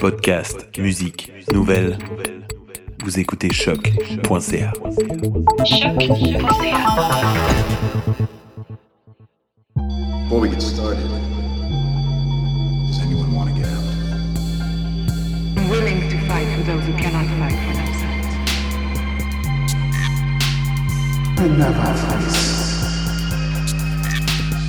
Podcast, 0.00 0.76
musique, 0.76 1.32
nouvelles. 1.52 1.96
Vous 3.04 3.20
écoutez 3.20 3.52
choc.ca. 3.52 4.72
Before 10.24 10.40
we 10.40 10.48
get 10.48 10.60
started, 10.60 11.06
does 12.88 12.98
anyone 13.00 13.32
want 13.32 13.48
to 13.48 13.54
get 13.54 13.68
out? 13.68 13.84
I'm 15.56 15.68
willing 15.70 16.08
to 16.08 16.18
fight 16.26 16.48
for 16.56 16.64
those 16.64 16.84
who 16.84 16.92
cannot 16.94 17.26
fight 17.38 17.54
for 17.54 17.74
themselves. 17.76 18.26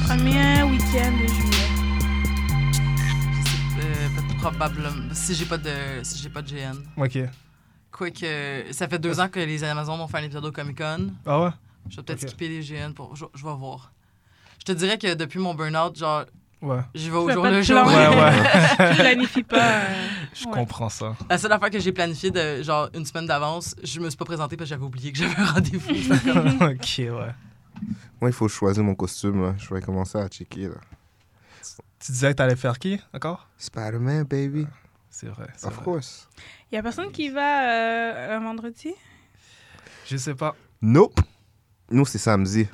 Premier 0.05 0.65
week-end 0.69 1.17
de 1.17 1.27
juillet. 1.27 1.46
Euh, 4.37 4.41
probablement. 4.41 5.13
Si 5.13 5.33
j'ai 5.35 5.45
pas 5.45 5.57
de 5.57 5.69
si 6.03 6.21
j'ai 6.21 6.29
pas 6.29 6.41
de 6.41 6.49
GN. 6.49 6.77
Ok. 6.97 7.17
Quoique, 7.91 8.65
ça 8.71 8.87
fait 8.87 8.99
deux 8.99 9.19
ans 9.19 9.27
que 9.27 9.39
les 9.39 9.63
Amazones 9.63 9.99
ont 9.99 10.07
fait 10.07 10.17
un 10.17 10.23
épisode 10.23 10.45
au 10.45 10.51
Comic 10.51 10.77
Con. 10.77 11.07
Ah 11.25 11.41
ouais? 11.41 11.49
Je 11.89 11.95
vais 11.97 12.03
peut-être 12.03 12.21
skipper 12.27 12.47
les 12.47 12.61
GN 12.61 12.93
pour. 12.93 13.15
Je, 13.15 13.25
je 13.33 13.43
vais 13.45 13.53
voir. 13.55 13.91
Je 14.59 14.65
te 14.65 14.71
dirais 14.73 14.97
que 14.97 15.13
depuis 15.15 15.39
mon 15.39 15.53
burn-out, 15.55 15.97
genre, 15.97 16.25
Ouais. 16.61 16.79
j'y 16.95 17.09
vais 17.11 17.17
au 17.17 17.29
jour 17.29 17.43
pas 17.43 17.51
le 17.51 17.61
jour. 17.61 17.85
Ouais, 17.85 18.07
ouais. 18.07 18.91
Tu 18.93 18.97
planifies 18.99 19.43
pas. 19.43 19.57
euh, 19.81 20.07
Je 20.33 20.45
ouais. 20.45 20.51
comprends 20.51 20.89
ça. 20.89 21.15
La 21.29 21.37
seule 21.37 21.51
affaire 21.51 21.69
que 21.69 21.79
j'ai 21.79 21.91
planifiée 21.91 22.31
de 22.31 22.61
genre 22.63 22.89
une 22.95 23.05
semaine 23.05 23.27
d'avance, 23.27 23.75
je 23.83 23.99
me 23.99 24.09
suis 24.09 24.17
pas 24.17 24.25
présentée 24.25 24.57
parce 24.57 24.67
que 24.69 24.75
j'avais 24.75 24.83
oublié 24.85 25.11
que 25.11 25.17
j'avais 25.19 25.35
un 25.39 25.45
rendez-vous. 25.45 25.93
Ok, 26.65 26.95
ouais. 26.97 27.33
Moi, 28.19 28.29
il 28.29 28.33
faut 28.33 28.47
choisir 28.47 28.83
mon 28.83 28.95
costume. 28.95 29.41
Là. 29.43 29.53
Je 29.57 29.71
vais 29.73 29.81
commencer 29.81 30.17
à 30.17 30.27
checker. 30.27 30.69
Là. 30.69 30.75
Tu 31.99 32.11
disais 32.11 32.29
que 32.31 32.37
t'allais 32.37 32.55
faire 32.55 32.77
qui 32.79 32.99
encore? 33.13 33.47
Spider-Man, 33.57 34.23
baby. 34.23 34.67
C'est 35.09 35.27
vrai. 35.27 35.47
Of 35.63 35.73
vrai. 35.73 35.83
course. 35.83 36.29
Y 36.71 36.77
a 36.77 36.83
personne 36.83 37.11
qui 37.11 37.29
va 37.29 37.69
euh, 37.69 38.37
un 38.37 38.39
vendredi? 38.39 38.93
Je 40.05 40.17
sais 40.17 40.35
pas. 40.35 40.55
Nope. 40.81 41.19
Nous, 41.89 42.05
c'est 42.05 42.17
samedi. 42.17 42.67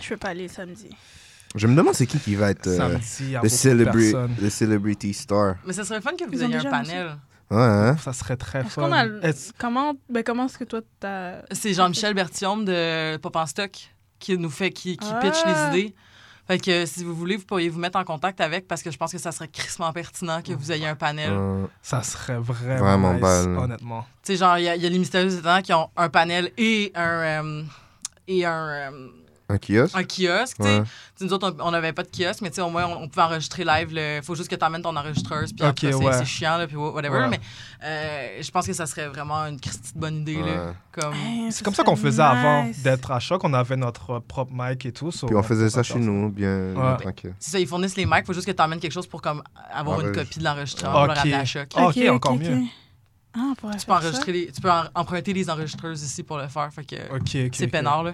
Je 0.00 0.08
peux 0.10 0.16
pas 0.16 0.28
aller 0.28 0.48
samedi. 0.48 0.90
Je 1.54 1.66
me 1.66 1.74
demande 1.76 1.94
c'est 1.94 2.06
qui 2.06 2.18
qui 2.18 2.34
va 2.34 2.50
être 2.50 2.66
euh, 2.66 2.98
Samedi, 3.00 3.36
le, 4.40 4.50
celebrity 4.50 5.14
star. 5.14 5.56
Mais 5.66 5.72
ça 5.72 5.84
serait 5.84 6.00
fun 6.00 6.12
que 6.18 6.24
vous 6.24 6.42
ayez 6.42 6.56
un 6.56 6.70
panel. 6.70 7.16
Ouais, 7.50 7.60
hein? 7.60 7.96
Ça 7.98 8.12
serait 8.12 8.36
très 8.36 8.64
fun. 8.64 8.90
a. 8.90 9.06
Comment, 9.58 9.94
ben, 10.08 10.24
comment 10.24 10.46
est-ce 10.46 10.58
que 10.58 10.64
toi 10.64 10.80
t'as. 10.98 11.42
C'est 11.52 11.72
Jean-Michel 11.74 12.14
Berthiaume 12.14 12.64
de 12.64 13.16
Pop 13.18 13.36
en 13.36 13.46
Stock 13.46 13.94
qui 14.18 14.36
nous 14.38 14.50
fait, 14.50 14.70
qui, 14.70 14.96
qui 14.96 15.12
pitch 15.20 15.36
Ah. 15.44 15.70
les 15.72 15.78
idées. 15.80 15.94
Fait 16.46 16.58
que 16.58 16.84
si 16.84 17.02
vous 17.04 17.14
voulez, 17.14 17.36
vous 17.36 17.44
pourriez 17.44 17.70
vous 17.70 17.78
mettre 17.78 17.98
en 17.98 18.04
contact 18.04 18.40
avec 18.40 18.68
parce 18.68 18.82
que 18.82 18.90
je 18.90 18.98
pense 18.98 19.10
que 19.12 19.18
ça 19.18 19.32
serait 19.32 19.48
crissement 19.48 19.90
pertinent 19.92 20.42
que 20.42 20.52
vous 20.52 20.72
ayez 20.72 20.86
un 20.86 20.94
panel. 20.94 21.30
Euh, 21.32 21.64
Ça 21.82 22.02
serait 22.02 22.38
vraiment, 22.38 22.84
Vraiment 22.84 23.12
nice, 23.14 23.22
belle. 23.22 23.56
honnêtement. 23.58 24.06
Tu 24.22 24.32
sais, 24.32 24.36
genre, 24.38 24.58
il 24.58 24.64
y, 24.64 24.68
a- 24.68 24.76
il 24.76 24.82
y 24.82 24.86
a 24.86 24.90
les 24.90 24.98
mystérieux 24.98 25.32
étonnants 25.38 25.62
qui 25.62 25.72
ont 25.72 25.88
un 25.96 26.08
panel 26.10 26.50
et 26.58 26.92
un. 26.94 27.00
euh, 27.44 27.62
et 28.28 28.44
un, 28.44 28.68
euh, 28.68 29.08
un 29.48 29.58
kiosque? 29.58 29.94
un 29.96 30.04
kiosque, 30.04 30.56
tu 30.58 30.62
sais. 30.64 30.78
Ouais. 30.78 30.84
Nous 31.20 31.32
autres, 31.32 31.54
on- 31.60 31.70
n'avait 31.70 31.92
pas 31.92 32.02
de 32.02 32.08
kiosque, 32.08 32.40
mais 32.40 32.48
tu 32.50 32.56
sais, 32.56 32.62
au 32.62 32.70
moins, 32.70 32.86
on, 32.86 33.02
on 33.02 33.08
pouvait 33.08 33.26
enregistrer 33.26 33.64
live. 33.64 33.88
Il 33.92 34.22
faut 34.22 34.34
juste 34.34 34.48
que 34.48 34.54
tu 34.56 34.64
amènes 34.64 34.82
ton 34.82 34.96
enregistreuse, 34.96 35.52
puis 35.52 35.64
Ok, 35.66 35.70
après, 35.84 35.92
c'est- 35.92 35.94
ouais. 36.04 36.12
c'est 36.14 36.24
chiant, 36.24 36.56
là, 36.56 36.66
puis 36.66 36.76
whatever. 36.76 37.18
Ouais. 37.18 37.28
Mais 37.28 37.40
euh, 37.84 38.42
je 38.42 38.50
pense 38.50 38.66
que 38.66 38.72
ça 38.72 38.86
serait 38.86 39.08
vraiment 39.08 39.46
une 39.46 39.58
bonne 39.94 40.16
idée, 40.22 40.40
là. 40.40 40.74
Comme... 40.92 41.12
Hey, 41.14 41.46
C'est 41.52 41.58
ça 41.58 41.64
comme 41.64 41.74
ça 41.74 41.84
qu'on 41.84 41.96
faisait 41.96 42.22
avant 42.22 42.70
d'être 42.82 43.10
à 43.10 43.20
choc. 43.20 43.42
On 43.44 43.52
avait 43.52 43.76
notre 43.76 44.20
propre 44.20 44.52
mic 44.54 44.86
et 44.86 44.92
tout. 44.92 45.10
so 45.10 45.26
Puis 45.26 45.36
on 45.36 45.42
faisait 45.42 45.68
ça 45.70 45.82
chez 45.82 45.98
nous, 45.98 46.30
bien, 46.30 46.74
tranquille. 47.00 47.34
C'est 47.38 47.50
ça, 47.52 47.58
ils 47.60 47.66
fournissent 47.66 47.96
les 47.96 48.06
mics, 48.06 48.20
il 48.20 48.26
faut 48.26 48.32
juste 48.32 48.46
que 48.46 48.52
tu 48.52 48.62
amènes 48.62 48.80
quelque 48.80 48.92
chose 48.92 49.06
pour 49.06 49.20
comme, 49.20 49.42
avoir 49.72 50.00
une 50.00 50.12
copie 50.12 50.38
de 50.38 50.44
l'enregistrement 50.44 50.92
pour 50.92 51.06
le 51.06 51.12
ramener 51.12 51.34
à 51.34 51.44
choc. 51.44 51.68
Ah, 51.76 51.88
ok, 51.88 51.98
encore 52.10 52.36
mieux. 52.36 52.60
Ah, 53.36 53.52
on 53.62 53.70
Tu 53.76 53.84
peux, 53.86 53.92
enregistrer 53.92 54.32
les- 54.32 54.52
tu 54.52 54.60
peux 54.60 54.70
en- 54.70 54.84
emprunter 54.94 55.32
les 55.32 55.50
enregistreuses 55.50 56.02
ici 56.02 56.22
pour 56.22 56.38
le 56.38 56.46
faire. 56.48 56.72
Fait 56.72 56.84
que 56.84 56.94
Ok, 57.14 57.46
ok. 57.46 57.54
c'est 57.54 57.66
peinard, 57.66 58.02
là. 58.04 58.12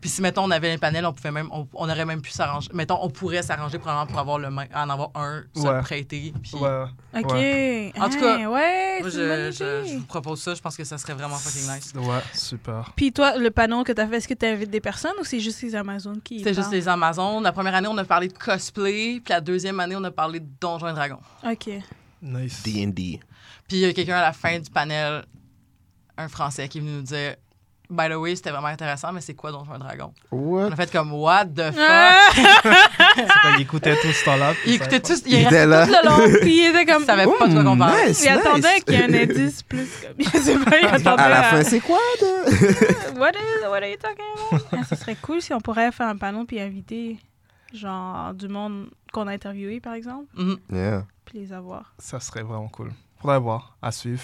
Puis 0.00 0.08
si, 0.08 0.22
mettons, 0.22 0.44
on 0.44 0.50
avait 0.50 0.72
un 0.72 0.78
panel, 0.78 1.04
on, 1.04 1.12
pouvait 1.12 1.30
même, 1.32 1.48
on, 1.52 1.66
on 1.74 1.84
aurait 1.90 2.04
même 2.06 2.22
pu 2.22 2.30
s'arranger. 2.30 2.70
Mettons, 2.72 2.98
on 3.02 3.10
pourrait 3.10 3.42
s'arranger 3.42 3.78
probablement 3.78 4.06
pour 4.06 4.18
avoir 4.18 4.38
le 4.38 4.46
en 4.46 4.88
avoir 4.90 5.10
un, 5.14 5.42
se 5.54 5.60
Ouais. 5.60 5.80
prêter. 5.80 6.32
Puis... 6.42 6.54
Ouais. 6.54 6.84
Ok. 7.18 7.32
Ouais. 7.32 7.92
En 7.98 8.08
tout 8.08 8.14
Hey, 8.16 8.20
cas, 8.20 8.36
ouais, 8.48 9.00
Moi, 9.00 9.10
c'est 9.10 9.52
je, 9.52 9.82
je- 9.84 9.88
je 9.92 9.98
vous 9.98 10.04
propose 10.04 10.40
ça. 10.40 10.54
Je 10.54 10.60
pense 10.62 10.76
que 10.76 10.84
ça 10.84 10.96
serait 10.96 11.12
vraiment 11.14 11.36
fucking 11.36 11.68
nice. 11.74 11.92
Ouais, 11.94 12.22
super. 12.32 12.92
Puis 12.96 13.12
toi, 13.12 13.36
le 13.36 13.50
panneau 13.50 13.82
que 13.84 13.92
t'as 13.92 14.06
fait, 14.06 14.16
est-ce 14.18 14.28
que 14.28 14.34
tu 14.34 14.46
invites 14.46 14.70
des 14.70 14.80
personnes 14.80 15.12
ou 15.20 15.24
c'est 15.24 15.40
juste 15.40 15.60
les 15.62 15.74
Amazones 15.74 16.20
qui. 16.22 16.38
C'était 16.38 16.54
juste 16.54 16.70
les 16.72 16.88
Amazones. 16.88 17.42
La 17.42 17.52
première 17.52 17.74
année, 17.74 17.88
on 17.88 17.98
a 17.98 18.04
parlé 18.04 18.28
de 18.28 18.38
cosplay. 18.38 19.20
Puis 19.22 19.32
la 19.32 19.40
deuxième 19.42 19.78
année, 19.80 19.96
on 19.96 20.04
a 20.04 20.10
parlé 20.10 20.40
de 20.40 20.46
Donjons 20.60 20.88
et 20.88 20.92
Dragons. 20.94 21.20
Ok. 21.44 21.68
Nice. 22.22 22.62
D&D. 22.62 23.20
Puis 23.70 23.78
il 23.78 23.80
y 23.82 23.84
a 23.86 23.92
quelqu'un 23.92 24.16
à 24.18 24.22
la 24.22 24.32
fin 24.32 24.58
du 24.58 24.68
panel, 24.68 25.24
un 26.18 26.26
Français, 26.28 26.68
qui 26.68 26.78
est 26.78 26.80
venu 26.80 26.92
nous 26.92 27.02
dire 27.02 27.36
By 27.88 28.08
the 28.08 28.14
way, 28.16 28.34
c'était 28.36 28.50
vraiment 28.50 28.66
intéressant, 28.66 29.12
mais 29.12 29.20
c'est 29.20 29.34
quoi 29.34 29.52
Donjons 29.52 29.74
et 29.76 29.78
Dragons 29.78 30.12
What? 30.32 30.66
On 30.66 30.72
a 30.72 30.76
fait 30.76 30.90
comme 30.92 31.12
What 31.12 31.46
the 31.46 31.70
fuck? 31.72 31.76
Ah! 31.78 32.18
C'est 32.32 33.26
quoi, 33.26 33.50
il 33.56 33.62
écoutait 33.62 33.96
tout 34.00 34.12
ce 34.12 34.24
temps-là. 34.24 34.54
puis 34.54 34.72
Il 34.74 34.78
ça- 34.78 34.84
écoutait 34.84 35.00
tous. 35.00 35.22
Il 35.26 35.32
Il, 35.34 35.46
était 35.46 35.66
là. 35.66 35.86
Tout 35.86 35.92
le 36.02 36.08
long, 36.08 36.38
puis 36.40 36.56
il 36.66 36.66
était 36.70 36.84
comme. 36.84 37.02
il 37.02 37.06
savait 37.06 37.24
pas 37.26 37.46
de 37.48 37.52
quoi 37.54 37.64
qu'on 37.64 37.78
parlait. 37.78 38.08
nice, 38.08 38.22
Il 38.24 38.28
attendait 38.28 38.74
nice. 38.74 38.84
qu'il 38.84 38.94
y 38.94 38.96
ait 38.96 39.04
un 39.04 39.22
indice 39.30 39.62
plus. 39.62 39.88
Comme... 40.02 40.14
Je 40.18 40.38
sais 40.38 40.58
pas, 40.58 40.78
il 40.80 40.86
attendait. 40.86 41.22
À 41.22 41.28
la 41.28 41.42
fin, 41.44 41.62
c'est 41.64 41.80
quoi 41.80 41.98
de... 42.20 43.18
What, 43.20 43.30
is, 43.32 43.66
what 43.68 43.76
are 43.78 43.84
you 43.88 43.96
talking 43.96 44.24
about? 44.50 44.64
Ah, 44.72 44.84
ça 44.84 44.96
serait 44.96 45.16
cool 45.22 45.40
si 45.42 45.52
on 45.54 45.60
pourrait 45.60 45.92
faire 45.92 46.08
un 46.08 46.16
panneau 46.16 46.44
puis 46.44 46.60
inviter, 46.60 47.18
genre, 47.72 48.34
du 48.34 48.48
monde 48.48 48.88
qu'on 49.12 49.26
a 49.28 49.32
interviewé, 49.32 49.80
par 49.80 49.94
exemple, 49.94 50.26
Mhm. 50.36 50.58
Yeah. 50.72 51.06
puis 51.24 51.38
les 51.40 51.52
avoir. 51.52 51.92
Ça 51.98 52.20
serait 52.20 52.42
vraiment 52.42 52.68
cool. 52.68 52.92
Faudrait 53.20 53.38
voir, 53.40 53.76
à 53.82 53.92
suivre. 53.92 54.22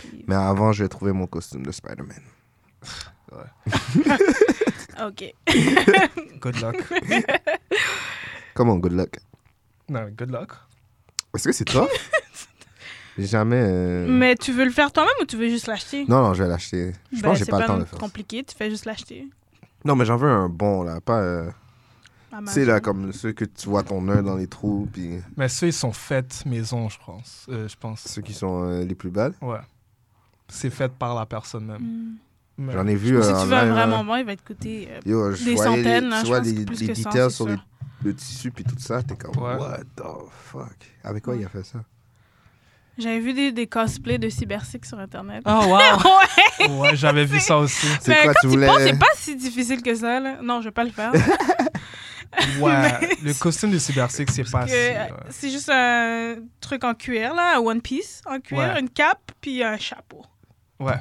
Suivre. 0.00 0.24
Mais 0.26 0.34
avant, 0.34 0.72
je 0.72 0.84
vais 0.84 0.88
trouver 0.88 1.12
mon 1.12 1.26
costume 1.26 1.64
de 1.64 1.72
Spider-Man. 1.72 2.22
Ok. 5.04 5.24
Good 6.40 6.60
luck. 6.60 6.76
Come 8.54 8.70
on, 8.70 8.76
good 8.78 8.92
luck. 8.92 9.16
non, 9.88 10.08
good 10.16 10.30
luck. 10.30 10.52
Est-ce 11.34 11.48
que 11.48 11.52
c'est 11.52 11.64
toi? 11.64 11.88
Jamais... 13.18 13.56
euh, 13.60 14.06
Mais 14.08 14.36
tu 14.36 14.52
veux 14.52 14.64
le 14.64 14.70
faire 14.70 14.92
toi-même 14.92 15.12
ou 15.20 15.24
tu 15.24 15.36
veux 15.36 15.48
juste 15.48 15.66
l'acheter? 15.66 16.04
Non, 16.08 16.22
non, 16.22 16.34
je 16.34 16.44
vais 16.44 16.48
l'acheter. 16.48 16.92
Je 17.12 17.16
Ben, 17.16 17.22
pense 17.22 17.32
que 17.32 17.38
j'ai 17.40 17.44
c'est 17.46 17.50
pas 17.50 17.60
le 17.60 17.66
temps 17.66 17.74
de 17.74 17.80
le 17.80 17.84
faire. 17.86 17.98
compliqué, 17.98 18.44
tu 18.44 18.54
fais 18.56 18.70
juste 18.70 18.84
l'acheter. 18.84 19.28
Non, 19.84 19.96
mais 19.96 20.04
j'en 20.04 20.16
veux 20.16 20.28
un 20.30 20.48
bon, 20.48 20.84
là. 20.84 21.00
Pas... 21.00 21.18
euh, 21.18 21.50
Tu 22.34 22.38
Amazon. 22.38 22.54
sais, 22.54 22.64
là, 22.64 22.80
comme 22.80 23.12
ceux 23.12 23.32
que 23.32 23.44
tu 23.44 23.68
vois 23.68 23.82
ton 23.84 24.06
œil 24.08 24.22
dans 24.24 24.34
les 24.36 24.46
trous, 24.48 24.88
puis 24.92 25.20
Mais 25.36 25.48
ceux, 25.48 25.68
ils 25.68 25.72
sont 25.72 25.92
faits 25.92 26.42
maison, 26.46 26.88
je 26.88 26.98
pense. 27.04 27.46
Euh, 27.48 27.68
je 27.68 27.76
pense. 27.76 28.00
ceux 28.02 28.22
qui 28.22 28.32
sont 28.34 28.64
euh, 28.64 28.84
les 28.84 28.94
plus 28.94 29.10
belles. 29.10 29.34
Ouais. 29.40 29.58
C'est 30.48 30.70
fait 30.70 30.92
par 30.92 31.14
la 31.14 31.26
personne 31.26 31.66
même. 31.66 31.80
Hmm. 31.82 32.14
Mais- 32.58 32.72
J'en 32.72 32.86
ai 32.86 32.94
vu 32.94 33.08
Si 33.08 33.14
euh, 33.14 33.20
tu 33.20 33.34
en 33.34 33.46
veux 33.46 33.52
un 33.54 33.64
live, 33.64 33.72
vraiment 33.72 34.00
hein. 34.00 34.04
bon, 34.04 34.16
il 34.16 34.24
va 34.24 34.36
te 34.36 34.42
coûter. 34.46 34.88
euh, 34.90 35.00
Yo, 35.06 35.32
je 35.32 35.44
Des 35.44 35.56
centaines, 35.56 36.04
les, 36.04 36.10
là, 36.10 36.20
tu 36.22 36.26
vois 36.28 36.40
les, 36.40 36.52
les 36.52 36.64
details 36.64 36.94
c'est 36.94 37.30
sur 37.30 37.48
les, 37.48 37.56
le 38.04 38.14
tissu 38.14 38.50
puis 38.52 38.62
tout 38.64 38.78
ça, 38.78 39.02
t'es 39.02 39.16
comme 39.16 39.36
Ouais. 39.42 39.56
what 39.56 39.78
the 39.96 40.02
fuck? 40.30 40.76
Avec 41.02 41.24
quoi 41.24 41.34
Ouais. 41.34 41.40
il 41.40 41.44
a 41.46 41.48
fait 41.48 41.64
ça? 41.64 41.82
J'avais 42.96 43.18
vu 43.18 43.32
des, 43.32 43.50
des 43.50 43.66
cosplays 43.66 44.18
de 44.18 44.28
Cybersix 44.28 44.86
sur 44.86 45.00
Internet. 45.00 45.42
Oh 45.46 45.50
wow 45.66 45.78
ouais! 45.78 46.68
Ouais, 46.78 46.94
j'avais 46.96 47.24
vu 47.24 47.40
ça 47.40 47.58
aussi. 47.58 47.86
C'est 48.00 48.12
Mais 48.12 48.22
quoi 48.22 48.34
quand 48.34 48.40
tu 48.42 48.46
tu 48.46 48.52
voulais? 48.52 48.66
penses, 48.68 48.78
c'est 48.82 48.98
pas 48.98 49.06
si 49.16 49.34
difficile 49.36 49.82
que 49.82 49.94
ça, 49.96 50.20
là? 50.20 50.38
Non, 50.42 50.60
je 50.60 50.66
vais 50.68 50.72
pas 50.72 50.84
le 50.84 50.90
faire. 50.90 51.12
Ouais, 52.60 53.16
le 53.22 53.32
costume 53.34 53.70
de 53.70 53.78
Cybersix, 53.78 54.32
c'est 54.32 54.50
pas 54.50 54.66
euh. 54.68 55.06
C'est 55.30 55.50
juste 55.50 55.70
un 55.72 56.36
truc 56.60 56.84
en 56.84 56.94
cuir, 56.94 57.34
là, 57.34 57.56
un 57.56 57.60
One 57.60 57.80
Piece 57.80 58.20
en 58.26 58.40
cuir, 58.40 58.58
Ouais. 58.58 58.80
une 58.80 58.88
cape, 58.90 59.32
puis 59.40 59.62
un 59.62 59.76
chapeau. 59.76 60.24
Ouais. 60.80 60.98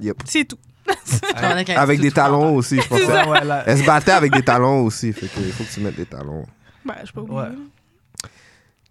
Yep. 0.00 0.22
C'est 0.24 0.44
tout. 0.44 0.58
Avec, 1.36 2.00
des 2.00 2.10
talons 2.10 2.56
aussi, 2.56 2.80
je 2.80 2.88
pense. 2.88 3.00
Ouais, 3.00 3.44
là- 3.44 3.62
Elle 3.66 3.78
se 3.78 3.84
battait 3.84 4.10
avec 4.12 4.32
des 4.32 4.42
talons 4.42 4.84
aussi, 4.84 5.12
fait 5.12 5.28
que 5.28 5.40
il 5.40 5.52
faut 5.52 5.62
que 5.64 5.72
tu 5.72 5.80
mettes 5.80 5.96
des 5.96 6.06
talons. 6.06 6.44
Ben, 6.84 6.96
je 7.04 7.12
peux 7.12 7.20
oublier. 7.20 7.38
Ouais. 7.38 7.48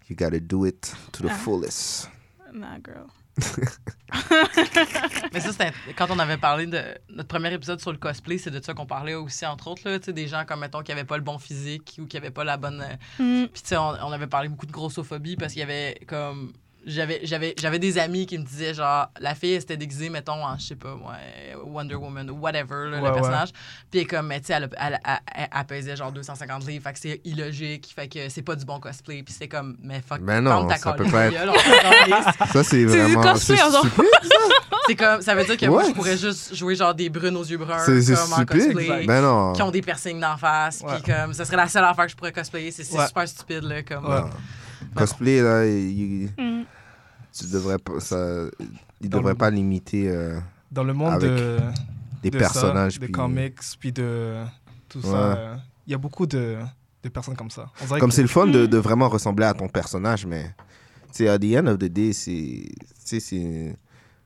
You 0.09 0.16
gotta 0.16 0.40
do 0.40 0.66
it 0.66 0.94
to 1.12 1.24
the 1.24 1.30
Ah. 1.31 1.36
fullest. 1.36 2.09
Nah, 2.53 2.78
girl. 2.84 3.08
Mais 5.34 5.40
ça, 5.40 5.52
c'était 5.52 5.72
quand 5.96 6.08
on 6.10 6.20
avait 6.20 6.38
parlé 6.38 6.66
de 6.68 6.82
notre 7.10 7.28
premier 7.30 7.54
épisode 7.54 7.80
sur 7.80 7.92
le 7.92 7.98
cosplay, 7.98 8.38
c'est 8.38 8.52
de 8.52 8.62
ça 8.64 8.74
qu'on 8.74 8.86
parlait 8.86 9.14
aussi, 9.14 9.46
entre 9.46 9.68
autres, 9.68 9.88
là, 9.90 10.00
tu 10.00 10.06
sais, 10.06 10.14
des 10.14 10.28
gens 10.28 10.44
comme, 10.46 10.60
mettons, 10.60 10.82
qui 10.82 10.92
n'avaient 10.92 11.06
pas 11.06 11.18
le 11.18 11.24
bon 11.24 11.38
physique 11.38 11.98
ou 12.00 12.06
qui 12.06 12.18
n'avaient 12.18 12.32
pas 12.32 12.44
la 12.44 12.58
bonne. 12.58 12.82
euh, 12.82 12.96
Hmm. 13.20 13.48
Puis, 13.48 13.62
tu 13.62 13.70
sais, 13.70 13.78
on, 13.78 13.90
on 13.90 14.12
avait 14.12 14.28
parlé 14.28 14.50
beaucoup 14.50 14.66
de 14.66 14.72
grossophobie 14.72 15.36
parce 15.38 15.54
qu'il 15.54 15.62
y 15.62 15.64
avait 15.64 16.00
comme. 16.08 16.52
J'avais, 16.84 17.20
j'avais, 17.24 17.54
j'avais 17.60 17.78
des 17.78 18.00
amis 18.00 18.26
qui 18.26 18.40
me 18.40 18.44
disaient, 18.44 18.74
genre, 18.74 19.08
la 19.20 19.36
fille, 19.36 19.54
elle 19.54 19.62
s'était 19.62 19.78
déguisée, 19.78 20.10
mettons, 20.10 20.44
en, 20.44 20.58
je 20.58 20.64
sais 20.66 20.76
pas, 20.76 20.96
moi, 20.96 21.14
Wonder 21.64 21.94
Woman 21.94 22.28
ou 22.32 22.40
whatever, 22.40 22.90
là, 22.90 22.98
Ouais, 22.98 22.98
le 22.98 23.04
ouais. 23.04 23.14
personnage. 23.14 23.50
Puis, 23.92 24.08
comme, 24.08 24.26
mais 24.28 24.40
tu 24.40 24.48
sais, 24.48 24.54
elle, 24.54 24.68
elle, 24.80 25.00
elle, 25.06 25.20
elle- 25.36 25.48
elle 25.56 25.66
pesait 25.66 25.96
genre 25.96 26.12
250 26.12 26.66
livres, 26.66 26.84
fait 26.84 26.94
que 26.94 27.00
c'est 27.00 27.22
illogique, 27.24 27.92
fait 27.96 28.08
que 28.08 28.30
c'est 28.30 28.42
pas 28.42 28.56
du 28.56 28.66
bon 28.66 28.80
cosplay. 28.80 29.22
Puis, 29.22 29.36
c'est 29.38 29.48
comme, 29.48 29.78
mais 29.84 30.02
fuck, 30.02 30.22
Ben 30.22 30.42
non, 30.42 30.66
ta 30.68 30.78
ça 30.78 30.94
peut 30.94 31.06
pas 31.06 31.28
être-. 31.28 32.48
Ça, 32.52 32.64
c'est 32.64 32.78
du 32.80 32.88
vraiment. 32.88 33.22
cosplay, 33.22 33.58
c'est. 33.58 33.90
C'est 34.88 34.96
comme, 34.96 35.22
ça 35.22 35.36
veut 35.36 35.46
dire 35.46 35.58
que 35.58 35.66
moi, 35.68 35.84
je 35.88 35.92
pourrais 35.92 36.18
juste 36.18 36.56
jouer 36.56 36.76
genre 36.76 36.96
des 36.96 37.08
brunes 37.08 37.38
aux 37.38 37.44
yeux 37.44 37.58
bruns, 37.60 37.78
comme 37.86 38.34
en 38.34 38.46
cosplay, 38.46 39.06
Ben 39.06 39.22
non. 39.22 39.54
qui 39.54 39.62
ont 39.62 39.70
des 39.70 39.82
piercings 39.82 40.20
d'en 40.20 40.36
face, 40.38 40.82
puis 40.84 41.04
comme, 41.04 41.34
ça 41.34 41.46
serait 41.46 41.58
la 41.58 41.68
seule 41.68 41.84
affaire 41.84 42.06
que 42.06 42.12
je 42.12 42.16
pourrais 42.18 42.32
cosplayer, 42.32 42.72
c'est 42.72 42.84
super 42.84 43.28
stupide, 43.28 43.64
là, 43.64 43.84
comme. 43.84 44.30
Cosplay, 44.96 45.41
là, 45.41 45.66
il, 45.66 46.29
Mm. 46.38 46.64
tu 47.34 47.46
devrais 47.52 47.78
pas, 47.78 47.99
ça, 47.99 48.46
il 48.99 49.09
Dans 49.09 49.17
devrait 49.20 49.34
le- 49.34 49.38
pas 49.38 49.49
limiter 49.49 50.09
euh, 50.09 50.40
Dans 50.72 50.84
le 50.84 50.93
monde 50.93 51.14
Avec 51.14 51.29
de, 51.32 51.58
des 52.23 52.29
de 52.29 52.38
personnages. 52.38 52.93
ça, 52.93 52.99
des 52.99 53.09
comics, 53.11 53.58
puis 53.79 53.91
de 53.91 54.43
tout 54.90 54.99
Ouais. 54.99 55.05
ça, 55.11 55.35
euh, 55.38 55.55
il 55.88 55.91
y 55.91 55.93
a 55.93 55.97
beaucoup 55.97 56.26
de, 56.26 56.58
de 57.03 57.09
personnes 57.09 57.35
comme 57.35 57.49
ça. 57.52 57.70
On 57.84 57.97
Comme 57.99 58.09
que- 58.09 58.16
c'est 58.16 58.22
le 58.22 58.28
fun 58.28 58.47
de, 58.47 58.64
Mm. 58.64 58.67
de 58.67 58.78
vraiment 58.78 59.09
ressembler 59.09 59.46
à 59.46 59.53
ton 59.53 59.67
personnage, 59.67 60.26
mais 60.26 60.53
tu 61.14 61.23
sais, 61.26 61.28
à 61.29 61.37
the 61.40 61.55
end 61.58 61.67
of 61.67 61.78
the 61.79 61.85
day, 61.85 62.14
c'est 62.14 63.76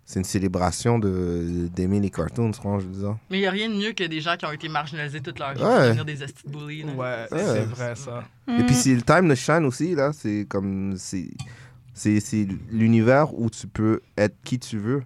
c'est 0.08 0.20
une 0.20 0.26
célébration 0.26 1.00
de 1.00 1.68
d'aimer 1.76 2.00
les 2.00 2.10
cartoons, 2.12 2.54
franchement, 2.54 2.80
je 2.80 2.86
veux 2.86 3.00
dire. 3.00 3.18
Mais 3.30 3.38
il 3.38 3.42
n'y 3.42 3.48
a 3.48 3.52
rien 3.52 3.70
de 3.70 3.74
mieux 3.76 3.92
que 3.94 4.04
des 4.04 4.22
gens 4.22 4.36
qui 4.38 4.46
ont 4.46 4.52
été 4.52 4.70
marginalisés 4.70 5.20
toute 5.22 5.40
leur 5.40 5.54
vie 5.54 5.62
Ouais. 5.64 5.68
pour 5.68 5.80
devenir 5.82 6.06
des 6.06 6.16
de 6.18 6.28
bullies. 6.50 6.84
là. 6.84 6.92
Ouais, 6.94 7.28
Ouais. 7.32 7.44
c'est 7.54 7.66
vrai 7.66 7.96
ça. 7.96 8.24
Et 8.48 8.64
puis 8.64 8.76
Mm. 8.76 8.78
c'est 8.78 8.96
le 8.96 9.02
time 9.02 9.28
de 9.30 9.36
shine 9.36 9.66
aussi, 9.66 9.96
là, 9.96 10.12
c'est 10.14 10.46
comme, 10.48 10.96
c'est 10.98 11.30
c'est 11.94 12.20
c'est 12.20 12.48
l'univers 12.70 13.34
où 13.34 13.50
tu 13.50 13.68
peux 13.68 14.02
être 14.18 14.36
qui 14.44 14.60
tu 14.60 14.78
veux, 14.78 15.04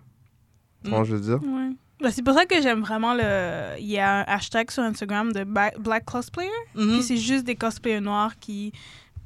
franchement, 0.84 1.04
je 1.06 1.16
veux 1.16 1.22
dire? 1.22 1.40
Ouais. 1.44 1.70
Ben, 2.02 2.12
c'est 2.12 2.24
pour 2.24 2.34
ça 2.34 2.46
que 2.46 2.62
j'aime 2.62 2.80
vraiment 2.82 3.14
le. 3.14 3.78
Il 3.80 3.88
y 3.88 4.00
a 4.00 4.20
un 4.20 4.24
hashtag 4.24 4.72
sur 4.72 4.84
Instagram 4.84 5.32
de 5.34 5.44
Black 5.44 6.06
Cosplayer. 6.06 6.50
Mhm. 6.76 6.94
Puis 6.94 7.04
c'est 7.04 7.18
juste 7.18 7.44
des 7.46 7.56
cosplayers 7.56 8.00
noirs 8.02 8.38
qui. 8.40 8.72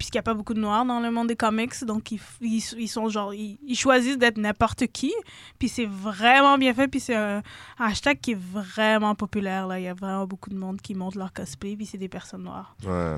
Puisqu'il 0.03 0.17
n'y 0.17 0.19
a 0.19 0.23
pas 0.23 0.33
beaucoup 0.33 0.53
de 0.53 0.59
noirs 0.59 0.83
dans 0.83 0.99
le 0.99 1.09
monde 1.11 1.29
des 1.29 1.37
comics, 1.37 1.85
donc 1.85 2.11
ils, 2.11 2.19
ils, 2.41 2.61
ils 2.77 2.89
sont 2.89 3.07
genre. 3.07 3.33
Ils, 3.33 3.57
ils 3.65 3.77
choisissent 3.77 4.17
d'être 4.17 4.37
n'importe 4.37 4.85
qui. 4.87 5.13
Puis 5.57 5.69
c'est 5.69 5.85
vraiment 5.85 6.57
bien 6.57 6.73
fait. 6.73 6.89
Puis 6.89 6.99
c'est 6.99 7.15
un 7.15 7.41
hashtag 7.79 8.19
qui 8.19 8.31
est 8.31 8.37
vraiment 8.37 9.15
populaire. 9.15 9.65
Là. 9.65 9.79
Il 9.79 9.83
y 9.83 9.87
a 9.87 9.93
vraiment 9.93 10.27
beaucoup 10.27 10.49
de 10.49 10.57
monde 10.57 10.81
qui 10.81 10.93
monte 10.93 11.15
leur 11.15 11.31
cosplay. 11.31 11.77
Puis 11.77 11.85
c'est 11.85 11.97
des 11.97 12.09
personnes 12.09 12.43
noires. 12.43 12.75
Ouais, 12.85 13.15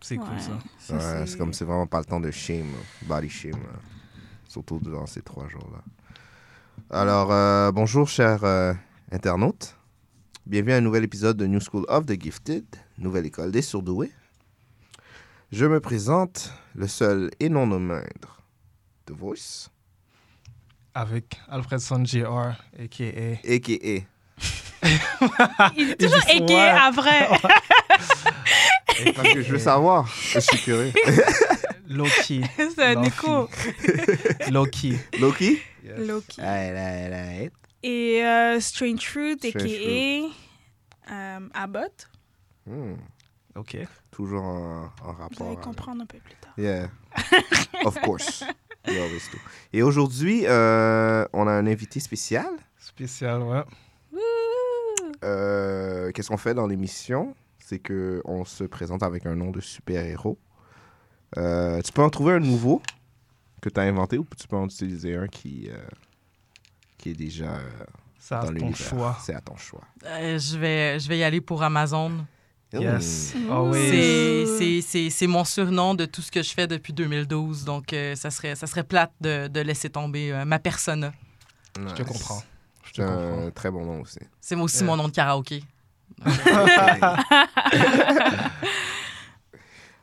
C'est 0.00 0.16
cool 0.16 0.26
Ouais. 0.30 0.40
ça. 0.40 0.98
Ça, 0.98 1.20
ouais 1.20 1.26
c'est 1.28 1.38
comme 1.38 1.52
c'est 1.52 1.64
vraiment 1.64 1.86
pas 1.86 2.00
le 2.00 2.06
temps 2.06 2.18
de 2.18 2.32
shame, 2.32 2.72
body 3.06 3.28
shame, 3.28 3.52
là. 3.52 3.78
surtout 4.48 4.80
durant 4.80 5.06
ces 5.06 5.22
trois 5.22 5.46
jours-là. 5.46 5.78
Alors, 6.90 7.30
euh, 7.30 7.70
bonjour 7.70 8.08
chers 8.08 8.42
euh, 8.42 8.74
internautes. 9.12 9.76
Bienvenue 10.44 10.72
à 10.72 10.76
un 10.78 10.80
nouvel 10.80 11.04
épisode 11.04 11.36
de 11.36 11.46
New 11.46 11.60
School 11.60 11.84
of 11.86 12.04
the 12.04 12.20
Gifted, 12.20 12.64
nouvelle 12.98 13.26
école 13.26 13.52
des 13.52 13.62
surdoués. 13.62 14.10
Je 15.52 15.64
me 15.64 15.80
présente, 15.80 16.52
le 16.74 16.88
seul 16.88 17.30
et 17.40 17.48
non 17.48 17.66
le 17.66 17.78
moindre, 17.78 18.42
The 19.06 19.12
Voice, 19.12 19.68
Avec 20.94 21.38
Alfredson 21.48 22.04
Jr., 22.04 22.54
a.k.a. 22.78 23.38
a.k.a. 23.44 24.02
Il 25.76 25.90
est 25.90 25.96
toujours 25.96 26.46
dit, 26.46 26.52
ouais. 26.52 26.68
après. 26.68 27.28
Parce 29.14 29.32
que 29.32 29.42
je 29.42 29.52
veux 29.52 29.58
savoir, 29.58 30.06
je 30.32 30.40
suis 30.40 30.58
curieux. 30.58 30.92
Loki. 31.88 32.42
c'est 32.74 32.94
écho. 33.06 33.48
Loki. 34.50 34.98
Loki? 35.20 35.60
Loki. 35.96 36.40
Alright, 36.40 36.76
alright, 36.76 37.12
alright. 37.12 37.52
Et 37.84 38.24
euh, 38.24 38.58
Strange 38.60 39.00
Fruit, 39.06 39.38
a.k.a. 39.44 41.12
euh, 41.12 41.48
Abbott. 41.54 42.08
Hmm, 42.66 42.94
Ok. 43.56 43.76
Toujours 44.10 44.42
en, 44.42 44.84
en 44.84 45.12
Vous 45.12 45.18
rapport. 45.18 45.28
allez 45.46 45.52
avec- 45.52 45.60
comprendre 45.60 46.02
un 46.02 46.06
peu 46.06 46.18
plus 46.18 46.34
tard. 46.40 46.52
Yeah. 46.58 46.88
of 47.84 47.98
course. 48.02 48.44
We 48.86 48.96
always 48.98 49.22
do. 49.32 49.38
Et 49.72 49.82
aujourd'hui, 49.82 50.42
euh, 50.46 51.26
on 51.32 51.46
a 51.48 51.52
un 51.52 51.66
invité 51.66 51.98
spécial. 52.00 52.46
Spécial, 52.78 53.42
ouais. 53.42 53.62
Euh, 55.24 56.10
Qu'est-ce 56.12 56.28
qu'on 56.28 56.36
fait 56.36 56.54
dans 56.54 56.66
l'émission? 56.66 57.34
C'est 57.58 57.78
que 57.78 58.22
on 58.24 58.44
se 58.44 58.64
présente 58.64 59.02
avec 59.02 59.26
un 59.26 59.34
nom 59.34 59.50
de 59.50 59.60
super-héros. 59.60 60.38
Euh, 61.36 61.80
tu 61.82 61.92
peux 61.92 62.02
en 62.02 62.10
trouver 62.10 62.34
un 62.34 62.38
nouveau 62.40 62.80
que 63.60 63.68
tu 63.68 63.80
as 63.80 63.84
inventé 63.84 64.18
ou 64.18 64.26
tu 64.38 64.46
peux 64.46 64.56
en 64.56 64.66
utiliser 64.66 65.16
un 65.16 65.26
qui, 65.26 65.68
euh, 65.70 65.76
qui 66.98 67.10
est 67.10 67.14
déjà 67.14 67.56
euh, 67.56 67.84
Ça 68.20 68.40
dans 68.42 68.54
a 68.54 68.58
ton 68.58 68.72
choix. 68.74 69.18
C'est 69.20 69.34
à 69.34 69.40
ton 69.40 69.56
choix. 69.56 69.82
Euh, 70.04 70.38
je, 70.38 70.56
vais, 70.58 71.00
je 71.00 71.08
vais 71.08 71.18
y 71.18 71.24
aller 71.24 71.40
pour 71.40 71.62
Amazon. 71.64 72.12
Yes. 72.80 73.34
Oui. 73.48 73.78
C'est- 73.90 74.46
C'est 74.58 74.80
c'est- 74.80 75.10
c'est 75.10 75.26
mon 75.26 75.44
surnom 75.44 75.94
de 75.94 76.04
tout 76.06 76.22
ce 76.22 76.30
que 76.30 76.42
je 76.42 76.52
fais 76.52 76.66
depuis 76.66 76.92
2012. 76.92 77.64
Donc, 77.64 77.92
euh, 77.92 78.14
ça, 78.14 78.30
serait, 78.30 78.54
ça 78.54 78.66
serait 78.66 78.84
plate 78.84 79.12
de, 79.20 79.48
de 79.48 79.60
laisser 79.60 79.90
tomber 79.90 80.32
euh, 80.32 80.44
ma 80.44 80.58
persona. 80.58 81.12
Je 81.78 81.94
te 81.94 82.02
comprends. 82.02 82.42
Je 82.84 82.92
te 82.92 83.02
comprends. 83.02 83.46
un 83.46 83.50
très 83.50 83.70
bon 83.70 83.84
nom 83.84 84.00
aussi. 84.00 84.18
C'est 84.40 84.54
aussi 84.56 84.78
Yeah. 84.78 84.86
mon 84.86 84.96
nom 84.96 85.08
de 85.08 85.12
karaoké. 85.12 85.62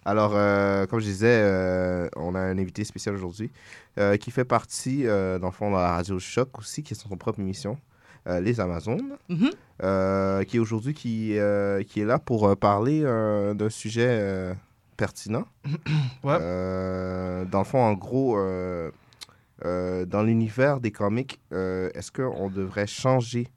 Alors, 0.06 0.34
euh, 0.36 0.86
comme 0.86 1.00
je 1.00 1.06
disais, 1.06 1.40
euh, 1.42 2.10
on 2.18 2.36
a 2.36 2.40
un 2.40 2.58
invité 2.58 2.84
spécial 2.84 3.16
aujourd'hui 3.16 3.50
euh, 3.98 4.18
qui 4.18 4.32
fait 4.32 4.44
partie, 4.44 5.08
euh, 5.08 5.40
dans 5.40 5.48
le 5.48 5.54
fond, 5.54 5.70
de 5.72 5.76
la 5.78 5.92
radio 5.94 6.20
Choc 6.20 6.60
aussi, 6.60 6.84
qui 6.84 6.94
est 6.94 6.98
son 6.98 7.16
propre 7.16 7.40
émission, 7.40 7.78
euh, 8.28 8.40
Les 8.40 8.60
Amazones, 8.60 9.18
Mhm. 9.30 9.50
euh, 9.84 10.44
qui 10.44 10.58
est 10.58 10.60
aujourd'hui 10.60 10.94
qui, 10.94 11.38
euh, 11.38 11.84
qui 11.84 12.02
est 12.02 12.06
là 12.06 12.20
pour 12.20 12.56
parler 12.58 13.02
d'un 13.02 13.70
sujet 13.70 14.54
pertinent. 14.98 15.46
Ouais. 16.24 16.40
Dans 17.52 17.60
le 17.60 17.66
fond, 17.66 17.80
en 17.82 17.94
gros, 17.94 18.38
dans 19.64 20.24
l'univers 20.24 20.80
des 20.80 20.92
comics, 20.92 21.40
est-ce 21.52 22.12
qu'on 22.12 22.50
devrait 22.50 22.88
changer 22.88 23.48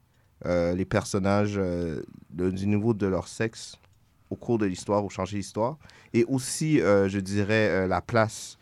les 0.45 0.85
personnages 0.85 1.55
de- 1.55 2.51
du 2.51 2.67
niveau 2.67 2.93
de 2.93 3.07
leur 3.07 3.27
sexe 3.27 3.77
au 4.29 4.35
cours 4.35 4.57
de 4.57 4.65
l'histoire 4.65 5.03
ou 5.05 5.09
changer 5.09 5.37
l'histoire? 5.37 5.77
Et 6.13 6.23
aussi, 6.25 6.79
je 6.79 7.19
dirais, 7.19 7.87
la 7.87 8.01
place 8.01 8.57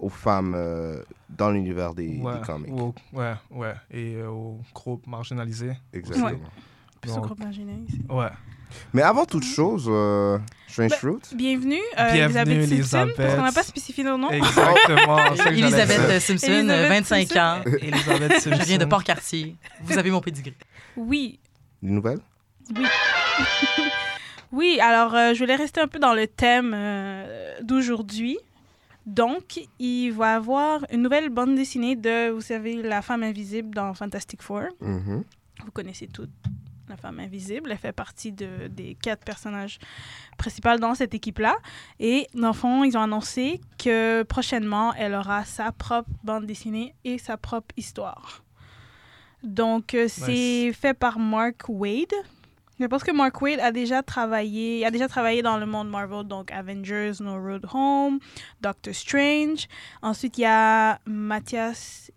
aux 0.00 0.08
femmes 0.08 0.54
euh, 0.56 1.02
dans 1.30 1.50
l'univers 1.50 1.94
des, 1.94 2.18
ouais. 2.18 2.34
des 2.34 2.40
comics. 2.40 2.72
Ou 2.72 2.94
ouais, 3.12 3.34
ouais. 3.50 3.74
Et 3.90 4.16
euh, 4.16 4.28
aux 4.28 4.60
groupes 4.74 5.06
marginalisés. 5.06 5.72
Exactement. 5.92 6.26
Ouais. 6.26 6.38
Plus 7.00 7.12
au 7.12 7.14
Donc, 7.16 7.24
groupe 7.26 7.40
marginal 7.40 7.76
ici. 7.88 8.00
Ouais. 8.08 8.28
Mais 8.92 9.02
avant 9.02 9.24
toute 9.24 9.44
chose, 9.44 9.86
euh, 9.88 10.38
Strange 10.66 10.90
Ben, 10.90 10.96
Fruit, 10.98 11.20
Bienvenue, 11.34 11.80
euh, 11.98 12.12
Bienvenue, 12.12 12.54
Elisabeth 12.54 12.68
Simpson, 12.68 12.98
Elisabeth. 12.98 13.16
parce 13.16 13.34
qu'on 13.36 13.42
n'a 13.42 13.52
pas 13.52 13.62
spécifié 13.62 14.04
nos 14.04 14.18
noms. 14.18 14.30
Exactement. 14.30 15.18
Elisabeth. 15.46 16.20
Simpson, 16.20 16.46
Elisabeth 16.48 16.88
25 16.88 17.28
Simpson. 17.28 17.38
ans. 17.38 17.62
Elisabeth 17.80 18.44
Je 18.44 18.48
viens 18.50 18.58
de 18.58 18.64
Simpson. 18.64 18.88
Port-Cartier. 18.88 19.56
Vous 19.82 19.96
avez 19.96 20.10
mon 20.10 20.20
pedigree. 20.20 20.54
Oui, 20.96 21.38
des 21.82 21.90
nouvelles? 21.90 22.20
oui. 24.52 24.78
Alors, 24.80 25.14
euh, 25.14 25.34
je 25.34 25.38
voulais 25.38 25.56
rester 25.56 25.80
un 25.80 25.88
peu 25.88 25.98
dans 25.98 26.14
le 26.14 26.26
thème 26.26 26.72
euh, 26.74 27.54
d'aujourd'hui. 27.62 28.38
Donc, 29.06 29.60
il 29.78 30.10
va 30.10 30.32
y 30.32 30.34
avoir 30.34 30.84
une 30.90 31.02
nouvelle 31.02 31.30
bande 31.30 31.54
dessinée 31.54 31.94
de, 31.94 32.30
vous 32.30 32.40
savez, 32.40 32.82
la 32.82 33.02
femme 33.02 33.22
invisible 33.22 33.74
dans 33.74 33.94
Fantastic 33.94 34.42
Four. 34.42 34.64
Mhm. 34.80 35.24
Vous 35.64 35.70
connaissez 35.70 36.08
toutes 36.08 36.30
la 36.88 36.96
femme 36.96 37.18
invisible. 37.20 37.70
Elle 37.70 37.78
fait 37.78 37.92
partie 37.92 38.32
de, 38.32 38.68
des 38.68 38.96
quatre 39.00 39.24
personnages 39.24 39.78
principaux 40.36 40.76
dans 40.78 40.94
cette 40.94 41.14
équipe-là. 41.14 41.56
Et 42.00 42.26
dans 42.34 42.48
le 42.48 42.54
fond, 42.54 42.84
ils 42.84 42.96
ont 42.96 43.02
annoncé 43.02 43.60
que 43.78 44.22
prochainement, 44.22 44.94
elle 44.94 45.14
aura 45.14 45.44
sa 45.44 45.72
propre 45.72 46.10
bande 46.22 46.46
dessinée 46.46 46.94
et 47.04 47.18
sa 47.18 47.36
propre 47.36 47.74
histoire. 47.76 48.42
Donc, 49.42 49.94
euh, 49.94 50.08
c'est 50.08 50.72
fait 50.72 50.94
par 50.94 51.18
Mark 51.18 51.64
Wade. 51.68 52.14
Je 52.78 52.84
pense 52.86 53.04
que 53.04 53.10
Mark 53.10 53.40
Wade 53.40 53.60
a 53.60 53.72
déjà 53.72 54.02
travaillé, 54.02 54.84
a 54.84 54.90
déjà 54.90 55.08
travaillé 55.08 55.40
dans 55.40 55.56
le 55.56 55.64
monde 55.64 55.88
Marvel, 55.88 56.24
donc 56.24 56.52
Avengers, 56.52 57.12
No 57.20 57.40
Road 57.40 57.66
Home, 57.72 58.18
Doctor 58.60 58.94
Strange. 58.94 59.66
Ensuite, 60.02 60.36
il 60.36 60.42
y 60.42 60.44
a 60.44 60.98
Mathias 61.06 62.10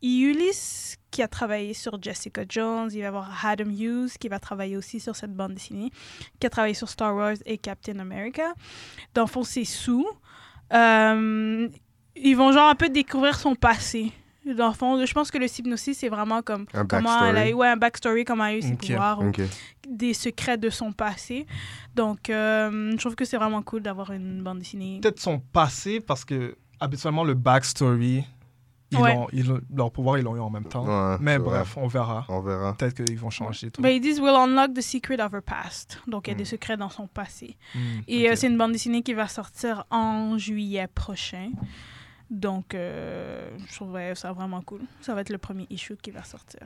Iulis 0.00 0.96
qui 1.10 1.22
a 1.22 1.28
travaillé 1.28 1.74
sur 1.74 2.02
Jessica 2.02 2.42
Jones. 2.48 2.90
Il 2.92 2.98
va 2.98 3.04
y 3.04 3.06
avoir 3.06 3.46
Adam 3.46 3.70
Hughes 3.70 4.12
qui 4.18 4.28
va 4.28 4.38
travailler 4.38 4.76
aussi 4.76 5.00
sur 5.00 5.14
cette 5.16 5.34
bande 5.34 5.54
dessinée, 5.54 5.90
qui 6.40 6.46
a 6.46 6.50
travaillé 6.50 6.74
sur 6.74 6.88
Star 6.88 7.14
Wars 7.14 7.36
et 7.44 7.58
Captain 7.58 7.98
America. 7.98 8.54
Dans 9.12 9.26
le 9.26 9.44
c'est 9.44 9.64
Sue. 9.64 10.04
Euh, 10.72 11.68
ils 12.16 12.34
vont 12.34 12.52
genre 12.52 12.68
un 12.68 12.74
peu 12.74 12.88
découvrir 12.88 13.38
son 13.38 13.54
passé. 13.54 14.12
Dans 14.56 14.68
le 14.68 14.74
fond, 14.74 15.04
je 15.06 15.12
pense 15.14 15.30
que 15.30 15.38
le 15.38 15.48
synopsis, 15.48 15.96
c'est 15.98 16.08
vraiment 16.08 16.42
comme 16.42 16.66
Un 16.74 16.84
comment 16.86 17.08
elle 17.24 17.28
a 17.30 17.32
backstory. 17.32 17.50
eu 17.50 17.54
ouais, 17.54 17.68
un 17.68 17.76
backstory, 17.76 18.24
comment 18.24 18.44
elle 18.44 18.54
a 18.54 18.58
eu 18.58 18.62
ses 18.62 18.74
pouvoirs, 18.74 19.20
ou 19.20 19.32
des 19.88 20.12
secrets 20.14 20.58
de 20.58 20.68
son 20.70 20.92
passé. 20.92 21.46
Donc, 21.94 22.28
euh, 22.30 22.90
je 22.92 22.96
trouve 22.98 23.14
que 23.14 23.24
c'est 23.24 23.36
vraiment 23.38 23.62
cool 23.62 23.82
d'avoir 23.82 24.10
une 24.12 24.42
bande 24.42 24.58
dessinée. 24.58 24.98
Peut-être 25.02 25.20
son 25.20 25.38
passé, 25.38 26.00
parce 26.00 26.24
que 26.24 26.56
habituellement, 26.80 27.24
le 27.24 27.34
backstory, 27.34 28.24
ils 28.90 28.98
Ouais. 28.98 29.14
l'ont- 29.14 29.26
ils 29.32 29.46
leur 29.74 29.90
pouvoir, 29.90 30.18
ils 30.18 30.24
l'ont 30.24 30.36
eu 30.36 30.40
en 30.40 30.50
même 30.50 30.66
temps. 30.66 30.84
Ouais, 30.86 31.16
Mais 31.20 31.38
bref, 31.38 31.76
on 31.76 31.86
verra. 31.88 32.26
On 32.28 32.40
verra. 32.40 32.74
Peut-être 32.74 33.02
qu'ils 33.02 33.18
vont 33.18 33.30
changer 33.30 33.70
tout. 33.70 33.80
Ben, 33.82 33.88
ils 33.88 34.00
disent 34.00 34.20
Will 34.20 34.36
unlock 34.36 34.74
the 34.74 34.82
secret 34.82 35.20
of 35.20 35.32
her 35.32 35.42
past. 35.42 36.00
Donc, 36.06 36.26
il 36.28 36.30
y 36.30 36.32
a 36.32 36.34
Mm. 36.34 36.38
des 36.38 36.44
secrets 36.44 36.76
dans 36.76 36.90
son 36.90 37.06
passé. 37.06 37.56
Hmm, 37.74 37.78
Et 38.06 38.30
euh, 38.30 38.36
c'est 38.36 38.46
une 38.46 38.58
bande 38.58 38.72
dessinée 38.72 39.02
qui 39.02 39.14
va 39.14 39.26
sortir 39.26 39.84
en 39.90 40.36
juillet 40.38 40.86
prochain. 40.94 41.50
Donc, 42.30 42.74
euh, 42.74 43.50
je 43.68 43.74
trouverais 43.74 44.14
ça 44.14 44.32
vraiment 44.32 44.60
cool. 44.62 44.80
Ça 45.00 45.14
va 45.14 45.20
être 45.20 45.30
le 45.30 45.38
premier 45.38 45.66
issue 45.70 45.96
qui 45.96 46.10
va 46.10 46.22
sortir. 46.24 46.60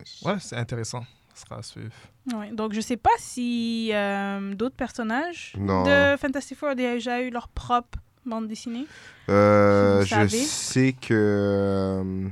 Nice. 0.00 0.22
Ouais, 0.22 0.36
c'est 0.40 0.56
intéressant. 0.56 1.04
Ça 1.34 1.44
sera 1.46 1.58
à 1.60 1.62
suivre. 1.62 1.92
Ouais, 2.34 2.50
donc, 2.50 2.72
je 2.72 2.80
sais 2.80 2.96
pas 2.96 3.10
si 3.18 3.90
euh, 3.92 4.54
d'autres 4.54 4.74
personnages 4.76 5.54
Non. 5.58 5.82
de 5.84 6.16
Fantastic 6.16 6.58
Four 6.58 6.70
ont 6.70 6.74
déjà 6.74 7.20
eu 7.22 7.30
leur 7.30 7.48
propre 7.48 7.98
bande 8.26 8.48
dessinée? 8.48 8.86
Euh, 9.30 10.02
je 10.04 10.08
savez? 10.14 10.28
sais 10.38 10.92
que. 11.00 11.14
euh, 11.14 12.28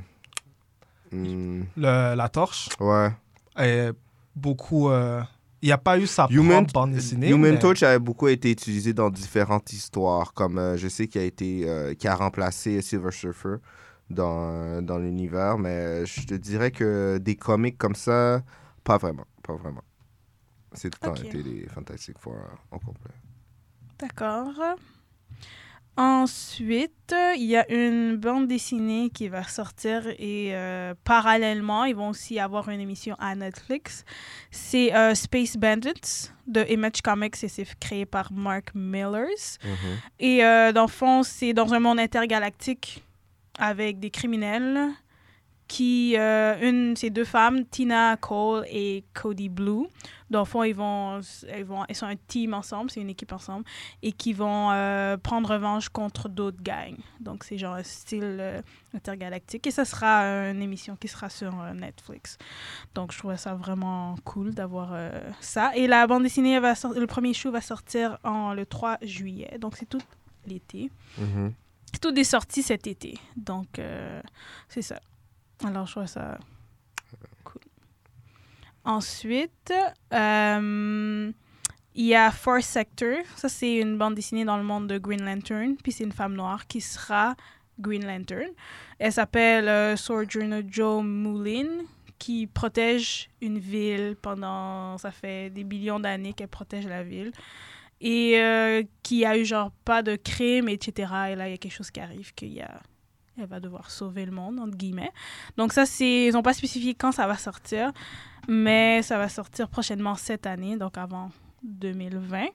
hmm, 1.11 1.63
Le- 1.77 2.15
la 2.15 2.29
torche 2.29 2.69
ouais. 2.79 3.11
est 3.57 3.91
beaucoup. 4.35 4.89
Euh, 5.57 5.59
il 5.61 5.65
n'y 5.67 5.71
a 5.71 5.77
pas 5.77 5.99
eu 5.99 6.07
sa 6.07 6.27
Human, 6.29 6.65
propre 6.65 6.73
bande 6.73 6.91
dessinée. 6.93 7.29
Human 7.29 7.53
mais- 7.53 7.59
Torch 7.59 7.83
a 7.83 7.97
beaucoup 7.99 8.27
été 8.27 8.51
utilisé 8.51 8.93
dans 8.93 9.09
différentes 9.09 9.73
histoires, 9.73 10.33
comme 10.33 10.57
euh, 10.57 10.77
je 10.77 10.87
sais 10.87 11.07
qu'il 11.07 11.21
a 11.21 11.25
été 11.25 11.67
euh, 11.67 11.93
qui 11.93 12.07
a 12.07 12.15
remplacé 12.15 12.81
Silver 12.81 13.11
Surfer 13.11 13.55
dans, 14.09 14.81
dans 14.81 14.97
l'univers, 14.99 15.57
mais 15.57 16.05
je 16.05 16.25
te 16.25 16.33
dirais 16.35 16.71
que 16.71 17.17
des 17.17 17.35
comics 17.35 17.77
comme 17.77 17.95
ça, 17.95 18.41
pas 18.83 18.97
vraiment, 18.97 19.25
pas 19.43 19.55
vraiment. 19.55 19.83
C'est 20.73 20.89
tout 20.89 20.99
le 21.01 21.07
temps 21.09 21.15
été 21.15 21.41
les 21.43 21.67
Fantastic 21.67 22.17
Four 22.19 22.35
euh, 22.35 22.75
en 22.75 22.79
complet. 22.79 23.11
D'accord. 23.99 24.53
Ensuite, 25.97 27.15
il 27.35 27.45
y 27.45 27.57
a 27.57 27.65
une 27.71 28.17
bande 28.17 28.47
dessinée 28.47 29.09
qui 29.09 29.29
va 29.29 29.41
sortir 29.43 30.07
et 30.19 30.49
euh, 30.53 30.93
parallèlement, 31.03 31.85
ils 31.85 31.95
vont 31.95 32.09
aussi 32.09 32.37
avoir 32.39 32.69
une 32.69 32.79
émission 32.79 33.15
à 33.17 33.33
Netflix. 33.33 34.05
C'est 34.51 34.93
euh, 34.93 35.15
Space 35.15 35.57
Bandits 35.57 36.29
de 36.45 36.63
Image 36.69 37.01
Comics 37.03 37.43
et 37.43 37.47
c'est 37.47 37.79
créé 37.79 38.05
par 38.05 38.31
Mark 38.31 38.75
Millers. 38.75 39.57
Et 40.19 40.45
euh, 40.45 40.71
dans 40.71 40.83
le 40.83 40.91
fond, 40.91 41.23
c'est 41.23 41.53
dans 41.53 41.73
un 41.73 41.79
monde 41.79 41.99
intergalactique 41.99 43.03
avec 43.57 43.99
des 43.99 44.11
criminels 44.11 44.91
qui, 45.67 46.15
euh, 46.17 46.55
une, 46.61 46.95
c'est 46.95 47.09
deux 47.09 47.25
femmes, 47.25 47.65
Tina 47.65 48.17
Cole 48.17 48.65
et 48.69 49.03
Cody 49.13 49.49
Blue. 49.49 49.87
Dans 50.29 50.39
le 50.39 50.45
fond, 50.45 50.63
ils 50.63 50.75
vont, 50.75 51.21
ils 51.57 51.63
vont, 51.63 51.85
ils 51.87 51.95
sont 51.95 52.05
un 52.05 52.15
team 52.15 52.53
ensemble, 52.53 52.89
c'est 52.91 52.99
une 52.99 53.09
équipe 53.09 53.31
ensemble, 53.31 53.63
et 54.01 54.11
qui 54.11 54.33
vont 54.33 54.71
euh, 54.71 55.15
prendre 55.15 55.49
revanche 55.49 55.89
contre 55.89 56.27
d'autres 56.27 56.61
gangs. 56.61 56.97
Donc 57.21 57.43
c'est 57.43 57.57
genre 57.57 57.75
un 57.75 57.83
style 57.83 58.37
euh, 58.39 58.61
intergalactique, 58.93 59.67
et 59.67 59.71
ça 59.71 59.85
sera 59.85 60.23
une 60.49 60.61
émission 60.61 60.97
qui 60.97 61.07
sera 61.07 61.29
sur 61.29 61.59
euh, 61.61 61.73
Netflix. 61.73 62.37
Donc 62.93 63.13
je 63.13 63.19
trouvais 63.19 63.37
ça 63.37 63.55
vraiment 63.55 64.15
cool 64.25 64.53
d'avoir 64.53 64.93
ça. 65.39 65.71
Et 65.75 65.87
la 65.87 66.05
bande 66.07 66.23
dessinée, 66.23 66.59
va 66.59 66.73
le 66.95 67.07
premier 67.07 67.33
show 67.33 67.51
va 67.51 67.61
sortir 67.61 68.17
en 68.23 68.53
le 68.53 68.65
3 68.65 68.97
juillet, 69.01 69.57
donc 69.59 69.77
c'est 69.77 69.87
tout 69.87 70.01
l'été. 70.45 70.89
Mhm. 71.17 71.53
Tout 72.01 72.17
est 72.19 72.23
sorti 72.25 72.61
cet 72.61 72.85
été. 72.85 73.17
Donc, 73.37 73.81
c'est 74.67 74.81
ça. 74.81 74.99
Alors, 75.65 75.85
je 75.85 75.91
trouve 75.91 76.05
ça 76.05 76.37
cool. 77.43 77.61
Ensuite, 78.83 79.73
euh, 80.13 81.31
il 81.95 82.05
y 82.05 82.15
a 82.15 82.31
Four 82.31 82.61
Sector. 82.61 83.17
Ça, 83.35 83.49
c'est 83.49 83.75
une 83.75 83.97
bande 83.97 84.15
dessinée 84.15 84.45
dans 84.45 84.57
le 84.57 84.63
monde 84.63 84.87
de 84.87 84.97
Green 84.97 85.23
Lantern. 85.23 85.75
Puis, 85.77 85.91
c'est 85.91 86.03
une 86.03 86.11
femme 86.11 86.35
noire 86.35 86.67
qui 86.67 86.81
sera 86.81 87.35
Green 87.79 88.05
Lantern. 88.05 88.49
Elle 88.99 89.11
s'appelle 89.11 89.67
euh, 89.67 89.95
Sojourner 89.95 90.63
Joe 90.69 91.03
Moulin, 91.03 91.85
qui 92.17 92.47
protège 92.47 93.29
une 93.41 93.59
ville 93.59 94.15
pendant. 94.21 94.97
Ça 94.97 95.11
fait 95.11 95.49
des 95.49 95.63
millions 95.63 95.99
d'années 95.99 96.33
qu'elle 96.33 96.47
protège 96.47 96.85
la 96.85 97.03
ville 97.03 97.31
et 97.99 98.39
euh, 98.39 98.83
qui 99.03 99.25
a 99.25 99.37
eu 99.37 99.45
genre 99.45 99.71
pas 99.83 100.03
de 100.03 100.15
crime, 100.15 100.69
etc. 100.69 101.11
Et 101.31 101.35
là, 101.35 101.47
il 101.47 101.51
y 101.51 101.53
a 101.53 101.57
quelque 101.57 101.73
chose 101.73 101.91
qui 101.91 101.99
arrive, 101.99 102.33
qu'il 102.33 102.53
y 102.53 102.61
a... 102.61 102.81
Elle 103.39 103.45
va 103.47 103.59
devoir 103.59 103.91
sauver 103.91 104.25
le 104.25 104.31
monde, 104.31 104.59
entre 104.59 104.75
guillemets. 104.77 105.11
Donc 105.57 105.73
ça, 105.73 105.85
c'est... 105.85 106.25
Ils 106.27 106.33
n'ont 106.33 106.41
pas 106.41 106.53
spécifié 106.53 106.93
quand 106.95 107.11
ça 107.11 107.27
va 107.27 107.37
sortir, 107.37 107.91
mais 108.47 109.01
ça 109.03 109.17
va 109.17 109.29
sortir 109.29 109.69
prochainement 109.69 110.15
cette 110.15 110.45
année, 110.47 110.75
donc 110.77 110.97
avant 110.97 111.29
2020. 111.63 112.45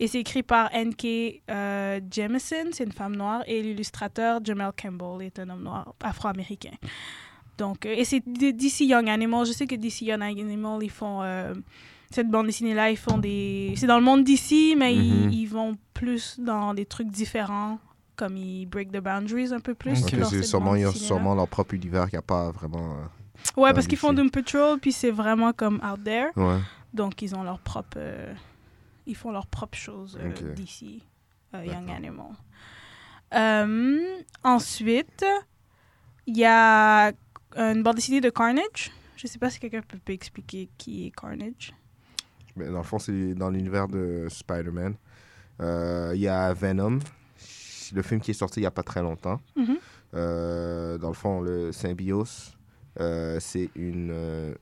Et 0.00 0.08
c'est 0.08 0.18
écrit 0.20 0.42
par 0.42 0.70
N.K. 0.74 1.42
euh, 1.50 2.00
Jemisin, 2.10 2.66
c'est 2.72 2.84
une 2.84 2.92
femme 2.92 3.16
noire, 3.16 3.42
et 3.46 3.62
l'illustrateur 3.62 4.40
Jamel 4.44 4.70
Campbell 4.80 5.26
est 5.26 5.38
un 5.38 5.48
homme 5.50 5.62
noir 5.62 5.94
afro-américain. 6.02 6.74
Donc, 7.58 7.86
euh, 7.86 7.94
et 7.96 8.04
c'est 8.04 8.22
DC 8.26 8.80
Young 8.80 9.08
Animal. 9.08 9.46
Je 9.46 9.52
sais 9.52 9.66
que 9.66 9.74
DC 9.76 10.02
Young 10.02 10.22
Animal, 10.22 10.82
ils 10.82 10.90
font... 10.90 11.22
euh, 11.22 11.54
cette 12.10 12.28
bande 12.28 12.46
dessinée-là, 12.46 12.90
ils 12.90 12.96
font 12.98 13.16
des... 13.16 13.72
C'est 13.76 13.86
dans 13.86 13.98
le 13.98 14.04
monde 14.04 14.22
d'ici, 14.24 14.74
mais 14.76 14.92
Mhm. 14.94 15.30
ils, 15.30 15.40
ils 15.40 15.46
vont 15.46 15.76
plus 15.94 16.38
dans 16.38 16.74
des 16.74 16.84
trucs 16.84 17.08
différents, 17.08 17.78
comme 18.22 18.36
ils 18.36 18.66
break 18.66 18.92
the 18.92 18.98
boundaries 19.00 19.52
un 19.52 19.58
peu 19.60 19.74
plus. 19.74 20.00
Ok. 20.02 20.12
Ok, 20.12 20.18
dans 20.20 20.28
c'est 20.28 20.42
sûrement, 20.44 20.76
ils 20.76 20.86
ont 20.86 20.92
sûrement 20.92 21.34
leur 21.34 21.48
propre 21.48 21.74
univers 21.74 22.08
qui 22.08 22.16
a 22.16 22.22
pas 22.22 22.52
vraiment. 22.52 22.92
euh, 22.98 23.60
Ouais, 23.60 23.72
parce 23.74 23.88
qu'ils 23.88 23.98
font. 23.98 24.12
Doom 24.12 24.30
Patrol, 24.30 24.78
puis 24.78 24.92
c'est 24.92 25.10
vraiment 25.10 25.52
comme 25.52 25.80
out 25.84 26.04
there. 26.04 26.30
Ouais. 26.36 26.58
Donc, 26.94 27.20
ils 27.22 27.34
ont 27.34 27.42
leur 27.42 27.58
propre... 27.58 27.96
euh, 27.96 28.32
ils 29.06 29.16
font 29.16 29.32
leur 29.32 29.46
propre 29.48 29.76
chose 29.76 30.16
euh, 30.22 30.54
d'ici, 30.54 31.02
euh, 31.54 31.64
Young. 31.64 31.90
Animal. 31.90 32.26
Euh, 33.34 34.00
ensuite, 34.44 35.24
il 36.26 36.36
y 36.36 36.44
a 36.44 37.10
une 37.56 37.82
bande 37.82 37.96
dessinée 37.96 38.20
de 38.20 38.30
Carnage. 38.30 38.92
Je 39.16 39.26
sais 39.26 39.38
pas 39.40 39.50
si 39.50 39.58
quelqu'un 39.58 39.82
peut, 39.82 39.98
peut 40.04 40.12
expliquer 40.12 40.68
qui 40.78 41.06
est 41.06 41.10
Carnage. 41.10 41.74
Mais 42.54 42.66
dans 42.66 42.78
le 42.78 42.84
fond, 42.84 42.98
c'est 43.00 43.34
dans 43.34 43.50
l'univers 43.50 43.88
de 43.88 44.26
Spider-Man. 44.28 44.94
Euh, 45.60 46.12
Il 46.14 46.20
y 46.20 46.28
a 46.28 46.52
Venom, 46.52 46.98
le 47.92 48.02
film 48.02 48.20
qui 48.20 48.30
est 48.30 48.34
sorti 48.34 48.60
il 48.60 48.62
n'y 48.62 48.66
a 48.66 48.72
pas 48.72 48.82
très 48.82 49.02
longtemps. 49.02 49.40
Mhm. 49.56 49.78
Euh, 50.14 50.98
dans 50.98 51.08
le 51.08 51.14
fond, 51.14 51.40
le 51.40 51.72
symbiose, 51.72 52.56
euh, 53.00 53.38
c'est 53.40 53.70
une, 53.74 54.10
euh, 54.12 54.54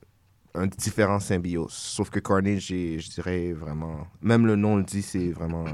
un 0.53 0.67
différent 0.67 1.19
symbiose. 1.19 1.73
Sauf 1.73 2.09
que 2.09 2.19
Carnage, 2.19 2.67
je 2.67 3.09
dirais 3.09 3.51
vraiment. 3.53 4.07
Même 4.21 4.45
le 4.45 4.55
nom 4.55 4.77
le 4.77 4.83
dit, 4.83 5.01
c'est 5.01 5.31
vraiment 5.31 5.65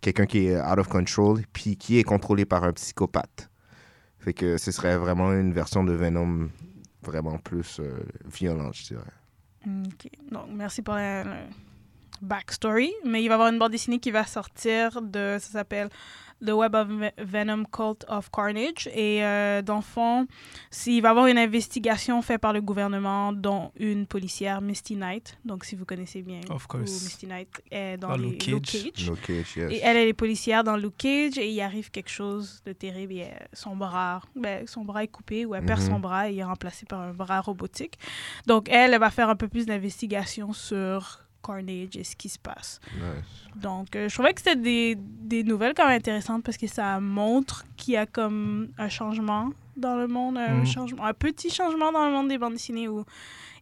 quelqu'un 0.00 0.26
qui 0.26 0.46
est 0.46 0.60
out 0.60 0.78
of 0.78 0.88
control, 0.88 1.40
puis 1.52 1.76
qui 1.76 1.98
est 1.98 2.04
contrôlé 2.04 2.44
par 2.44 2.64
un 2.64 2.72
psychopathe. 2.72 3.50
Fait 4.18 4.34
que 4.34 4.56
ce 4.56 4.72
serait 4.72 4.96
vraiment 4.96 5.32
une 5.32 5.52
version 5.52 5.84
de 5.84 5.92
Venom 5.92 6.48
vraiment 7.02 7.38
plus 7.38 7.80
violente, 8.24 8.74
je 8.74 8.84
dirais. 8.86 9.02
Ok. 9.66 10.10
Donc, 10.30 10.46
merci 10.52 10.82
pour 10.82 10.94
la, 10.94 11.24
backstory. 12.22 12.92
Mais 13.04 13.22
il 13.22 13.28
va 13.28 13.32
y 13.32 13.34
avoir 13.34 13.48
une 13.48 13.58
bande 13.58 13.72
dessinée 13.72 13.98
qui 13.98 14.10
va 14.10 14.24
sortir 14.24 15.00
de. 15.02 15.36
Ça 15.40 15.50
s'appelle 15.50 15.88
The 16.44 16.50
Web 16.50 16.74
of 16.74 16.88
Ve- 16.88 17.12
Venom 17.18 17.64
Cult 17.72 18.04
of 18.08 18.30
Carnage. 18.30 18.88
Et 18.94 19.24
euh, 19.24 19.62
dans 19.62 19.76
le 19.76 19.82
fond, 19.82 20.26
c'est- 20.70 20.92
il 20.92 21.00
va 21.00 21.08
y 21.08 21.10
avoir 21.10 21.26
une 21.26 21.38
investigation 21.38 22.20
faite 22.22 22.40
par 22.40 22.52
le 22.52 22.60
gouvernement, 22.60 23.32
dont 23.32 23.72
une 23.78 24.06
policière, 24.06 24.60
Misty 24.60 24.96
Knight. 24.96 25.38
Donc, 25.44 25.64
si 25.64 25.74
vous 25.76 25.84
connaissez 25.84 26.22
bien, 26.22 26.40
Of. 26.50 26.66
Misty 26.74 27.26
Knight 27.26 27.48
est 27.70 27.96
dans 27.96 28.08
Dans 28.08 28.16
les 28.16 28.28
Luke 28.30 28.46
Luke 28.46 28.64
Cage. 28.64 28.92
Cage. 28.94 29.08
Luke 29.10 29.22
Cage, 29.22 29.56
yes. 29.56 29.72
Et 29.72 29.80
elle, 29.82 29.96
elle 29.96 30.08
est 30.08 30.12
policière 30.12 30.62
dans 30.62 30.76
Luke 30.76 30.96
Cage 30.98 31.38
et 31.38 31.50
il 31.50 31.60
arrive 31.60 31.90
quelque 31.90 32.10
chose 32.10 32.60
de 32.66 32.72
terrible. 32.72 33.14
Et 33.14 33.18
elle- 33.18 33.48
son 33.52 33.74
bras, 33.76 34.20
ben, 34.34 34.66
son 34.66 34.84
bras 34.84 35.02
est 35.04 35.08
coupé 35.08 35.46
ou 35.46 35.54
elle 35.54 35.64
perd 35.64 35.80
Mhm. 35.80 35.86
son 35.86 35.98
bras 36.00 36.28
et 36.30 36.34
il 36.34 36.38
est 36.38 36.44
remplacé 36.44 36.84
par 36.86 37.00
un 37.00 37.12
bras 37.14 37.40
robotique. 37.40 37.98
Donc 38.46 38.68
elle, 38.68 38.92
elle 38.94 39.00
va 39.00 39.10
faire 39.10 39.28
un 39.30 39.36
peu 39.36 39.48
plus 39.48 39.66
d'investigation 39.66 40.52
sur 40.52 41.20
Carnage 41.46 41.96
et 41.96 42.04
ce 42.04 42.16
qui 42.16 42.28
se 42.28 42.38
passe. 42.38 42.80
Nice. 42.94 43.60
Donc 43.62 43.94
euh, 43.96 44.08
je 44.08 44.14
trouvais 44.14 44.34
que 44.34 44.40
c'était 44.40 44.56
des, 44.56 44.96
des 44.98 45.42
nouvelles 45.44 45.74
quand 45.74 45.86
même 45.86 45.96
intéressantes 45.98 46.42
parce 46.42 46.56
que 46.56 46.66
ça 46.66 46.98
montre 47.00 47.64
qu'il 47.76 47.94
y 47.94 47.96
a 47.96 48.06
comme 48.06 48.68
un 48.78 48.88
changement 48.88 49.50
dans 49.76 49.96
le 49.96 50.08
monde, 50.08 50.36
un, 50.38 50.54
Mhm. 50.60 50.66
changement, 50.66 51.04
un 51.04 51.14
petit 51.14 51.50
changement 51.50 51.92
dans 51.92 52.06
le 52.06 52.12
monde 52.12 52.28
des 52.28 52.38
bandes 52.38 52.54
dessinées 52.54 52.88
où 52.88 53.04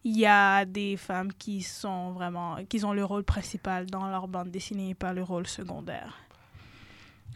il 0.03 0.17
y 0.17 0.25
a 0.25 0.65
des 0.65 0.97
femmes 0.97 1.31
qui 1.33 1.61
sont 1.61 2.11
vraiment, 2.11 2.57
qui 2.69 2.83
ont 2.85 2.93
le 2.93 3.03
rôle 3.03 3.23
principal 3.23 3.85
dans 3.87 4.07
leur 4.07 4.27
bande 4.27 4.49
dessinée 4.51 4.91
et 4.91 4.95
pas 4.95 5.13
le 5.13 5.23
rôle 5.23 5.47
secondaire. 5.47 6.13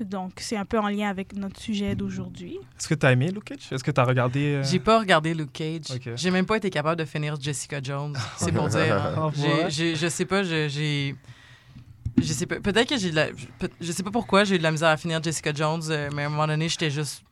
Donc, 0.04 0.34
c'est 0.38 0.56
un 0.58 0.66
peu 0.66 0.80
en 0.80 0.88
lien 0.90 1.10
avec 1.10 1.34
notre 1.36 1.60
sujet 1.60 1.96
d'aujourd'hui. 1.96 2.58
Est-ce 2.78 2.88
que 2.88 2.96
tu 2.96 3.06
as 3.06 3.12
aimé 3.12 3.32
Luke 3.32 3.46
Cage? 3.46 3.68
Est-ce 3.72 3.84
que 3.84 3.92
tu 3.92 4.00
as 4.00 4.04
regardé 4.06 4.54
euh, 4.56 4.64
J'ai 4.64 4.80
pas 4.80 5.00
regardé 5.00 5.34
Luke 5.34 5.52
Cage. 5.54 6.00
J'ai 6.16 6.32
même 6.32 6.46
pas 6.46 6.58
été 6.58 6.70
capable 6.70 7.00
de 7.00 7.06
finir 7.06 7.36
Jessica 7.40 7.80
Jones. 7.82 8.16
C'est 8.38 8.52
pour 8.52 8.68
dire. 8.68 8.96
hein. 8.96 9.32
J'ai- 9.70 9.96
je 9.96 10.08
sais 10.08 10.26
pas, 10.26 10.44
je- 10.44 10.68
j'ai. 10.70 11.16
Je 12.18 12.34
sais 12.34 12.46
pas. 12.46 12.60
Peut-être 12.60 12.90
que 12.90 12.98
j'ai 12.98 13.12
de 13.12 13.16
la. 13.16 13.28
Je 13.80 13.92
sais 13.92 14.04
pas 14.04 14.12
pourquoi 14.12 14.44
j'ai 14.44 14.56
eu 14.56 14.58
de 14.58 14.64
la 14.64 14.72
misère 14.72 14.90
à 14.90 14.98
finir 14.98 15.22
Jessica 15.24 15.54
Jones, 15.54 15.82
euh, 15.90 16.10
mais 16.14 16.24
à 16.24 16.26
un 16.26 16.30
moment 16.30 16.48
donné, 16.48 16.68
j'étais 16.70 16.90
juste. 16.92 17.24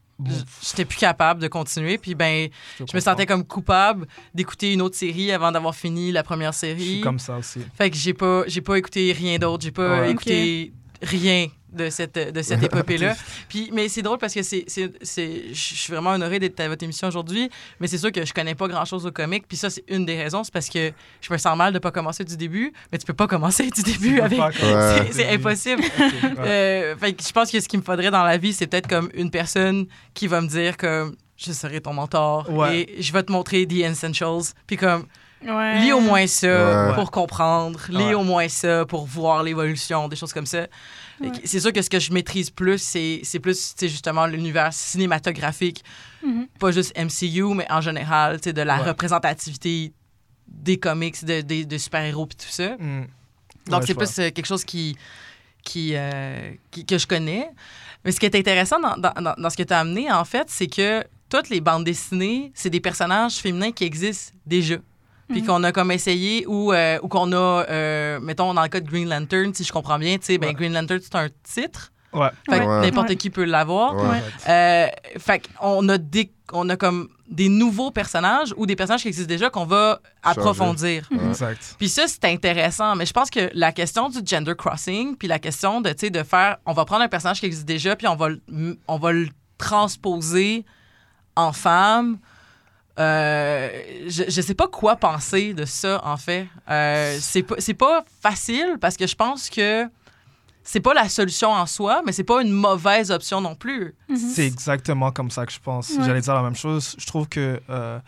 J'étais 0.63 0.85
plus 0.85 0.97
capable 0.97 1.39
de 1.41 1.47
continuer. 1.47 1.97
Puis 1.99 2.15
ben, 2.15 2.49
je 2.79 2.95
me 2.95 2.99
sentais 2.99 3.27
comme 3.27 3.43
coupable 3.45 4.07
d'écouter 4.33 4.73
une 4.73 4.81
autre 4.81 4.95
série 4.95 5.31
avant 5.31 5.51
d'avoir 5.51 5.75
fini 5.75 6.11
la 6.11 6.23
première 6.23 6.53
Je 6.53 6.57
série. 6.57 6.85
suis 6.93 7.01
comme 7.01 7.19
ça 7.19 7.37
aussi. 7.37 7.59
Fait 7.75 7.91
que 7.91 7.95
j'ai 7.95 8.15
pas, 8.15 8.43
j'ai 8.47 8.61
pas 8.61 8.77
écouté 8.77 9.11
rien 9.11 9.37
d'autre. 9.37 9.63
J'ai 9.63 9.71
pas 9.71 9.99
Ouais. 10.01 10.11
écouté 10.11 10.73
rien 11.03 11.47
de 11.71 11.89
cette, 11.89 12.17
de 12.17 12.41
cette 12.41 12.63
épopée-là. 12.63 13.15
Puis, 13.49 13.69
mais 13.73 13.89
c'est 13.89 14.01
drôle 14.01 14.17
parce 14.17 14.33
que 14.33 14.41
c'est, 14.41 14.63
c'est, 14.67 14.91
c'est, 15.01 15.43
je 15.49 15.53
suis 15.75 15.91
vraiment 15.91 16.11
honorée 16.11 16.39
d'être 16.39 16.59
à 16.61 16.67
votre 16.69 16.83
émission 16.83 17.07
aujourd'hui, 17.07 17.49
mais 17.79 17.87
c'est 17.87 17.97
sûr 17.97 18.11
que 18.11 18.25
je 18.25 18.33
connais 18.33 18.55
pas 18.55 18.67
grand-chose 18.67 19.05
au 19.05 19.11
comic. 19.11 19.45
Puis 19.47 19.57
ça, 19.57 19.69
c'est 19.69 19.83
une 19.89 20.05
des 20.05 20.15
raisons, 20.21 20.43
c'est 20.43 20.53
parce 20.53 20.69
que 20.69 20.91
je 21.21 21.33
me 21.33 21.37
sens 21.37 21.57
mal 21.57 21.73
de 21.73 21.79
pas 21.79 21.91
commencer 21.91 22.23
du 22.23 22.37
début, 22.37 22.71
mais 22.91 22.97
tu 22.97 23.05
peux 23.05 23.13
pas 23.13 23.27
commencer 23.27 23.69
du 23.69 23.83
début 23.83 24.15
peux 24.17 24.23
avec... 24.23 24.37
pas 24.39 24.51
commencer. 24.59 25.03
c'est, 25.11 25.13
c'est 25.13 25.29
impossible. 25.33 25.81
Ouais. 25.81 26.33
Euh, 26.39 26.95
fait 26.97 27.13
que 27.13 27.23
je 27.23 27.31
pense 27.31 27.51
que 27.51 27.59
ce 27.59 27.67
qu'il 27.67 27.79
me 27.79 27.83
faudrait 27.85 28.11
dans 28.11 28.23
la 28.23 28.37
vie, 28.37 28.53
c'est 28.53 28.67
peut-être 28.67 28.87
comme 28.87 29.09
une 29.13 29.29
personne 29.31 29.87
qui 30.13 30.27
va 30.27 30.41
me 30.41 30.47
dire 30.47 30.77
comme 30.77 31.15
je 31.35 31.51
serai 31.51 31.81
ton 31.81 31.93
mentor 31.93 32.49
Ouais. 32.49 32.87
et 32.97 33.01
je 33.01 33.11
vais 33.13 33.23
te 33.23 33.31
montrer 33.31 33.67
The 33.67 33.73
Essentials. 33.73 34.53
Puis 34.65 34.77
comme 34.77 35.05
Ouais. 35.45 35.81
Lis 35.81 35.91
au 35.93 35.99
moins 35.99 36.25
ça 36.25 36.87
Ouais. 36.87 36.95
pour 36.95 37.11
comprendre. 37.11 37.79
Lis 37.89 37.97
Ouais. 37.97 38.13
au 38.15 38.23
moins 38.23 38.47
ça 38.47 38.85
pour 38.85 39.05
voir 39.05 39.43
l'évolution, 39.43 40.07
des 40.07 40.15
choses 40.15 40.33
comme 40.33 40.47
ça. 40.47 40.65
Ouais. 41.19 41.31
C'est 41.45 41.59
sûr 41.59 41.73
que 41.73 41.81
ce 41.81 41.89
que 41.89 41.99
je 41.99 42.11
maîtrise 42.13 42.49
plus, 42.49 42.77
c'est 42.81 43.21
c'est 43.23 43.39
plus 43.39 43.75
justement 43.81 44.25
l'univers 44.27 44.71
cinématographique, 44.73 45.83
Mhm. 46.23 46.47
pas 46.59 46.71
juste 46.71 46.93
MCU, 46.97 47.53
mais 47.55 47.65
en 47.71 47.81
général, 47.81 48.39
de 48.39 48.61
la 48.61 48.77
Ouais. 48.81 48.87
représentativité 48.89 49.93
des 50.47 50.77
comics, 50.77 51.23
de, 51.25 51.77
super-héros 51.77 52.25
et 52.31 52.35
tout 52.35 52.49
ça. 52.49 52.75
Hmm. 52.77 53.05
Donc, 53.67 53.81
Ouais, 53.81 53.87
c'est 53.87 53.95
plus 53.95 54.19
euh, 54.19 54.29
quelque 54.31 54.45
chose 54.45 54.63
qui, 54.63 54.95
qui, 55.63 55.91
euh, 55.95 56.51
qui- 56.71 56.85
que 56.85 56.97
je 56.97 57.05
connais. 57.05 57.49
Mais 58.05 58.11
ce 58.11 58.19
qui 58.19 58.25
est 58.25 58.35
intéressant 58.35 58.79
dans, 58.79 58.95
dans- 58.95 59.13
dans- 59.21 59.35
dans 59.37 59.49
ce 59.49 59.57
que 59.57 59.63
tu 59.63 59.73
as 59.73 59.79
amené, 59.79 60.09
en 60.11 60.23
fait, 60.23 60.47
c'est 60.49 60.67
que 60.67 61.03
toutes 61.29 61.49
les 61.49 61.59
bandes 61.59 61.83
dessinées, 61.83 62.51
c'est 62.55 62.69
des 62.69 62.79
personnages 62.79 63.35
féminins 63.37 63.71
qui 63.73 63.83
existent 63.83 64.33
déjà. 64.45 64.75
Puis 65.29 65.41
Mhm. 65.41 65.47
qu'on 65.47 65.63
a 65.65 65.71
comme 65.71 65.91
essayé, 65.91 66.45
ou, 66.47 66.71
euh, 66.71 66.99
ou 67.03 67.07
qu'on 67.09 67.31
a, 67.33 67.65
euh, 67.69 68.19
mettons, 68.21 68.53
dans 68.53 68.61
le 68.63 68.69
cas 68.69 68.79
de 68.79 68.87
Green 68.89 69.09
Lantern, 69.09 69.53
si 69.53 69.63
je 69.65 69.71
comprends 69.73 69.99
bien, 69.99 70.17
tu 70.17 70.25
sais, 70.25 70.37
ben, 70.37 70.47
Ouais. 70.47 70.53
Green 70.53 70.73
Lantern, 70.73 70.99
c'est 71.03 71.15
un 71.15 71.27
titre. 71.43 71.91
Ouais. 72.13 72.29
Fait 72.49 72.59
que 72.59 72.63
Ouais. 72.65 72.81
n'importe 72.81 73.09
Ouais. 73.09 73.15
qui 73.17 73.29
peut 73.29 73.43
l'avoir. 73.43 73.93
Euh, 74.47 74.87
fait 75.19 75.43
qu'on 75.59 75.87
a, 75.89 75.97
des, 75.97 76.31
on 76.53 76.67
a 76.69 76.77
comme 76.77 77.09
des 77.29 77.49
nouveaux 77.49 77.91
personnages 77.91 78.53
ou 78.55 78.65
des 78.65 78.77
personnages 78.77 79.01
qui 79.01 79.09
existent 79.09 79.27
déjà 79.27 79.49
qu'on 79.49 79.65
va 79.65 79.99
approfondir. 80.23 81.05
Ouais. 81.11 81.17
Exact. 81.27 81.75
Puis 81.77 81.89
ça, 81.89 82.03
c'est 82.07 82.23
intéressant. 82.25 82.95
Mais 82.95 83.05
je 83.05 83.11
pense 83.11 83.29
que 83.29 83.49
la 83.53 83.73
question 83.73 84.07
du 84.09 84.19
gender 84.25 84.53
crossing, 84.57 85.17
puis 85.17 85.27
la 85.27 85.37
question 85.39 85.81
de, 85.81 85.89
tu 85.89 85.95
sais, 86.05 86.09
de 86.09 86.23
faire, 86.23 86.57
on 86.65 86.71
va 86.71 86.85
prendre 86.85 87.03
un 87.03 87.09
personnage 87.09 87.41
qui 87.41 87.45
existe 87.47 87.65
déjà, 87.67 87.97
puis 87.97 88.07
on 88.07 88.15
va, 88.15 88.29
le- 88.29 88.77
on 88.87 88.97
va 88.97 89.11
le 89.11 89.27
transposer 89.57 90.65
en 91.35 91.51
femme. 91.51 92.17
Euh, 92.99 93.69
je, 94.07 94.23
je 94.27 94.41
sais 94.41 94.55
pas 94.55 94.67
quoi 94.67 94.95
penser 94.95 95.53
de 95.53 95.65
ça, 95.65 96.01
en 96.03 96.17
fait. 96.17 96.47
Euh, 96.69 97.17
c'est 97.21 97.43
pas, 97.43 97.55
c'est 97.59 97.73
pas 97.73 98.03
facile 98.21 98.77
parce 98.81 98.97
que 98.97 99.05
je 99.05 99.15
pense 99.15 99.49
que 99.49 99.85
c'est 100.63 100.79
pas 100.81 100.93
la 100.93 101.07
solution 101.07 101.49
en 101.51 101.65
soi, 101.65 102.01
mais 102.05 102.11
c'est 102.11 102.23
pas 102.23 102.41
une 102.41 102.51
mauvaise 102.51 103.11
option 103.11 103.39
non 103.39 103.55
plus. 103.55 103.93
Mhm. 104.09 104.17
C'est 104.17 104.45
exactement 104.47 105.11
comme 105.11 105.29
ça 105.31 105.45
que 105.45 105.51
je 105.53 105.59
pense. 105.59 105.89
Ouais. 105.91 106.03
J'allais 106.05 106.21
dire 106.21 106.33
la 106.33 106.41
même 106.43 106.55
chose. 106.55 106.95
Je 106.97 107.05
trouve 107.05 107.27
que, 107.29 107.61
euh, 107.69 107.99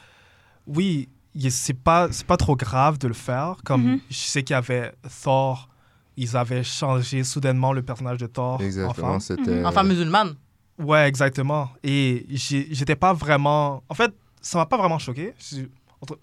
oui, 0.68 1.08
c'est 1.50 1.74
pas, 1.80 2.08
c'est 2.12 2.26
pas 2.26 2.38
trop 2.38 2.56
grave 2.56 2.98
de 2.98 3.08
le 3.08 3.14
faire. 3.14 3.58
Comme 3.64 3.84
Mhm. 3.84 4.00
je 4.10 4.16
sais 4.18 4.44
qu'il 4.44 4.56
y 4.56 4.58
avait 4.58 4.92
Thor, 5.24 5.70
ils 6.18 6.36
avaient 6.36 6.64
changé 6.64 7.24
soudainement 7.24 7.72
le 7.74 7.82
personnage 7.84 8.18
de 8.18 8.28
Thor 8.28 8.56
en 8.56 8.64
Exactement, 8.64 9.12
femme. 9.12 9.20
c'était... 9.20 9.64
En 9.64 9.72
femme 9.72 9.88
musulmane. 9.88 10.36
Ouais, 10.80 11.08
exactement. 11.08 11.70
Et 11.84 12.26
j'étais 12.30 12.96
pas 12.96 13.14
vraiment. 13.14 13.84
En 13.90 13.94
fait, 13.94 14.12
ça 14.42 14.58
m'a 14.58 14.66
pas 14.66 14.78
vraiment 14.78 15.00
choqué. 15.00 15.34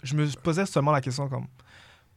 Je, 0.03 0.15
me 0.15 0.25
posais 0.41 0.65
seulement 0.65 0.91
la 0.91 1.01
question 1.01 1.27
comme 1.29 1.47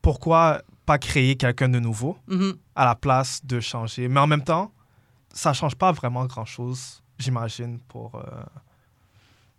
pourquoi 0.02 0.62
pas 0.86 0.98
créer 0.98 1.36
quelqu'un 1.36 1.68
de 1.68 1.78
nouveau 1.78 2.16
Mhm. 2.26 2.56
à 2.74 2.84
la 2.84 2.94
place 2.94 3.44
de 3.44 3.60
changer? 3.60 4.08
Mais 4.08 4.20
en 4.20 4.26
même 4.26 4.42
temps, 4.44 4.72
ça 5.32 5.52
change 5.52 5.74
pas 5.76 5.92
vraiment 5.92 6.24
grand 6.26 6.44
chose, 6.46 7.02
j'imagine, 7.18 7.78
pour, 7.80 8.14
euh, 8.14 8.22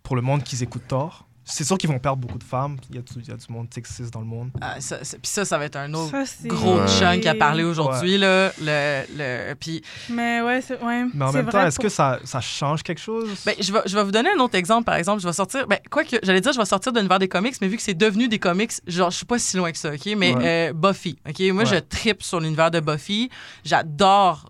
pour 0.02 0.16
le 0.16 0.22
monde 0.22 0.42
qui 0.42 0.60
écoute 0.62 0.82
Thor. 0.88 1.26
C'est 1.44 1.64
sûr 1.64 1.76
qu'ils 1.76 1.90
vont 1.90 1.98
perdre 1.98 2.18
beaucoup 2.18 2.38
de 2.38 2.44
femmes. 2.44 2.76
Il 2.90 2.96
y 2.96 2.98
a, 2.98 3.02
du- 3.02 3.12
il 3.20 3.28
y 3.28 3.32
a 3.32 3.36
du 3.36 3.46
monde 3.52 3.66
sexiste 3.74 4.12
dans 4.12 4.20
le 4.20 4.26
monde. 4.26 4.50
Ah, 4.60 4.80
ça, 4.80 4.98
puis 4.98 5.18
ça, 5.24 5.44
ça 5.44 5.58
va 5.58 5.64
être 5.64 5.76
un 5.76 5.92
autre 5.94 6.12
Ça, 6.24 6.48
gros 6.48 6.78
Ouais. 6.80 6.86
chunk 6.88 7.26
à 7.26 7.34
parler 7.34 7.64
aujourd'hui. 7.64 8.16
là. 8.16 8.52
Le, 8.60 9.02
le, 9.16 9.54
puis 9.54 9.82
Mais 10.08 10.40
ouais, 10.40 10.60
c'est 10.60 10.80
ouais, 10.82 11.04
Mais 11.12 11.24
en 11.24 11.32
même 11.32 11.48
temps, 11.48 11.66
est-ce 11.66 11.76
pour- 11.76 11.84
que 11.84 11.88
ça, 11.88 12.20
ça 12.24 12.40
change 12.40 12.82
quelque 12.84 13.00
chose? 13.00 13.28
Ben, 13.44 13.54
je, 13.58 13.72
vais, 13.72 13.80
je 13.86 13.94
vais 13.96 14.04
vous 14.04 14.12
donner 14.12 14.30
un 14.36 14.40
autre 14.40 14.54
exemple, 14.54 14.84
par 14.84 14.94
exemple. 14.94 15.20
Je 15.20 15.26
vais 15.26 15.32
sortir. 15.32 15.66
Ben, 15.66 15.78
quoi 15.90 16.04
que, 16.04 16.16
j'allais 16.22 16.40
dire, 16.40 16.52
je 16.52 16.58
vais 16.58 16.64
sortir 16.64 16.92
de 16.92 16.98
l'univers 16.98 17.18
des 17.18 17.28
comics, 17.28 17.54
mais 17.60 17.66
vu 17.68 17.76
que 17.76 17.82
c'est 17.82 17.94
devenu 17.94 18.28
des 18.28 18.38
comics, 18.38 18.72
genre, 18.86 19.10
je 19.10 19.16
suis 19.16 19.26
pas 19.26 19.38
si 19.38 19.56
loin 19.56 19.72
que 19.72 19.78
ça, 19.78 19.92
OK? 19.92 20.06
Mais 20.16 20.34
euh, 20.38 20.72
Buffy, 20.72 21.18
OK? 21.28 21.40
Moi, 21.52 21.64
Ouais. 21.64 21.66
je 21.66 21.76
tripe 21.76 22.22
sur 22.22 22.38
l'univers 22.40 22.70
de 22.70 22.80
Buffy. 22.80 23.30
J'adore. 23.64 24.48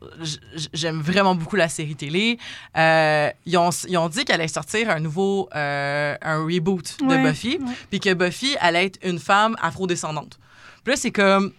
J'aime 0.73 1.01
vraiment 1.01 1.35
beaucoup 1.35 1.57
la 1.57 1.69
série 1.69 1.97
télé. 1.97 2.39
Euh, 2.77 3.31
ils, 3.47 3.57
ont, 3.57 3.71
ils 3.89 3.97
ont 3.97 4.09
dit 4.09 4.25
qu'elle 4.25 4.41
allait 4.41 4.49
sortir 4.49 4.91
un 4.91 5.01
nouveau. 5.01 5.49
euh, 5.55 6.17
un 6.23 6.45
reboot 6.45 6.82
de 7.01 7.05
Ouais, 7.07 7.23
Buffy, 7.23 7.59
ouais. 7.61 7.73
puis 7.91 8.01
que 8.01 8.13
Buffy 8.15 8.57
allait 8.61 8.87
être 8.87 8.99
une 9.03 9.19
femme 9.19 9.57
afrodescendante. 9.61 10.39
Puis 10.85 10.93
là, 10.93 10.97
c'est 10.97 11.11
comme. 11.13 11.53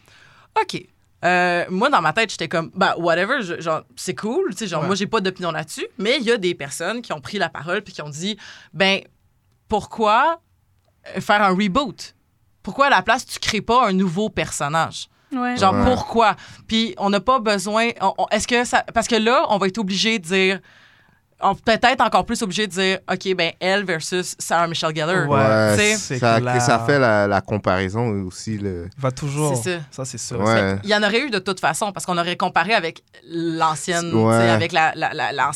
OK. 0.62 0.84
Euh, 1.26 1.66
moi, 1.70 1.90
dans 1.90 2.02
ma 2.02 2.12
tête, 2.12 2.32
j'étais 2.32 2.50
comme, 2.50 2.70
bah, 2.76 2.96
whatever, 2.98 3.42
je- 3.42 3.62
genre, 3.62 3.84
c'est 3.96 4.14
cool, 4.14 4.50
tu 4.52 4.58
sais, 4.58 4.68
genre, 4.68 4.82
Ouais. 4.82 4.88
moi, 4.88 4.96
j'ai 4.96 5.08
pas 5.08 5.22
d'opinion 5.22 5.52
là-dessus, 5.52 5.88
mais 5.98 6.18
il 6.20 6.24
y 6.26 6.32
a 6.32 6.38
des 6.38 6.54
personnes 6.54 7.02
qui 7.02 7.14
ont 7.14 7.22
pris 7.22 7.38
la 7.38 7.48
parole 7.48 7.82
puis 7.82 7.94
qui 7.94 8.02
ont 8.02 8.10
dit, 8.10 8.36
ben, 8.74 9.00
pourquoi 9.70 10.42
faire 11.20 11.42
un 11.42 11.56
reboot? 11.56 12.14
Pourquoi 12.62 12.88
à 12.88 12.90
la 12.90 13.02
place, 13.02 13.26
tu 13.26 13.40
crées 13.40 13.62
pas 13.62 13.88
un 13.88 13.94
nouveau 13.94 14.30
personnage? 14.30 15.08
Ouais. 15.32 15.58
Genre, 15.58 15.74
Ouais. 15.74 15.84
pourquoi? 15.86 16.36
Puis, 16.68 16.94
on 16.98 17.10
n'a 17.10 17.20
pas 17.20 17.40
besoin. 17.40 17.90
on- 18.02 18.14
on- 18.20 18.28
Est-ce 18.30 18.48
que 18.48 18.64
ça. 18.66 18.84
Parce 18.94 19.08
que 19.08 19.16
là, 19.16 19.46
on 19.50 19.58
va 19.58 19.68
être 19.68 19.78
obligé 19.80 20.20
de 20.20 20.24
dire. 20.26 20.60
On- 21.44 21.56
Peut-être 21.56 22.02
encore 22.02 22.26
plus 22.26 22.42
obligé 22.42 22.68
de 22.68 22.72
dire, 22.72 23.00
OK, 23.12 23.36
ben, 23.36 23.52
elle 23.60 23.84
versus 23.86 24.36
Sarah 24.40 24.68
Michelle 24.68 24.96
Gellar. 24.96 25.28
Ouais, 25.30 25.76
tu 25.78 25.98
sais, 25.98 26.18
ça, 26.20 26.40
clair. 26.40 26.62
ça 26.62 26.80
fait 26.80 27.00
la, 27.00 27.28
la 27.28 27.42
comparaison 27.42 28.08
aussi. 28.26 28.58
Le... 28.58 28.90
Va 28.98 29.12
toujours. 29.12 29.56
Ça. 29.56 29.80
Ça, 29.92 30.06
c'est 30.06 30.18
sûr. 30.18 30.40
Ouais. 30.40 30.78
Il 30.84 30.90
y 30.90 30.96
en 30.96 31.04
aurait 31.04 31.22
eu 31.22 31.30
de 31.30 31.40
toute 31.40 31.60
façon, 31.60 31.92
parce 31.92 32.06
qu'on 32.06 32.18
aurait 32.18 32.38
comparé 32.38 32.74
avec 32.74 33.04
l'ancienne, 33.30 34.14
Ouais. 34.14 34.38
tu 34.40 34.44
sais, 34.46 34.50
avec 34.50 34.72
la, 34.72 34.94
la, 34.96 35.52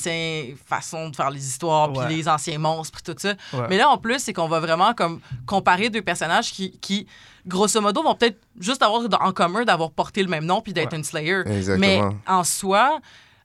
façon 0.66 1.10
de 1.10 1.16
faire 1.16 1.30
les 1.30 1.46
histoires, 1.46 1.92
puis 1.94 2.16
les 2.16 2.28
anciens 2.28 2.60
monstres, 2.60 3.00
puis 3.02 3.14
tout 3.14 3.20
ça. 3.20 3.34
Ouais. 3.54 3.66
Mais 3.70 3.78
là, 3.78 3.90
en 3.90 3.98
plus, 3.98 4.20
c'est 4.20 4.34
qu'on 4.34 4.48
va 4.48 4.60
vraiment 4.60 4.94
comme 4.94 5.20
comparer 5.46 5.90
deux 5.90 6.02
personnages 6.02 6.52
qui, 6.52 6.78
qui 6.80 7.08
grosso 7.46 7.80
modo, 7.82 8.04
vont 8.04 8.14
peut-être 8.16 8.38
juste 8.60 8.82
avoir 8.84 9.02
en 9.22 9.32
commun 9.32 9.64
d'avoir 9.64 9.92
porté 9.92 10.22
le 10.22 10.30
même 10.30 10.46
nom 10.46 10.62
puis 10.62 10.74
d'être 10.74 10.92
Ouais. 10.92 10.98
une 10.98 11.04
Slayer. 11.04 11.42
Exactement. 11.46 11.78
Mais 11.80 12.02
en 12.28 12.44
soi, 12.44 13.00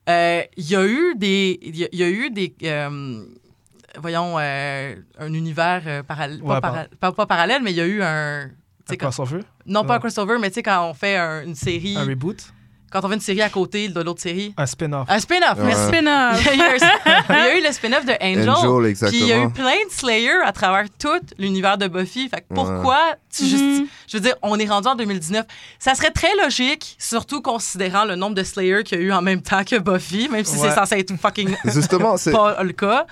euh, 0.08 0.42
il 0.56 0.70
y 0.70 0.76
a 0.76 0.84
eu 0.86 1.14
des. 1.16 1.58
Il 1.62 1.76
y 1.76 1.84
a- 1.84 1.88
il 1.92 1.98
y, 1.98 2.02
a 2.02 2.08
eu 2.10 2.30
des. 2.30 2.54
euh, 2.64 3.24
voyons, 4.00 4.36
euh, 4.38 4.94
un 5.18 5.32
univers 5.32 5.82
euh, 5.86 6.02
parallèle. 6.02 6.40
Pas, 6.40 6.54
Ouais, 6.54 6.60
para- 6.60 6.86
pas- 7.00 7.12
pas 7.12 7.26
parallèle, 7.26 7.62
mais 7.62 7.70
il 7.72 7.76
y 7.76 7.80
a 7.80 7.86
eu 7.86 8.02
un. 8.02 8.50
Un 8.90 8.96
crossover? 8.96 9.40
non, 9.64 9.84
pas 9.84 9.96
un 9.96 9.98
crossover, 10.00 10.38
mais 10.40 10.50
tu 10.50 10.54
sais, 10.56 10.62
quand 10.62 10.88
on 10.90 10.92
fait 10.94 11.16
un- 11.16 11.44
une 11.44 11.54
série. 11.54 11.96
Un 11.96 12.04
reboot? 12.04 12.52
Quand 12.92 13.04
on 13.04 13.08
fait 13.08 13.14
une 13.14 13.20
série 13.20 13.42
à 13.42 13.48
côté 13.48 13.88
de 13.88 14.00
l'autre 14.02 14.20
série. 14.20 14.52
Un 14.56 14.66
spin-off? 14.66 15.06
Un 15.08 15.18
spin-off, 15.18 15.58
Ouais. 15.58 15.64
merci. 15.64 15.86
Spin-off. 15.88 16.52
Il 16.52 16.58
y, 16.58 16.62
a 16.62 16.76
eu 16.76 16.78
un- 16.78 17.24
il 17.30 17.34
y 17.34 17.38
a 17.38 17.58
eu 17.58 17.62
le 17.66 17.72
spin-off 17.72 18.04
de 18.04 18.12
Angel. 18.20 18.50
Angel, 18.50 19.08
Puis 19.10 19.18
il 19.20 19.26
y 19.26 19.32
a 19.32 19.36
eu 19.36 19.40
exactement. 19.40 19.50
plein 19.50 19.86
de 19.88 19.92
Slayers 19.92 20.42
à 20.44 20.52
travers 20.52 20.84
tout 20.98 21.08
l'univers 21.38 21.78
de 21.78 21.88
Buffy. 21.88 22.28
Fait 22.28 22.40
que 22.42 22.54
pourquoi 22.54 22.98
tu 23.34 23.44
Mhm. 23.44 23.48
justi- 23.48 23.88
Je 24.08 24.16
veux 24.18 24.22
dire, 24.22 24.34
on 24.42 24.58
est 24.58 24.66
rendu 24.66 24.88
en 24.88 24.94
2019. 24.94 25.46
Ça 25.78 25.94
serait 25.94 26.10
très 26.10 26.34
logique, 26.42 26.96
surtout 26.98 27.40
considérant 27.40 28.04
le 28.04 28.14
nombre 28.14 28.34
de 28.34 28.42
Slayers 28.42 28.82
qu'il 28.84 28.98
y 28.98 29.00
a 29.00 29.04
eu 29.04 29.12
en 29.12 29.22
même 29.22 29.40
temps 29.40 29.64
que 29.64 29.78
Buffy, 29.78 30.28
même 30.28 30.44
si 30.44 30.58
Ouais. 30.58 30.68
c'est 30.68 30.74
censé 30.74 30.98
être 30.98 31.16
fucking 31.16 31.56
Justement, 31.64 32.16
c'est... 32.18 32.30
pas 32.32 32.62
le 32.62 32.72
cas. 32.72 33.06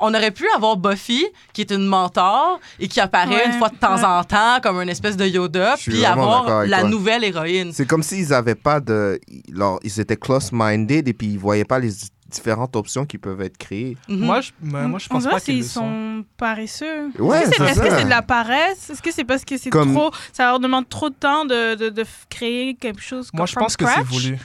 On 0.00 0.14
aurait 0.14 0.30
pu 0.30 0.46
avoir 0.56 0.76
Buffy, 0.76 1.26
qui 1.52 1.60
est 1.60 1.70
une 1.72 1.86
mentor 1.86 2.58
et 2.78 2.88
qui 2.88 3.00
apparaît 3.00 3.34
Ouais, 3.36 3.46
une 3.46 3.52
fois 3.58 3.68
de 3.68 3.76
temps 3.76 3.96
ouais. 3.96 4.04
en 4.04 4.24
temps 4.24 4.58
comme 4.62 4.80
une 4.80 4.88
espèce 4.88 5.16
de 5.16 5.26
Yoda, 5.26 5.76
Je 5.76 5.90
puis 5.90 6.04
avoir 6.04 6.64
la 6.66 6.80
toi. 6.80 6.88
nouvelle 6.88 7.22
héroïne. 7.24 7.72
C'est 7.72 7.86
comme 7.86 8.02
s'ils 8.02 8.32
avaient 8.32 8.54
pas 8.54 8.80
de. 8.80 9.20
leur- 9.52 9.78
Ils 9.82 10.00
étaient 10.00 10.16
close-minded 10.16 11.06
et 11.08 11.12
puis 11.12 11.28
ils 11.28 11.38
voyaient 11.38 11.64
pas 11.64 11.78
les 11.78 11.90
différentes 12.28 12.76
options 12.76 13.04
qui 13.06 13.18
peuvent 13.18 13.40
être 13.40 13.58
créées. 13.58 13.96
Mhm. 14.08 14.18
Moi, 14.20 14.40
je, 14.40 14.50
mais 14.62 14.86
moi, 14.86 14.98
je 15.00 15.06
On 15.10 15.14
pense 15.14 15.24
pas 15.26 15.40
qu'ils 15.40 15.64
sont. 15.64 15.80
sont 15.80 16.24
paresseux. 16.36 17.10
Ouais, 17.18 17.42
Est-ce 17.42 17.50
que 17.50 17.56
c'est 17.66 17.80
que 17.82 17.88
ça. 17.90 17.98
c'est 17.98 18.04
de 18.04 18.08
la 18.10 18.22
paresse? 18.22 18.88
Est-ce 18.90 19.02
que 19.02 19.12
c'est 19.12 19.24
parce 19.24 19.44
que 19.44 19.56
c'est 19.58 19.70
Comme- 19.70 19.92
trop... 19.94 20.10
Ça 20.32 20.44
leur 20.46 20.60
demande 20.60 20.88
trop 20.88 21.10
de 21.10 21.14
temps 21.14 21.44
de, 21.44 21.74
de, 21.74 22.04
créer 22.28 22.74
quelque 22.76 23.02
chose 23.02 23.30
Moi, 23.32 23.40
comme 23.40 23.46
je 23.48 23.52
from 23.52 23.62
pense 23.64 23.76
que 23.76 23.84
c'est 23.84 24.02
voulu. 24.02 24.38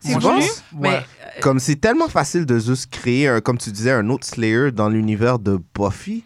C'est 0.00 0.16
Mais 0.16 0.88
Ouais. 0.88 1.06
Comme 1.40 1.58
c'est 1.60 1.76
tellement 1.76 2.08
facile 2.08 2.46
de 2.46 2.58
juste 2.58 2.90
créer, 2.90 3.28
un, 3.28 3.40
comme 3.40 3.58
tu 3.58 3.70
disais, 3.70 3.92
un 3.92 4.08
autre 4.10 4.26
Slayer 4.26 4.70
dans 4.72 4.88
l'univers 4.88 5.38
de 5.38 5.58
Buffy. 5.74 6.24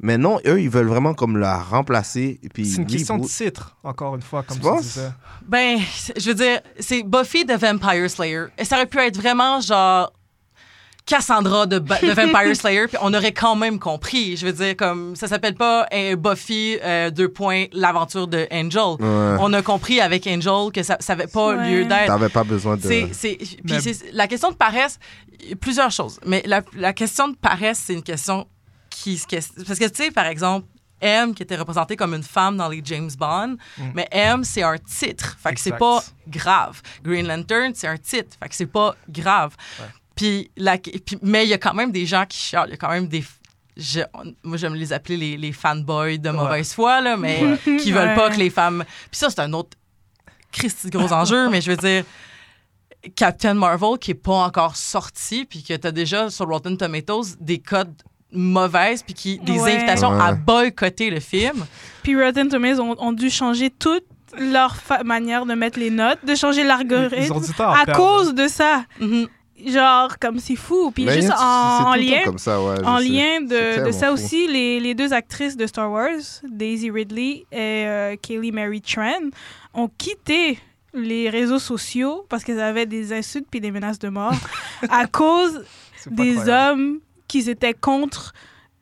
Mais 0.00 0.16
non, 0.16 0.38
eux, 0.46 0.60
ils 0.60 0.70
veulent 0.70 0.86
vraiment 0.86 1.12
comme 1.12 1.36
la 1.38 1.58
remplacer. 1.58 2.40
C'est 2.54 2.76
une 2.76 2.86
question 2.86 3.18
de 3.18 3.26
titre, 3.26 3.76
encore 3.82 4.14
une 4.14 4.22
fois, 4.22 4.44
comme 4.44 4.56
Tu 4.58 4.62
tu 4.62 4.68
penses? 4.68 4.82
disais. 4.82 5.10
Ben, 5.44 5.78
je 6.16 6.28
veux 6.28 6.34
dire, 6.34 6.60
c'est 6.78 7.02
Buffy 7.02 7.44
de 7.44 7.54
Vampire 7.54 8.08
Slayer. 8.08 8.44
Et 8.56 8.64
ça 8.64 8.76
aurait 8.76 8.86
pu 8.86 8.98
être 8.98 9.16
vraiment 9.16 9.60
genre 9.60 10.12
Cassandra 11.08 11.66
de, 11.66 11.78
Ba- 11.78 11.98
de 12.00 12.12
Vampire 12.12 12.54
Slayer, 12.54 12.86
puis 12.86 12.98
on 13.00 13.12
aurait 13.14 13.32
quand 13.32 13.56
même 13.56 13.78
compris. 13.78 14.36
Je 14.36 14.46
veux 14.46 14.52
dire, 14.52 14.76
comme 14.76 15.16
ça 15.16 15.26
s'appelle 15.26 15.54
pas 15.54 15.86
euh, 15.92 16.16
Buffy 16.16 16.78
euh, 16.82 17.10
deux 17.10 17.28
points 17.30 17.64
l'aventure 17.72 18.28
de 18.28 18.46
Angel. 18.52 18.96
Ouais. 19.00 19.36
On 19.40 19.52
a 19.54 19.62
compris 19.62 20.00
avec 20.00 20.26
Angel 20.26 20.70
que 20.72 20.82
ça 20.82 20.98
n'avait 21.08 21.26
pas 21.26 21.56
Ouais. 21.56 21.70
lieu 21.70 21.84
d'être. 21.86 22.06
T'avais 22.06 22.28
pas 22.28 22.44
besoin 22.44 22.76
de. 22.76 22.82
C'est, 22.82 23.08
c'est, 23.12 23.36
puis 23.36 23.58
Mais- 23.64 23.80
c'est- 23.80 24.12
la 24.12 24.26
question 24.28 24.50
de 24.50 24.56
paresse, 24.56 24.98
plusieurs 25.60 25.90
choses. 25.90 26.20
Mais 26.26 26.42
la, 26.46 26.62
la 26.76 26.92
question 26.92 27.28
de 27.28 27.36
paresse, 27.36 27.82
c'est 27.86 27.94
une 27.94 28.02
question 28.02 28.46
qui 28.90 29.16
se 29.16 29.26
questionne. 29.26 29.64
Parce 29.64 29.78
que, 29.78 29.86
tu 29.86 30.04
sais, 30.04 30.10
par 30.10 30.26
exemple, 30.26 30.66
M, 31.00 31.32
qui 31.32 31.42
était 31.44 31.54
représentée 31.56 31.94
comme 31.96 32.12
une 32.12 32.22
femme 32.24 32.56
dans 32.56 32.68
les 32.68 32.82
James 32.84 33.10
Bond, 33.16 33.56
mais 33.94 34.08
M, 34.10 34.42
c'est 34.44 34.62
un 34.64 34.76
titre. 34.78 35.36
Fait 35.40 35.54
que 35.54 35.60
c'est 35.60 35.70
pas 35.78 36.02
grave. 36.26 36.82
Green 37.04 37.26
Lantern, 37.26 37.72
c'est 37.74 37.86
un 37.86 37.96
titre. 37.96 38.36
Fait 38.42 38.48
que 38.48 38.54
c'est 38.54 38.66
pas 38.66 38.96
grave. 39.08 39.54
Puis, 40.18 40.50
la, 40.56 40.76
puis, 40.78 41.16
mais 41.22 41.44
il 41.44 41.48
y 41.48 41.54
a 41.54 41.58
quand 41.58 41.74
même 41.74 41.92
des 41.92 42.04
gens 42.06 42.24
qui 42.28 42.36
chialent. 42.38 42.68
Il 42.68 42.72
y 42.72 42.74
a 42.74 42.76
quand 42.76 42.90
même 42.90 43.08
des. 43.08 43.24
je, 43.76 44.00
moi, 44.42 44.56
j'aime 44.56 44.74
les 44.74 44.92
appeler 44.92 45.16
les, 45.16 45.36
les 45.36 45.52
fanboys 45.52 46.18
de 46.18 46.30
mauvaise 46.30 46.72
foi, 46.74 47.00
là, 47.00 47.16
mais 47.16 47.40
qui 47.64 47.92
veulent 47.92 48.08
Ouais. 48.08 48.14
pas 48.16 48.28
que 48.30 48.36
les 48.36 48.50
femmes. 48.50 48.84
Puis 49.10 49.18
ça, 49.18 49.30
c'est 49.30 49.40
un 49.40 49.52
autre 49.52 49.76
Christy 50.52 50.90
gros 50.90 51.12
enjeu, 51.12 51.48
mais 51.48 51.60
je 51.60 51.70
veux 51.70 51.76
dire. 51.76 52.04
Captain 53.14 53.54
Marvel 53.54 53.96
qui 54.00 54.10
est 54.10 54.14
pas 54.14 54.32
encore 54.44 54.74
sorti, 54.76 55.44
puis 55.44 55.62
que 55.62 55.72
t'as 55.74 55.92
déjà 55.92 56.30
sur 56.30 56.46
Rotten 56.48 56.76
Tomatoes 56.76 57.36
des 57.40 57.58
codes 57.58 57.94
mauvaises, 58.32 59.02
puis 59.04 59.14
qui 59.14 59.38
des 59.38 59.52
Ouais. 59.58 59.76
invitations 59.76 60.10
à 60.20 60.32
boycotter 60.32 61.08
le 61.10 61.20
film. 61.20 61.64
Puis 62.02 62.20
Rotten 62.20 62.48
Tomatoes 62.48 62.80
ont, 62.82 62.96
ont 62.98 63.12
dû 63.12 63.30
changer 63.30 63.70
toute 63.70 64.04
leur 64.36 64.74
fa- 64.76 65.04
manière 65.04 65.46
de 65.46 65.54
mettre 65.54 65.78
les 65.78 65.90
notes, 65.90 66.18
de 66.26 66.34
changer 66.34 66.64
l'algorithme 66.64 67.40
à, 67.60 67.84
perdre. 67.86 67.92
cause 67.96 68.34
de 68.34 68.48
ça. 68.48 68.84
Mhm. 69.00 69.28
Genre, 69.66 70.18
comme 70.18 70.38
c'est 70.38 70.56
fou. 70.56 70.90
Puis 70.90 71.04
Mais 71.04 71.14
juste 71.14 71.32
en, 71.32 71.94
lien, 71.94 72.22
comme 72.24 72.38
ça, 72.38 72.62
ouais, 72.62 72.76
je 72.78 72.84
en 72.84 72.98
lien 72.98 73.40
de, 73.40 73.90
ça 73.92 74.08
fou. 74.08 74.14
aussi, 74.14 74.46
les, 74.46 74.80
les 74.80 74.94
deux 74.94 75.12
actrices 75.12 75.56
de 75.56 75.66
Star 75.66 75.90
Wars, 75.90 76.20
Daisy 76.44 76.90
Ridley 76.90 77.44
et 77.52 77.86
euh, 77.86 78.16
Kaylee 78.20 78.52
Mary 78.52 78.80
Tran, 78.80 79.30
ont 79.74 79.90
quitté 79.98 80.58
les 80.94 81.28
réseaux 81.28 81.58
sociaux 81.58 82.24
parce 82.28 82.44
qu'elles 82.44 82.60
avaient 82.60 82.86
des 82.86 83.12
insultes 83.12 83.46
puis 83.50 83.60
des 83.60 83.70
menaces 83.70 83.98
de 83.98 84.08
mort 84.08 84.34
à 84.90 85.06
cause 85.06 85.64
des 86.10 86.34
croyable. 86.34 86.50
hommes 86.80 86.98
qui 87.26 87.50
étaient 87.50 87.74
contre 87.74 88.32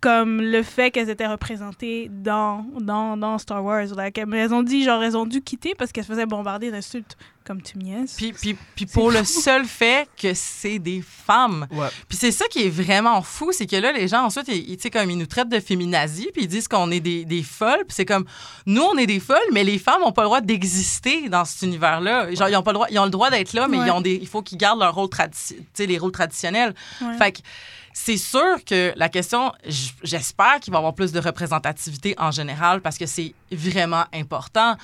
comme 0.06 0.40
le 0.40 0.62
fait 0.62 0.92
qu'elles 0.92 1.10
étaient 1.10 1.26
représentées 1.26 2.08
dans, 2.12 2.64
dans, 2.80 3.16
dans 3.16 3.38
Star 3.38 3.64
Wars. 3.64 3.86
Like, 3.96 4.18
elles 4.18 4.54
ont 4.54 4.62
dit, 4.62 4.84
genre, 4.84 5.02
elles 5.02 5.16
ont 5.16 5.26
dû 5.26 5.42
quitter 5.42 5.74
parce 5.76 5.90
qu'elles 5.90 6.04
se 6.04 6.08
faisaient 6.12 6.26
bombarder 6.26 6.70
d'insultes 6.70 7.16
comme 7.44 7.62
tu 7.62 7.78
me 7.78 7.82
niaises. 7.84 8.14
Puis, 8.16 8.32
puis, 8.32 8.56
puis 8.74 8.86
pour 8.86 9.10
le 9.10 9.22
seul 9.24 9.64
fait 9.64 10.08
que 10.20 10.32
c'est 10.34 10.78
des 10.80 11.00
femmes. 11.02 11.66
Ouais. 11.72 11.86
Puis 12.08 12.18
c'est 12.18 12.32
ça 12.32 12.46
qui 12.48 12.64
est 12.66 12.68
vraiment 12.68 13.22
fou, 13.22 13.50
c'est 13.52 13.66
que 13.66 13.76
là, 13.76 13.92
les 13.92 14.08
gens, 14.08 14.24
ensuite, 14.24 14.48
ils, 14.48 14.68
ils, 14.70 14.90
comme, 14.90 15.08
ils 15.10 15.18
nous 15.18 15.26
traitent 15.26 15.48
de 15.48 15.60
féminazie, 15.60 16.28
puis 16.32 16.42
ils 16.42 16.48
disent 16.48 16.66
qu'on 16.68 16.90
est 16.90 16.98
des, 17.00 17.24
des 17.24 17.42
folles. 17.44 17.84
Puis 17.86 17.94
c'est 17.94 18.04
comme, 18.04 18.24
nous, 18.66 18.82
on 18.82 18.96
est 18.96 19.06
des 19.06 19.20
folles, 19.20 19.38
mais 19.52 19.62
les 19.64 19.78
femmes 19.78 20.00
n'ont 20.02 20.10
pas 20.12 20.22
le 20.22 20.26
droit 20.28 20.40
d'exister 20.40 21.28
dans 21.28 21.44
cet 21.44 21.62
univers-là. 21.62 22.32
Genre, 22.34 22.48
ils 22.48 22.56
ont, 22.56 22.62
pas 22.62 22.72
le 22.72 22.74
droit, 22.78 22.86
ils 22.90 22.98
ont 22.98 23.04
le 23.04 23.10
droit 23.10 23.30
d'être 23.30 23.52
là, 23.52 23.66
mais 23.68 23.78
Ouais. 23.78 23.86
ils 23.86 23.90
ont 23.92 24.00
des, 24.00 24.14
il 24.20 24.26
faut 24.28 24.42
qu'ils 24.42 24.58
gardent 24.58 24.80
leur 24.80 24.94
rôle, 24.94 25.08
tradi- 25.08 25.56
tu 25.56 25.64
sais, 25.74 25.86
les 25.86 25.98
rôles 25.98 26.12
traditionnels. 26.12 26.74
Ouais. 27.00 27.16
Fait 27.18 27.30
que 27.32 27.38
c'est 27.98 28.18
sûr 28.18 28.62
que 28.66 28.92
la 28.96 29.08
question, 29.08 29.52
j'espère 30.02 30.60
qu'il 30.60 30.70
va 30.70 30.76
y 30.76 30.80
avoir 30.80 30.94
plus 30.94 31.12
de 31.12 31.18
représentativité 31.18 32.14
en 32.18 32.30
général 32.30 32.82
parce 32.82 32.98
que 32.98 33.06
c'est 33.06 33.32
vraiment 33.50 34.04
important. 34.12 34.76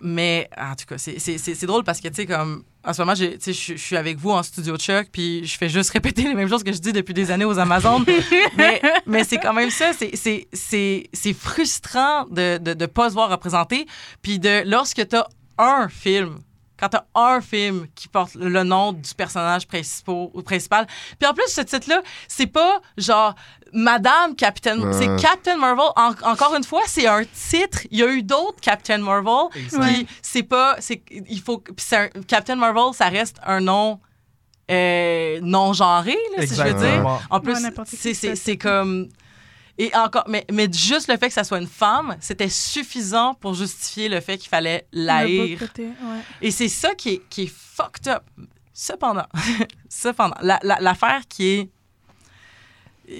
Mais 0.00 0.48
en 0.56 0.74
tout 0.74 0.86
cas, 0.86 0.96
c'est- 0.96 1.66
drôle 1.66 1.84
parce 1.84 2.00
que, 2.00 2.08
tu 2.08 2.14
sais, 2.14 2.26
comme 2.26 2.64
en 2.82 2.94
ce 2.94 3.02
moment, 3.02 3.14
je 3.14 3.36
suis 3.76 3.94
avec 3.94 4.16
vous 4.16 4.30
en 4.30 4.42
studio 4.42 4.78
Chuck, 4.78 5.08
puis 5.12 5.44
je 5.46 5.58
fais 5.58 5.68
juste 5.68 5.90
répéter 5.98 6.22
les 6.22 6.32
mêmes 6.34 6.48
choses 6.48 6.64
que 6.64 6.72
je 6.72 6.78
dis 6.78 6.94
depuis 6.94 7.12
des 7.12 7.30
années 7.30 7.44
aux 7.44 7.58
Amazones. 7.58 8.06
mais 8.56 8.80
mais 9.04 9.22
c'est 9.24 9.36
quand 9.36 9.52
même 9.52 9.68
ça. 9.70 9.92
c'est- 9.92 11.34
frustrant 11.34 12.24
de 12.30 12.52
ne 12.54 12.58
de, 12.58 12.72
de 12.72 12.86
pas 12.86 13.10
se 13.10 13.14
voir 13.14 13.28
représenté. 13.28 13.86
Puis 14.22 14.38
de 14.38 14.62
lorsque 14.66 15.06
tu 15.06 15.14
as 15.14 15.28
un 15.58 15.90
film, 15.90 16.38
quand 16.80 16.88
tu 16.88 16.96
as 16.96 17.04
un 17.14 17.40
film 17.42 17.86
qui 17.94 18.08
porte 18.08 18.34
le 18.34 18.62
nom 18.64 18.92
du 18.92 19.14
personnage 19.14 19.66
principal, 19.68 20.28
principal. 20.44 20.86
Puis 21.18 21.28
en 21.28 21.34
plus, 21.34 21.44
ce 21.48 21.60
titre-là, 21.60 22.02
c'est 22.26 22.46
pas 22.46 22.80
genre 22.96 23.34
Madame 23.72 24.34
Captain. 24.34 24.78
Ouais. 24.80 24.92
C'est 24.92 25.22
Captain 25.22 25.56
Marvel. 25.56 25.84
En- 25.96 26.14
encore 26.30 26.54
une 26.56 26.64
fois, 26.64 26.82
c'est 26.86 27.06
un 27.06 27.22
titre. 27.24 27.80
Il 27.90 27.98
y 27.98 28.02
a 28.02 28.08
eu 28.08 28.22
d'autres 28.22 28.60
Captain 28.60 28.98
Marvel. 28.98 29.48
Puis 29.52 30.06
c'est 30.22 30.42
pas. 30.42 30.76
c'est- 30.80 31.02
Il 31.28 31.40
faut. 31.40 31.58
puis 31.58 31.74
c'est 31.78 31.96
un- 31.96 32.08
Captain 32.26 32.56
Marvel, 32.56 32.92
ça 32.94 33.08
reste 33.08 33.36
un 33.46 33.60
nom 33.60 34.00
euh, 34.70 35.40
non 35.42 35.72
genré, 35.72 36.16
là, 36.36 36.46
si 36.46 36.54
je 36.54 36.62
veux 36.62 36.68
dire. 36.74 36.84
Exactement. 36.84 37.18
En 37.30 37.40
plus, 37.40 37.54
c'est- 38.36 38.56
comme. 38.56 39.08
Et 39.78 39.94
encore, 39.94 40.24
mais, 40.28 40.44
mais 40.52 40.70
juste 40.72 41.08
le 41.08 41.16
fait 41.16 41.28
que 41.28 41.34
ça 41.34 41.44
soit 41.44 41.58
une 41.58 41.66
femme, 41.66 42.16
c'était 42.20 42.48
suffisant 42.48 43.34
pour 43.34 43.54
justifier 43.54 44.08
le 44.08 44.20
fait 44.20 44.36
qu'il 44.38 44.48
fallait 44.48 44.86
l'haïr. 44.92 45.58
ouais. 45.78 45.88
Et 46.42 46.50
c'est 46.50 46.68
ça 46.68 46.94
qui 46.94 47.08
est, 47.10 47.22
qui 47.30 47.42
est 47.44 47.52
fucked 47.54 48.08
up. 48.08 48.22
Cependant, 48.74 49.26
cependant, 49.88 50.36
la- 50.42 50.60
la- 50.62 50.80
l'affaire 50.80 51.22
qui 51.28 51.46
est. 51.48 51.70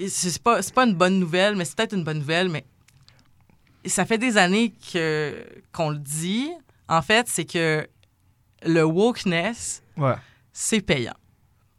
C'est 0.07 0.41
pas, 0.41 0.61
c'est 0.61 0.73
pas 0.73 0.85
une 0.85 0.93
bonne 0.95 1.19
nouvelle, 1.19 1.55
mais 1.55 1.65
c'est 1.65 1.75
peut-être 1.75 1.93
une 1.95 2.03
bonne 2.03 2.19
nouvelle, 2.19 2.47
mais 2.49 2.63
ça 3.85 4.05
fait 4.05 4.17
des 4.17 4.37
années 4.37 4.73
que, 4.93 5.45
qu'on 5.73 5.89
le 5.89 5.97
dit. 5.97 6.49
En 6.87 7.01
fait, 7.01 7.27
c'est 7.27 7.45
que 7.45 7.87
le 8.63 8.83
wokeness, 8.83 9.83
Ouais. 9.97 10.15
c'est 10.53 10.81
payant. 10.81 11.13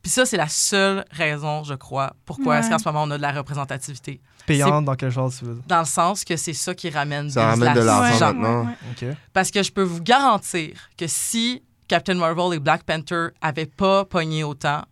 Puis 0.02 0.10
ça, 0.10 0.26
c'est 0.26 0.36
la 0.36 0.48
seule 0.48 1.04
raison, 1.12 1.62
je 1.62 1.74
crois, 1.74 2.12
pourquoi 2.24 2.58
est-ce 2.58 2.68
qu'en 2.68 2.78
ce 2.78 2.84
moment 2.84 3.04
on 3.04 3.10
a 3.12 3.16
de 3.16 3.22
la 3.22 3.30
représentativité. 3.32 4.20
Payant 4.46 4.82
dans 4.82 4.96
quel 4.96 5.10
genre 5.10 5.32
tu 5.32 5.44
veux 5.44 5.54
dire? 5.54 5.62
Dans 5.68 5.78
le 5.78 5.84
sens 5.84 6.24
que 6.24 6.36
c'est 6.36 6.52
ça 6.52 6.74
qui 6.74 6.90
ramène 6.90 7.30
Ça 7.30 7.46
ramène 7.50 7.72
de 7.74 7.78
la- 7.80 7.84
l'argent 7.84 8.34
ouais. 8.34 9.16
Parce 9.32 9.50
que 9.52 9.62
je 9.62 9.70
peux 9.70 9.84
vous 9.84 10.02
garantir 10.02 10.70
que 10.98 11.06
si 11.06 11.62
Captain 11.86 12.14
Marvel 12.14 12.54
et 12.54 12.58
Black 12.58 12.82
Panther 12.82 13.28
avaient 13.40 13.66
pas 13.66 14.04
pogné 14.04 14.42
autant, 14.42 14.82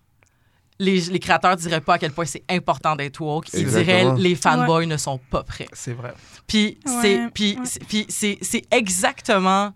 les, 0.78 1.00
les 1.00 1.18
créateurs 1.18 1.56
diraient 1.56 1.80
pas 1.80 1.94
à 1.94 1.98
quel 1.98 2.12
point 2.12 2.24
c'est 2.24 2.44
important 2.48 2.94
d'être 2.94 3.20
woke. 3.20 3.48
Ils 3.52 3.60
Exactement. 3.60 4.14
diraient 4.14 4.22
les 4.22 4.34
fanboys 4.36 4.86
ne 4.86 4.96
sont 4.96 5.18
pas 5.30 5.42
prêts. 5.42 5.68
C'est 5.72 5.92
vrai. 5.92 6.14
Puis 6.46 6.78
c'est 6.88 8.62
exactement 8.70 9.72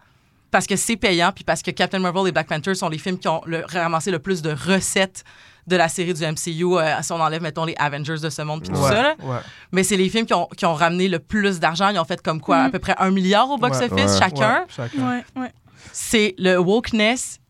parce 0.55 0.67
que 0.69 0.77
c'est 0.77 0.97
payant 0.97 1.33
puis 1.35 1.43
parce 1.43 1.62
que 1.62 1.73
Captain 1.73 1.99
Marvel 1.99 2.29
et 2.29 2.33
Black 2.33 2.47
Panther 2.47 2.77
sont 2.77 2.88
les 2.88 2.99
films 2.99 3.19
qui 3.19 3.27
ont 3.27 3.40
le- 3.45 3.64
ramassé 3.67 4.12
le 4.12 4.21
plus 4.21 4.40
de 4.40 4.51
recettes 4.53 5.25
de 5.67 5.75
la 5.77 5.88
série 5.88 6.14
du 6.14 6.23
MCU 6.25 6.77
euh, 6.79 7.03
si 7.03 7.11
on 7.12 7.21
enlève 7.21 7.43
mettons 7.43 7.64
les 7.64 7.75
Avengers 7.77 8.21
de 8.23 8.31
ce 8.31 8.43
monde 8.43 8.61
puis 8.62 8.71
tout 8.73 8.79
Ouais. 8.81 8.88
ça 8.90 9.03
là. 9.03 9.14
Ouais. 9.23 9.38
mais 9.73 9.83
c'est 9.83 9.97
les 9.97 10.09
films 10.09 10.27
qui 10.27 10.35
ont, 10.35 10.47
qui 10.57 10.64
ont 10.64 10.75
ramené 10.75 11.09
le 11.09 11.19
plus 11.19 11.59
d'argent 11.59 11.88
ils 11.88 11.99
ont 11.99 12.05
fait 12.05 12.23
comme 12.23 12.40
quoi 12.40 12.59
à 12.59 12.64
Mhm. 12.67 12.71
peu 12.71 12.79
près 12.79 12.95
un 12.99 13.11
milliard 13.11 13.51
au 13.51 13.59
box 13.59 13.79
Ouais. 13.81 13.93
office 13.93 14.12
Ouais. 14.12 14.19
chacun 14.21 14.59
Ouais, 14.61 14.64
chacun. 14.69 15.11
Ouais, 15.11 15.25
ouais. 15.43 15.53
c'est 15.93 16.35
le 16.38 16.57
wokeness, 16.59 17.40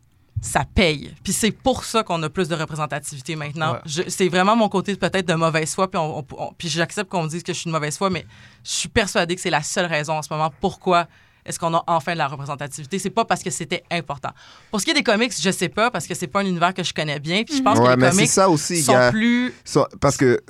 ça 0.40 0.64
paye. 0.74 1.14
Puis 1.24 1.32
c'est 1.32 1.50
pour 1.52 1.84
ça 1.84 2.02
qu'on 2.02 2.22
a 2.22 2.28
plus 2.30 2.48
de 2.48 2.54
représentativité 2.54 3.34
maintenant. 3.36 3.74
Ouais. 3.86 4.04
C'est 4.08 4.28
vraiment 4.28 4.56
mon 4.56 4.68
côté 4.68 4.94
peut-être 4.96 5.26
de 5.26 5.34
mauvaise 5.34 5.74
foi, 5.74 5.90
puis, 5.90 5.98
on- 5.98 6.18
on- 6.20 6.26
on- 6.38 6.52
puis 6.56 6.68
j'accepte 6.68 7.10
qu'on 7.10 7.22
me 7.24 7.28
dise 7.28 7.42
que 7.42 7.52
je 7.52 7.58
suis 7.60 7.68
de 7.68 7.72
mauvaise 7.72 7.96
foi, 7.98 8.10
mais 8.10 8.24
je 8.64 8.70
suis 8.70 8.88
persuadée 8.88 9.34
que 9.36 9.40
c'est 9.40 9.50
la 9.50 9.62
seule 9.62 9.86
raison 9.86 10.14
en 10.18 10.22
ce 10.22 10.28
moment 10.32 10.52
pourquoi 10.60 11.06
est-ce 11.46 11.58
qu'on 11.58 11.74
a 11.74 11.84
enfin 11.86 12.12
de 12.14 12.18
la 12.18 12.28
représentativité? 12.28 12.98
C'est 12.98 13.10
pas 13.10 13.24
parce 13.24 13.42
que 13.42 13.50
c'était 13.50 13.82
important. 13.90 14.30
Pour 14.70 14.80
ce 14.80 14.84
qui 14.84 14.90
est 14.92 14.94
des 14.94 15.02
comics, 15.02 15.32
je 15.38 15.50
sais 15.50 15.68
pas, 15.68 15.90
parce 15.90 16.06
que 16.06 16.14
c'est 16.14 16.26
pas 16.26 16.40
un 16.40 16.46
univers 16.46 16.72
que 16.74 16.82
je 16.82 16.92
connais 16.94 17.20
bien, 17.20 17.42
puis 17.44 17.56
je 17.58 17.62
pense 17.62 17.78
Ouais, 17.78 17.94
que 17.94 18.00
les 18.00 18.08
comics 18.10 18.28
ça 18.28 18.48
aussi. 18.48 18.82
sont 18.82 18.94
a- 18.94 19.10
plus... 19.10 19.52
So- 19.64 19.86
parce 20.00 20.16
que 20.16 20.40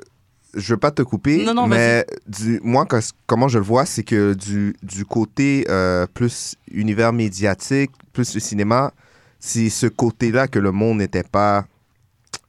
je 0.54 0.74
veux 0.74 0.78
pas 0.78 0.92
te 0.92 1.02
couper, 1.02 1.44
Non, 1.44 1.52
non, 1.54 1.66
mais 1.66 2.06
du, 2.28 2.60
moi, 2.62 2.86
que- 2.86 3.00
comment 3.26 3.48
je 3.48 3.58
le 3.58 3.64
vois, 3.64 3.84
c'est 3.86 4.04
que 4.04 4.34
du, 4.34 4.76
du 4.84 5.04
côté 5.04 5.66
euh, 5.68 6.06
plus 6.14 6.54
univers 6.70 7.12
médiatique, 7.12 7.90
plus 8.12 8.32
le 8.34 8.40
cinéma, 8.40 8.92
c'est 9.40 9.68
ce 9.68 9.86
côté-là 9.88 10.46
que 10.46 10.60
le 10.60 10.70
monde 10.70 10.98
n'était 10.98 11.24
pas, 11.24 11.66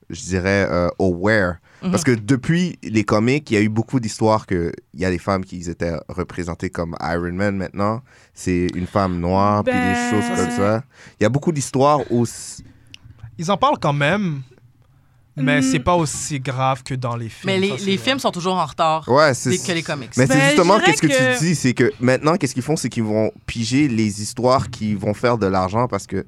je 0.10 0.22
dirais, 0.22 0.68
euh, 0.70 0.88
aware. 1.00 1.56
Mhm. 1.86 1.92
Parce 1.92 2.04
que 2.04 2.12
depuis 2.12 2.78
les 2.84 3.04
comics, 3.04 3.50
il 3.52 3.54
y 3.54 3.58
a 3.58 3.62
eu 3.62 3.70
beaucoup 3.70 4.00
d'histoires 4.00 4.46
qu'il 4.48 4.72
y 4.96 5.06
a 5.06 5.10
des 5.12 5.20
femmes 5.20 5.46
qui 5.46 5.70
étaient 5.70 5.94
représentées 6.10 6.70
comme 6.70 6.96
Iron 7.02 7.32
Man 7.34 7.56
maintenant. 7.58 8.02
C'est 8.34 8.68
une 8.76 8.88
femme 8.88 9.20
noire, 9.20 9.64
puis 9.64 9.74
des 9.74 9.80
Ben- 9.80 10.10
choses 10.12 10.28
comme 10.38 10.52
ça. 10.52 10.84
Il 11.20 11.24
y 11.24 11.26
a 11.26 11.30
beaucoup 11.30 11.52
d'histoires 11.52 12.00
où... 12.12 12.26
Ils 13.38 13.52
en 13.52 13.58
parlent 13.58 13.80
quand 13.80 13.94
même, 13.94 14.42
mais 15.36 15.60
Mm. 15.60 15.64
c'est 15.64 15.80
pas 15.80 15.96
aussi 15.96 16.40
grave 16.40 16.82
que 16.84 16.94
dans 16.96 17.16
les 17.18 17.28
films. 17.30 17.46
Mais 17.54 17.60
les, 17.60 17.98
ça, 17.98 18.04
films 18.04 18.20
sont 18.20 18.32
toujours 18.32 18.56
en 18.56 18.66
retard 18.66 19.08
Ouais, 19.10 19.32
que 19.34 19.72
les 19.74 19.84
comics. 19.84 20.12
Mais 20.18 20.26
Ben, 20.26 20.34
c'est 20.38 20.42
je 20.42 20.46
justement 20.52 20.80
qu'est-ce 20.80 21.02
que, 21.02 21.08
que- 21.08 21.38
tu 21.38 21.46
dis, 21.46 21.56
c'est 21.56 21.74
que 21.74 21.92
maintenant, 22.00 22.38
qu'est-ce 22.38 22.54
qu'ils 22.54 22.64
font, 22.64 22.78
c'est 22.78 22.90
qu'ils 22.90 23.04
vont 23.04 23.32
piger 23.46 23.88
les 23.90 24.22
histoires 24.22 24.70
qui 24.70 24.96
vont 24.96 25.14
faire 25.14 25.38
de 25.38 25.46
l'argent 25.48 25.88
parce 25.88 26.08
que 26.08 26.26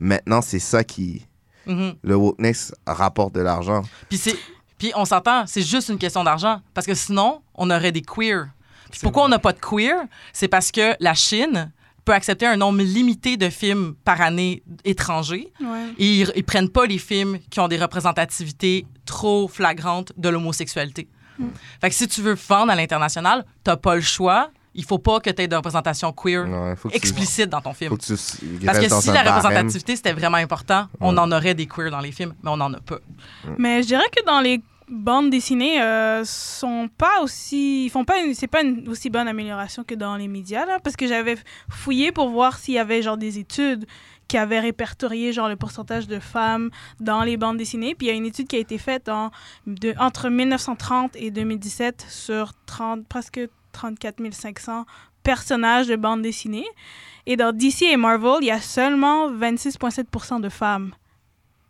maintenant, 0.00 0.40
c'est 0.40 0.58
ça 0.58 0.82
qui. 0.82 1.26
Mhm. 1.66 1.94
Le 2.02 2.14
wokeness 2.16 2.72
rapporte 2.86 3.34
de 3.34 3.40
l'argent. 3.40 3.82
Puis, 4.08 4.16
c'est- 4.18 4.36
puis 4.78 4.92
on 4.94 5.04
s'entend, 5.04 5.46
c'est 5.46 5.62
juste 5.62 5.88
une 5.88 5.98
question 5.98 6.24
d'argent. 6.24 6.60
Parce 6.74 6.86
que 6.86 6.94
sinon, 6.94 7.42
on 7.54 7.70
aurait 7.70 7.92
des 7.92 8.02
queers. 8.02 8.46
Puis 8.90 9.00
pourquoi 9.02 9.22
vrai. 9.22 9.26
on 9.26 9.30
n'a 9.30 9.38
pas 9.38 9.52
de 9.52 9.58
queer? 9.58 9.96
C'est 10.32 10.48
parce 10.48 10.70
que 10.70 10.94
la 11.00 11.14
Chine 11.14 11.72
peut 12.04 12.12
accepter 12.12 12.46
un 12.46 12.56
nombre 12.56 12.82
limité 12.82 13.36
de 13.36 13.50
films 13.50 13.94
par 14.04 14.20
année 14.20 14.62
étrangers. 14.84 15.52
Ouais. 15.60 15.88
Et 15.98 16.20
ils, 16.20 16.32
ils 16.36 16.44
prennent 16.44 16.70
pas 16.70 16.86
les 16.86 16.98
films 16.98 17.38
qui 17.50 17.58
ont 17.58 17.68
des 17.68 17.78
représentativités 17.78 18.86
trop 19.04 19.48
flagrantes 19.48 20.12
de 20.16 20.28
l'homosexualité. 20.28 21.08
Mm. 21.38 21.46
Fait 21.80 21.88
que 21.90 21.94
si 21.94 22.06
tu 22.06 22.22
veux 22.22 22.34
vendre 22.48 22.70
à 22.72 22.76
l'international, 22.76 23.44
t'as 23.64 23.76
pas 23.76 23.96
le 23.96 24.02
choix. 24.02 24.50
Il 24.76 24.84
faut 24.84 24.98
pas 24.98 25.20
que 25.20 25.30
tu 25.30 25.42
aies 25.42 25.48
de 25.48 25.56
représentation 25.56 26.12
queer 26.12 26.44
tu- 26.90 26.96
explicite 26.96 27.48
dans 27.48 27.60
ton 27.60 27.72
film. 27.72 27.90
faut 27.90 27.96
que 27.96 28.04
tu 28.04 28.12
s- 28.12 28.38
Parce 28.64 28.78
que 28.78 28.88
si 29.00 29.08
la 29.08 29.22
représentativité 29.36 29.96
c'était 29.96 30.12
vraiment 30.12 30.36
important, 30.38 30.86
on 31.00 31.16
en 31.18 31.32
aurait 31.32 31.54
des 31.54 31.66
queers 31.66 31.90
dans 31.90 32.00
les 32.00 32.12
films, 32.12 32.34
mais 32.42 32.50
on 32.50 32.56
n'en 32.56 32.72
a 32.74 32.80
pas. 32.80 32.98
Mais 33.58 33.82
je 33.82 33.88
dirais 33.88 34.04
que 34.14 34.24
dans 34.24 34.40
les 34.40 34.60
bandes 34.88 35.30
dessinées, 35.30 35.82
euh, 35.82 36.22
sont 36.24 36.88
pas 36.96 37.20
aussi, 37.22 37.86
ils 37.86 37.90
font 37.90 38.04
pas, 38.04 38.20
une- 38.22 38.34
c'est 38.34 38.46
pas 38.46 38.62
une 38.62 38.88
aussi 38.88 39.10
bonne 39.10 39.26
amélioration 39.26 39.82
que 39.82 39.96
dans 39.96 40.14
les 40.16 40.28
médias 40.28 40.64
là, 40.64 40.78
parce 40.82 40.94
que 40.94 41.06
j'avais 41.08 41.36
fouillé 41.68 42.12
pour 42.12 42.28
voir 42.28 42.56
s'il 42.58 42.74
y 42.74 42.78
avait 42.78 43.02
genre 43.02 43.16
des 43.16 43.38
études 43.40 43.84
qui 44.28 44.36
avait 44.38 44.58
répertorié 44.60 45.32
genre 45.32 45.48
le 45.48 45.56
pourcentage 45.56 46.06
de 46.08 46.18
femmes 46.20 46.70
dans 47.00 47.22
les 47.22 47.36
bandes 47.36 47.56
dessinées. 47.56 47.94
Puis 47.94 48.08
il 48.08 48.10
y 48.10 48.12
a 48.12 48.16
une 48.16 48.26
étude 48.26 48.46
qui 48.48 48.56
a 48.56 48.58
été 48.58 48.76
faite 48.78 49.08
en, 49.08 49.30
de, 49.66 49.94
entre 49.98 50.28
1930 50.28 51.12
et 51.16 51.30
2017 51.30 52.04
sur 52.08 52.52
30, 52.66 53.06
presque 53.08 53.40
34 53.76 54.32
500 54.32 54.86
personnages 55.22 55.86
de 55.86 55.96
bandes 55.96 56.22
dessinées. 56.22 56.66
Et 57.26 57.36
dans 57.36 57.52
DC 57.52 57.82
et 57.82 57.96
Marvel, 57.96 58.38
il 58.40 58.46
y 58.46 58.50
a 58.50 58.60
seulement 58.60 59.30
26,7% 59.30 60.40
de 60.40 60.48
femmes 60.48 60.94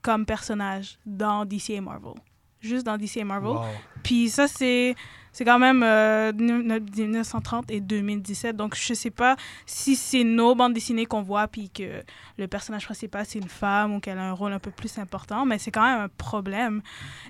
comme 0.02 0.24
personnages 0.24 0.98
dans 1.04 1.44
DC 1.44 1.70
et 1.70 1.80
Marvel. 1.80 2.14
Juste 2.60 2.86
dans 2.86 2.96
DC 2.96 3.16
et 3.16 3.24
Marvel. 3.24 3.56
Wow. 3.56 3.64
Puis 4.02 4.28
ça, 4.28 4.46
c'est 4.46 4.94
c'est 5.32 5.44
quand 5.44 5.58
même 5.58 5.82
euh, 5.82 6.32
1930 6.32 7.70
et 7.70 7.80
2017. 7.80 8.56
Donc, 8.56 8.74
je 8.74 8.94
sais 8.94 9.10
pas 9.10 9.36
si 9.66 9.94
c'est 9.94 10.24
nos 10.24 10.54
bandes 10.54 10.72
dessinées 10.72 11.04
qu'on 11.04 11.20
voit, 11.20 11.46
puis 11.46 11.68
que 11.68 12.02
le 12.38 12.48
personnage 12.48 12.86
principal, 12.86 13.26
c'est 13.26 13.38
une 13.38 13.48
femme 13.48 13.96
ou 13.96 14.00
qu'elle 14.00 14.16
a 14.16 14.22
un 14.22 14.32
rôle 14.32 14.54
un 14.54 14.58
peu 14.58 14.70
plus 14.70 14.96
important, 14.96 15.44
mais 15.44 15.58
c'est 15.58 15.70
quand 15.70 15.82
même 15.82 16.00
un 16.00 16.08
problème. 16.08 16.80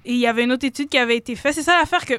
Et 0.04 0.12
il 0.12 0.18
y 0.18 0.28
avait 0.28 0.44
une 0.44 0.52
autre 0.52 0.64
étude 0.64 0.88
qui 0.88 0.98
avait 0.98 1.16
été 1.16 1.34
faite. 1.34 1.54
C'est 1.54 1.64
ça 1.64 1.78
l'affaire 1.78 2.06
que 2.06 2.14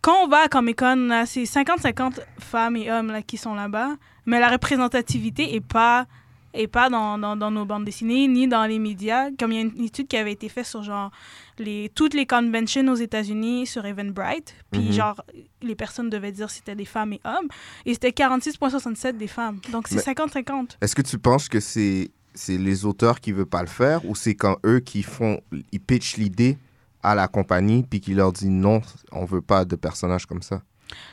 quand 0.00 0.24
on 0.24 0.28
va 0.28 0.44
à 0.44 0.48
Comic 0.48 0.78
Con, 0.78 1.22
c'est 1.26 1.42
50-50 1.44 2.20
femmes 2.38 2.76
et 2.76 2.90
hommes 2.90 3.08
là, 3.08 3.22
qui 3.22 3.36
sont 3.36 3.54
là-bas, 3.54 3.96
mais 4.26 4.40
la 4.40 4.48
représentativité 4.48 5.54
est 5.54 5.60
pas 5.60 6.06
et 6.54 6.66
pas 6.66 6.88
dans, 6.88 7.18
dans, 7.18 7.36
dans 7.36 7.50
nos 7.50 7.66
bandes 7.66 7.84
dessinées 7.84 8.26
ni 8.26 8.48
dans 8.48 8.64
les 8.64 8.78
médias. 8.78 9.28
Comme 9.38 9.52
il 9.52 9.56
y 9.56 9.58
a 9.58 9.62
une 9.62 9.84
étude 9.84 10.08
qui 10.08 10.16
avait 10.16 10.32
été 10.32 10.48
faite 10.48 10.64
sur 10.64 10.82
genre 10.82 11.10
les, 11.58 11.90
toutes 11.94 12.14
les 12.14 12.24
conventions 12.26 12.88
aux 12.88 12.94
États-Unis 12.96 13.66
sur 13.66 13.84
Eventbrite, 13.84 14.54
puis 14.70 14.80
Mhm. 14.86 14.92
genre 14.92 15.22
les 15.62 15.74
personnes 15.74 16.08
devaient 16.08 16.32
dire 16.32 16.48
si 16.50 16.58
c'était 16.58 16.74
des 16.74 16.86
femmes 16.86 17.12
et 17.12 17.20
hommes, 17.24 17.48
et 17.84 17.92
c'était 17.92 18.12
46,67 18.12 19.18
des 19.18 19.26
femmes. 19.28 19.60
Donc 19.72 19.88
c'est 19.88 19.96
Mais- 19.96 20.02
50-50. 20.14 20.78
Est-ce 20.80 20.94
que 20.96 21.02
tu 21.02 21.18
penses 21.18 21.48
que 21.48 21.60
c'est 21.60 22.10
c'est 22.34 22.56
les 22.56 22.84
auteurs 22.86 23.20
qui 23.20 23.32
veulent 23.32 23.46
pas 23.46 23.62
le 23.62 23.66
faire 23.68 24.04
ou 24.08 24.14
c'est 24.14 24.34
quand 24.36 24.56
eux 24.64 24.78
qui 24.80 25.02
font 25.02 25.40
ils 25.72 25.80
pitchent 25.80 26.16
l'idée 26.18 26.56
à 27.02 27.14
la 27.14 27.28
compagnie 27.28 27.82
puis 27.82 28.00
qui 28.00 28.14
leur 28.14 28.32
dit 28.32 28.48
non, 28.48 28.80
on 29.12 29.24
veut 29.24 29.42
pas 29.42 29.64
de 29.64 29.76
personnages 29.76 30.26
comme 30.26 30.42
ça. 30.42 30.62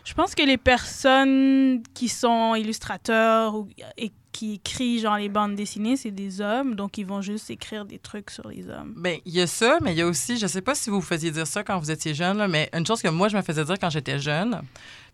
Je 0.03 0.13
pense 0.13 0.35
que 0.35 0.43
les 0.43 0.57
personnes 0.57 1.83
qui 1.93 2.07
sont 2.07 2.55
illustrateurs 2.55 3.55
ou, 3.55 3.67
et 3.97 4.11
qui 4.31 4.55
écrivent 4.55 5.01
genre 5.01 5.17
les 5.17 5.29
bandes 5.29 5.55
dessinées, 5.55 5.95
c'est 5.95 6.11
des 6.11 6.41
hommes, 6.41 6.75
donc 6.75 6.97
ils 6.97 7.05
vont 7.05 7.21
juste 7.21 7.49
écrire 7.49 7.85
des 7.85 7.99
trucs 7.99 8.29
sur 8.29 8.47
les 8.49 8.69
hommes. 8.69 8.93
Ben, 8.97 9.17
il 9.25 9.33
y 9.33 9.41
a 9.41 9.47
ça, 9.47 9.79
mais 9.81 9.93
il 9.93 9.97
y 9.97 10.01
a 10.01 10.07
aussi, 10.07 10.37
je 10.37 10.45
sais 10.47 10.61
pas 10.61 10.75
si 10.75 10.89
vous 10.89 10.97
vous 10.97 11.05
faisiez 11.05 11.31
dire 11.31 11.47
ça 11.47 11.63
quand 11.63 11.79
vous 11.79 11.89
étiez 11.89 12.13
jeune, 12.13 12.37
là, 12.37 12.47
mais 12.47 12.69
une 12.73 12.85
chose 12.85 13.01
que 13.01 13.07
moi, 13.07 13.29
je 13.29 13.37
me 13.37 13.41
faisais 13.41 13.63
dire 13.63 13.79
quand 13.79 13.89
j'étais 13.89 14.19
jeune, 14.19 14.61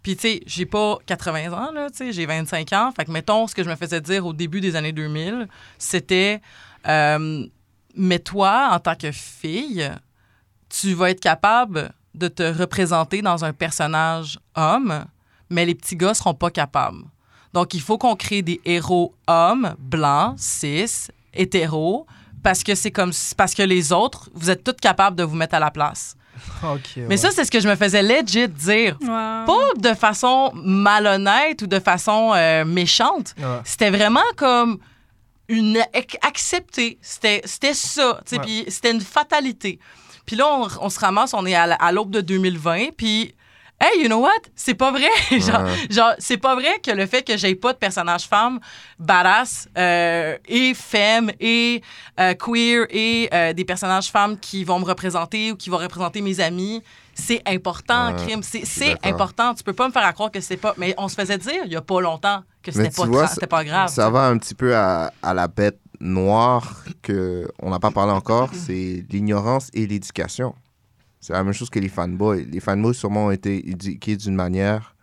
puis 0.01 0.15
tu 0.15 0.21
sais, 0.21 0.41
j'ai 0.47 0.65
pas 0.65 0.97
80 1.05 1.53
ans, 1.53 1.71
là, 1.71 1.89
tu 1.91 1.97
sais, 1.97 2.12
j'ai 2.12 2.25
25 2.25 2.73
ans, 2.73 2.91
fait 2.95 3.05
que 3.05 3.12
mettons, 3.12 3.45
ce 3.45 3.53
que 3.53 3.63
je 3.63 3.69
me 3.69 3.75
faisais 3.75 4.01
dire 4.01 4.25
au 4.25 4.34
début 4.34 4.60
des 4.60 4.75
années 4.75 4.91
2000, 4.91 5.47
c'était, 5.77 6.41
euh, 6.88 7.45
mais 7.95 8.19
toi, 8.19 8.69
en 8.71 8.79
tant 8.79 8.95
que 8.95 9.12
fille, 9.12 9.88
tu 10.79 10.93
vas 10.93 11.10
être 11.12 11.19
capable 11.19 11.91
de 12.15 12.27
te 12.27 12.43
représenter 12.43 13.21
dans 13.21 13.45
un 13.45 13.53
personnage 13.53 14.39
homme, 14.55 15.05
mais 15.49 15.65
les 15.65 15.75
petits 15.75 15.95
gars 15.95 16.13
seront 16.13 16.34
pas 16.34 16.49
capables. 16.49 17.03
Donc, 17.53 17.73
il 17.73 17.81
faut 17.81 17.97
qu'on 17.97 18.15
crée 18.15 18.41
des 18.41 18.62
héros 18.65 19.13
hommes, 19.27 19.75
blancs, 19.79 20.36
cis, 20.38 21.07
hétéros, 21.34 22.05
parce 22.43 22.63
que 22.63 22.75
c'est 22.75 22.91
comme 22.91 23.12
parce 23.38 23.53
que 23.53 23.63
les 23.63 23.91
autres, 23.91 24.29
vous 24.34 24.49
êtes 24.49 24.63
toutes 24.63 24.79
capables 24.81 25.15
de 25.17 25.23
vous 25.23 25.36
mettre 25.36 25.55
à 25.55 25.60
la 25.60 25.69
place. 25.71 26.15
OK. 26.63 26.81
Mais 26.95 27.07
ouais. 27.07 27.17
ça, 27.17 27.29
c'est 27.31 27.45
ce 27.45 27.51
que 27.51 27.60
je 27.60 27.67
me 27.67 27.75
faisais 27.75 28.01
legit 28.01 28.47
dire. 28.47 28.97
Pas 28.99 29.73
de 29.77 29.93
façon 29.93 30.51
malhonnête 30.55 31.62
ou 31.62 31.67
de 31.67 31.79
façon 31.79 32.31
euh, 32.36 32.65
méchante. 32.65 33.36
Ouais. 33.38 33.60
C'était 33.65 33.91
vraiment 33.91 34.23
comme 34.38 34.79
une 35.49 35.77
ac- 35.93 36.17
accepté. 36.25 36.97
C'était 37.01 37.41
c'était 37.45 37.73
ça. 37.73 38.21
tu 38.25 38.29
sais, 38.29 38.38
Ouais. 38.39 38.45
Puis 38.45 38.65
c'était 38.69 38.91
une 38.91 39.01
fatalité. 39.01 39.77
Puis 40.32 40.38
là, 40.38 40.48
on, 40.50 40.65
on 40.86 40.89
se 40.89 40.98
ramasse, 40.98 41.34
on 41.34 41.46
est 41.46 41.56
à, 41.56 41.67
la- 41.67 41.76
à 41.76 41.91
l'aube 41.91 42.10
de 42.10 42.22
2020, 42.22 42.91
puis 42.96 43.36
hey, 43.82 44.02
you 44.02 44.06
know 44.08 44.20
what? 44.22 44.30
C'est 44.56 44.76
pas 44.76 44.89
vrai. 44.91 45.10
genre, 45.41 45.62
Ouais. 45.63 45.76
genre, 45.89 46.13
c'est 46.20 46.38
pas 46.38 46.56
vrai 46.56 46.80
que 46.82 46.89
le 46.91 47.06
fait 47.06 47.22
que 47.22 47.36
j'ai 47.36 47.54
pas 47.54 47.74
de 47.74 47.78
personnage 47.78 48.30
femme 48.30 48.62
badass 48.98 49.67
euh, 49.78 50.38
et 50.48 50.74
femme 50.74 51.32
et 51.41 51.82
euh, 52.17 52.34
queer 52.36 52.86
et 52.91 53.28
euh, 53.34 53.52
des 53.52 53.65
personnages 53.65 54.10
femmes 54.10 54.39
qui 54.39 54.63
vont 54.63 54.80
me 54.80 54.86
représenter 54.86 55.52
ou 55.52 55.58
qui 55.58 55.70
vont 55.70 55.80
représenter 55.80 56.22
mes 56.22 56.39
amis, 56.39 56.82
c'est 57.13 57.41
important, 57.46 58.13
Ouais, 58.15 58.26
crime. 58.26 58.41
C'est 58.41 58.96
important. 59.06 59.54
Tu 59.54 59.63
peux 59.65 59.74
pas 59.74 59.86
me 59.88 59.91
faire 59.91 60.06
à 60.06 60.13
croire 60.13 60.32
que 60.32 60.39
c'est 60.39 60.56
pas. 60.56 60.74
Mais 60.78 60.96
on 60.98 61.10
se 61.10 61.15
faisait 61.15 61.38
dire 61.39 61.62
il 61.65 61.72
y 61.74 61.76
a 61.76 61.82
pas 61.82 62.00
longtemps 62.00 62.41
que 62.63 62.72
c'était 62.72 62.89
pas, 62.89 63.06
vois, 63.06 63.28
pas 63.50 63.63
grave. 63.65 63.89
Ça 63.89 64.10
va 64.10 64.28
un 64.28 64.38
petit 64.38 64.56
peu 64.56 64.74
à, 64.78 65.12
à 65.22 65.34
la 65.34 65.50
bête 65.50 65.78
noire 66.02 66.84
que 67.02 67.48
on 67.62 67.70
n'a 67.70 67.80
pas 67.80 67.92
parlé 67.92 68.12
encore, 68.12 68.50
c'est 68.54 69.06
l'ignorance 69.10 69.70
et 69.74 69.88
l'éducation. 69.88 70.56
C'est 71.20 71.34
la 71.34 71.44
même 71.44 71.54
chose 71.54 71.70
que 71.70 71.80
les 71.80 71.90
fanboys. 71.90 72.44
Les 72.46 72.60
fanboys 72.60 72.94
sûrement 72.94 73.28
ont 73.28 73.32
été 73.32 73.70
éduqués 73.70 74.18
d'une 74.18 74.36
manière 74.36 74.96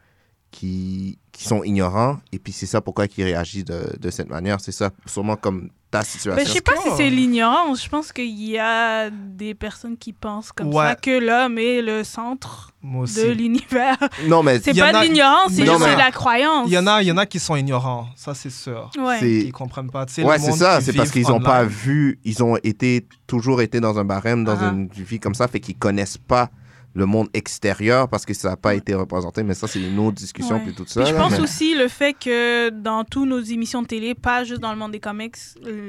qui, 0.51 1.19
qui 1.31 1.45
sont 1.45 1.63
ignorants 1.63 2.19
et 2.33 2.39
puis 2.39 2.53
c'est 2.53 2.67
ça 2.67 2.81
pourquoi 2.81 3.07
ils 3.17 3.25
réagissent 3.25 3.65
de, 3.65 3.97
de 3.99 4.11
cette 4.11 4.29
manière. 4.29 4.61
C'est 4.61 4.73
ça 4.73 4.91
sûrement 5.07 5.37
comme 5.37 5.71
ta 5.91 6.01
Ben, 6.01 6.05
situation. 6.05 6.45
je 6.47 6.53
sais 6.53 6.61
pas 6.61 6.73
si 6.83 6.89
c'est 6.97 7.09
l'ignorance. 7.11 7.83
Je 7.83 7.89
pense 7.89 8.13
qu'il 8.13 8.29
y 8.43 8.59
a 8.59 9.09
des 9.11 9.55
personnes 9.55 9.97
qui 9.97 10.13
pensent 10.13 10.53
comme 10.53 10.69
Ouais. 10.69 10.85
ça 10.89 10.95
que 10.95 11.19
l'homme 11.19 11.57
est 11.59 11.81
le 11.81 12.05
centre 12.05 12.73
de 12.83 13.31
l'univers. 13.31 13.97
non 14.27 14.43
mais 14.43 14.59
C'est 14.63 14.75
pas 14.79 14.89
a- 14.89 14.93
de 15.03 15.07
l'ignorance, 15.09 15.53
c'est 15.53 15.65
juste 15.65 15.81
mais- 15.81 15.95
de 15.95 15.99
la 15.99 16.11
croyance. 16.11 16.67
Il 16.67 16.73
y 16.75 16.79
en 16.79 16.87
a, 16.87 17.03
il 17.03 17.07
y 17.09 17.13
en 17.13 17.17
a 17.17 17.25
qui 17.27 17.39
sont 17.39 17.57
ignorants, 17.57 18.07
ça 18.17 18.35
c'est 18.35 18.51
sûr. 18.51 18.91
Ouais. 18.99 19.17
c'est 19.21 19.31
Ils 19.31 19.53
comprennent 19.53 19.91
pas. 19.91 20.05
Tu 20.07 20.15
sais, 20.15 20.25
Ouais, 20.25 20.39
c'est 20.39 20.53
ça. 20.53 20.81
C'est 20.81 20.93
parce 20.93 21.11
qu'ils 21.11 21.27
n'ont 21.29 21.41
pas 21.41 21.65
vu, 21.65 22.19
ils 22.25 22.43
ont 22.43 22.57
été 22.63 23.07
toujours 23.27 23.63
été 23.63 23.81
dans 23.81 23.99
un 23.99 24.05
barème, 24.05 24.45
dans 24.45 24.59
Ah. 24.61 24.71
une 24.73 24.89
vie 24.89 25.19
comme 25.21 25.35
ça, 25.35 25.49
fait 25.49 25.61
qu'ils 25.61 25.79
connaissent 25.79 26.19
pas 26.19 26.51
le 26.99 27.07
monde 27.07 27.29
extérieur 27.33 28.09
parce 28.09 28.27
que 28.27 28.35
ça 28.35 28.51
n'a 28.51 28.57
pas 28.57 28.75
été 28.75 28.93
représenté. 28.95 29.43
Mais 29.43 29.55
ça, 29.55 29.67
c'est 29.67 29.81
une 29.81 29.99
autre 29.99 30.17
discussion 30.17 30.57
Ouais. 30.57 30.63
puis 30.65 30.75
tout 30.75 30.85
ça. 30.87 31.01
Puis 31.03 31.11
je 31.11 31.15
là, 31.15 31.21
pense 31.23 31.33
mais- 31.33 31.41
aussi 31.41 31.75
le 31.75 31.89
fait 31.89 32.13
que 32.13 32.69
dans 32.71 33.05
toutes 33.05 33.29
nos 33.29 33.41
émissions 33.41 33.81
de 33.83 33.87
télé, 33.87 34.15
pas 34.15 34.45
juste 34.45 34.61
dans 34.61 34.73
le 34.73 34.79
monde 34.79 34.93
des 34.93 35.01
comics, 35.01 35.37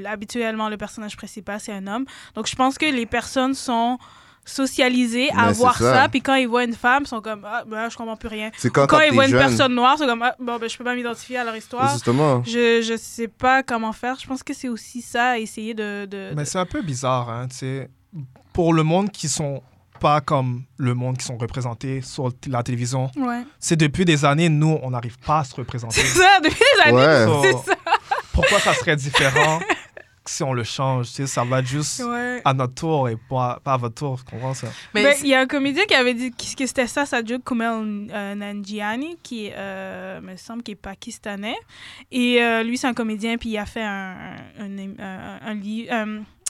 habituellement 0.06 0.70
le 0.70 0.78
personnage 0.78 1.18
principal 1.18 1.60
c'est 1.60 1.74
un 1.74 1.86
homme. 1.88 2.06
Donc 2.36 2.48
je 2.48 2.56
pense 2.56 2.78
que 2.78 2.86
les 2.86 3.06
personnes 3.06 3.54
sont 3.54 3.98
socialisées 4.46 5.30
à 5.32 5.48
Mais 5.48 5.54
c'est 5.54 5.60
voir 5.60 5.78
ça. 5.78 5.94
ça. 6.04 6.10
puis 6.10 6.22
quand 6.22 6.34
ils 6.36 6.48
voient 6.48 6.64
une 6.64 6.74
femme, 6.74 7.04
ils 7.04 7.08
sont 7.08 7.22
comme 7.22 7.46
ah 7.46 7.64
ben 7.68 7.90
je 7.90 7.96
comprends 7.98 8.16
plus 8.16 8.30
rien. 8.30 8.50
Quand, 8.64 8.70
Quand, 8.74 8.88
quand 8.88 9.02
ils 9.02 9.14
voient 9.14 9.28
une 9.28 9.32
personne 9.34 9.76
noire, 9.76 9.96
c'est 9.98 10.06
comme 10.08 10.22
ah, 10.24 10.36
bon 10.40 10.58
ben 10.58 10.70
je 10.70 10.78
peux 10.78 10.84
pas 10.84 10.96
m'identifier 10.96 11.38
à 11.38 11.44
leur 11.44 11.56
histoire. 11.56 11.92
Justement. 11.94 12.44
Je 12.46 12.82
je 12.82 12.98
sais 12.98 13.28
pas 13.28 13.62
comment 13.64 13.94
faire. 13.94 14.18
Je 14.20 14.26
pense 14.28 14.42
que 14.44 14.54
c'est 14.54 14.70
aussi 14.70 15.02
ça, 15.02 15.38
essayer 15.40 15.74
de. 15.74 16.06
de- 16.06 16.32
Mais 16.36 16.44
de- 16.44 16.48
c'est 16.48 16.58
un 16.60 16.66
peu 16.66 16.82
bizarre, 16.82 17.30
hein, 17.30 17.48
tu 17.50 17.58
sais. 17.58 17.90
Pour 18.54 18.74
le 18.74 18.82
monde 18.84 19.12
qui 19.12 19.30
sont 19.30 19.62
pas 20.00 20.22
comme 20.22 20.64
le 20.78 20.94
monde 20.94 21.18
qui 21.18 21.26
sont 21.26 21.38
représentés 21.38 22.02
sur 22.02 22.32
la 22.48 22.64
télévision, 22.64 23.12
Ouais. 23.18 23.44
c'est 23.60 23.76
depuis 23.76 24.06
des 24.06 24.26
années, 24.26 24.50
nous, 24.50 24.80
on 24.82 24.92
n'arrive 24.92 25.18
pas 25.20 25.40
à 25.40 25.44
se 25.44 25.56
représenter. 25.56 26.02
C'est 26.02 26.20
ça, 26.20 26.40
depuis 26.44 26.58
des 26.76 26.82
années. 26.84 26.98
Ouais. 26.98 27.52
So, 27.52 27.64
ça. 27.66 27.74
Pourquoi 28.34 28.60
ça 28.60 28.74
serait 28.74 28.96
différent 28.96 29.60
si 30.26 30.44
on 30.44 30.54
le 30.54 30.64
change? 30.64 31.08
Tu 31.08 31.14
sais, 31.14 31.28
ça 31.28 31.44
va 31.44 31.60
être 31.60 31.68
juste 31.68 32.02
Ouais. 32.04 32.42
à 32.46 32.54
notre 32.54 32.76
tour 32.76 33.10
et 33.10 33.18
pas, 33.30 33.60
pas 33.64 33.74
à 33.74 33.78
votre 33.78 33.96
tour. 33.96 34.20
Tu 34.24 34.32
comprends 34.32 34.54
ça? 34.54 34.68
Mais 34.94 35.04
Ben, 35.04 35.14
c'est- 35.18 35.24
il 35.24 35.30
y 35.30 35.34
a 35.34 35.40
un 35.42 35.48
comédien 35.48 35.86
qui 35.86 35.94
avait 35.96 36.14
dit 36.14 36.32
que 36.32 36.56
que 36.56 36.66
c'était 36.68 36.88
ça, 36.88 37.06
sa 37.06 37.24
joke, 37.26 37.44
Kumail 37.44 38.08
euh, 38.14 38.36
Nanjiani, 38.36 39.18
qui 39.24 39.50
euh, 39.54 40.22
me 40.22 40.38
semble 40.38 40.62
qu'il 40.64 40.74
est 40.74 40.76
pakistanais. 40.76 41.58
Et 42.12 42.42
euh, 42.42 42.64
lui, 42.64 42.78
c'est 42.78 42.88
un 42.88 42.94
comédien, 42.94 43.38
puis 43.38 43.50
il 43.50 43.58
a 43.58 43.66
fait 43.66 43.84
un, 43.84 44.16
un, 44.60 44.78
un, 45.00 45.40
un, 45.48 45.54
li- 45.56 45.88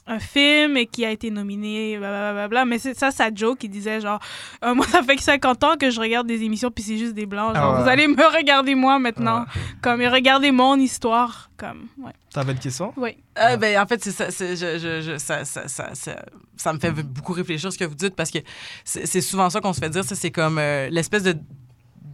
un- 0.07 0.19
film 0.19 0.75
et 0.77 0.85
qui 0.85 1.05
a 1.05 1.11
été 1.11 1.29
nominé, 1.31 1.97
blablabla. 1.97 2.65
Mais 2.65 2.79
c'est 2.79 2.97
ça, 2.97 3.11
sa 3.11 3.33
joke, 3.33 3.63
il 3.63 3.69
disait 3.69 4.01
genre, 4.01 4.19
Euh, 4.63 4.73
moi, 4.73 4.85
ça 4.87 5.01
fait 5.03 5.15
que 5.15 5.21
50 5.23 5.63
ans 5.63 5.75
que 5.79 5.89
je 5.89 5.99
regarde 5.99 6.27
des 6.27 6.41
émissions, 6.43 6.71
puis 6.71 6.83
c'est 6.83 6.97
juste 6.97 7.13
des 7.13 7.25
blancs. 7.25 7.55
Genre, 7.55 7.63
Ah 7.63 7.75
ouais. 7.77 7.83
vous 7.83 7.89
allez 7.89 8.07
me 8.07 8.35
regarder 8.37 8.75
moi 8.75 8.99
maintenant. 8.99 9.41
Ouais. 9.41 9.61
Comme, 9.81 10.01
et 10.01 10.07
regardez 10.09 10.51
mon 10.51 10.75
histoire. 10.77 11.49
Comme, 11.57 11.87
ouais. 11.97 12.11
T'avais 12.33 12.51
une 12.53 12.59
question? 12.59 12.93
Oui. 12.97 13.17
Euh, 13.37 13.57
ben, 13.57 13.79
en 13.81 13.85
fait, 13.85 14.03
c'est 14.03 14.11
ça, 14.11 14.29
je, 14.29 14.55
je, 14.55 15.01
je- 15.01 15.17
ça, 15.17 15.45
ça, 15.45 15.67
ça, 15.67 15.89
ça, 15.93 16.15
ça 16.55 16.73
me 16.73 16.79
fait 16.79 16.91
beaucoup 16.91 17.33
réfléchir 17.33 17.71
ce 17.71 17.77
que 17.77 17.85
vous 17.85 17.95
dites 17.95 18.15
parce 18.15 18.31
que 18.31 18.39
c'est 18.83 19.05
c'est 19.05 19.21
souvent 19.21 19.49
ça 19.49 19.61
qu'on 19.61 19.73
se 19.73 19.79
fait 19.79 19.89
dire. 19.89 20.03
ça, 20.03 20.15
C'est 20.15 20.31
comme 20.31 20.57
euh, 20.59 20.89
l'espèce 20.89 21.23
de, 21.23 21.35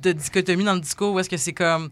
de 0.02 0.12
dichotomie 0.12 0.64
dans 0.64 0.74
le 0.76 0.80
discours 0.82 1.14
où 1.14 1.20
est-ce 1.20 1.30
que 1.30 1.38
c'est 1.38 1.54
comme 1.54 1.90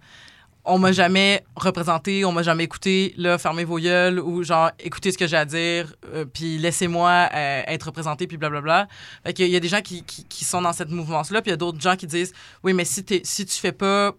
on 0.65 0.79
m'a 0.79 0.91
jamais 0.91 1.43
représenté, 1.55 2.23
on 2.25 2.31
m'a 2.31 2.43
jamais 2.43 2.63
écouté, 2.63 3.13
là, 3.17 3.37
fermez 3.37 3.65
vos 3.65 3.79
gueules 3.79 4.19
ou 4.19 4.43
genre 4.43 4.71
écoutez 4.79 5.11
ce 5.11 5.17
que 5.17 5.27
j'ai 5.27 5.35
à 5.37 5.45
dire, 5.45 5.93
euh, 6.13 6.25
puis 6.25 6.57
laissez-moi 6.57 7.29
euh, 7.33 7.61
être 7.67 7.83
représenté, 7.83 8.27
puis 8.27 8.37
blablabla. 8.37 8.87
Fait 9.25 9.33
qu'il 9.33 9.47
y 9.49 9.55
a 9.55 9.59
des 9.59 9.67
gens 9.67 9.81
qui, 9.81 10.03
sont 10.45 10.61
dans 10.61 10.73
cette 10.73 10.89
mouvement-là, 10.89 11.41
puis 11.41 11.49
il 11.49 11.51
y 11.51 11.53
a 11.53 11.57
d'autres 11.57 11.81
gens 11.81 11.95
qui 11.95 12.07
disent 12.07 12.33
oui, 12.63 12.73
mais 12.73 12.85
si, 12.85 13.03
t'es- 13.03 13.21
si 13.23 13.45
tu 13.45 13.59
fais 13.59 13.71
pas 13.71 14.13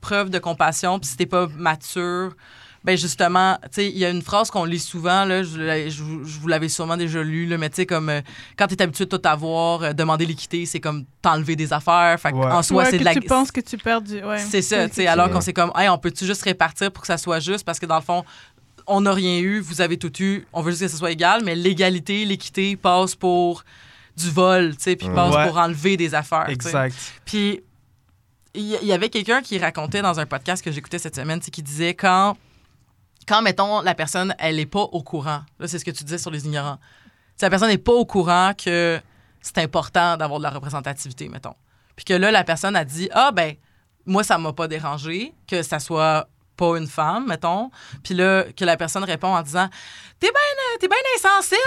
preuve 0.00 0.30
de 0.30 0.38
compassion, 0.38 0.98
puis 1.00 1.08
si 1.08 1.16
t'es 1.16 1.26
pas 1.26 1.48
mature, 1.56 2.34
ben 2.88 2.96
justement, 2.96 3.58
tu 3.64 3.68
sais, 3.72 3.86
il 3.90 3.98
y 3.98 4.04
a 4.06 4.08
une 4.08 4.22
phrase 4.22 4.50
qu'on 4.50 4.64
lit 4.64 4.78
souvent, 4.78 5.26
là, 5.26 5.42
je, 5.42 5.88
je 5.90 6.02
vous- 6.02 6.24
je 6.24 6.38
vous 6.40 6.48
l'avais 6.48 6.70
sûrement 6.70 6.96
déjà 6.96 7.22
lu, 7.22 7.44
là, 7.44 7.58
mais 7.58 7.68
tu 7.68 7.76
sais, 7.76 7.84
comme 7.86 8.08
euh, 8.08 8.22
quand 8.56 8.66
tu 8.66 8.72
es 8.76 8.80
habitué 8.82 9.04
de 9.04 9.14
tout 9.14 9.20
avoir, 9.28 9.82
euh, 9.82 9.92
demander 9.92 10.24
l'équité, 10.24 10.64
c'est 10.64 10.80
comme 10.80 11.04
t'enlever 11.20 11.54
des 11.54 11.70
affaires. 11.74 12.18
Fait 12.18 12.32
Ouais. 12.32 12.46
en 12.46 12.62
soi, 12.62 12.84
Ouais, 12.84 12.90
c'est 12.90 12.96
que 12.96 13.00
de 13.00 13.04
la. 13.04 13.12
tu 13.12 13.20
penses 13.20 13.52
que 13.52 13.60
tu 13.60 13.76
perds 13.76 14.00
du. 14.00 14.24
Ouais. 14.24 14.38
C'est 14.38 14.62
ça, 14.62 14.88
tu 14.88 14.94
sais, 14.94 15.06
alors 15.06 15.28
qu'on 15.30 15.42
s'est 15.42 15.52
comme, 15.52 15.70
hey, 15.76 15.90
on 15.90 15.98
peut-tu 15.98 16.24
juste 16.24 16.40
répartir 16.44 16.90
pour 16.90 17.02
que 17.02 17.06
ça 17.08 17.18
soit 17.18 17.40
juste? 17.40 17.66
Parce 17.66 17.78
que 17.78 17.84
dans 17.84 17.96
le 17.96 18.02
fond, 18.02 18.24
on 18.86 19.02
n'a 19.02 19.12
rien 19.12 19.38
eu, 19.40 19.60
vous 19.60 19.82
avez 19.82 19.98
tout 19.98 20.12
eu, 20.22 20.46
on 20.54 20.62
veut 20.62 20.70
juste 20.70 20.80
que 20.84 20.88
ce 20.88 20.96
soit 20.96 21.10
égal, 21.10 21.42
mais 21.44 21.54
l'égalité, 21.54 22.24
l'équité 22.24 22.74
passe 22.76 23.14
pour 23.14 23.64
du 24.16 24.30
vol, 24.30 24.74
tu 24.78 24.82
sais, 24.84 24.96
puis 24.96 25.08
passe 25.10 25.34
Ouais. 25.34 25.46
pour 25.46 25.58
enlever 25.58 25.98
des 25.98 26.14
affaires. 26.14 26.48
Exact. 26.48 26.94
Puis 27.26 27.60
il 28.54 28.62
y, 28.62 28.76
il 28.80 28.88
y 28.88 28.92
avait 28.92 29.10
quelqu'un 29.10 29.42
qui 29.42 29.58
racontait 29.58 30.00
dans 30.00 30.18
un 30.18 30.24
podcast 30.24 30.64
que 30.64 30.72
j'écoutais 30.72 30.98
cette 30.98 31.16
semaine, 31.16 31.40
c'est 31.42 31.50
qui 31.50 31.62
disait 31.62 31.92
quand, 31.92 32.34
quand, 33.28 33.42
mettons, 33.42 33.82
la 33.82 33.94
personne, 33.94 34.34
elle 34.38 34.56
n'est 34.56 34.66
pas 34.66 34.80
au 34.80 35.02
courant, 35.02 35.42
là, 35.58 35.68
c'est 35.68 35.78
ce 35.78 35.84
que 35.84 35.90
tu 35.90 36.02
disais 36.02 36.18
sur 36.18 36.30
les 36.30 36.46
ignorants, 36.46 36.78
si 37.36 37.44
la 37.44 37.50
personne 37.50 37.68
n'est 37.68 37.78
pas 37.78 37.92
au 37.92 38.06
courant 38.06 38.52
que 38.54 39.00
c'est 39.40 39.58
important 39.58 40.16
d'avoir 40.16 40.40
de 40.40 40.44
la 40.44 40.50
représentativité, 40.50 41.28
mettons. 41.28 41.54
Puis 41.94 42.04
que 42.04 42.14
là, 42.14 42.30
la 42.30 42.44
personne 42.44 42.74
a 42.74 42.84
dit 42.84 43.08
Ah, 43.12 43.30
ben, 43.32 43.54
moi, 44.06 44.24
ça 44.24 44.38
m'a 44.38 44.52
pas 44.52 44.66
dérangé 44.66 45.34
que 45.46 45.62
ça 45.62 45.78
soit 45.78 46.28
pas 46.56 46.76
une 46.76 46.88
femme, 46.88 47.26
mettons. 47.28 47.70
Puis 48.02 48.14
là, 48.14 48.44
que 48.56 48.64
la 48.64 48.76
personne 48.76 49.04
répond 49.04 49.28
en 49.28 49.42
disant 49.42 49.68
T'es 50.18 50.28
bien 50.28 50.78
t'es 50.80 50.88
bien 50.88 50.96
insensible. 51.16 51.60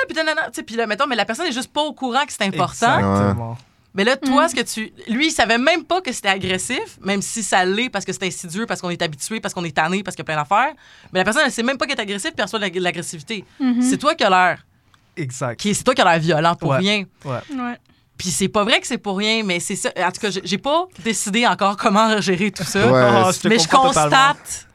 Puis 0.54 0.64
puis 0.64 0.76
là, 0.76 0.88
mettons, 0.88 1.08
mais 1.08 1.16
la 1.16 1.26
personne 1.26 1.48
est 1.48 1.54
juste 1.54 1.72
pas 1.72 1.82
au 1.82 1.94
courant 1.94 2.26
que 2.26 2.34
c'est 2.34 2.44
important. 2.44 2.98
Exactement. 2.98 3.58
Mais 3.94 4.04
là, 4.06 4.16
toi, 4.16 4.48
ce 4.48 4.56
que 4.56 4.62
tu. 4.62 4.94
Lui, 5.10 5.28
il 5.28 5.32
savait 5.32 5.58
même 5.58 5.84
pas 5.84 6.00
que 6.02 6.12
c'était 6.14 6.30
agressif, 6.30 6.98
même 7.02 7.22
si 7.22 7.44
ça 7.44 7.66
l'est 7.66 7.90
parce 7.90 8.06
que 8.06 8.14
c'est 8.14 8.26
insidieux, 8.26 8.66
parce 8.66 8.80
qu'on 8.82 8.90
est 8.90 9.02
habitué, 9.02 9.42
parce 9.42 9.54
qu'on 9.54 9.66
est 9.66 9.76
tanné, 9.76 10.02
parce 10.02 10.16
qu'il 10.16 10.24
y 10.24 10.26
a 10.32 10.34
plein 10.34 10.38
d'affaires. 10.42 10.74
Mais 11.12 11.20
la 11.20 11.26
personne, 11.26 11.44
elle 11.46 11.52
sait 11.52 11.64
même 11.64 11.78
pas 11.78 11.86
qu'elle 11.86 11.98
est 12.00 12.02
agressive, 12.02 12.32
puis 12.32 12.36
elle 12.40 12.46
reçoit 12.46 12.60
de 12.60 12.64
l'ag- 12.64 12.74
de 12.74 12.80
l'agressivité. 12.80 13.44
C'est 13.82 13.98
toi 13.98 14.16
qui 14.16 14.24
as 14.24 14.30
l'air. 14.30 14.66
Exact. 15.18 15.60
qui- 15.60 15.76
C'est 15.76 15.84
toi 15.84 15.94
qui 15.94 16.02
as 16.02 16.06
l'air 16.10 16.20
violent 16.22 16.56
pour 16.56 16.70
Ouais. 16.70 16.78
rien. 16.78 17.04
Ouais. 17.26 17.40
Ouais. 17.54 17.78
Puis 18.18 18.30
c'est 18.30 18.48
pas 18.48 18.64
vrai 18.64 18.80
que 18.80 18.88
c'est 18.88 18.98
pour 18.98 19.18
rien, 19.18 19.44
mais 19.44 19.60
c'est 19.60 19.76
ça. 19.76 19.90
En 19.98 20.12
tout 20.12 20.22
cas, 20.22 20.30
j'ai- 20.44 20.58
pas 20.58 20.86
décidé 21.04 21.46
encore 21.46 21.76
comment 21.76 22.22
gérer 22.22 22.52
tout 22.52 22.64
ça. 22.64 22.80
Ouais. 22.90 23.02
Ah, 23.04 23.32
mais 23.44 23.60
je 23.60 23.64
totalement. 23.66 23.88
constate 23.88 24.68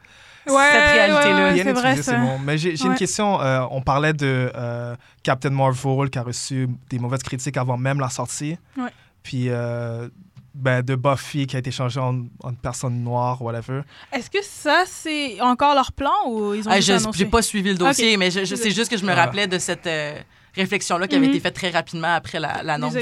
cette 0.45 0.55
réalité-là. 0.55 1.53
Bien 1.53 1.63
c'est 1.63 1.73
vrai 1.73 1.89
utilisé 1.93 2.11
ça. 2.11 2.17
mots. 2.17 2.37
Mais 2.43 2.57
j'ai 2.57 2.75
j'ai 2.75 2.85
une 2.85 2.95
question. 2.95 3.41
euh, 3.41 3.61
on 3.71 3.81
parlait 3.81 4.13
de 4.13 4.51
euh, 4.55 4.95
Captain 5.23 5.49
Marvel 5.49 6.09
qui 6.09 6.19
a 6.19 6.23
reçu 6.23 6.67
des 6.89 6.99
mauvaises 6.99 7.23
critiques 7.23 7.57
avant 7.57 7.77
même 7.77 7.99
la 7.99 8.09
sortie. 8.09 8.57
Ouais. 8.77 8.89
Puis 9.27 9.49
euh, 9.49 10.07
ben, 10.53 10.81
de 10.81 10.95
Buffy 10.95 11.47
qui 11.47 11.57
a 11.57 11.59
été 11.59 11.69
changée 11.69 11.99
en, 11.99 12.21
en 12.43 12.53
personne 12.53 13.03
noire, 13.03 13.41
whatever. 13.41 13.81
Est-ce 14.13 14.29
que 14.29 14.41
ça, 14.41 14.83
c'est 14.87 15.41
encore 15.41 15.75
leur 15.75 15.91
plan 15.91 16.13
ou 16.27 16.53
ils 16.53 16.65
ont 16.65 16.71
Ah, 16.71 16.79
juste 16.79 17.05
je 17.11 17.17
j'ai 17.17 17.25
pas 17.25 17.41
suivi 17.41 17.71
le 17.71 17.75
dossier, 17.77 18.15
mais 18.15 18.31
je, 18.31 18.45
je- 18.45 18.55
c'est 18.55 18.71
juste 18.71 18.89
que 18.89 18.95
je 18.97 19.03
me 19.03 19.09
Ouais. 19.09 19.13
rappelais 19.15 19.47
de 19.47 19.57
cette 19.59 19.85
euh, 19.85 20.17
réflexion-là 20.55 21.09
qui 21.09 21.15
avait 21.15 21.25
Mhm. 21.27 21.33
été 21.33 21.41
faite 21.41 21.55
très 21.55 21.69
rapidement 21.71 22.13
après 22.15 22.39
la- 22.39 22.63
l'annonce. 22.63 22.95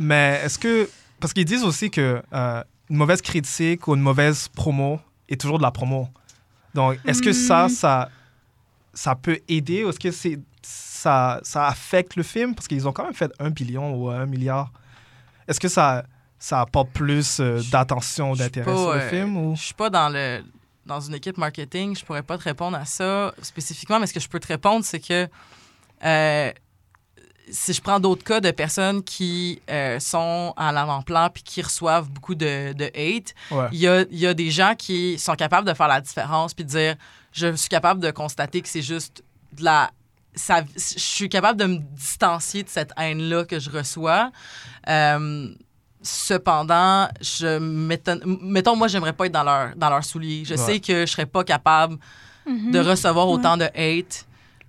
Mais 0.00 0.40
est-ce 0.44 0.58
que. 0.58 0.90
Parce 1.20 1.32
qu'ils 1.32 1.44
disent 1.44 1.62
aussi 1.64 1.88
que 1.88 2.20
euh, 2.32 2.64
une 2.90 2.96
mauvaise 2.96 3.22
critique 3.22 3.86
ou 3.86 3.94
une 3.94 4.02
mauvaise 4.02 4.48
promo 4.48 4.98
est 5.28 5.40
toujours 5.40 5.58
de 5.58 5.62
la 5.62 5.70
promo. 5.70 6.08
Donc, 6.74 6.98
est-ce 7.06 7.22
que 7.22 7.32
ça, 7.32 7.66
Hmm. 7.66 7.68
ça, 7.68 8.08
ça 8.92 9.14
peut 9.14 9.38
aider 9.48 9.84
ou 9.84 9.90
est-ce 9.90 10.00
que 10.00 10.10
c'est, 10.10 10.40
ça, 10.62 11.38
ça 11.44 11.66
affecte 11.68 12.16
le 12.16 12.24
film? 12.24 12.54
Parce 12.56 12.66
qu'ils 12.68 12.86
ont 12.88 12.92
quand 12.92 13.04
même 13.04 13.14
fait 13.14 13.30
un 13.38 13.50
billion 13.50 13.94
ou 13.94 14.10
un 14.10 14.26
milliard. 14.26 14.72
Est-ce 15.50 15.60
que 15.60 15.68
ça, 15.68 16.04
ça 16.38 16.60
apporte 16.60 16.90
plus 16.90 17.40
euh, 17.40 17.60
d'attention, 17.72 18.34
d'intérêt 18.34 18.72
sur 18.74 18.92
le 18.94 19.00
euh, 19.00 19.10
film? 19.10 19.36
Ou... 19.36 19.56
Je 19.56 19.62
suis 19.62 19.74
pas 19.74 19.90
dans 19.90 20.08
le 20.08 20.42
dans 20.86 21.00
une 21.00 21.14
équipe 21.14 21.36
marketing, 21.36 21.94
je 21.96 22.04
pourrais 22.04 22.22
pas 22.22 22.38
te 22.38 22.44
répondre 22.44 22.76
à 22.76 22.84
ça 22.84 23.32
spécifiquement, 23.42 24.00
mais 24.00 24.06
ce 24.06 24.14
que 24.14 24.18
je 24.18 24.28
peux 24.28 24.40
te 24.40 24.48
répondre, 24.48 24.84
c'est 24.84 24.98
que 24.98 25.28
euh, 26.04 26.52
si 27.50 27.72
je 27.72 27.80
prends 27.80 28.00
d'autres 28.00 28.24
cas 28.24 28.40
de 28.40 28.50
personnes 28.50 29.02
qui 29.02 29.60
euh, 29.70 30.00
sont 30.00 30.54
à 30.56 30.72
l'avant-plan 30.72 31.28
puis 31.32 31.42
qui 31.42 31.62
reçoivent 31.62 32.08
beaucoup 32.08 32.34
de, 32.34 32.72
de 32.72 32.84
hate, 32.86 33.34
Ouais. 33.50 33.68
il 33.72 33.78
y 33.78 33.88
a, 33.88 34.04
y 34.10 34.26
a 34.26 34.34
des 34.34 34.50
gens 34.50 34.74
qui 34.76 35.18
sont 35.18 35.34
capables 35.34 35.68
de 35.68 35.74
faire 35.74 35.88
la 35.88 36.00
différence 36.00 36.54
puis 36.54 36.64
de 36.64 36.70
dire 36.70 36.96
je 37.32 37.54
suis 37.54 37.68
capable 37.68 38.00
de 38.00 38.10
constater 38.10 38.60
que 38.62 38.68
c'est 38.68 38.82
juste 38.82 39.22
de 39.52 39.64
la 39.64 39.90
ça, 40.34 40.62
je 40.76 40.98
suis 40.98 41.28
capable 41.28 41.58
de 41.58 41.66
me 41.66 41.78
distancier 41.78 42.62
de 42.62 42.68
cette 42.68 42.92
haine-là 42.96 43.44
que 43.44 43.58
je 43.58 43.68
reçois. 43.70 44.30
Euh, 44.88 45.48
cependant, 46.02 47.08
je 47.20 47.58
m'étonne. 47.58 48.22
Mettons, 48.42 48.76
moi, 48.76 48.88
j'aimerais 48.88 49.12
pas 49.12 49.26
être 49.26 49.32
dans 49.32 49.42
leur, 49.44 49.70
dans 49.76 49.90
leurs 49.90 50.04
souliers. 50.04 50.44
Je 50.44 50.54
Ouais. 50.54 50.56
sais 50.56 50.80
que 50.80 51.06
je 51.06 51.12
serais 51.12 51.26
pas 51.26 51.44
capable 51.44 51.96
Mhm. 52.46 52.70
de 52.72 52.78
recevoir 52.78 53.28
autant 53.28 53.56
de 53.56 53.64
hate 53.64 54.26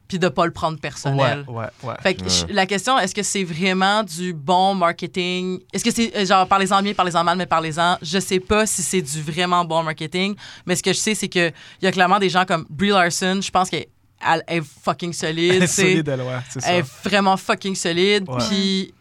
puis 0.08 0.20
de 0.20 0.28
pas 0.28 0.46
le 0.46 0.52
prendre 0.52 0.78
personnel. 0.78 1.46
Ouais, 1.48 1.54
ouais, 1.56 1.68
ouais. 1.84 1.96
Fait 2.02 2.16
que 2.16 2.28
je- 2.28 2.46
la 2.54 2.66
question, 2.66 3.00
est-ce 3.00 3.16
que 3.16 3.24
c'est 3.24 3.46
vraiment 3.46 4.04
du 4.04 4.34
bon 4.34 4.76
marketing? 4.76 5.62
Est-ce 5.72 5.86
que 5.86 5.92
c'est 5.92 6.14
euh, 6.18 6.26
genre 6.26 6.46
parlez-en 6.48 6.82
bien, 6.82 6.94
parlez-en 6.94 7.24
mal, 7.24 7.38
mais 7.38 7.46
parlez-en? 7.46 7.98
Je 8.02 8.20
sais 8.20 8.42
pas 8.42 8.66
si 8.66 8.82
c'est 8.84 9.02
du 9.02 9.22
vraiment 9.22 9.64
bon 9.64 9.84
marketing, 9.84 10.36
mais 10.66 10.76
ce 10.76 10.84
que 10.84 10.92
je 10.92 10.98
sais, 10.98 11.16
c'est 11.16 11.30
qu'il 11.30 11.54
y 11.82 11.88
a 11.88 11.92
clairement 11.94 12.20
des 12.20 12.28
gens 12.30 12.44
comme 12.44 12.66
Brie 12.70 12.90
Larson, 12.90 13.40
je 13.42 13.50
pense 13.52 13.70
qu'elle 13.70 13.86
elle 14.28 14.44
est 14.48 14.62
fucking 14.84 15.14
solide. 15.14 15.54
Elle 15.56 15.64
est 15.64 15.68
solide, 15.68 16.08
elle, 16.08 16.22
ouais, 16.22 16.40
c'est 16.50 16.62
ça. 16.62 16.72
Elle 16.72 16.80
est 16.80 17.04
vraiment 17.10 17.38
fucking 17.38 17.76
solide. 17.76 18.26
Puis. 18.50 18.94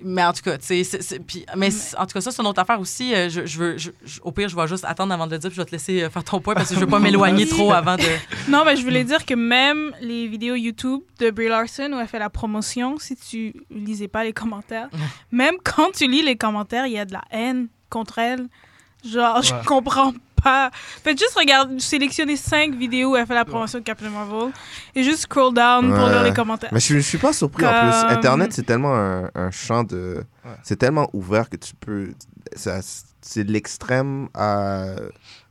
Mais 0.00 0.22
en 0.24 0.32
tout 0.32 0.42
cas, 0.42 0.56
tu 0.58 0.64
sais, 0.64 0.84
c'est- 0.84 1.02
c'est- 1.02 1.18
puis- 1.18 1.44
mais 1.56 1.70
en 1.96 2.06
tout 2.06 2.12
cas, 2.14 2.20
ça, 2.20 2.30
c'est 2.30 2.40
une 2.40 2.46
autre 2.46 2.60
affaire 2.60 2.78
aussi. 2.78 3.12
Euh, 3.12 3.28
Je, 3.28 3.44
je 3.46 3.58
veux, 3.58 3.76
je- 3.78 3.90
je- 4.04 4.20
au 4.22 4.30
pire, 4.30 4.48
je 4.48 4.54
vais 4.54 4.68
juste 4.68 4.84
attendre 4.84 5.12
avant 5.12 5.26
de 5.26 5.32
le 5.32 5.38
dire, 5.38 5.50
puis 5.50 5.56
je 5.56 5.60
vais 5.60 5.66
te 5.66 5.72
laisser 5.72 6.02
euh, 6.04 6.08
faire 6.08 6.22
ton 6.22 6.38
point 6.40 6.54
parce 6.54 6.68
que 6.68 6.76
je 6.76 6.80
veux 6.80 6.86
pas 6.86 7.00
m'éloigner 7.00 7.48
trop 7.48 7.72
avant 7.72 7.96
de. 7.96 8.02
Non, 8.48 8.62
mais 8.64 8.76
je 8.76 8.82
voulais 8.84 9.02
dire 9.02 9.26
que 9.26 9.34
même 9.34 9.90
les 10.00 10.28
vidéos 10.28 10.54
YouTube 10.54 11.00
de 11.18 11.30
Brie 11.32 11.48
Larson 11.48 11.90
où 11.92 11.98
elle 11.98 12.06
fait 12.06 12.20
la 12.20 12.30
promotion, 12.30 12.96
si 13.00 13.16
tu 13.16 13.52
lisais 13.72 14.06
pas 14.06 14.22
les 14.22 14.32
commentaires, 14.32 14.88
même 15.32 15.54
quand 15.64 15.90
tu 15.92 16.06
lis 16.08 16.22
les 16.22 16.36
commentaires, 16.36 16.86
il 16.86 16.92
y 16.92 16.98
a 17.00 17.04
de 17.04 17.14
la 17.14 17.24
haine 17.32 17.66
contre 17.90 18.20
elle. 18.20 18.46
Genre, 19.04 19.42
je 19.42 19.52
Ouais. 19.52 19.60
comprends 19.66 20.12
pas. 20.42 20.70
Faites 21.02 21.18
juste 21.18 21.34
regarder, 21.38 21.78
sélectionner 21.80 22.36
cinq 22.36 22.74
vidéos 22.74 23.12
où 23.12 23.16
elle 23.16 23.26
fait 23.26 23.34
la 23.34 23.44
promotion 23.44 23.78
de 23.78 23.84
Captain 23.84 24.10
Marvel 24.10 24.52
et 24.94 25.02
juste 25.02 25.20
scroll 25.22 25.54
down 25.54 25.88
pour 25.94 26.08
lire 26.08 26.22
les 26.22 26.32
commentaires. 26.32 26.70
Mais 26.72 26.80
je, 26.80 26.94
je 26.94 27.00
suis 27.00 27.18
pas 27.18 27.32
surpris 27.32 27.66
en 27.66 27.70
plus. 27.70 28.14
Internet, 28.16 28.52
c'est 28.52 28.62
tellement 28.64 28.94
un, 28.94 29.30
un 29.34 29.50
champ 29.50 29.84
de. 29.84 30.22
Ouais. 30.44 30.50
C'est 30.62 30.76
tellement 30.76 31.08
ouvert 31.12 31.48
que 31.50 31.56
tu 31.56 31.74
peux. 31.74 32.12
ça- 32.56 32.80
C'est 33.20 33.44
de 33.44 33.52
l'extrême 33.52 34.28
à. 34.34 34.86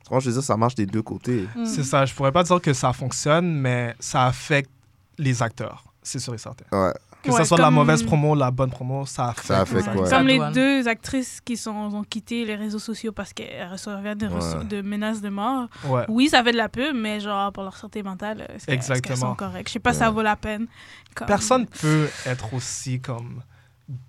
Franchement, 0.05 0.19
je 0.21 0.27
veux 0.29 0.33
dire, 0.35 0.43
ça 0.43 0.55
marche 0.57 0.75
des 0.75 0.85
deux 0.85 1.01
côtés. 1.01 1.47
Mm. 1.55 1.65
C'est 1.65 1.83
ça. 1.83 2.05
Je 2.05 2.13
pourrais 2.13 2.31
pas 2.31 2.43
dire 2.43 2.61
que 2.61 2.71
ça 2.73 2.93
fonctionne, 2.93 3.59
mais 3.59 3.93
ça 3.99 4.25
affecte 4.25 4.71
les 5.17 5.43
acteurs. 5.43 5.83
C'est 6.01 6.19
sûr 6.19 6.33
et 6.33 6.37
certain. 6.37 6.63
Ouais. 6.71 6.93
Que 7.27 7.31
Ouais, 7.33 7.37
ça 7.39 7.45
soit 7.45 7.57
la 7.57 7.65
comme- 7.65 7.75
mauvaise 7.75 8.03
promo, 8.03 8.35
la 8.35 8.51
bonne 8.51 8.69
promo, 8.69 9.05
ça 9.05 9.29
affecte. 9.29 9.47
Ça 9.47 9.61
affecte, 9.61 9.87
ouais. 9.87 10.01
acteurs. 10.03 10.09
Comme 10.19 10.27
les 10.27 10.39
deux 10.53 10.87
actrices 10.87 11.41
qui 11.43 11.57
sont, 11.57 11.71
ont 11.71 12.03
quitté 12.03 12.45
les 12.45 12.55
réseaux 12.55 12.79
sociaux 12.79 13.11
parce 13.11 13.33
qu'elles 13.33 13.67
recevaient 13.69 14.15
des 14.15 14.27
Ouais. 14.27 14.65
de 14.69 14.81
menaces 14.81 15.21
de 15.21 15.29
mort. 15.29 15.67
Ouais. 15.85 16.03
Oui, 16.07 16.29
ça 16.29 16.43
fait 16.43 16.51
de 16.53 16.57
la 16.57 16.69
pub, 16.69 16.95
mais 16.95 17.19
genre 17.19 17.51
pour 17.51 17.63
leur 17.63 17.75
santé 17.75 18.01
mentale, 18.03 18.41
est-ce 18.41 18.47
que- 18.47 18.53
est-ce 18.53 18.65
qu'elles 18.65 18.75
Exactement. 18.97 19.31
sont 19.31 19.35
correctes? 19.35 19.67
Je 19.67 19.73
sais 19.73 19.79
pas 19.79 19.93
si 19.93 19.99
ça 19.99 20.09
vaut 20.09 20.21
la 20.21 20.35
peine. 20.35 20.67
Comme- 21.15 21.27
Personne 21.27 21.65
peut 21.67 22.07
être 22.25 22.53
aussi 22.53 22.99
comme 23.01 23.41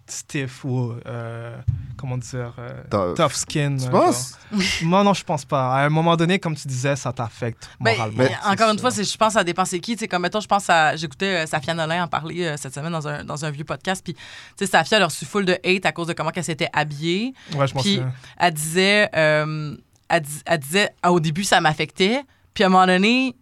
stiff 0.08 0.64
ou 0.64 0.94
euh, 1.06 1.56
comment 1.96 2.18
dire 2.18 2.54
euh, 2.58 2.82
Tough. 2.90 3.14
tough 3.16 3.32
skin. 3.32 3.76
Tu 3.78 3.86
euh, 3.86 3.90
penses? 3.90 4.36
Non, 4.82 5.04
non, 5.04 5.14
je 5.14 5.22
pense 5.24 5.44
pas. 5.44 5.72
À 5.74 5.84
un 5.84 5.88
moment 5.88 6.16
donné, 6.16 6.38
comme 6.38 6.56
tu 6.56 6.66
disais, 6.66 6.96
ça 6.96 7.12
t'affecte 7.12 7.68
Ben, 7.80 7.92
moralement. 7.96 8.24
encore 8.46 8.70
une 8.72 8.78
fois, 8.78 8.90
je 8.90 9.16
pense 9.16 9.36
à 9.36 9.44
dépenser 9.44 9.76
c'est 9.76 9.80
qui. 9.80 9.96
Comme 10.08 10.22
mettons, 10.22 10.40
je 10.40 10.48
pense 10.48 10.68
à. 10.70 10.96
J'écoutais 10.96 11.44
euh, 11.44 11.46
Safia 11.46 11.74
Nolin 11.74 12.04
en 12.04 12.08
parler 12.08 12.44
euh, 12.44 12.56
cette 12.56 12.74
semaine 12.74 12.92
dans 12.92 13.06
un, 13.06 13.24
dans 13.24 13.44
un 13.44 13.50
vieux 13.50 13.64
podcast. 13.64 14.02
Puis, 14.02 14.14
tu 14.14 14.20
sais, 14.56 14.66
Safia, 14.66 14.96
elle 14.96 15.02
a 15.04 15.06
reçu 15.06 15.24
full 15.26 15.44
de 15.44 15.58
hate 15.64 15.84
à 15.86 15.92
cause 15.92 16.06
de 16.06 16.12
comment 16.14 16.30
elle 16.34 16.42
s'était 16.44 16.70
habillée. 16.72 17.34
Ouais, 17.54 17.66
je 17.68 17.74
m'en 17.74 17.82
Puis, 17.82 18.00
elle 18.38 18.54
disait. 18.54 19.08
euh, 19.14 19.76
elle, 20.08 20.22
dis- 20.22 20.42
elle 20.46 20.58
disait. 20.58 20.90
ah, 21.02 21.12
au 21.12 21.20
début, 21.20 21.44
ça 21.44 21.60
m'affectait. 21.60 22.22
Puis, 22.54 22.64
à 22.64 22.68
un 22.68 22.70
moment 22.70 22.86
donné, 22.86 23.36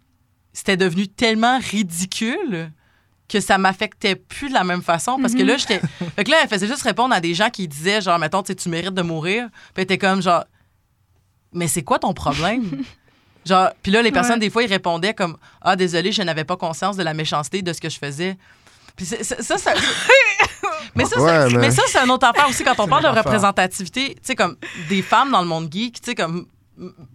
c'était 0.52 0.76
devenu 0.76 1.06
tellement 1.08 1.58
ridicule 1.60 2.70
que 3.28 3.40
ça 3.40 3.58
m'affectait 3.58 4.14
plus 4.16 4.48
de 4.48 4.54
la 4.54 4.62
même 4.64 4.82
façon 4.82 5.18
parce 5.20 5.34
que 5.34 5.42
là 5.42 5.56
j'étais 5.56 5.80
fait 6.14 6.24
que 6.24 6.30
là 6.30 6.38
elle 6.42 6.48
faisait 6.48 6.66
juste 6.68 6.82
répondre 6.82 7.14
à 7.14 7.20
des 7.20 7.34
gens 7.34 7.50
qui 7.50 7.66
disaient 7.66 8.00
genre 8.00 8.18
mettons 8.18 8.42
tu 8.42 8.48
sais, 8.48 8.54
tu 8.54 8.68
mérites 8.68 8.94
de 8.94 9.02
mourir 9.02 9.48
puis 9.50 9.72
elle 9.78 9.82
était 9.84 9.98
comme 9.98 10.22
genre 10.22 10.44
mais 11.52 11.68
c'est 11.68 11.82
quoi 11.82 11.98
ton 11.98 12.12
problème? 12.14 12.82
Genre 13.46 13.70
puis 13.80 13.92
là 13.92 14.02
les 14.02 14.10
personnes 14.10 14.34
Ouais. 14.34 14.38
des 14.40 14.50
fois 14.50 14.64
ils 14.64 14.68
répondaient 14.72 15.14
comme 15.14 15.36
ah 15.62 15.76
désolé 15.76 16.10
je 16.10 16.20
n'avais 16.22 16.42
pas 16.44 16.56
conscience 16.56 16.96
de 16.96 17.04
la 17.04 17.14
méchanceté 17.14 17.62
de 17.62 17.72
ce 17.72 17.80
que 17.80 17.88
je 17.88 17.96
faisais 17.96 18.36
puis 18.96 19.06
ça 19.06 19.22
ça 19.22 19.72
mais 20.96 21.04
ça, 21.04 21.20
Ouais, 21.20 21.46
mais- 21.52 21.58
mais 21.58 21.70
ça 21.70 21.82
c'est 21.86 21.98
une 21.98 22.10
autre 22.10 22.26
affaire 22.26 22.48
aussi 22.48 22.64
quand 22.64 22.74
on 22.78 22.84
C'est 22.84 22.90
parle 22.90 23.02
de 23.04 23.08
affaire. 23.08 23.22
représentativité 23.24 24.14
tu 24.14 24.20
sais 24.22 24.34
comme 24.34 24.56
des 24.88 25.00
femmes 25.02 25.30
dans 25.30 25.42
le 25.42 25.46
monde 25.46 25.68
geek 25.72 26.00
tu 26.00 26.06
sais 26.10 26.14
comme 26.16 26.46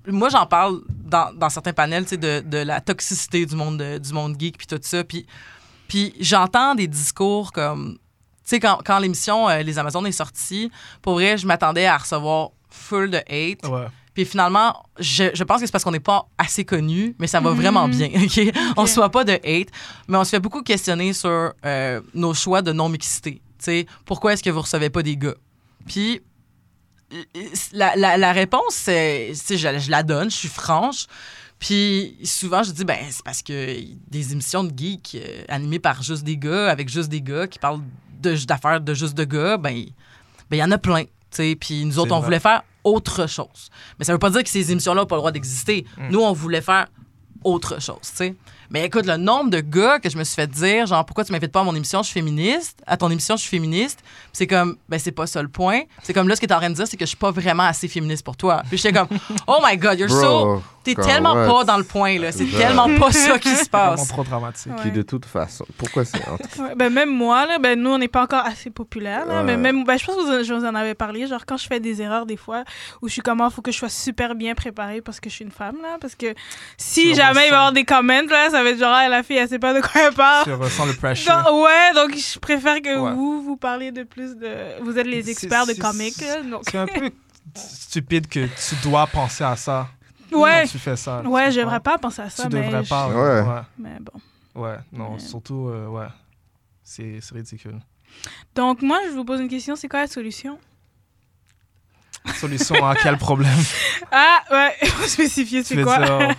moi 0.07 0.29
j'en 0.29 0.45
parle 0.45 0.81
dans, 0.87 1.33
dans 1.33 1.49
certains 1.49 1.73
panels 1.73 2.03
tu 2.03 2.11
sais 2.11 2.17
de, 2.17 2.39
de 2.45 2.57
la 2.59 2.79
toxicité 2.79 3.45
du 3.45 3.55
monde 3.57 3.77
de- 3.77 3.97
du 3.97 4.13
monde 4.13 4.35
geek 4.39 4.57
puis 4.57 4.67
tout 4.67 4.79
ça 4.81 5.03
puis 5.03 5.25
puis 5.91 6.13
j'entends 6.21 6.73
des 6.75 6.87
discours 6.87 7.51
comme 7.51 7.97
tu 8.43 8.55
sais 8.55 8.59
quand, 8.61 8.79
quand 8.85 8.99
l'émission 8.99 9.49
euh, 9.49 9.61
les 9.61 9.77
Amazones 9.77 10.07
est 10.07 10.11
sortie 10.13 10.71
pour 11.01 11.13
vrai 11.15 11.37
je 11.37 11.45
m'attendais 11.45 11.85
à 11.85 11.97
recevoir 11.97 12.51
full 12.69 13.09
de 13.11 13.17
hate 13.17 13.65
Ouais. 13.69 13.87
puis 14.13 14.23
finalement, 14.25 14.83
je, 14.99 15.25
je 15.33 15.43
pense 15.43 15.59
que 15.59 15.65
c'est 15.65 15.71
parce 15.73 15.83
qu'on 15.83 15.91
n'est 15.91 15.99
pas 16.13 16.25
assez 16.37 16.63
connu, 16.65 17.15
mais 17.19 17.27
ça 17.27 17.39
va 17.41 17.51
vraiment 17.51 17.87
bien. 17.89 18.07
OK? 18.23 18.39
On 18.77 18.83
ne 18.83 18.87
se 18.87 18.95
voit 18.95 19.09
pas 19.11 19.23
de 19.25 19.33
hate, 19.33 19.69
mais 20.07 20.17
on 20.17 20.23
se 20.23 20.29
fait 20.29 20.39
beaucoup 20.39 20.61
questionner 20.63 21.11
sur 21.13 21.53
euh, 21.65 22.01
nos 22.13 22.33
choix 22.33 22.61
de 22.61 22.71
non-mixité. 22.71 23.33
Tu 23.57 23.65
sais, 23.65 23.85
pourquoi 24.05 24.33
est-ce 24.33 24.43
que 24.43 24.49
vous 24.49 24.61
recevez 24.61 24.89
pas 24.89 25.03
des 25.03 25.17
gars? 25.17 25.35
Puis 25.85 26.21
la, 27.73 27.95
la- 27.95 28.17
la 28.17 28.31
réponse, 28.31 28.73
c'est, 28.73 29.27
tu 29.31 29.35
sais, 29.35 29.57
je, 29.57 29.79
je 29.79 29.91
la 29.91 30.03
donne, 30.03 30.29
je 30.31 30.35
suis 30.37 30.47
franche. 30.47 31.07
Puis 31.61 32.17
souvent, 32.23 32.63
je 32.63 32.71
dis, 32.71 32.83
ben, 32.83 32.97
c'est 33.11 33.23
parce 33.23 33.43
que 33.43 33.77
des 34.09 34.31
émissions 34.31 34.63
de 34.63 34.75
geeks 34.75 35.15
euh, 35.15 35.43
animées 35.47 35.77
par 35.77 36.01
juste 36.01 36.23
des 36.23 36.35
gars, 36.35 36.71
avec 36.71 36.89
juste 36.89 37.07
des 37.07 37.21
gars 37.21 37.47
qui 37.47 37.59
parlent 37.59 37.81
d'affaires 38.47 38.81
de, 38.81 38.93
juste 38.95 39.15
de 39.15 39.23
gars, 39.23 39.57
ben, 39.57 39.69
il 39.69 39.93
ben, 40.49 40.57
y 40.57 40.63
en 40.63 40.71
a 40.71 40.79
plein. 40.79 41.03
Puis 41.59 41.85
nous 41.85 41.99
autres, 41.99 42.13
on 42.13 42.17
vrai. 42.17 42.25
voulait 42.25 42.39
faire 42.39 42.63
autre 42.83 43.27
chose. 43.27 43.69
Mais 43.99 44.05
ça 44.05 44.11
veut 44.11 44.19
pas 44.19 44.31
dire 44.31 44.43
que 44.43 44.49
ces 44.49 44.71
émissions-là 44.71 45.01
n'ont 45.01 45.07
pas 45.07 45.15
le 45.15 45.21
droit 45.21 45.31
d'exister. 45.31 45.85
Mm. 45.97 46.09
Nous, 46.09 46.19
on 46.19 46.33
voulait 46.33 46.61
faire 46.61 46.87
autre 47.43 47.79
chose, 47.79 48.01
tu 48.01 48.15
sais. 48.15 48.35
Mais 48.71 48.85
écoute, 48.85 49.05
le 49.05 49.17
nombre 49.17 49.49
de 49.49 49.59
gars 49.59 49.99
que 49.99 50.09
je 50.09 50.17
me 50.17 50.23
suis 50.23 50.35
fait 50.35 50.47
dire, 50.47 50.85
genre, 50.87 51.05
pourquoi 51.05 51.25
tu 51.25 51.31
m'invites 51.33 51.51
pas 51.51 51.59
à 51.59 51.63
mon 51.63 51.75
émission, 51.75 52.01
je 52.01 52.07
suis 52.07 52.13
féministe, 52.13 52.81
à 52.87 52.95
ton 52.95 53.09
émission, 53.09 53.35
je 53.35 53.41
suis 53.41 53.49
féministe, 53.49 53.99
Puis 54.01 54.09
c'est 54.33 54.47
comme, 54.47 54.77
ben, 54.87 54.97
c'est 54.97 55.11
pas 55.11 55.27
ça 55.27 55.41
le 55.41 55.49
point. 55.49 55.81
C'est 56.03 56.13
comme 56.13 56.29
là, 56.29 56.35
ce 56.37 56.41
que 56.41 56.45
t'es 56.45 56.53
en 56.53 56.57
train 56.59 56.69
de 56.69 56.75
dire, 56.75 56.87
c'est 56.87 56.95
que 56.97 57.03
je 57.05 57.09
suis 57.09 57.17
pas 57.17 57.31
vraiment 57.31 57.63
assez 57.63 57.89
féministe 57.89 58.23
pour 58.23 58.37
toi. 58.37 58.63
Puis 58.69 58.77
j'étais 58.77 58.97
comme, 58.97 59.09
oh 59.47 59.59
my 59.61 59.75
god, 59.77 59.99
you're 59.99 60.09
so. 60.09 60.45
Bro, 60.45 60.61
T'es 60.83 60.95
comme, 60.95 61.05
tellement 61.05 61.33
pas 61.33 61.63
dans 61.63 61.77
le 61.77 61.83
point, 61.83 62.17
là. 62.17 62.31
C'est 62.31 62.45
tellement 62.45 62.87
pas 62.97 63.11
ça 63.11 63.37
qui 63.37 63.49
se 63.49 63.69
Vraiment 63.69 63.95
passe. 63.95 64.07
trop 64.07 64.23
dramatique. 64.23 64.71
Qui 64.81 64.91
de 64.91 65.03
toute 65.03 65.25
façon. 65.25 65.65
Pourquoi 65.77 66.05
c'est. 66.05 66.21
Ouais, 66.59 66.75
ben 66.75 66.91
même 66.91 67.09
moi, 67.09 67.45
là, 67.45 67.59
ben 67.59 67.79
nous, 67.79 67.91
on 67.91 67.97
n'est 67.97 68.07
pas 68.07 68.23
encore 68.23 68.45
assez 68.45 68.69
populaire. 68.69 69.25
là, 69.25 69.37
Ouais. 69.37 69.43
Mais 69.43 69.57
même, 69.57 69.83
ben, 69.83 69.97
je 69.97 70.05
pense 70.05 70.15
que 70.15 70.21
vous, 70.21 70.43
je 70.43 70.53
vous 70.53 70.65
en 70.65 70.75
avais 70.75 70.95
parlé. 70.95 71.27
Genre, 71.27 71.45
quand 71.45 71.57
je 71.57 71.67
fais 71.67 71.79
des 71.79 72.01
erreurs, 72.01 72.25
des 72.25 72.37
fois, 72.37 72.63
où 73.01 73.07
je 73.07 73.13
suis 73.13 73.21
comme, 73.21 73.43
il 73.45 73.53
faut 73.53 73.61
que 73.61 73.71
je 73.71 73.77
sois 73.77 73.89
super 73.89 74.35
bien 74.35 74.55
préparée 74.55 75.01
parce 75.01 75.19
que 75.19 75.29
je 75.29 75.35
suis 75.35 75.45
une 75.45 75.51
femme, 75.51 75.77
là. 75.81 75.97
Parce 75.99 76.15
que 76.15 76.33
si 76.77 77.13
jamais 77.15 77.47
il 77.47 77.49
va 77.51 77.55
y 77.55 77.59
avoir 77.59 77.71
des 77.73 77.85
comments, 77.85 78.27
là, 78.27 78.49
ça 78.49 78.60
va 78.63 78.69
être 78.71 78.79
genre, 78.79 78.93
ah, 78.93 79.07
la 79.09 79.23
fille, 79.23 79.37
elle 79.37 79.47
sait 79.49 79.59
pas 79.59 79.73
de 79.73 79.81
quoi 79.81 80.01
elle 80.07 80.13
parle. 80.13 80.43
Tu 80.45 80.53
ressens 80.53 80.85
le 80.85 80.93
pressure. 80.93 81.35
Donc, 81.43 81.63
ouais, 81.65 81.93
donc 81.95 82.15
je 82.17 82.39
préfère 82.39 82.81
que 82.81 82.97
Ouais. 82.99 83.13
vous, 83.13 83.41
vous 83.43 83.57
parliez 83.57 83.91
de 83.91 84.03
plus 84.03 84.35
de. 84.35 84.81
Vous 84.83 84.97
êtes 84.97 85.07
les 85.07 85.29
experts 85.29 85.65
de 85.67 85.73
comics, 85.73 86.13
C'est 86.63 86.77
un 86.77 86.85
peu 86.87 87.09
stupide 87.55 88.27
que 88.27 88.45
tu 88.45 88.75
dois 88.83 89.07
penser 89.07 89.43
à 89.43 89.55
ça. 89.55 89.87
Ouais, 90.31 90.61
Quand 90.63 90.69
tu 90.71 90.79
fais 90.79 90.95
ça. 90.95 91.21
ouais, 91.21 91.51
j'aimerais 91.51 91.81
pas 91.81 91.97
penser 91.97 92.21
à 92.21 92.29
ça. 92.29 92.43
Tu 92.47 92.55
mais 92.55 92.63
devrais 92.67 92.83
je- 92.85 92.89
pas. 92.89 93.07
Ouais. 93.09 93.41
Ouais. 93.41 93.61
Mais 93.77 93.97
bon. 93.99 94.61
Ouais, 94.61 94.77
non, 94.93 95.11
Mais- 95.13 95.19
surtout, 95.19 95.67
euh, 95.67 95.87
ouais. 95.87 96.07
C'est 96.83 97.19
ridicule. 97.33 97.79
Donc, 98.55 98.81
moi, 98.81 98.99
je 99.09 99.11
vous 99.15 99.23
pose 99.25 99.39
une 99.41 99.47
question 99.49 99.75
c'est 99.75 99.87
quoi 99.87 100.01
la 100.01 100.07
solution? 100.07 100.57
Solution 102.35 102.85
à 102.85 102.95
quel 102.95 103.17
problème? 103.17 103.51
Ah, 104.11 104.39
ouais, 104.51 104.75
il 104.81 104.87
faut 104.89 105.07
spécifier 105.07 105.63
Tu 105.63 105.75
c'est 105.75 105.83
quoi. 105.83 105.97
dire, 105.97 106.35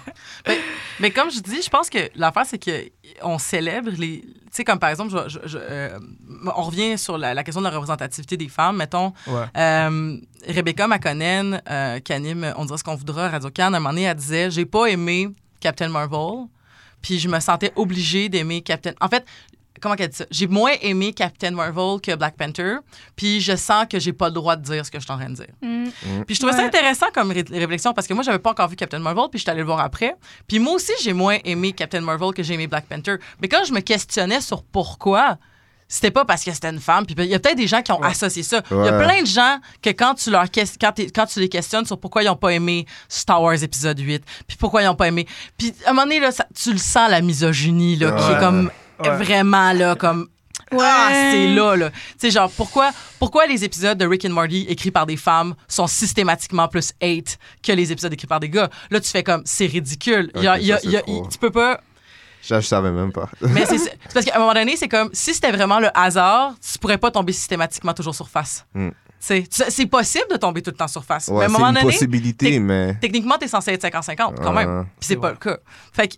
Mais 1.01 1.11
comme 1.11 1.31
je 1.31 1.41
dis, 1.41 1.63
je 1.63 1.71
pense 1.71 1.89
que 1.89 2.11
l'affaire, 2.17 2.45
c'est 2.47 2.59
qu'on 2.63 3.39
célèbre 3.39 3.91
les. 3.97 4.21
Tu 4.21 4.29
sais, 4.59 4.65
comme 4.65 4.79
par 4.79 4.91
exemple, 4.91 5.11
je- 5.27 5.29
je- 5.41 5.49
je, 5.49 5.59
euh, 5.59 5.99
on 6.55 6.63
revient 6.63 6.99
sur 6.99 7.17
la, 7.17 7.33
la 7.33 7.43
question 7.43 7.63
de 7.63 7.67
la 7.67 7.73
représentativité 7.73 8.37
des 8.37 8.49
femmes. 8.49 8.77
Mettons, 8.77 9.15
ouais. 9.27 9.45
euh, 9.57 10.19
Rebecca 10.47 10.87
McConnell, 10.87 11.63
euh, 11.71 11.99
qui 12.01 12.13
anime 12.13 12.53
On 12.59 12.67
dira 12.67 12.77
ce 12.77 12.85
qu'on 12.85 12.95
voudra 12.95 13.27
à 13.27 13.31
Radio-Can, 13.31 13.63
à 13.65 13.67
un 13.69 13.71
moment 13.81 13.91
donné, 13.91 14.03
elle 14.03 14.15
disait 14.17 14.51
J'ai 14.51 14.67
pas 14.67 14.87
aimé 14.87 15.31
Captain 15.61 15.89
Marvel, 15.89 16.47
puis 17.01 17.19
je 17.19 17.29
me 17.29 17.41
sentais 17.41 17.73
obligée 17.77 18.29
d'aimer 18.29 18.61
Captain. 18.61 18.93
En 19.01 19.09
fait, 19.09 19.25
comment 19.83 19.97
qu'elle 19.97 20.09
dit 20.09 20.17
ça? 20.17 20.25
J'ai 20.31 20.47
moins 20.47 20.73
aimé 20.81 21.13
Captain 21.13 21.51
Marvel 21.51 22.01
que 22.01 22.15
Black 22.15 22.37
Panther, 22.37 22.77
puis 23.17 23.41
je 23.41 23.57
sens 23.57 23.85
que 23.91 23.99
j'ai 23.99 24.13
pas 24.13 24.29
le 24.29 24.35
droit 24.35 24.57
de 24.57 24.63
dire 24.63 24.87
ce 24.87 24.91
que 24.91 24.99
je 24.99 25.05
suis 25.05 25.13
en 25.13 25.19
train 25.19 25.29
de 25.31 25.35
dire. 25.35 25.49
Mm. 25.61 25.89
Puis 26.27 26.37
je 26.37 26.41
trouvais 26.41 26.57
ça 26.57 26.65
intéressant 26.65 27.07
comme 27.13 27.31
ré- 27.33 27.45
réflexion 27.51 27.93
parce 27.93 28.07
que 28.07 28.15
moi, 28.15 28.23
j'avais 28.23 28.39
pas 28.39 28.51
encore 28.53 28.69
vu 28.69 28.77
Captain 28.77 29.01
Marvel, 29.01 29.25
puis 29.31 29.39
je 29.39 29.43
suis 29.43 29.51
allée 29.51 29.61
le 29.61 29.67
voir 29.67 29.81
après. 29.81 30.15
Puis 30.47 30.59
moi 30.59 30.75
aussi, 30.75 30.93
j'ai 31.03 31.13
moins 31.13 31.39
aimé 31.45 31.73
Captain 31.73 32.01
Marvel 32.01 32.33
que 32.33 32.43
j'ai 32.43 32.55
aimé 32.55 32.67
Black 32.69 32.87
Panther. 32.87 33.17
Mais 33.41 33.49
quand 33.49 33.65
je 33.67 33.73
me 33.73 33.81
questionnais 33.81 34.41
sur 34.41 34.63
pourquoi, 34.63 35.37
c'était 35.89 36.11
pas 36.11 36.25
parce 36.25 36.43
que 36.43 36.51
c'était 36.55 36.71
une 36.71 36.81
femme. 36.81 37.05
Puis 37.05 37.15
il 37.19 37.27
y 37.27 37.35
a 37.35 37.39
peut-être 37.39 37.57
des 37.59 37.67
gens 37.67 37.83
qui 37.83 37.93
ont 37.93 38.01
Ouais. 38.01 38.07
associé 38.09 38.43
ça. 38.43 38.63
Il 38.71 38.77
y 38.79 38.89
a 38.89 38.93
plein 38.99 39.21
de 39.21 39.27
gens 39.27 39.59
que 39.83 39.91
quand 39.91 40.15
tu, 40.15 40.31
leur 40.31 40.45
ques- 40.51 40.79
quand, 40.81 40.93
quand 41.15 41.27
tu 41.27 41.41
les 41.41 41.51
questionnes 41.51 41.85
sur 41.85 41.99
pourquoi 42.01 42.23
ils 42.23 42.31
ont 42.31 42.37
pas 42.37 42.49
aimé 42.55 42.87
Star 43.11 43.43
Wars 43.43 43.63
épisode 43.63 43.99
8, 43.99 44.25
puis 44.47 44.57
pourquoi 44.57 44.83
ils 44.83 44.89
ont 44.89 44.95
pas 44.95 45.09
aimé. 45.09 45.27
Puis 45.59 45.75
à 45.85 45.91
un 45.91 45.93
moment 45.93 46.05
donné, 46.05 46.21
là, 46.21 46.31
ça- 46.33 46.47
tu 46.55 46.73
le 46.73 46.79
sens, 46.79 47.11
la 47.11 47.21
misogynie, 47.21 47.97
là, 47.97 48.13
qui 48.13 48.33
est 48.33 48.39
comme 48.39 48.71
Ouais. 49.01 49.17
vraiment 49.17 49.73
là, 49.73 49.95
comme 49.95 50.29
Ouais. 50.71 50.79
ah, 50.83 51.09
c'est 51.13 51.49
là, 51.49 51.77
là. 51.77 51.91
Tu 51.91 51.97
sais, 52.19 52.31
genre, 52.31 52.51
pourquoi, 52.51 52.93
pourquoi 53.19 53.47
les 53.47 53.63
épisodes 53.63 53.99
de 53.99 54.07
Rick 54.07 54.25
and 54.25 54.31
Morty 54.31 54.65
écrits 54.71 54.91
par 54.91 55.05
des 55.05 55.19
femmes 55.19 55.55
sont 55.69 55.87
systématiquement 55.87 56.67
plus 56.67 56.93
hate 57.03 57.39
que 57.63 57.73
les 57.73 57.93
épisodes 57.93 58.13
écrits 58.13 58.27
par 58.27 58.41
des 58.41 58.49
gars? 58.49 58.71
Là, 58.91 58.99
tu 59.01 59.09
fais 59.11 59.23
comme, 59.23 59.43
c'est 59.45 59.67
ridicule. 59.67 60.31
Il 60.37 60.43
y 60.43 60.47
a- 60.47 60.55
Ok, 60.55 60.59
il 60.63 60.67
y 60.67 60.73
a- 60.73 60.77
ça, 60.77 60.81
c'est 60.83 60.87
il 60.89 60.93
y 60.93 60.97
a- 60.97 61.03
trop. 61.03 61.29
tu 61.31 61.39
peux 61.39 61.51
pas. 61.51 61.81
Ça, 62.41 62.59
je 62.61 62.67
savais 62.67 62.91
même 62.91 63.13
pas. 63.13 63.29
Mais 63.43 63.67
c'est 63.67 63.77
c'est 63.79 63.99
parce 64.15 64.25
qu'à 64.25 64.35
un 64.37 64.39
moment 64.39 64.55
donné, 64.55 64.77
c'est 64.77 64.89
comme, 64.89 65.11
si 65.13 65.35
c'était 65.35 65.53
vraiment 65.53 65.79
le 65.79 65.89
hasard, 65.97 66.55
tu 66.73 66.79
pourrais 66.79 66.99
pas 66.99 67.11
tomber 67.11 67.33
systématiquement 67.33 67.93
toujours 67.93 68.15
sur 68.15 68.29
face. 68.31 68.65
Hmm. 68.75 68.91
Tu 69.25 69.43
tu- 69.49 69.63
c'est 69.69 69.87
possible 69.87 70.25
de 70.33 70.37
tomber 70.37 70.63
tout 70.63 70.71
le 70.71 70.77
temps 70.77 70.89
sur 70.89 71.05
face. 71.05 71.29
mais 71.31 71.43
à 71.43 71.45
un 71.45 71.49
moment 71.49 71.69
une 71.69 71.75
donné, 71.75 71.87
possibilité, 71.87 72.59
mais. 72.59 72.95
techniquement, 73.01 73.39
t'es 73.39 73.47
censé 73.47 73.71
être 73.73 73.83
50-50 73.83 74.41
quand 74.43 74.53
même. 74.53 74.79
Ouais. 74.81 74.85
Puis 74.99 75.07
c'est 75.09 75.17
pas 75.17 75.31
le 75.31 75.37
cas. 75.37 75.59
Fait 75.93 76.09
que 76.09 76.15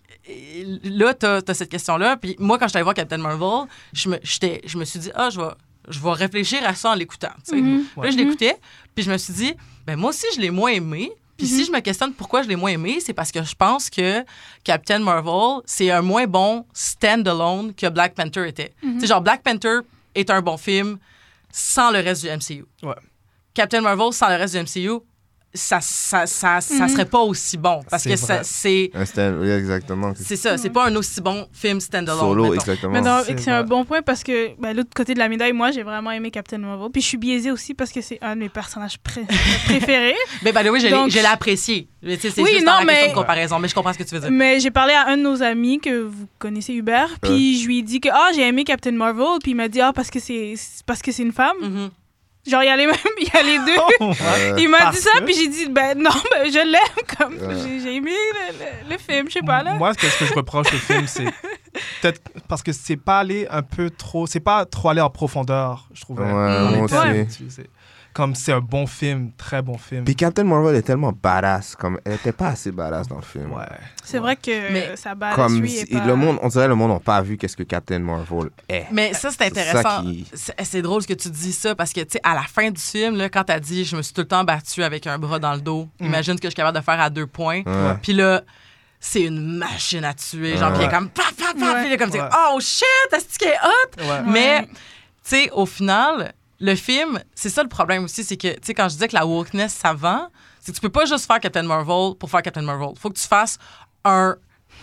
là, 0.83 1.13
t'as 1.13 1.41
as 1.47 1.53
cette 1.53 1.69
question-là. 1.69 2.17
Puis 2.17 2.35
moi, 2.39 2.57
quand 2.57 2.65
je 2.65 2.69
suis 2.69 2.77
allée 2.77 2.83
voir 2.83 2.95
Captain 2.95 3.17
Marvel, 3.19 3.67
je 3.93 4.09
me, 4.09 4.17
j'étais- 4.23 4.61
je 4.65 4.77
me 4.77 4.85
suis 4.85 4.99
dit, 4.99 5.11
ah, 5.13 5.29
je 5.29 5.39
vais, 5.39 5.49
je 5.87 5.99
vais 5.99 6.11
réfléchir 6.13 6.59
à 6.65 6.73
ça 6.73 6.91
en 6.91 6.95
l'écoutant. 6.95 7.29
tu. 7.47 7.55
Mhm. 7.61 7.83
Puis 7.93 8.01
Là, 8.03 8.09
je 8.11 8.17
l'écoutais, 8.17 8.57
puis 8.95 9.03
je 9.03 9.11
me 9.11 9.17
suis 9.17 9.33
dit, 9.33 9.53
ben 9.85 9.95
moi 9.97 10.09
aussi, 10.09 10.25
je 10.35 10.41
l'ai 10.41 10.49
moins 10.49 10.71
aimé. 10.71 11.11
Puis 11.37 11.47
si 11.47 11.65
je 11.65 11.71
me 11.71 11.81
questionne 11.81 12.13
pourquoi 12.13 12.41
je 12.43 12.47
l'ai 12.47 12.55
moins 12.55 12.71
aimé, 12.71 12.99
c'est 13.05 13.13
parce 13.13 13.29
que 13.31 13.43
je 13.43 13.53
pense 13.55 13.89
que 13.89 14.23
Captain 14.63 14.99
Marvel, 14.99 15.61
c'est 15.65 15.91
un 15.91 16.01
moins 16.01 16.25
bon 16.27 16.65
stand-alone 16.73 17.73
que 17.75 17.87
Black 17.89 18.15
Panther 18.15 18.47
était. 18.47 18.73
Tu 18.81 19.01
sais, 19.01 19.07
genre, 19.07 19.21
Black 19.21 19.43
Panther 19.43 19.79
est 20.15 20.29
un 20.29 20.41
bon 20.41 20.55
film 20.57 20.97
sans 21.57 21.89
le 21.89 21.99
reste 21.99 22.23
du 22.23 22.29
MCU. 22.29 22.65
Ouais. 22.83 22.95
Captain 23.53 23.79
Marvel 23.79 24.11
sans 24.11 24.27
le 24.27 24.35
reste 24.35 24.55
du 24.55 24.61
MCU, 24.61 24.99
ça, 25.55 25.79
ça, 25.81 26.25
ça, 26.27 26.61
ça 26.61 26.87
serait 26.87 27.05
pas 27.05 27.19
aussi 27.19 27.57
bon. 27.57 27.81
Parce 27.89 28.03
C'est 28.03 28.09
que 28.11 28.43
c'est. 28.43 28.91
Un 28.93 29.05
stand- 29.05 29.37
oui, 29.41 29.49
exactement. 29.49 30.13
C'est 30.15 30.35
ça, 30.35 30.57
c'est 30.57 30.69
pas 30.69 30.87
un 30.87 30.95
aussi 30.95 31.21
bon 31.21 31.47
film 31.53 31.79
stand-alone. 31.79 32.19
Solo, 32.19 32.43
mettons. 32.43 32.53
exactement. 32.55 32.93
Mais 32.93 33.01
non, 33.01 33.19
C'est 33.25 33.31
et 33.31 33.35
que 33.35 33.41
c'est 33.41 33.51
un 33.51 33.63
bon 33.63 33.85
point 33.85 34.01
parce 34.01 34.23
que 34.23 34.59
ben, 34.59 34.75
l'autre 34.75 34.89
côté 34.95 35.13
de 35.13 35.19
la 35.19 35.29
médaille, 35.29 35.53
moi, 35.53 35.71
j'ai 35.71 35.83
vraiment 35.83 36.11
aimé 36.11 36.29
Captain 36.31 36.57
Marvel. 36.57 36.89
Puis 36.91 37.01
je 37.01 37.07
suis 37.07 37.17
biaisée 37.17 37.51
aussi 37.51 37.73
parce 37.73 37.91
que 37.91 38.01
c'est 38.01 38.19
un 38.21 38.35
de 38.35 38.41
mes 38.41 38.49
personnages 38.49 38.97
pré- 38.99 39.25
préférés. 39.65 40.15
Mais 40.43 40.51
the 40.51 40.69
way, 40.69 40.79
je 40.79 40.85
l'ai- 40.85 40.91
Donc- 40.91 41.09
je 41.09 41.15
l'ai 41.19 41.25
apprécié. 41.25 41.87
Mais 42.03 42.17
C'est 42.21 42.39
Oui, 42.41 42.49
juste 42.51 42.65
non, 42.65 42.73
dans 42.73 42.79
la 42.79 42.85
question 42.85 43.01
mais- 43.03 43.09
de 43.09 43.15
comparaison, 43.15 43.59
mais 43.59 43.67
je 43.67 43.73
comprends 43.73 43.93
ce 43.93 43.97
que 43.97 44.03
tu 44.03 44.13
veux 44.13 44.21
dire. 44.21 44.29
Mais 44.31 44.59
j'ai 44.59 44.69
parlé 44.71 44.93
à 44.93 45.07
un 45.07 45.17
de 45.17 45.23
nos 45.23 45.41
amis 45.41 45.79
que 45.79 46.03
vous 46.03 46.27
connaissez, 46.37 46.73
Hubert. 46.73 47.15
Puis 47.21 47.59
je 47.59 47.65
lui 47.67 47.79
ai 47.79 47.81
dit 47.81 47.99
que 47.99 48.09
ah, 48.11 48.29
j'ai 48.35 48.47
aimé 48.47 48.63
Captain 48.63 48.91
Marvel. 48.91 49.39
Puis 49.41 49.51
il 49.51 49.55
m'a 49.55 49.67
dit 49.67 49.81
ah, 49.81 49.91
parce 49.93 50.09
que 50.11 50.19
c'est 50.19 50.53
parce 50.85 51.01
que 51.01 51.11
c'est 51.11 51.23
une 51.23 51.31
femme. 51.31 51.55
Mhm. 51.61 51.89
Genre, 52.47 52.61
il 52.61 52.67
y 52.67 52.69
a 52.69 52.75
les, 52.77 52.85
mêmes, 52.85 52.95
il 53.19 53.27
y 53.27 53.37
a 53.37 53.41
les 53.43 53.57
deux. 53.59 53.79
Euh, 54.01 54.55
il 54.59 54.69
m'a 54.69 54.91
dit 54.91 54.97
ça, 54.97 55.09
que- 55.19 55.23
puis 55.25 55.33
j'ai 55.33 55.47
dit, 55.47 55.67
ben 55.69 55.97
non, 55.97 56.11
ben, 56.31 56.45
je 56.51 56.59
l'aime. 56.71 57.17
Comme, 57.17 57.37
j'ai, 57.81 57.95
aimé 57.95 58.11
le, 58.11 58.53
le- 58.87 58.89
le 58.91 58.97
film, 58.99 59.27
je 59.27 59.33
sais 59.33 59.41
pas, 59.41 59.63
là. 59.63 59.73
Moi, 59.75 59.93
ce 59.93 59.97
que, 59.99 60.07
ce 60.07 60.19
que 60.19 60.25
je 60.25 60.33
reproche 60.33 60.67
au 60.73 60.77
film, 60.77 61.07
c'est 61.07 61.25
peut-être 62.01 62.21
parce 62.47 62.61
que 62.61 62.71
c'est 62.71 62.97
pas 62.97 63.19
aller 63.19 63.47
un 63.49 63.61
peu 63.63 63.89
trop. 63.89 64.27
C'est 64.27 64.39
pas 64.39 64.65
trop 64.65 64.89
aller 64.89 65.01
en 65.01 65.09
profondeur, 65.09 65.87
je 65.93 66.01
trouve. 66.01 66.19
Ouais, 66.19 66.25
moi 66.31 66.83
aussi. 66.85 67.63
Comme 68.15 68.33
c'est 68.33 68.53
un 68.53 68.61
bon 68.61 68.87
film, 68.87 69.31
très 69.37 69.61
bon 69.61 69.77
film. 69.77 70.05
Puis 70.05 70.15
Captain 70.15 70.45
Marvel 70.45 70.73
est 70.77 70.83
tellement 70.83 71.11
badass. 71.11 71.75
Comme... 71.75 71.99
Elle 72.05 72.13
était 72.13 72.31
pas 72.31 72.47
assez 72.47 72.71
badass 72.71 73.09
dans 73.09 73.17
le 73.17 73.21
film. 73.21 73.51
Ouais. 73.51 73.65
C'est 74.05 74.19
vrai 74.19 74.37
que 74.37 74.71
Mais 74.71 74.95
sa 74.95 75.13
balle 75.15 75.35
Comme 75.35 75.59
lui 75.59 75.69
si- 75.69 75.79
est 75.79 75.97
pas... 75.99 76.05
le 76.05 76.15
monde, 76.15 76.39
on 76.41 76.47
dirait 76.47 76.69
le 76.69 76.75
monde 76.75 76.91
n'a 76.91 76.99
pas 77.01 77.21
vu 77.21 77.35
qu'est-ce 77.37 77.57
que 77.57 77.63
Captain 77.63 77.99
Marvel 77.99 78.49
est. 78.69 78.85
Mais 78.91 79.13
ça, 79.13 79.31
c'est 79.31 79.37
C'est 79.39 79.45
intéressant. 79.47 79.81
ça 79.97 80.01
qui- 80.01 80.25
C'est 80.63 80.81
drôle 80.81 81.01
ce 81.01 81.07
que 81.07 81.13
tu 81.13 81.29
dis 81.29 81.51
ça 81.51 81.75
parce 81.75 81.91
que, 81.91 81.99
tu 81.99 82.11
sais, 82.13 82.21
à 82.23 82.35
la 82.35 82.43
fin 82.43 82.71
du 82.71 82.79
film, 82.79 83.17
là, 83.17 83.27
quand 83.27 83.43
t'as 83.43 83.59
dit 83.59 83.83
je 83.83 83.97
me 83.97 84.01
suis 84.01 84.13
tout 84.13 84.21
le 84.21 84.27
temps 84.27 84.45
battu 84.45 84.81
avec 84.81 85.05
un 85.07 85.19
bras 85.19 85.37
dans 85.39 85.53
le 85.53 85.59
dos, 85.61 85.89
Mm. 85.99 86.05
imagine 86.05 86.33
ce 86.37 86.41
que 86.41 86.47
je 86.47 86.51
suis 86.51 86.55
capable 86.55 86.77
de 86.79 86.83
faire 86.83 87.01
à 87.01 87.09
deux 87.09 87.27
points. 87.27 87.63
Ouais. 87.65 87.95
Puis 88.01 88.13
là, 88.13 88.43
c'est 89.01 89.23
une 89.23 89.57
machine 89.57 90.05
à 90.05 90.13
tuer. 90.13 90.55
Genre, 90.55 90.71
puis 90.71 90.83
il 90.83 90.85
est 90.85 90.89
comme 90.89 91.09
paf, 91.09 91.33
paf, 91.35 91.53
paf. 91.53 91.61
Ouais. 91.61 91.79
Puis 91.81 91.87
il 91.89 91.93
est 91.93 91.97
comme, 91.97 92.11
Ouais. 92.11 92.29
oh 92.53 92.59
shit, 92.61 92.85
est-ce 93.13 93.37
qu'il 93.37 93.49
est 93.49 93.57
hot? 93.61 94.01
Ouais. 94.09 94.21
Mais, 94.25 94.61
tu 94.67 94.71
sais, 95.23 95.49
au 95.51 95.65
final, 95.65 96.33
le 96.65 96.75
film, 96.75 97.19
c'est 97.35 97.49
ça 97.49 97.61
le 97.63 97.69
problème 97.69 98.05
aussi, 98.05 98.23
c'est 98.23 98.37
que, 98.37 98.53
tu 98.53 98.59
sais, 98.63 98.73
quand 98.73 98.89
je 98.89 98.95
disais 98.95 99.07
que 99.07 99.15
la 99.15 99.25
wokeness, 99.25 99.73
ça 99.73 99.95
c'est 100.59 100.71
que 100.71 100.75
tu 100.75 100.81
peux 100.81 100.89
pas 100.89 101.05
juste 101.05 101.27
faire 101.27 101.39
Captain 101.39 101.63
Marvel 101.63 102.15
pour 102.17 102.29
faire 102.29 102.41
Captain 102.41 102.63
Marvel. 102.63 102.89
Faut 102.97 103.09
que 103.09 103.19
tu 103.19 103.27
fasses 103.27 103.59
un, 104.03 104.35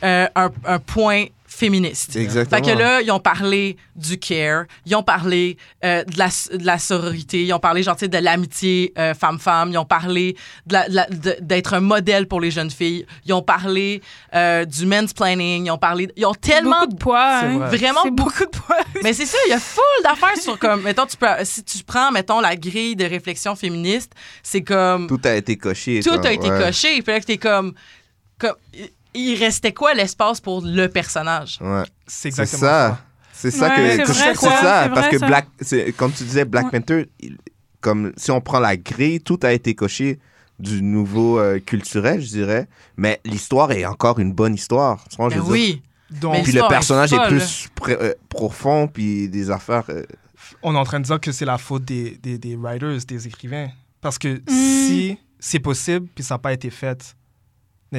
euh, 0.05 0.29
un, 0.35 0.51
un 0.65 0.79
point 0.79 1.27
féministe. 1.53 2.17
Exactement. 2.17 2.65
Fait 2.65 2.73
que 2.73 2.77
là, 2.77 3.01
ils 3.03 3.11
ont 3.11 3.21
parlé 3.21 3.77
du 3.95 4.19
care, 4.19 4.65
ils 4.87 4.97
ont 4.97 5.03
parlé 5.03 5.57
euh, 5.85 6.03
de, 6.05 6.19
la, 6.19 6.29
de 6.29 6.65
la 6.65 6.79
sororité, 6.79 7.45
ils 7.45 7.53
ont 7.53 7.59
parlé 7.59 7.83
genre, 7.83 7.97
tu 7.97 8.07
sais, 8.07 8.09
de 8.09 8.19
l'amitié 8.19 8.93
euh, 8.99 9.15
femme-femme, 9.15 9.71
ils 9.71 9.79
ont 9.79 9.85
parlé 9.85 10.37
d'être 10.67 11.75
un 11.75 11.81
modèle 11.81 12.27
pour 12.27 12.41
les 12.41 12.51
jeunes 12.51 12.71
filles, 12.71 13.07
ils 13.27 13.33
ont 13.33 13.43
parlé 13.43 14.03
euh, 14.35 14.65
du 14.65 14.87
mansplaining, 14.87 15.67
ils 15.67 15.71
ont 15.71 15.79
parlé... 15.79 16.09
Ils 16.17 16.27
ont 16.27 16.35
tellement... 16.35 16.81
Beaucoup 16.81 16.93
de 16.93 16.99
poids. 16.99 17.39
Hein. 17.43 17.59
vrai. 17.59 17.77
Vraiment 17.77 18.07
beaucoup 18.11 18.45
de 18.45 18.51
poids. 18.51 18.79
mais 19.03 19.13
c'est 19.13 19.27
ça, 19.27 19.39
il 19.47 19.51
y 19.51 19.55
a 19.55 19.61
full 19.61 19.83
d'affaires 20.03 20.37
sur 20.39 20.59
comme, 20.59 20.83
mettons, 20.83 21.07
tu 21.07 21.17
peux, 21.17 21.27
si 21.45 21.63
tu 21.63 21.85
prends, 21.85 22.11
mettons, 22.11 22.41
la 22.41 22.57
grille 22.57 22.97
de 22.97 23.05
réflexion 23.05 23.55
féministe, 23.55 24.13
c'est 24.43 24.63
comme, 24.63 25.07
tout, 25.07 25.19
Tout 25.19 25.29
a 25.29 25.35
été 25.35 25.57
coché. 25.57 26.01
a 26.01 26.03
comme, 26.03 26.27
été 26.27 26.51
ouais. 26.51 26.65
coché. 26.65 27.03
Puis 27.03 27.13
là, 27.13 27.21
que 27.21 27.27
t'es 27.27 27.39
comme, 27.39 27.75
comme, 28.39 28.57
il 29.15 29.37
restait 29.37 29.73
quoi 29.73 29.95
l'espace 29.95 30.41
pour 30.41 30.63
le 30.63 30.87
personnage? 30.89 31.59
Ouais. 31.61 31.83
C'est 32.07 32.29
exactement 32.29 32.61
ça. 32.61 32.89
ça. 32.91 33.01
C'est 33.33 33.51
ça 33.51 33.69
Ouais, 33.69 33.97
que 33.99 34.07
c'est 34.07 34.15
ça, 34.15 34.35
ça 34.35 34.89
parce 34.89 35.01
vrai, 35.07 35.11
que 35.11 35.19
ça. 35.19 35.27
Black 35.27 35.47
c'est- 35.61 35.93
comme 35.97 36.13
tu 36.13 36.23
disais 36.25 36.45
Black 36.45 36.67
Ouais. 36.73 36.81
Panther 36.81 37.11
il- 37.21 37.37
comme 37.81 38.13
si 38.17 38.31
on 38.31 38.41
prend 38.41 38.61
la 38.61 38.77
grille 38.77 39.21
tout 39.21 39.41
a 39.43 39.53
été 39.53 39.75
coché 39.75 40.21
du 40.61 40.81
nouveau 40.83 41.41
euh, 41.41 41.59
culturel, 41.59 42.21
je 42.21 42.29
dirais. 42.29 42.69
Mais 42.97 43.21
l'histoire 43.25 43.73
est 43.73 43.85
encore 43.85 44.21
une 44.21 44.33
bonne 44.33 44.55
histoire. 44.55 45.03
Tu 45.11 45.17
vois, 45.17 45.29
je 45.31 45.35
Ben 45.35 45.41
veux 45.41 45.45
dire. 45.47 45.53
oui. 45.53 45.83
Donc, 46.21 46.45
Puis 46.45 46.53
le 46.53 46.61
est 46.61 46.69
personnage 46.69 47.13
est, 47.13 47.27
plus 47.27 47.69
euh, 47.89 48.13
profond, 48.29 48.87
puis 48.87 49.29
des 49.29 49.51
affaires. 49.51 49.85
euh, 49.89 50.05
on 50.63 50.75
est 50.75 50.79
en 50.79 50.85
train 50.85 51.01
de 51.01 51.05
dire 51.07 51.19
que 51.19 51.33
c'est 51.33 51.47
la 51.47 51.59
faute 51.59 51.85
des, 51.85 52.19
des, 52.23 52.39
des 52.39 52.55
writers, 52.55 52.99
des 53.09 53.27
écrivains. 53.27 53.71
Parce 54.01 54.19
que 54.19 54.35
Mm. 54.35 54.43
si 54.49 55.19
c'est 55.41 55.59
possible, 55.59 56.07
puis 56.15 56.23
ça 56.23 56.35
n'a 56.35 56.39
pas 56.39 56.53
été 56.53 56.71
fait, 56.71 57.17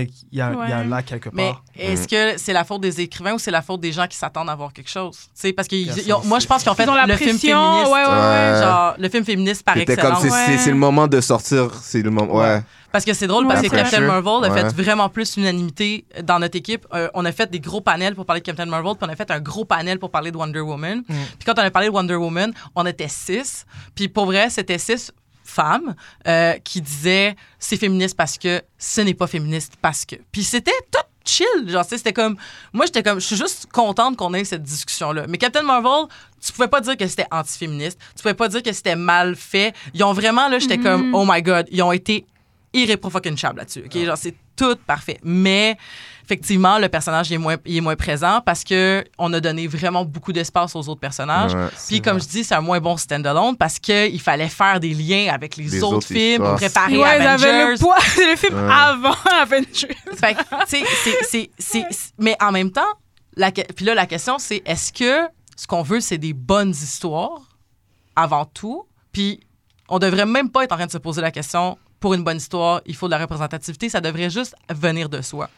il 0.02 0.10
y, 0.32 0.41
a- 0.41 0.52
il 0.66 0.70
y 0.70 0.74
a 0.74 0.84
là 0.84 1.04
quelque 1.04 1.30
Mais 1.34 1.50
part. 1.52 1.64
est-ce 1.78 2.08
que 2.08 2.38
c'est 2.39 2.54
la 2.54 2.64
faute 2.64 2.82
des 2.82 3.00
écrivains 3.02 3.34
ou 3.34 3.39
c'est 3.39 3.52
la 3.52 3.62
faute 3.62 3.80
des 3.80 3.91
gens 3.91 4.08
qui 4.08 4.18
s'attendent 4.18 4.50
à 4.50 4.56
voir 4.56 4.74
quelque 4.74 4.89
chose? 4.89 5.16
Tu 5.18 5.30
sais, 5.36 5.54
parce 5.54 5.68
que 5.68 5.76
ils- 5.76 5.86
Personne 5.86 6.04
ils 6.08 6.14
ont- 6.14 6.24
moi, 6.26 6.39
je 6.39 6.48
pense 6.48 6.64
qu'ils 6.64 6.72
ont 6.72 6.76
fait 6.76 6.84
Ils 6.84 6.89
ont 6.89 6.96
la 6.96 7.06
le 7.06 7.16
film 7.16 7.38
féministe. 7.38 7.52
ouais, 7.88 7.91
ouais, 7.91 8.06
ouais. 8.06 8.52
Ouais. 8.54 8.62
Genre, 8.62 8.96
le 8.98 9.10
film 9.10 9.24
féministe 9.26 9.64
par 9.64 9.78
excellence. 9.78 10.22
c'est 10.22 10.30
c'est- 10.30 10.34
Ouais. 10.52 10.58
c'est 10.58 10.70
le 10.72 10.76
moment 10.78 11.08
de 11.08 11.22
sortir. 11.22 11.70
C'est 11.82 12.02
le 12.02 12.10
moment. 12.10 12.34
Ouais. 12.36 12.62
Parce 12.91 13.06
que 13.06 13.14
c'est 13.16 13.26
drôle, 13.26 13.46
Ouais, 13.46 13.54
parce 13.56 13.62
que 13.68 13.70
c'est 13.70 13.76
Captain. 13.76 14.02
Marvel 14.02 14.52
a 14.52 14.54
fait 14.54 14.82
vraiment 14.84 15.10
plus 15.10 15.36
l'unanimité 15.38 16.06
dans 16.24 16.38
notre 16.38 16.56
équipe. 16.58 16.86
Euh, 16.94 17.10
on 17.16 17.26
a 17.26 17.32
fait 17.32 17.50
des 17.50 17.60
gros 17.60 17.82
panels 17.82 18.14
pour 18.14 18.24
parler 18.26 18.41
de 18.41 18.46
Captain 18.46 18.66
Marvel, 18.68 18.94
puis 18.96 19.08
on 19.10 19.12
a 19.12 19.16
fait 19.16 19.32
un 19.32 19.39
gros 19.39 19.66
panel 19.66 19.98
pour 19.98 20.12
parler 20.12 20.30
de 20.32 20.38
Wonder 20.38 20.60
Woman. 20.60 21.00
Mm. 21.00 21.04
Puis 21.39 21.46
quand 21.46 21.54
on 21.58 21.64
a 21.64 21.72
parlé 21.72 21.88
de 21.88 21.94
Wonder 21.94 22.16
Woman, 22.16 22.54
on 22.76 22.86
était 22.86 23.08
six. 23.08 23.66
Puis 23.96 24.10
pour 24.10 24.26
vrai, 24.26 24.52
c'était 24.52 24.78
six 24.78 25.12
femmes 25.44 25.96
euh, 26.28 26.54
qui 26.64 26.82
disaient 26.82 27.36
c'est 27.60 27.78
féministe 27.78 28.16
parce 28.16 28.38
que 28.38 28.62
ce 28.78 29.02
n'est 29.02 29.14
pas 29.14 29.28
féministe 29.28 29.74
parce 29.82 30.06
que. 30.06 30.16
Puis 30.32 30.44
c'était 30.44 30.72
tout 30.91 31.00
chill. 31.26 31.70
Genre, 31.70 31.86
c'était 31.86 32.14
comme. 32.14 32.38
Moi, 32.74 32.86
j'étais 32.86 33.04
comme. 33.04 33.20
Je 33.20 33.26
suis 33.26 33.36
juste 33.36 33.68
contente 33.72 34.18
qu'on 34.18 34.34
ait 34.34 34.44
cette 34.44 34.64
discussion-là. 34.64 35.26
Mais 35.28 35.38
Captain 35.38 35.64
Marvel, 35.64 36.08
tu 36.46 36.52
pouvais 36.52 36.68
pas 36.68 36.82
dire 36.82 36.98
que 36.98 37.08
c'était 37.08 37.28
antiféministe. 37.32 38.00
Tu 38.16 38.22
pouvais 38.22 38.34
pas 38.34 38.48
dire 38.48 38.64
que 38.64 38.72
c'était 38.74 38.96
mal 38.96 39.36
fait. 39.36 39.74
Ils 39.94 40.04
ont 40.04 40.14
vraiment, 40.14 40.48
là, 40.50 40.60
j'étais 40.60 40.78
comme, 40.78 41.14
oh 41.14 41.26
my 41.28 41.41
God, 41.41 41.68
ils 41.72 41.82
ont 41.82 41.91
été 41.91 42.26
irréprovocables 42.74 43.57
là-dessus. 43.57 43.84
OK? 43.86 43.97
Genre, 44.05 44.17
c'est 44.17 44.36
tout 44.55 44.76
parfait. 44.88 45.19
Mais 45.24 45.78
effectivement, 46.24 46.78
le 46.80 46.89
personnage 46.89 47.30
il 47.30 47.36
est 47.36 47.38
moins, 47.38 47.55
il 47.65 47.78
est 47.78 47.82
moins 47.82 47.95
présent 47.95 48.41
parce 48.45 48.63
que 48.63 49.03
on 49.17 49.32
a 49.34 49.39
donné 49.39 49.67
vraiment 49.67 50.05
beaucoup 50.05 50.32
d'espace 50.34 50.76
aux 50.76 50.88
autres 50.89 50.99
personnages. 50.99 51.53
Ouais. 51.53 51.67
Puis 51.88 52.01
comme 52.01 52.19
je 52.19 52.28
dis, 52.28 52.43
c'est 52.43 52.55
un 52.55 52.61
moins 52.61 52.80
bon 52.80 52.97
stand-alone 52.97 53.55
parce 53.57 53.80
qu'il 53.80 54.19
fallait 54.21 54.49
faire 54.49 54.80
des 54.80 54.93
liens 54.93 55.32
avec 55.34 55.55
les, 55.57 55.65
Les 55.65 55.84
autres, 55.84 55.97
autres 55.97 56.07
films 56.07 56.43
pour 56.43 56.55
préparer 56.55 56.97
Ouais, 56.97 57.03
avaient 57.07 57.24
le 57.24 57.63
Avengers. 57.63 57.80
poids, 57.80 57.97
c'est 58.15 58.30
le 58.32 58.36
film 58.38 58.55
Ouais. 58.55 58.71
avant 58.74 59.15
Avengers. 59.41 59.95
Fait 60.17 60.38
c'est- 60.67 61.86
mais 62.17 62.36
en 62.41 62.51
même 62.51 62.71
temps, 62.71 62.82
la, 63.36 63.51
puis 63.51 63.86
là, 63.86 63.93
la 63.95 64.05
question, 64.05 64.38
c'est 64.39 64.61
est-ce 64.65 64.93
que 64.93 65.28
ce 65.55 65.67
qu'on 65.67 65.82
veut, 65.84 65.99
c'est 65.99 66.17
des 66.17 66.34
bonnes 66.34 66.71
histoires 66.71 67.41
avant 68.15 68.45
tout? 68.45 68.86
Puis 69.11 69.39
on 69.89 69.99
devrait 69.99 70.26
même 70.26 70.49
pas 70.49 70.63
être 70.63 70.71
en 70.71 70.76
train 70.78 70.86
de 70.86 70.91
se 70.91 70.97
poser 70.97 71.21
la 71.21 71.32
question 71.32 71.78
pour 72.04 72.14
une 72.16 72.24
bonne 72.26 72.36
histoire, 72.36 72.82
il 72.86 72.97
faut 72.97 73.08
de 73.08 73.12
la 73.12 73.20
représentativité, 73.20 73.88
ça 73.88 74.01
devrait 74.01 74.30
juste 74.30 74.54
venir 74.76 75.08
de 75.08 75.22
soi. 75.22 75.49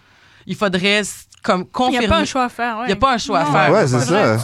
Il 0.46 0.56
faudrait 0.56 1.02
comme 1.42 1.62
Il 1.62 1.64
n'y 1.64 1.70
confirmer. 1.72 2.06
a 2.06 2.10
pas 2.10 2.20
un 2.20 2.26
choix 2.26 2.44
à 2.44 2.50
faire. 2.50 2.78
Il 2.86 2.90
y 2.90 2.92
a 2.92 2.96
pas 2.96 3.16
un 3.16 3.18
choix 3.18 3.40
à 3.40 3.46
faire. 3.46 3.74
Ouais, 3.74 3.88
c'est 3.88 4.00
ça. 4.00 4.38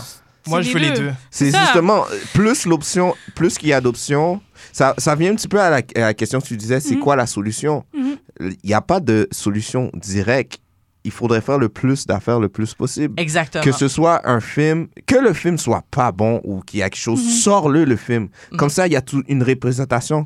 Moi, 0.48 0.64
je 0.64 0.72
veux 0.72 0.80
les 0.80 0.90
les 0.90 0.96
deux. 0.96 1.12
C'est 1.30 1.56
justement 1.56 2.04
plus 2.34 2.66
l'option, 2.66 3.14
plus 3.36 3.56
qu'il 3.60 3.70
y 3.70 3.74
a 3.74 3.82
d'options. 3.82 4.42
Ça, 4.74 4.96
ça 4.98 5.14
vient 5.14 5.32
un 5.32 5.36
petit 5.36 5.48
peu 5.48 5.62
à 5.62 5.70
la, 5.70 5.82
à 5.96 6.00
la 6.00 6.14
question 6.16 6.42
que 6.42 6.48
tu 6.48 6.58
disais, 6.58 6.80
c'est 6.80 6.96
Mhm. 6.96 7.02
quoi 7.02 7.16
la 7.16 7.28
solution? 7.28 7.86
Mhm. 7.94 8.18
Il 8.40 8.58
n'y 8.70 8.74
a 8.74 8.82
pas 8.82 9.00
de 9.00 9.28
solution 9.32 9.92
directe. 9.94 10.58
Il 11.04 11.12
faudrait 11.12 11.42
faire 11.42 11.60
le 11.60 11.70
plus 11.70 12.08
d'affaires 12.08 12.40
le 12.40 12.50
plus 12.50 12.74
possible. 12.74 13.14
Exactement. 13.22 13.64
Que 13.64 13.72
ce 13.72 13.88
soit 13.88 14.28
un 14.28 14.40
film, 14.40 14.88
que 15.06 15.18
le 15.18 15.34
film 15.34 15.60
soit 15.60 15.84
pas 15.92 16.12
bon 16.12 16.42
ou 16.44 16.62
qu'il 16.62 16.80
y 16.80 16.84
a 16.84 16.90
quelque 16.90 17.00
chose, 17.00 17.24
Mhm. 17.24 17.30
sors-le 17.30 17.86
le 17.86 17.96
film. 17.96 18.30
Mhm. 18.52 18.58
Comme 18.58 18.70
ça, 18.72 18.88
il 18.88 18.94
y 18.94 18.96
a 18.96 19.02
tout- 19.04 19.24
une 19.28 19.44
représentation 19.44 20.26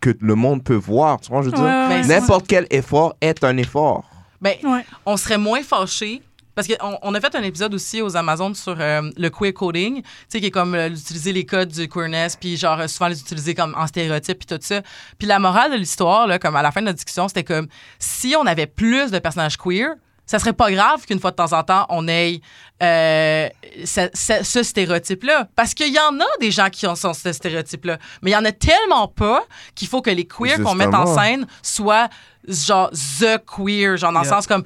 que 0.00 0.10
le 0.20 0.34
monde 0.34 0.64
peut 0.64 0.74
voir. 0.74 1.20
Tu 1.20 1.30
vois, 1.30 1.42
je 1.42 1.50
veux 1.50 1.58
Ouais, 1.58 2.02
dire, 2.02 2.08
n'importe 2.20 2.46
quel 2.46 2.66
effort 2.70 3.14
est 3.20 3.44
un 3.44 3.56
effort. 3.56 4.04
Ben, 4.40 4.54
Ouais. 4.64 4.84
on 5.06 5.16
serait 5.16 5.38
moins 5.38 5.62
fâchés. 5.62 6.22
Parce 6.52 6.66
qu'on 6.66 6.98
on 7.02 7.14
a 7.14 7.20
fait 7.20 7.34
un 7.36 7.42
épisode 7.42 7.72
aussi 7.72 8.02
aux 8.02 8.16
Amazones 8.16 8.54
sur 8.56 8.76
euh, 8.80 9.08
le 9.16 9.30
queer 9.30 9.54
coding, 9.54 10.02
tu 10.02 10.08
sais, 10.28 10.40
qui 10.40 10.46
est 10.46 10.50
comme 10.50 10.74
euh, 10.74 10.88
d'utiliser 10.90 11.32
les 11.32 11.46
codes 11.46 11.68
du 11.70 11.88
queerness, 11.88 12.36
puis 12.36 12.56
genre 12.56 12.80
euh, 12.80 12.86
souvent 12.88 13.06
les 13.08 13.18
utiliser 13.20 13.54
comme 13.54 13.74
en 13.78 13.86
stéréotype, 13.86 14.38
puis 14.40 14.46
tout 14.46 14.58
ça. 14.60 14.82
Puis 15.16 15.28
la 15.28 15.38
morale 15.38 15.70
de 15.70 15.76
l'histoire, 15.76 16.26
là, 16.26 16.38
comme 16.38 16.56
à 16.56 16.62
la 16.62 16.72
fin 16.72 16.80
de 16.80 16.86
notre 16.86 16.96
discussion, 16.96 17.28
c'était 17.28 17.44
comme 17.44 17.68
si 18.00 18.34
on 18.38 18.44
avait 18.46 18.66
plus 18.66 19.10
de 19.12 19.18
personnages 19.20 19.56
queer, 19.56 19.94
ça 20.30 20.38
serait 20.38 20.52
pas 20.52 20.70
grave 20.70 21.04
qu'une 21.06 21.18
fois 21.18 21.32
de 21.32 21.36
temps 21.36 21.52
en 21.52 21.64
temps, 21.64 21.86
on 21.88 22.06
ait 22.06 22.40
euh, 22.82 23.48
ce, 23.84 24.08
ce- 24.14 24.44
ce 24.44 24.62
stéréotype-là. 24.62 25.48
Parce 25.56 25.74
qu'il 25.74 25.92
y 25.92 25.98
en 25.98 26.20
a 26.20 26.24
des 26.40 26.50
gens 26.52 26.68
qui 26.70 26.86
ont 26.86 26.94
ce 26.94 27.32
stéréotype-là, 27.32 27.98
mais 28.22 28.30
il 28.30 28.34
y 28.34 28.36
en 28.36 28.44
a 28.44 28.52
tellement 28.52 29.08
pas 29.08 29.42
qu'il 29.74 29.88
faut 29.88 30.02
que 30.02 30.10
les 30.10 30.26
queers 30.26 30.58
qu'on 30.62 30.74
mette 30.76 30.94
en 30.94 31.04
scène 31.20 31.46
soient 31.62 32.08
genre 32.46 32.90
the 32.90 33.38
queer, 33.44 33.96
genre 33.96 34.12
dans 34.12 34.20
le 34.20 34.26
sens 34.28 34.46
comme 34.46 34.62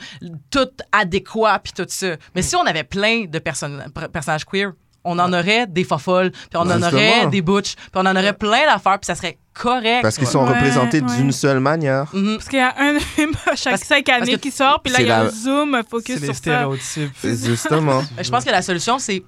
tout 0.50 0.68
adéquat 0.92 1.58
puis 1.64 1.72
tout 1.72 1.86
ça. 1.88 2.08
Mais 2.34 2.42
si 2.42 2.54
on 2.56 2.66
avait 2.66 2.84
plein 2.84 3.24
de 3.24 3.38
personnes- 3.38 3.84
personnages 4.12 4.44
queer, 4.44 4.72
on 5.04 5.18
en 5.18 5.32
aurait 5.32 5.66
des 5.66 5.84
fofolles, 5.84 6.30
puis 6.30 6.40
on 6.54 6.60
en 6.60 6.64
Justement. 6.78 6.86
aurait 6.88 7.26
des 7.28 7.42
butch, 7.42 7.74
puis 7.76 7.86
on 7.94 8.00
en 8.06 8.16
aurait 8.16 8.32
plein 8.32 8.64
d'affaires, 8.66 8.98
puis 8.98 9.06
ça 9.06 9.14
serait 9.14 9.38
correct. 9.52 10.02
Parce 10.02 10.16
qu'ils 10.16 10.26
sont 10.26 10.44
Ouais, 10.44 10.54
représentés 10.54 11.00
ouais. 11.02 11.16
d'une 11.16 11.30
seule 11.32 11.60
manière. 11.60 12.08
Mhm. 12.14 12.36
Parce 12.36 12.48
qu'il 12.48 12.58
y 12.58 12.62
a 12.62 12.74
un 12.78 12.98
film 12.98 13.32
à 13.46 13.54
chaque 13.54 13.72
Parce- 13.74 13.82
cinq 13.84 14.08
années 14.08 14.38
qui 14.38 14.50
sort, 14.50 14.80
puis 14.82 14.92
là, 14.92 15.00
il 15.00 15.06
y 15.06 15.10
a 15.10 15.22
la- 15.24 15.28
un 15.28 15.30
zoom 15.30 15.82
focus 15.88 16.14
C'est 16.16 16.20
les 16.20 16.26
sur 16.26 16.34
ça. 16.34 16.38
stéréotypes. 16.40 17.12
C'est 17.20 17.36
Justement. 17.46 18.02
Je 18.20 18.30
pense 18.30 18.44
que 18.44 18.50
la 18.50 18.62
solution, 18.62 18.98
c'est, 18.98 19.22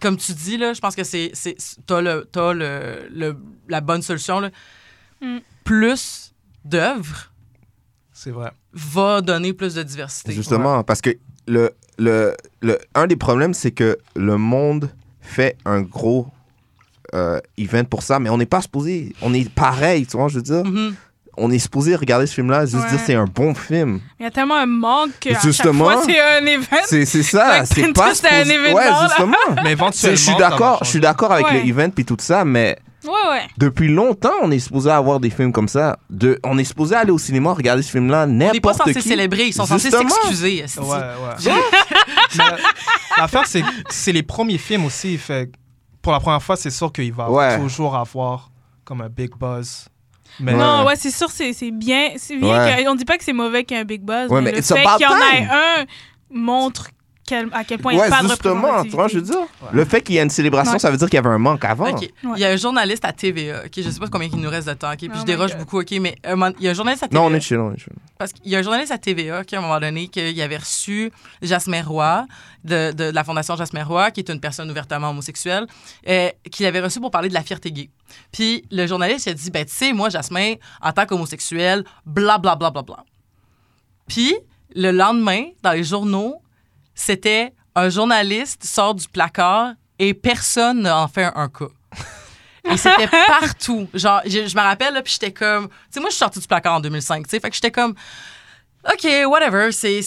comme 0.00 0.16
tu 0.16 0.32
dis, 0.32 0.56
là, 0.56 0.72
je 0.72 0.80
pense 0.80 0.94
que 0.96 1.04
c'est, 1.04 1.30
c'est, 1.34 1.56
t'as, 1.86 2.00
le, 2.00 2.28
t'as 2.30 2.52
le, 2.52 3.08
le- 3.14 3.36
la 3.68 3.80
bonne 3.80 4.02
solution. 4.02 4.40
Là. 4.40 4.50
Mm. 5.20 5.38
Plus 5.64 6.32
d'œuvres 6.64 7.30
C'est 8.12 8.30
vrai. 8.30 8.50
va 8.72 9.20
donner 9.20 9.52
plus 9.52 9.74
de 9.74 9.82
diversité. 9.82 10.32
Justement, 10.32 10.82
parce 10.82 11.00
que 11.00 11.10
le, 11.46 11.70
le, 11.98 12.34
le, 12.60 12.78
un 12.94 13.06
des 13.06 13.16
problèmes, 13.16 13.54
c'est 13.54 13.70
que 13.72 13.98
le 14.16 14.36
monde 14.36 14.90
fait 15.22 15.56
un 15.64 15.80
gros 15.80 16.26
euh, 17.14 17.40
event 17.58 17.84
pour 17.84 18.02
ça, 18.02 18.18
mais 18.18 18.30
on 18.30 18.38
n'est 18.38 18.46
pas 18.46 18.60
supposé. 18.60 19.14
On 19.22 19.32
est 19.34 19.48
pareil, 19.48 20.06
tu 20.06 20.16
vois, 20.16 20.28
je 20.28 20.36
veux 20.36 20.42
dire? 20.42 20.64
Mhm. 20.64 20.94
On 21.38 21.50
est 21.50 21.58
supposé 21.58 21.96
regarder 21.96 22.26
ce 22.26 22.34
film-là, 22.34 22.66
juste 22.66 22.82
Ouais. 22.84 22.90
dire 22.90 23.00
c'est 23.06 23.14
un 23.14 23.24
bon 23.24 23.54
film. 23.54 24.00
Il 24.20 24.24
y 24.24 24.26
a 24.26 24.30
tellement 24.30 24.56
un 24.56 24.66
manque 24.66 25.12
que 25.20 25.30
à 25.30 25.32
chaque 25.34 25.42
Justement. 25.44 25.84
fois, 25.84 26.02
c'est 26.04 26.20
un 26.20 26.44
événement. 26.44 26.66
C'est 26.84 27.04
ça, 27.22 27.64
c'est 27.64 27.90
pas 27.94 28.10
un 28.30 28.44
événement, 28.44 28.76
Ouais, 28.76 28.90
justement. 29.08 29.36
Mais 29.64 29.72
éventuellement. 29.72 30.16
Je 30.16 30.22
suis 30.22 30.36
d'accord, 30.36 30.78
je 30.82 30.88
suis 30.90 31.00
d'accord 31.00 31.32
avec 31.32 31.46
Ouais. 31.46 31.62
le 31.62 31.68
event 31.68 31.88
puis 31.90 32.04
tout 32.04 32.16
ça, 32.18 32.44
mais 32.44 32.76
Ouais, 33.04 33.10
ouais. 33.30 33.42
depuis 33.58 33.88
longtemps, 33.88 34.32
on 34.42 34.50
est 34.50 34.58
supposé 34.58 34.90
avoir 34.90 35.18
des 35.20 35.30
films 35.30 35.52
comme 35.52 35.68
ça. 35.68 35.98
De, 36.10 36.38
on 36.44 36.56
est 36.58 36.64
supposé 36.64 36.94
aller 36.94 37.10
au 37.10 37.18
cinéma 37.18 37.52
regarder 37.52 37.82
ce 37.82 37.90
film-là, 37.90 38.24
On 38.24 38.26
n'est 38.28 38.46
pas 38.48 38.52
n'importe 38.54 38.76
censé 38.78 38.94
qui. 38.94 39.08
célébrer, 39.08 39.46
ils 39.48 39.52
sont 39.52 39.66
censés 39.66 39.90
s'excuser. 39.90 40.64
Ouais, 40.78 40.86
ouais. 40.86 41.52
Mais 42.38 42.44
L'affaire, 43.18 43.46
c'est 43.46 43.62
c'est 43.90 44.12
les 44.12 44.22
premiers 44.22 44.58
films 44.58 44.84
aussi. 44.86 45.18
Fait 45.18 45.50
pour 46.00 46.12
la 46.12 46.20
première 46.20 46.42
fois, 46.42 46.56
c'est 46.56 46.70
sûr 46.70 46.92
qu'il 46.92 47.12
va 47.12 47.30
Ouais. 47.30 47.58
toujours 47.58 47.94
avoir 47.96 48.50
comme 48.84 49.00
un 49.00 49.08
big 49.08 49.30
buzz. 49.38 49.86
Mais 50.40 50.54
Non, 50.54 50.84
ouais, 50.86 50.96
c'est 50.96 51.10
sûr, 51.10 51.30
c'est 51.30 51.52
c'est 51.52 51.70
bien. 51.70 52.10
C'est 52.16 52.36
bien 52.36 52.64
Ouais. 52.64 52.86
on 52.88 52.94
dit 52.94 53.04
pas 53.04 53.18
que 53.18 53.24
c'est 53.24 53.32
mauvais 53.34 53.64
qu'il 53.64 53.76
y 53.76 53.80
ait 53.80 53.82
un 53.82 53.86
big 53.86 54.02
buzz, 54.02 54.30
Ouais, 54.30 54.40
mais, 54.40 54.50
mais 54.52 54.56
le 54.58 54.62
fait 54.62 54.74
qu'il 54.74 55.02
y 55.02 55.06
en 55.06 55.16
ait 55.16 55.48
un 55.50 55.84
montre 56.30 56.88
quel- 57.32 57.48
à 57.52 57.64
quel 57.64 57.78
point 57.78 57.92
il 57.92 57.96
n'y 57.96 58.00
a 58.02 58.04
Ouais, 58.04 58.10
pas 58.10 58.22
de 58.22 58.28
justement, 58.28 58.82
tu 58.82 58.90
vois, 58.90 59.08
je 59.08 59.16
veux 59.16 59.22
dire. 59.22 59.38
Le 59.72 59.84
fait 59.84 60.00
qu'il 60.02 60.14
y 60.14 60.18
ait 60.18 60.22
une 60.22 60.30
célébration, 60.30 60.74
Ouais. 60.74 60.78
ça 60.78 60.90
veut 60.90 60.96
dire 60.96 61.08
qu'il 61.08 61.16
y 61.16 61.18
avait 61.18 61.28
un 61.30 61.38
manque 61.38 61.64
avant. 61.64 61.90
OK. 61.90 62.08
Il 62.22 62.38
y 62.38 62.44
a 62.44 62.50
un 62.50 62.56
journaliste 62.56 63.04
à 63.04 63.12
TVA, 63.12 63.62
OK? 63.64 63.72
Je 63.76 63.88
sais 63.90 63.98
pas 63.98 64.08
combien 64.08 64.28
il 64.32 64.38
nous 64.40 64.50
reste 64.50 64.68
de 64.68 64.74
temps, 64.74 64.90
OK? 64.92 64.98
Puis 64.98 65.10
Oh 65.12 65.18
je 65.18 65.24
déroge 65.24 65.56
beaucoup, 65.56 65.80
OK? 65.80 65.90
Mais 66.00 66.16
il 66.24 66.54
y 66.60 66.68
a 66.68 66.70
un 66.70 66.74
journaliste 66.74 67.04
à 67.04 67.08
TVA. 67.08 67.20
Non, 67.20 67.26
on 67.30 67.34
est 67.34 67.40
chill, 67.40 67.58
on 67.58 67.72
est 67.72 67.78
chill. 67.78 67.92
Parce 68.18 68.32
qu'il 68.32 68.50
y 68.50 68.54
a 68.56 68.58
un 68.58 68.62
journaliste 68.62 68.92
à 68.92 68.98
TVA, 68.98 69.40
OK, 69.40 69.52
à 69.52 69.58
un 69.58 69.60
moment 69.62 69.80
donné, 69.80 70.08
qui 70.08 70.40
avait 70.42 70.56
reçu 70.58 71.10
Jasmin 71.40 71.82
Roy 71.82 72.26
de, 72.64 72.92
de 72.92 73.04
la 73.04 73.24
Fondation 73.24 73.56
Jasmin 73.56 73.84
Roy, 73.84 74.10
qui 74.12 74.20
est 74.20 74.28
une 74.28 74.38
personne 74.40 74.70
ouvertement 74.70 75.10
homosexuelle, 75.10 75.66
euh, 76.08 76.28
qu'il 76.50 76.66
avait 76.66 76.80
reçu 76.80 77.00
pour 77.00 77.10
parler 77.10 77.28
de 77.28 77.34
la 77.34 77.42
fierté 77.42 77.72
gay. 77.72 77.90
Puis 78.30 78.64
le 78.70 78.86
journaliste 78.86 79.26
a 79.26 79.32
dit, 79.34 79.50
ben 79.50 79.64
tu 79.64 79.72
sais, 79.74 79.92
moi, 79.92 80.08
Jasmin, 80.10 80.54
en 80.80 80.92
tant 80.92 81.06
qu'homosexuel, 81.06 81.84
bla 82.06 82.38
bla 82.38 82.54
bla 82.56 82.70
bla 82.70 82.82
bla. 82.82 83.04
Puis 84.06 84.34
le 84.74 84.90
lendemain, 84.90 85.44
dans 85.62 85.72
les 85.72 85.84
journaux, 85.84 86.36
c'était 87.04 87.52
un 87.74 87.88
journaliste 87.88 88.64
sort 88.64 88.94
du 88.94 89.08
placard 89.08 89.72
et 89.98 90.14
personne 90.14 90.82
n'a 90.82 90.98
en 90.98 91.08
fait 91.08 91.30
un, 91.34 91.48
cas. 91.48 91.66
Et 92.70 92.76
c'était 92.76 93.08
partout. 93.26 93.88
Genre, 93.92 94.20
je, 94.24 94.46
je 94.46 94.56
me 94.56 94.60
rappelle, 94.60 94.94
là, 94.94 95.02
puis 95.02 95.12
j'étais 95.12 95.32
comme... 95.32 95.68
Tu 95.68 95.74
sais, 95.90 96.00
moi, 96.00 96.10
je 96.10 96.14
suis 96.14 96.20
sortie 96.20 96.38
du 96.38 96.46
placard 96.46 96.74
en 96.74 96.80
2005, 96.80 97.24
tu 97.24 97.30
sais, 97.30 97.40
fait 97.40 97.50
que 97.50 97.56
j'étais 97.56 97.72
comme... 97.72 97.94
OK, 98.84 99.06
whatever, 99.26 99.70
c'est 99.70 100.00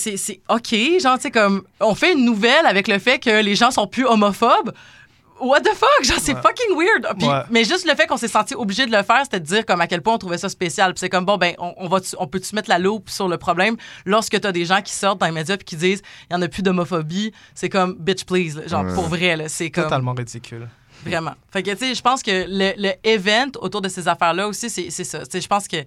OK. 0.49 0.99
Genre, 1.01 1.15
tu 1.15 1.23
sais, 1.23 1.31
comme, 1.31 1.63
on 1.79 1.95
fait 1.95 2.13
une 2.13 2.25
nouvelle 2.25 2.65
avec 2.65 2.87
le 2.87 2.99
fait 2.99 3.19
que 3.19 3.41
les 3.41 3.55
gens 3.55 3.71
sont 3.71 3.87
plus 3.87 4.05
homophobes. 4.05 4.73
What 5.39 5.61
the 5.61 5.73
fuck? 5.75 6.03
Genre, 6.03 6.17
c'est 6.19 6.33
Ouais. 6.33 6.41
fucking 6.41 6.77
weird. 6.77 7.17
Puis- 7.19 7.27
Ouais. 7.27 7.41
Mais 7.49 7.63
juste 7.65 7.85
le 7.85 7.93
fait 7.95 8.07
qu'on 8.07 8.15
s'est 8.17 8.27
senti 8.29 8.55
obligé 8.55 8.85
de 8.85 8.91
le 8.95 9.03
faire, 9.03 9.21
c'était 9.23 9.39
de 9.41 9.45
dire 9.45 9.65
comme 9.65 9.81
à 9.81 9.87
quel 9.87 10.01
point 10.01 10.13
on 10.13 10.17
trouvait 10.17 10.37
ça 10.37 10.47
spécial. 10.49 10.93
Puis 10.93 10.99
c'est 11.01 11.09
comme, 11.09 11.25
bon, 11.25 11.37
ben, 11.37 11.55
on, 11.57 11.73
on, 11.77 11.87
va 11.89 11.97
on 12.19 12.27
peut-tu 12.27 12.55
mettre 12.55 12.69
la 12.69 12.79
loupe 12.79 13.09
sur 13.09 13.27
le 13.27 13.37
problème? 13.37 13.75
Lorsque 14.05 14.39
t'as 14.39 14.51
des 14.53 14.63
gens 14.65 14.81
qui 14.81 14.93
sortent 14.93 15.19
dans 15.19 15.25
les 15.25 15.31
médias 15.33 15.57
puis 15.57 15.65
qui 15.65 15.75
disent, 15.75 16.01
il 16.29 16.33
y 16.33 16.35
en 16.37 16.41
a 16.41 16.47
plus 16.47 16.61
d'homophobie. 16.63 17.33
C'est 17.53 17.69
comme, 17.69 17.95
bitch, 17.99 18.23
please. 18.23 18.55
là. 18.55 18.67
Genre, 18.67 18.85
Ouais. 18.85 18.93
pour 18.93 19.07
vrai, 19.09 19.35
là. 19.35 19.49
C'est 19.49 19.69
comme. 19.71 19.83
totalement 19.85 20.13
ridicule. 20.13 20.69
Vraiment. 21.05 21.33
Fait 21.51 21.61
que, 21.61 21.71
tu 21.71 21.77
sais, 21.77 21.95
je 21.95 22.01
pense 22.01 22.23
que 22.23 22.45
le, 22.47 22.73
le 22.77 22.93
event 23.03 23.51
autour 23.59 23.81
de 23.81 23.89
ces 23.89 24.07
affaires-là 24.07 24.47
aussi, 24.47 24.69
c'est 24.69 24.89
c'est 24.89 25.03
ça. 25.03 25.19
Tu 25.19 25.31
sais, 25.31 25.41
je 25.41 25.47
pense 25.47 25.67
que 25.67 25.77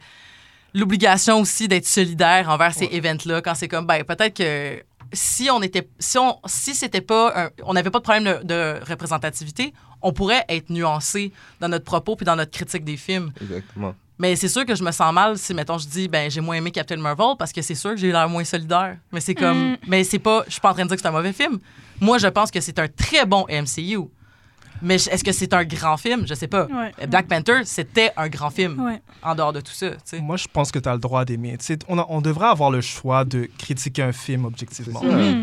l'obligation 0.74 1.40
aussi 1.40 1.68
d'être 1.68 1.86
solidaire 1.86 2.48
envers 2.50 2.74
ces 2.74 2.84
events-là 2.92 3.40
quand 3.40 3.54
c'est 3.54 3.68
comme, 3.68 3.86
ben, 3.86 4.04
peut-être 4.04 4.36
que 4.36 4.82
si 5.12 5.48
on 5.50 5.62
était, 5.62 5.88
si 5.98 6.18
on, 6.18 6.38
si 6.46 6.74
c'était 6.74 7.00
pas, 7.00 7.44
un- 7.46 7.50
on 7.64 7.72
n'avait 7.74 7.90
pas 7.90 7.98
de 7.98 8.04
problème 8.04 8.24
de, 8.24 8.46
de 8.46 8.80
représentativité, 8.88 9.72
on 10.02 10.12
pourrait 10.12 10.44
être 10.48 10.70
nuancé 10.70 11.32
dans 11.60 11.68
notre 11.68 11.84
propos 11.84 12.14
puis 12.16 12.24
dans 12.24 12.36
notre 12.36 12.50
critique 12.52 12.84
des 12.84 12.96
films. 12.96 13.32
Exactement. 13.40 13.94
Mais 14.20 14.34
c'est 14.34 14.48
sûr 14.48 14.66
que 14.66 14.74
je 14.74 14.82
me 14.82 14.90
sens 14.90 15.12
mal 15.12 15.38
si, 15.38 15.54
mettons, 15.54 15.78
je 15.78 15.86
dis, 15.86 16.08
ben, 16.08 16.28
j'ai 16.28 16.40
moins 16.40 16.56
aimé 16.56 16.72
Captain 16.72 16.96
Marvel 16.96 17.36
parce 17.38 17.52
que 17.52 17.62
c'est 17.62 17.76
sûr 17.76 17.90
que 17.90 17.96
j'ai 17.98 18.10
l'air 18.10 18.28
moins 18.28 18.42
solidaire. 18.44 18.96
Mais 19.12 19.20
c'est 19.20 19.34
comme, 19.34 19.72
Mm. 19.72 19.76
mais 19.86 20.02
c'est 20.04 20.18
pas, 20.18 20.42
je 20.46 20.52
suis 20.52 20.60
pas 20.60 20.70
en 20.70 20.74
train 20.74 20.82
de 20.82 20.88
dire 20.88 20.96
que 20.96 21.02
c'est 21.02 21.08
un 21.08 21.12
mauvais 21.12 21.32
film. 21.32 21.58
Moi, 22.00 22.18
je 22.18 22.26
pense 22.26 22.50
que 22.50 22.60
c'est 22.60 22.78
un 22.80 22.88
très 22.88 23.24
bon 23.26 23.46
MCU. 23.48 24.08
Mais 24.82 24.94
est-ce 24.96 25.24
que 25.24 25.32
c'est 25.32 25.52
un 25.54 25.64
grand 25.64 25.96
film? 25.96 26.26
Je 26.26 26.34
sais 26.34 26.46
pas. 26.48 26.66
Ouais. 26.66 27.06
Black 27.06 27.26
Panther, 27.28 27.60
c'était 27.64 28.10
un 28.16 28.28
grand 28.28 28.50
film 28.50 28.78
Ouais. 28.80 29.00
en 29.22 29.34
dehors 29.34 29.52
de 29.52 29.60
tout 29.60 29.72
ça. 29.72 29.90
Moi, 30.20 30.36
je 30.36 30.46
pense 30.52 30.70
que 30.70 30.78
tu 30.78 30.88
as 30.88 30.92
le 30.92 30.98
droit 31.00 31.24
d'aimer. 31.24 31.56
Tu 31.58 31.64
sais, 31.66 31.78
On, 31.88 31.98
a- 31.98 32.06
on 32.08 32.20
devrait 32.20 32.48
avoir 32.48 32.70
le 32.70 32.80
choix 32.80 33.24
de 33.24 33.48
critiquer 33.58 34.02
un 34.02 34.12
film 34.12 34.44
objectivement. 34.44 35.00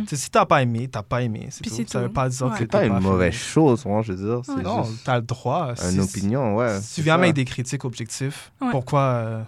Sais, 0.07 0.15
Si 0.15 0.29
t'as 0.29 0.45
pas 0.45 0.61
aimé, 0.61 0.87
t'as 0.91 1.03
pas 1.03 1.21
aimé. 1.21 1.47
C'est 1.49 1.63
tout. 1.63 1.69
c'est 1.73 1.89
Ça 1.89 1.99
veut 2.01 2.07
tout. 2.07 2.13
pas 2.13 2.29
dire 2.29 2.45
Ouais. 2.47 2.51
que 2.53 2.57
C'est 2.59 2.67
pas 2.67 2.85
une 2.85 2.99
mauvaise 2.99 3.33
chose, 3.33 3.85
moi, 3.85 4.01
je 4.01 4.13
veux 4.13 4.25
dire. 4.27 4.41
C'est 4.45 4.61
Non, 4.63 4.83
juste 4.83 5.03
t'as 5.03 5.15
le 5.17 5.21
droit. 5.23 5.73
une 5.91 5.99
opinion, 5.99 6.55
ouais. 6.55 6.79
Si 6.81 6.95
tu 6.95 7.01
viens 7.01 7.15
avec 7.15 7.33
des 7.33 7.45
critiques 7.45 7.85
objectifs, 7.85 8.51
Ouais. 8.61 8.69
pourquoi, 8.71 9.01
euh, 9.01 9.41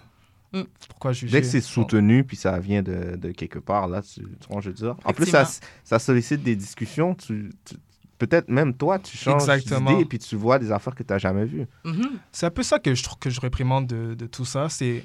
Mm. 0.52 0.62
pourquoi 0.88 1.12
juger? 1.12 1.32
Dès 1.32 1.40
que 1.42 1.46
c'est 1.46 1.60
Bon. 1.60 1.66
soutenu, 1.66 2.24
puis 2.24 2.36
ça 2.36 2.58
vient 2.58 2.82
de, 2.82 3.16
de 3.16 3.32
quelque 3.32 3.58
part, 3.58 3.86
là, 3.86 4.00
tu, 4.02 4.20
tu 4.22 4.26
vois, 4.50 4.60
je 4.62 4.68
veux 4.68 4.74
dire. 4.74 4.96
En 5.04 5.12
plus, 5.12 5.26
ça, 5.26 5.46
ça 5.84 5.98
sollicite 5.98 6.42
des 6.42 6.56
discussions. 6.56 7.14
Tu, 7.14 7.50
tu- 7.66 7.74
Peut-être 8.18 8.48
même 8.48 8.74
toi, 8.74 8.98
tu 8.98 9.16
changes 9.16 9.42
Exactement. 9.42 9.92
d'idée, 9.92 10.04
puis 10.04 10.18
tu 10.18 10.34
vois 10.36 10.58
des 10.58 10.72
affaires 10.72 10.94
que 10.94 11.02
tu 11.02 11.12
n'as 11.12 11.18
jamais 11.18 11.44
vues. 11.44 11.66
Mhm. 11.84 12.18
C'est 12.32 12.46
un 12.46 12.50
peu 12.50 12.62
ça 12.64 12.78
que 12.78 12.94
je 12.94 13.02
trouve 13.02 13.18
que 13.18 13.30
je 13.30 13.40
réprimande 13.40 13.86
de, 13.86 14.14
de 14.14 14.26
tout 14.26 14.44
ça. 14.44 14.68
C'est 14.68 15.04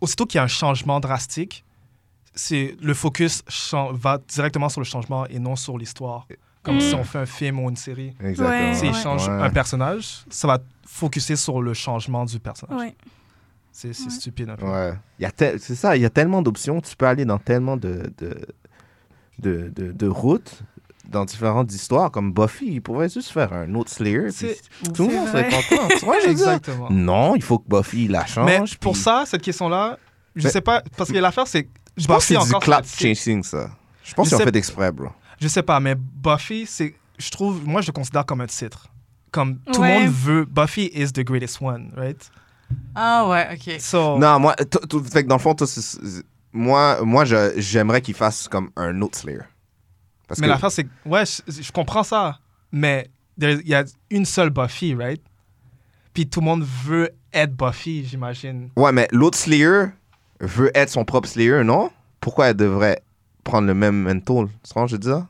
aussitôt 0.00 0.26
qu'il 0.26 0.38
y 0.38 0.40
a 0.40 0.44
un 0.44 0.48
changement 0.48 0.98
drastique, 0.98 1.64
c'est 2.34 2.76
le 2.80 2.94
focus 2.94 3.42
va 3.92 4.18
directement 4.28 4.68
sur 4.68 4.80
le 4.80 4.84
changement 4.86 5.26
et 5.28 5.38
non 5.38 5.54
sur 5.56 5.78
l'histoire. 5.78 6.26
Comme 6.64 6.76
Mm. 6.76 6.80
si 6.80 6.94
on 6.94 7.04
fait 7.04 7.18
un 7.18 7.26
film 7.26 7.58
ou 7.60 7.68
une 7.68 7.76
série. 7.76 8.14
Exactement. 8.20 8.48
Ouais, 8.70 8.74
S'il 8.74 8.92
ouais. 8.92 9.02
change 9.02 9.26
Ouais. 9.28 9.34
un 9.34 9.50
personnage, 9.50 10.24
ça 10.30 10.46
va 10.48 10.58
focuser 10.86 11.34
sur 11.36 11.60
le 11.60 11.74
changement 11.74 12.24
du 12.24 12.38
personnage. 12.38 12.78
Ouais. 12.78 12.94
C'est 13.72 13.88
Ouais. 13.88 14.10
stupide 14.10 14.48
un 14.50 14.56
peu. 14.56 14.66
Ouais. 14.66 14.94
Il 15.18 15.22
y 15.22 15.26
a 15.26 15.30
tel- 15.32 15.58
C'est 15.60 15.74
ça, 15.74 15.96
il 15.96 16.02
y 16.02 16.04
a 16.04 16.10
tellement 16.10 16.40
d'options. 16.42 16.80
Tu 16.80 16.94
peux 16.96 17.06
aller 17.06 17.24
dans 17.24 17.38
tellement 17.38 17.76
de, 17.76 18.12
de, 18.18 18.46
de, 19.38 19.72
de, 19.74 19.92
de 19.92 20.06
routes, 20.06 20.62
dans 21.12 21.24
différentes 21.24 21.72
histoires, 21.72 22.10
comme 22.10 22.32
Buffy. 22.32 22.74
Il 22.74 22.82
pourrait 22.82 23.08
juste 23.08 23.30
faire 23.30 23.52
un 23.52 23.72
autre 23.74 23.90
Slayer. 23.90 24.28
puis 24.36 24.56
Tout 24.94 25.06
le 25.08 25.14
monde 25.14 25.28
serait 25.28 25.48
content. 25.50 25.88
Tu 25.98 26.04
vois, 26.04 26.16
je 26.20 26.28
veux 26.28 26.34
dire? 26.34 26.48
Exactement. 26.50 26.88
Non, 26.90 27.36
il 27.36 27.42
faut 27.42 27.58
que 27.58 27.68
Buffy 27.68 28.08
la 28.08 28.26
change. 28.26 28.46
Mais 28.46 28.60
pour 28.80 28.96
ça, 28.96 29.24
cette 29.26 29.42
question-là, 29.42 29.98
je 30.34 30.44
Mais- 30.44 30.50
sais 30.50 30.60
pas, 30.60 30.82
parce 30.96 31.12
que 31.12 31.18
l'affaire, 31.18 31.46
c'est. 31.46 31.68
je 31.96 32.06
pense 32.06 32.26
que 32.26 32.34
c'est 32.34 32.44
du 32.44 32.58
clap 32.60 32.84
c'est- 32.86 33.00
chasing, 33.14 33.42
ça. 33.42 33.70
Je 34.02 34.14
pense 34.14 34.28
qu'ils 34.28 34.36
ont 34.36 34.40
fait 34.40 34.56
exprès, 34.56 34.90
bro. 34.90 35.08
Je 35.40 35.48
sais 35.48 35.62
pas, 35.62 35.78
mais 35.80 35.94
Buffy, 35.96 36.66
c'est. 36.66 36.94
Je 37.18 37.30
trouve. 37.30 37.64
Moi, 37.66 37.80
je 37.82 37.88
le 37.88 37.92
considère 37.92 38.24
comme 38.26 38.40
un 38.40 38.46
titre. 38.46 38.88
Comme 39.30 39.58
tout 39.72 39.80
Ouais. 39.80 39.98
le 40.00 40.04
monde 40.06 40.12
veut. 40.14 40.44
Buffy 40.44 40.90
is 40.94 41.12
the 41.12 41.20
greatest 41.24 41.60
one, 41.62 41.92
right? 41.96 42.30
Ah 42.94 43.26
ouais, 43.28 43.48
OK. 43.52 43.80
So, 43.80 44.18
Non, 44.18 44.38
moi, 44.40 44.54
fait 44.58 45.22
que 45.24 45.28
dans 45.28 45.36
le 45.36 45.40
fond, 45.40 45.54
moi, 46.52 47.02
moi 47.04 47.24
j'aimerais 47.56 48.00
qu'ils 48.00 48.14
fassent 48.14 48.48
comme 48.48 48.70
un 48.76 49.00
autre 49.02 49.18
Slayer. 49.18 49.40
Parce 50.32 50.40
mais 50.40 50.46
que, 50.46 50.52
l'affaire, 50.52 50.72
c'est 50.72 50.84
que. 50.84 50.90
Ouais, 51.04 51.24
je, 51.26 51.60
je 51.62 51.72
comprends 51.72 52.02
ça. 52.02 52.38
Mais 52.72 53.10
il 53.36 53.68
y 53.68 53.74
a 53.74 53.84
une 54.08 54.24
seule 54.24 54.48
Buffy, 54.48 54.94
right? 54.94 55.20
Puis 56.14 56.26
tout 56.26 56.40
le 56.40 56.46
monde 56.46 56.64
veut 56.84 57.10
être 57.32 57.54
Buffy, 57.54 58.06
j'imagine. 58.06 58.70
ouais, 58.76 58.92
mais 58.92 59.08
l'autre 59.12 59.36
Slayer 59.36 59.88
veut 60.40 60.70
être 60.74 60.88
son 60.88 61.04
propre 61.04 61.28
Slayer, 61.28 61.62
non? 61.64 61.90
Pourquoi 62.20 62.48
elle 62.48 62.56
devrait 62.56 63.02
prendre 63.44 63.66
le 63.66 63.74
même 63.74 64.02
mental? 64.02 64.48
Tu 64.62 64.72
que 64.74 64.86
je 64.86 64.92
veux 64.92 64.98
dire? 64.98 65.26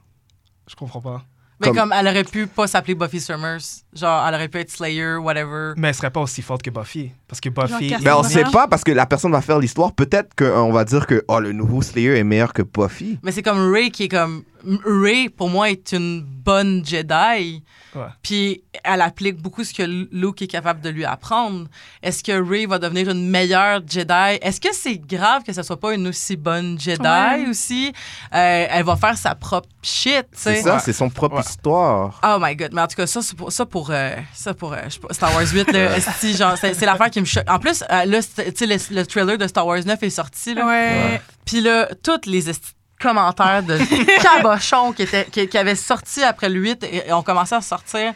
Je 0.69 0.77
comprends 0.77 1.01
pas. 1.01 1.25
Mais 1.61 1.69
Comme- 1.69 1.77
comme... 1.77 1.93
elle 1.93 2.07
aurait 2.07 2.25
pu 2.25 2.47
pas 2.47 2.67
s'appeler 2.69 2.95
Buffy 2.95 3.21
Summers. 3.21 3.82
Genre, 3.95 4.27
elle 4.27 4.35
aurait 4.35 4.49
pu 4.49 4.59
être 4.59 4.71
Slayer, 4.71 5.17
whatever. 5.17 5.75
Mais 5.77 5.89
elle 5.89 5.95
serait 5.95 6.11
pas 6.11 6.21
aussi 6.21 6.41
forte 6.41 6.63
que 6.63 6.71
Buffy. 6.71 7.11
Parce 7.29 7.41
que 7.41 7.51
Buffy. 7.51 7.91
Genre 7.91 7.99
Mais 8.03 8.11
on 8.13 8.23
Cassandra. 8.23 8.29
sait 8.29 8.45
pas 8.53 8.67
parce 8.69 8.85
que 8.85 8.93
la 8.93 9.05
personne 9.07 9.33
va 9.33 9.43
faire 9.43 9.59
l'histoire. 9.59 9.93
Peut-être 9.93 10.35
qu'on 10.35 10.73
va 10.73 10.85
dire 10.85 11.07
que 11.07 11.23
oh, 11.29 11.41
le 11.41 11.53
nouveau 11.53 11.83
Slayer 11.83 12.17
est 12.19 12.25
meilleur 12.25 12.53
que 12.55 12.63
Buffy. 12.63 13.19
Mais 13.23 13.33
c'est 13.33 13.43
comme 13.43 13.71
Ray 13.73 13.91
qui 13.91 14.05
est 14.05 14.09
comme. 14.09 14.45
Ray, 14.85 15.29
pour 15.29 15.51
moi, 15.51 15.71
est 15.71 15.91
une 15.93 16.23
bonne 16.23 16.85
Jedi. 16.87 17.63
Ouais. 17.97 18.03
Puis 18.23 18.63
elle 18.85 19.01
applique 19.03 19.37
beaucoup 19.43 19.65
ce 19.65 19.75
que 19.75 19.83
Luke 19.83 20.41
est 20.41 20.47
capable 20.47 20.81
de 20.81 20.89
lui 20.89 21.05
apprendre. 21.05 21.67
Est-ce 22.03 22.23
que 22.23 22.33
Ray 22.49 22.65
va 22.67 22.79
devenir 22.79 23.11
une 23.11 23.29
meilleure 23.29 23.81
Jedi? 23.87 24.39
Est-ce 24.41 24.61
que 24.61 24.73
c'est 24.73 24.97
grave 24.99 25.43
que 25.43 25.53
ce 25.53 25.63
soit 25.65 25.79
pas 25.81 25.93
une 25.95 26.07
aussi 26.07 26.37
bonne 26.37 26.79
Jedi 26.81 27.03
Ouais. 27.03 27.47
aussi? 27.51 27.93
Euh, 28.33 28.67
elle 28.71 28.85
va 28.85 28.97
faire 28.97 29.19
sa 29.19 29.35
propre 29.35 29.69
shit, 29.83 30.23
tu 30.31 30.39
C'est 30.39 30.63
ça, 30.63 30.79
c'est 30.79 30.93
son 30.93 31.11
propre 31.11 31.37
Ouais. 31.37 31.43
histoire. 31.43 32.21
Oh 32.25 32.39
my 32.41 32.55
god, 32.57 32.71
mais 32.73 32.83
en 32.83 32.87
tout 32.87 32.97
cas, 32.97 33.07
ça, 33.09 33.21
pour, 33.37 33.51
ça 33.53 33.67
pour, 33.67 33.82
euh, 33.91 34.15
ça 34.35 34.55
pour 34.55 34.73
euh, 34.73 34.77
je 34.85 34.91
sais 34.95 35.01
pas, 35.01 35.13
Star 35.13 35.35
Wars 35.35 35.47
8, 35.47 35.73
là, 35.73 35.97
esti, 35.97 36.37
genre, 36.37 36.57
c'est, 36.59 36.75
c'est 36.75 36.87
l'affaire 36.87 37.11
qui 37.11 37.21
me 37.21 37.27
choque. 37.27 37.49
En 37.49 37.59
plus, 37.59 37.83
euh, 37.91 38.05
là, 38.05 38.21
c'est- 38.23 38.53
tu 38.53 38.67
sais, 38.67 38.67
le, 38.67 38.97
le 39.01 39.07
trailer 39.07 39.39
de 39.39 39.47
Star 39.47 39.67
Wars 39.67 39.79
9 39.85 40.03
est 40.03 40.11
sorti, 40.11 40.55
là. 40.55 40.67
Ouais. 40.67 41.21
Puis 41.45 41.61
là, 41.61 41.89
tous 42.03 42.29
les 42.31 42.49
esti- 42.51 42.73
commentaires 43.01 43.63
de 43.63 43.79
cabochons 44.23 44.93
qui, 44.93 45.03
étaient, 45.03 45.27
qui, 45.31 45.49
qui 45.49 45.59
avaient 45.59 45.75
sorti 45.75 46.23
après 46.23 46.49
le 46.49 46.61
8 46.61 46.85
et, 46.85 47.09
et 47.09 47.13
ont 47.13 47.23
commencé 47.23 47.55
à 47.55 47.61
sortir. 47.61 48.13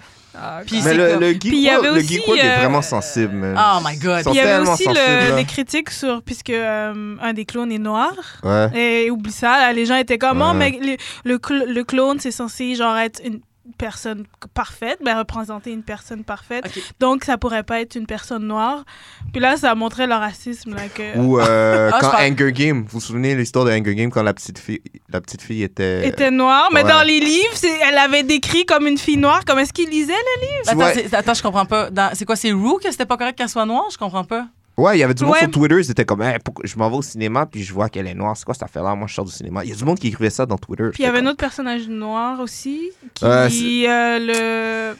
Mais 0.71 0.81
c'est 0.83 0.93
le, 0.95 1.15
le 1.19 1.39
Puis 1.39 1.67
le 1.83 1.99
Geekworld 2.01 2.43
est 2.45 2.57
vraiment 2.59 2.83
sensible, 2.83 3.33
man. 3.35 3.57
Oh 3.59 3.81
my 3.83 3.97
God. 3.97 4.23
Il 4.27 4.35
y 4.35 4.41
avait 4.41 4.69
aussi 4.69 4.87
le- 4.87 5.35
les 5.35 5.45
critiques 5.47 5.89
sur, 5.91 6.21
puisque 6.23 6.51
euh, 6.51 7.17
un 7.23 7.33
des 7.33 7.47
clones 7.47 7.73
est 7.73 7.79
noir. 7.79 8.13
Ouais. 8.43 8.69
Et 9.07 9.11
oublie 9.11 9.33
ça, 9.33 9.57
là, 9.59 9.73
les 9.73 9.87
gens 9.87 9.97
étaient 9.97 10.19
comme, 10.19 10.43
oh, 10.43 10.53
mais 10.53 10.79
le, 10.79 10.97
le, 11.25 11.39
cl- 11.39 11.65
le 11.73 11.85
clone, 11.85 12.21
c'est 12.21 12.31
censé 12.33 12.75
genre 12.75 12.99
être 12.99 13.23
une 13.25 13.41
personne 13.77 14.25
parfaite, 14.55 14.99
ben, 15.05 15.19
représenter 15.19 15.71
une 15.73 15.83
personne 15.83 16.25
parfaite. 16.25 16.65
Donc, 17.01 17.25
ça 17.25 17.39
pourrait 17.39 17.63
pas 17.63 17.81
être 17.81 17.95
une 17.95 18.07
personne 18.07 18.47
noire. 18.47 18.85
Puis 19.33 19.41
là, 19.41 19.57
ça 19.57 19.75
montrait 19.75 20.07
le 20.07 20.15
racisme. 20.15 20.75
Là, 20.75 20.89
que... 20.89 21.19
Ou 21.19 21.39
euh, 21.39 21.91
Ah, 21.95 21.99
quand 22.01 22.11
parle- 22.11 22.25
Hunger 22.33 22.53
Game, 22.53 22.83
vous 22.83 22.89
vous 22.93 23.01
souvenez 23.01 23.35
l'histoire 23.35 23.65
de 23.65 23.71
Hunger 23.71 23.95
Game 23.95 24.11
quand 24.11 24.23
la 24.23 24.35
petite 24.35 24.59
fille, 24.59 24.81
la 25.09 25.21
petite 25.21 25.43
fille 25.43 25.63
était. 25.63 26.09
était 26.09 26.31
noire, 26.31 26.69
mais 26.73 26.83
ouais. 26.83 26.91
dans 26.91 27.03
les 27.03 27.21
livres, 27.21 27.55
c'est- 27.55 27.79
elle 27.89 27.99
avait 27.99 28.23
décrit 28.23 28.65
comme 28.67 28.87
une 28.87 28.99
fille 28.99 29.17
noire. 29.19 29.45
Comme 29.45 29.59
est-ce 29.59 29.73
qu'il 29.73 29.89
lisait, 29.91 30.13
là? 30.13 30.19
Tu 30.65 30.69
Attends, 30.71 30.77
vois- 30.77 30.95
c'est- 30.95 31.15
attends, 31.15 31.35
je 31.35 31.43
comprends 31.43 31.67
pas. 31.67 31.91
Dans- 31.91 32.11
c'est 32.15 32.25
quoi, 32.25 32.37
c'est 32.37 32.53
Rue 32.53 32.79
que 32.83 32.91
c'était 32.91 33.07
pas 33.07 33.17
correct 33.17 33.37
qu'elle 33.39 33.49
soit 33.49 33.67
noire? 33.67 33.85
Je 33.93 33.99
comprends 33.99 34.25
pas. 34.25 34.47
Ouais, 34.77 34.97
il 34.97 35.01
y 35.01 35.03
avait 35.03 35.15
du 35.15 35.23
monde 35.25 35.33
Ouais. 35.33 35.41
sur 35.41 35.51
Twitter, 35.51 35.77
ils 35.79 35.91
étaient 35.91 36.05
comme, 36.05 36.21
Hey, 36.23 36.37
je 36.65 36.77
m'en 36.77 36.91
vais 36.91 36.97
au 36.97 37.03
cinéma 37.03 37.47
puis 37.47 37.63
je 37.63 37.73
vois 37.73 37.89
qu'elle 37.89 38.07
est 38.07 38.15
noire. 38.15 38.37
C'est 38.37 38.45
quoi 38.45 38.53
cette 38.55 38.63
affaire-là? 38.65 38.95
Moi, 38.95 39.07
je 39.09 39.15
sors 39.15 39.25
du 39.25 39.33
cinéma. 39.33 39.65
Il 39.65 39.71
y 39.71 39.73
a 39.73 39.77
du 39.77 39.85
monde 39.85 39.99
qui 39.99 40.09
écrivait 40.09 40.29
ça 40.31 40.45
dans 40.45 40.59
Twitter. 40.59 40.91
Puis 40.93 41.03
il 41.03 41.07
y 41.07 41.09
avait 41.09 41.21
un 41.21 41.27
autre 41.27 41.39
personnage 41.39 41.89
noir 41.89 42.41
aussi, 42.41 42.91
qui 43.15 43.25
Euh, 43.25 43.49
euh, 43.89 44.91
le... 44.93 44.97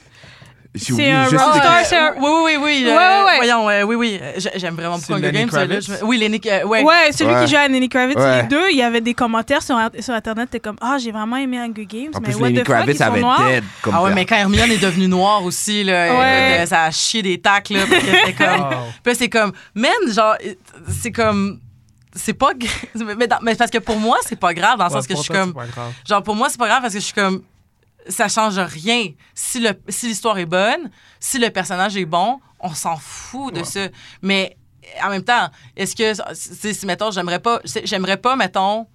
c'est 0.79 1.11
un 1.11 1.23
rockstar, 1.23 1.85
c'est 1.85 1.97
un- 1.97 2.13
Oui, 2.19 2.29
oui, 2.45 2.51
oui. 2.57 2.57
oui 2.63 2.83
Ouais, 2.85 2.91
euh, 2.97 3.25
ouais. 3.25 3.35
Voyons, 3.37 3.69
euh, 3.69 3.83
oui, 3.83 3.95
oui. 3.95 4.19
euh, 4.21 4.31
j'ai- 4.37 4.51
J'aime 4.55 4.75
vraiment 4.75 4.97
beaucoup 4.97 5.13
Hunger 5.13 5.31
Lenny 5.31 5.45
Games. 5.51 5.69
Je- 5.81 6.03
Oui, 6.05 6.17
Lenny. 6.17 6.39
euh, 6.45 6.63
ouais. 6.65 6.83
Ouais, 6.83 7.11
celui 7.11 7.33
Ouais. 7.33 7.45
qui 7.45 7.51
joue 7.51 7.57
à 7.57 7.67
Lenny 7.67 7.89
Kravitz, 7.89 8.17
Ouais. 8.17 8.41
les 8.43 8.47
deux, 8.47 8.69
il 8.71 8.77
y 8.77 8.81
avait 8.83 9.01
des 9.01 9.13
commentaires 9.13 9.61
sur, 9.61 9.77
sur 9.99 10.13
Internet, 10.13 10.49
t'es 10.51 10.59
comme, 10.59 10.77
ah, 10.81 10.97
j'ai 10.99 11.11
vraiment 11.11 11.35
aimé 11.37 11.57
Hunger 11.59 11.85
Games, 11.85 12.11
En 12.15 12.19
mais 12.19 12.29
plus, 12.29 12.35
what 12.35 12.47
Lenny 12.47 12.55
the 12.61 12.65
fuck, 12.67 12.67
ils 12.67 12.73
Kravitz 12.73 12.97
sont 12.97 13.03
avait 13.03 13.19
noirs. 13.21 13.47
dead 13.47 13.63
comme 13.81 13.93
Ah 13.95 14.03
ouais, 14.03 14.13
mais 14.13 14.25
quand 14.25 14.35
Hermione 14.35 14.71
est 14.71 14.77
devenue 14.83 15.07
noire 15.07 15.43
aussi, 15.43 15.83
là, 15.83 15.93
euh, 16.61 16.65
ça 16.65 16.83
a 16.83 16.91
chié 16.91 17.21
des 17.21 17.39
tacs, 17.39 17.69
là, 17.69 17.81
parce 17.89 18.01
que 18.03 18.11
c'était 18.11 18.33
comme... 18.33 18.59
Wow. 18.61 18.77
Puis 19.03 19.15
c'est 19.15 19.29
comme, 19.29 19.51
man, 19.75 19.91
genre, 20.13 20.35
c'est 21.01 21.11
comme... 21.11 21.59
C'est 22.15 22.33
pas. 22.33 22.49
Mais, 23.17 23.27
dans- 23.27 23.37
mais 23.43 23.53
parce 23.53 23.69
que 23.69 23.77
pour 23.77 23.97
moi, 23.99 24.17
c'est 24.25 24.39
pas 24.39 24.51
grave, 24.51 24.79
dans 24.79 24.85
le 24.85 24.89
Ouais, 24.89 24.95
sens 24.97 25.05
que 25.05 25.15
je 25.15 25.21
suis 25.21 25.31
comme... 25.31 25.53
Genre, 26.09 26.23
pour 26.23 26.35
moi, 26.35 26.47
c'est 26.49 26.57
pas 26.57 26.65
grave 26.67 26.81
parce 26.81 26.93
que 26.95 26.99
je 26.99 27.05
suis 27.05 27.13
comme. 27.13 27.43
Ça 28.09 28.27
change 28.27 28.57
rien. 28.59 29.11
Si 29.33 29.59
le 29.59 29.71
si 29.89 30.07
l'histoire 30.07 30.37
est 30.37 30.45
bonne, 30.45 30.89
si 31.19 31.39
le 31.39 31.49
personnage 31.49 31.97
est 31.97 32.05
bon, 32.05 32.39
on 32.59 32.73
s'en 32.73 32.95
fout 32.97 33.53
de 33.53 33.59
Ouais. 33.59 33.65
ça. 33.65 33.87
Mais 34.21 34.57
en 35.03 35.09
même 35.09 35.23
temps, 35.23 35.49
est-ce 35.75 35.95
que. 35.95 36.13
Si, 36.33 36.85
mettons, 36.85 37.11
j'aimerais 37.11 37.39
pas. 37.39 37.59
J'aimerais 37.83 38.17
pas, 38.17 38.35
mettons, 38.35 38.87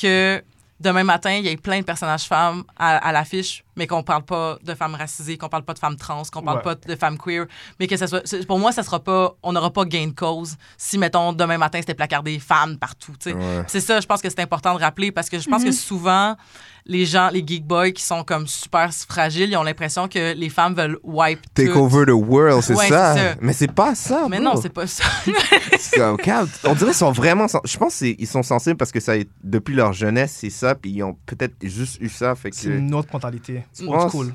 que 0.00 0.42
demain 0.78 1.04
matin, 1.04 1.32
il 1.32 1.44
y 1.44 1.48
ait 1.48 1.56
plein 1.56 1.80
de 1.80 1.84
personnages 1.84 2.24
femmes 2.24 2.64
à, 2.76 2.96
à 2.98 3.12
l'affiche, 3.12 3.64
mais 3.80 3.86
qu'on 3.86 4.02
parle 4.02 4.24
pas 4.24 4.58
de 4.62 4.74
femmes 4.74 4.94
racisées, 4.94 5.38
qu'on 5.38 5.48
parle 5.48 5.62
pas 5.64 5.72
de 5.72 5.78
femmes 5.78 5.96
trans, 5.96 6.22
qu'on 6.30 6.42
parle 6.42 6.58
Ouais. 6.58 6.62
pas 6.62 6.74
de 6.74 6.94
femmes 6.96 7.16
queer, 7.16 7.46
mais 7.80 7.86
que 7.86 7.96
ça 7.96 8.06
soit. 8.06 8.22
Pour 8.46 8.58
moi, 8.58 8.72
ça 8.72 8.82
sera 8.82 9.00
pas. 9.00 9.34
On 9.42 9.54
n'aura 9.54 9.70
pas 9.72 9.86
gain 9.86 10.08
de 10.08 10.12
cause 10.12 10.56
si, 10.76 10.98
mettons, 10.98 11.32
demain 11.32 11.56
matin, 11.56 11.78
c'était 11.80 11.94
placardé 11.94 12.38
femmes 12.38 12.76
partout. 12.76 13.14
Ouais. 13.24 13.34
C'est 13.68 13.80
ça, 13.80 13.98
je 14.00 14.06
pense 14.06 14.20
que 14.20 14.28
c'est 14.28 14.40
important 14.40 14.74
de 14.74 14.80
rappeler 14.80 15.10
parce 15.12 15.30
que 15.30 15.38
je 15.38 15.48
pense 15.48 15.62
Mhm. 15.62 15.68
que 15.68 15.72
souvent, 15.74 16.36
les 16.84 17.06
gens, 17.06 17.30
les 17.32 17.42
geek 17.46 17.64
boys 17.66 17.92
qui 17.92 18.02
sont 18.02 18.22
comme 18.24 18.46
super 18.46 18.92
fragiles, 18.92 19.50
ils 19.50 19.56
ont 19.56 19.62
l'impression 19.62 20.08
que 20.08 20.34
les 20.34 20.48
femmes 20.50 20.74
veulent 20.74 20.98
wipe 21.02 21.40
Take 21.54 21.72
tout. 21.72 21.78
over 21.78 22.04
the 22.06 22.10
world, 22.10 22.62
c'est 22.62 22.74
Ouais, 22.74 22.88
ça. 22.88 23.14
ça. 23.16 23.34
Mais 23.40 23.52
c'est 23.54 23.72
pas 23.72 23.94
ça. 23.94 24.26
Mais 24.28 24.40
bro. 24.40 24.54
non, 24.54 24.60
c'est 24.60 24.68
pas 24.72 24.86
ça. 24.86 25.04
On 26.64 26.74
dirait 26.74 26.90
qu'ils 26.90 26.94
sont 26.94 27.12
vraiment. 27.12 27.46
Je 27.64 27.76
pense 27.76 27.96
qu'ils 27.98 28.26
sont 28.26 28.42
sensibles 28.42 28.76
parce 28.76 28.92
que 28.92 29.00
ça, 29.00 29.16
est- 29.16 29.28
depuis 29.42 29.74
leur 29.74 29.92
jeunesse, 29.92 30.36
c'est 30.38 30.50
ça. 30.50 30.74
Puis 30.74 30.90
ils 30.92 31.02
ont 31.02 31.16
peut-être 31.26 31.54
juste 31.62 31.98
eu 32.00 32.08
ça. 32.08 32.34
Fait 32.34 32.50
C'est 32.52 32.68
une 32.68 32.94
autre 32.94 33.08
mentalité. 33.12 33.64
Old 33.86 34.10
school. 34.10 34.34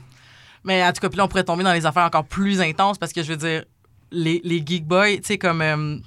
Mais 0.64 0.84
en 0.84 0.92
tout 0.92 1.00
cas, 1.02 1.10
puis 1.10 1.18
là, 1.18 1.26
on 1.26 1.28
pourrait 1.28 1.44
tomber 1.44 1.64
dans 1.64 1.74
les 1.74 1.86
affaires 1.86 2.06
encore 2.06 2.26
plus 2.26 2.60
intenses 2.62 2.98
parce 2.98 3.14
que 3.14 3.22
je 3.24 3.32
veux 3.32 3.38
dire, 3.38 3.64
les, 4.12 4.42
les 4.44 4.64
geek 4.66 4.86
boys, 4.86 5.18
tu 5.18 5.24
sais, 5.24 5.38
comme. 5.38 5.62
euh, 5.62 5.98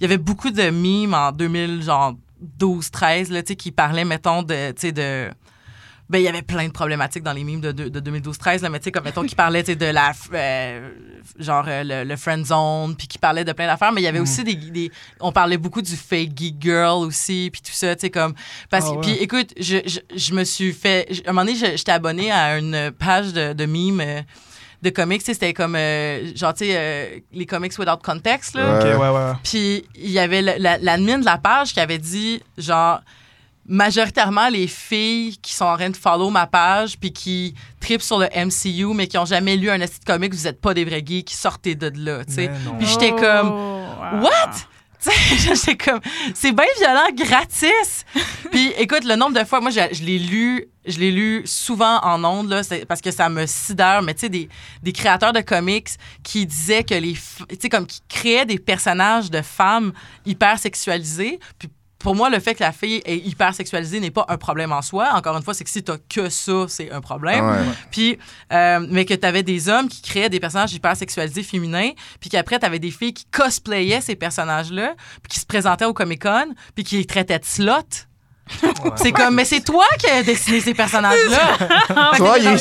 il 0.00 0.02
y 0.02 0.04
avait 0.06 0.18
beaucoup 0.18 0.50
de 0.50 0.70
mimes 0.70 1.14
en 1.14 1.30
2000, 1.30 1.82
genre 1.82 2.14
12, 2.40 2.90
13, 2.90 3.30
là, 3.30 3.42
tu 3.42 3.48
sais, 3.48 3.56
qui 3.56 3.70
parlaient, 3.70 4.04
mettons, 4.04 4.42
de, 4.42 4.72
tu 4.72 4.80
sais, 4.80 4.92
de... 4.92 5.30
Ben, 6.12 6.18
il 6.18 6.24
y 6.24 6.28
avait 6.28 6.42
plein 6.42 6.66
de 6.66 6.72
problématiques 6.72 7.22
dans 7.22 7.32
les 7.32 7.42
mimes 7.42 7.60
de, 7.62 7.72
de, 7.72 7.88
de 7.88 8.10
2012-13, 8.18 8.62
là, 8.62 8.68
mais 8.68 8.78
tu 8.78 8.84
sais, 8.84 8.92
comme, 8.92 9.04
mettons, 9.04 9.22
qui 9.24 9.34
sais, 9.34 9.76
de 9.76 9.86
la... 9.86 10.12
euh, 10.34 10.90
genre, 11.38 11.64
euh, 11.66 11.82
le, 11.84 12.04
le 12.08 12.16
friend 12.16 12.44
zone, 12.44 12.94
puis 12.96 13.08
qui 13.08 13.18
parlaient 13.18 13.44
de 13.44 13.52
plein 13.52 13.66
d'affaires, 13.66 13.92
mais 13.92 14.02
il 14.02 14.04
y 14.04 14.08
avait 14.08 14.18
aussi 14.20 14.44
des, 14.44 14.54
des... 14.54 14.92
On 15.20 15.32
parlait 15.32 15.56
beaucoup 15.56 15.80
du 15.82 15.96
fake 15.96 16.36
geek 16.36 16.56
girl 16.60 17.04
aussi, 17.06 17.48
puis 17.50 17.62
tout 17.62 17.72
ça, 17.72 17.96
tu 17.96 18.02
sais, 18.02 18.10
comme... 18.10 18.34
Parce, 18.70 18.84
Ah 18.88 18.92
ouais. 18.92 19.00
Puis, 19.00 19.12
écoute, 19.14 19.54
je, 19.58 19.78
je, 19.86 20.00
je 20.14 20.34
me 20.34 20.44
suis 20.44 20.72
fait... 20.72 21.08
À 21.26 21.30
un 21.30 21.32
moment 21.32 21.46
donné, 21.46 21.56
je- 21.56 21.76
j'étais 21.76 21.92
abonnée 21.92 22.30
à 22.30 22.58
une 22.58 22.90
page 22.98 23.32
de, 23.32 23.54
de 23.54 23.64
mimes... 23.64 24.00
euh, 24.00 24.20
de 24.82 24.90
comics, 24.90 25.20
tu 25.20 25.26
sais, 25.26 25.34
c'était 25.34 25.52
comme, 25.54 25.76
euh, 25.76 26.32
genre, 26.34 26.52
tu 26.54 26.64
sais, 26.64 26.72
euh, 26.76 27.18
les 27.32 27.46
comics 27.46 27.72
without 27.78 27.98
context, 28.04 28.56
là. 28.56 28.78
Ok, 28.80 28.84
Ouais. 28.84 28.94
ouais, 28.96 29.08
ouais. 29.10 29.32
Puis 29.44 29.84
il 29.94 30.10
y 30.10 30.18
avait 30.18 30.42
la- 30.42 30.76
l'admin 30.78 31.20
de 31.20 31.24
la 31.24 31.38
page 31.38 31.72
qui 31.72 31.78
avait 31.78 31.98
dit, 31.98 32.42
genre, 32.58 33.00
majoritairement 33.66 34.48
les 34.48 34.66
filles 34.66 35.36
qui 35.38 35.54
sont 35.54 35.64
en 35.64 35.76
train 35.76 35.90
de 35.90 35.96
follow 35.96 36.30
ma 36.30 36.46
page 36.46 36.98
puis 36.98 37.12
qui 37.12 37.54
tripent 37.80 38.02
sur 38.02 38.18
le 38.18 38.26
MCU 38.34 38.94
mais 38.94 39.06
qui 39.06 39.18
ont 39.18 39.24
jamais 39.24 39.56
lu 39.56 39.70
un 39.70 39.80
esti 39.80 40.00
de 40.00 40.04
comics, 40.04 40.34
vous 40.34 40.46
êtes 40.46 40.60
pas 40.60 40.74
des 40.74 40.84
vrais 40.84 41.02
geeks, 41.04 41.30
sortez 41.30 41.74
de 41.74 41.92
là, 41.96 42.24
tu 42.24 42.34
sais. 42.34 42.50
Puis 42.78 42.86
j'étais 42.88 43.10
comme, 43.10 43.50
Oh, 43.52 44.16
wow. 44.16 44.22
What? 44.22 44.50
Tu 45.02 45.10
sais, 45.10 45.56
j'étais 45.56 45.76
comme, 45.76 45.98
c'est 46.32 46.52
bien 46.52 46.64
violent, 46.78 47.08
gratis. 47.12 48.04
Puis, 48.52 48.72
écoute, 48.78 49.02
le 49.02 49.16
nombre 49.16 49.36
de 49.36 49.44
fois, 49.44 49.60
moi, 49.60 49.72
je, 49.72 49.80
je 49.90 50.04
l'ai 50.04 50.20
lu, 50.20 50.68
je 50.86 50.96
l'ai 51.00 51.10
lu 51.10 51.42
souvent 51.44 51.98
en 52.04 52.22
ondes, 52.22 52.48
là, 52.48 52.62
c'est 52.62 52.86
parce 52.86 53.00
que 53.00 53.10
ça 53.10 53.28
me 53.28 53.44
sidère, 53.46 54.02
mais 54.02 54.14
tu 54.14 54.20
sais, 54.20 54.28
des, 54.28 54.48
des 54.80 54.92
créateurs 54.92 55.32
de 55.32 55.40
comics 55.40 55.88
qui 56.22 56.46
disaient 56.46 56.84
que 56.84 56.94
les, 56.94 57.14
tu 57.14 57.56
sais, 57.60 57.68
comme 57.68 57.84
qui 57.84 58.00
créaient 58.08 58.46
des 58.46 58.60
personnages 58.60 59.28
de 59.28 59.42
femmes 59.42 59.92
hyper 60.24 60.56
sexualisés. 60.60 61.40
Puis, 61.58 61.68
pour 62.02 62.14
moi, 62.14 62.30
le 62.30 62.40
fait 62.40 62.54
que 62.54 62.62
la 62.62 62.72
fille 62.72 63.00
est 63.04 63.16
hyper 63.16 63.54
sexualisée 63.54 64.00
n'est 64.00 64.10
pas 64.10 64.26
un 64.28 64.36
problème 64.36 64.72
en 64.72 64.82
soi. 64.82 65.10
Encore 65.14 65.36
une 65.36 65.42
fois, 65.42 65.54
c'est 65.54 65.64
que 65.64 65.70
si 65.70 65.82
t'as 65.82 65.98
que 66.08 66.28
ça, 66.28 66.66
c'est 66.68 66.90
un 66.90 67.00
problème. 67.00 67.46
Ouais. 67.46 67.64
Puis, 67.90 68.18
euh, 68.52 68.84
mais 68.90 69.04
que 69.04 69.14
tu 69.14 69.26
avais 69.26 69.42
des 69.42 69.68
hommes 69.68 69.88
qui 69.88 70.02
créaient 70.02 70.28
des 70.28 70.40
personnages 70.40 70.72
hyper 70.72 70.96
sexualisés 70.96 71.42
féminins, 71.42 71.90
puis 72.20 72.28
qu'après, 72.30 72.58
tu 72.58 72.66
avais 72.66 72.78
des 72.78 72.90
filles 72.90 73.14
qui 73.14 73.24
cosplayaient 73.26 74.00
ces 74.00 74.16
personnages-là, 74.16 74.94
puis 75.22 75.30
qui 75.30 75.40
se 75.40 75.46
présentaient 75.46 75.84
au 75.84 75.94
Comic-Con, 75.94 76.54
puis 76.74 76.84
qui 76.84 76.96
les 76.96 77.06
traitaient 77.06 77.38
de 77.38 77.44
slots. 77.44 78.06
C'est 78.96 79.12
comme, 79.12 79.34
mais 79.36 79.44
c'est 79.44 79.60
toi 79.62 79.84
qui 79.98 80.06
as 80.10 80.22
dessiné 80.22 80.60
ces 80.60 80.74
personnages-là. 80.74 81.58
Tu 82.16 82.22
vois, 82.22 82.38
ils, 82.38 82.58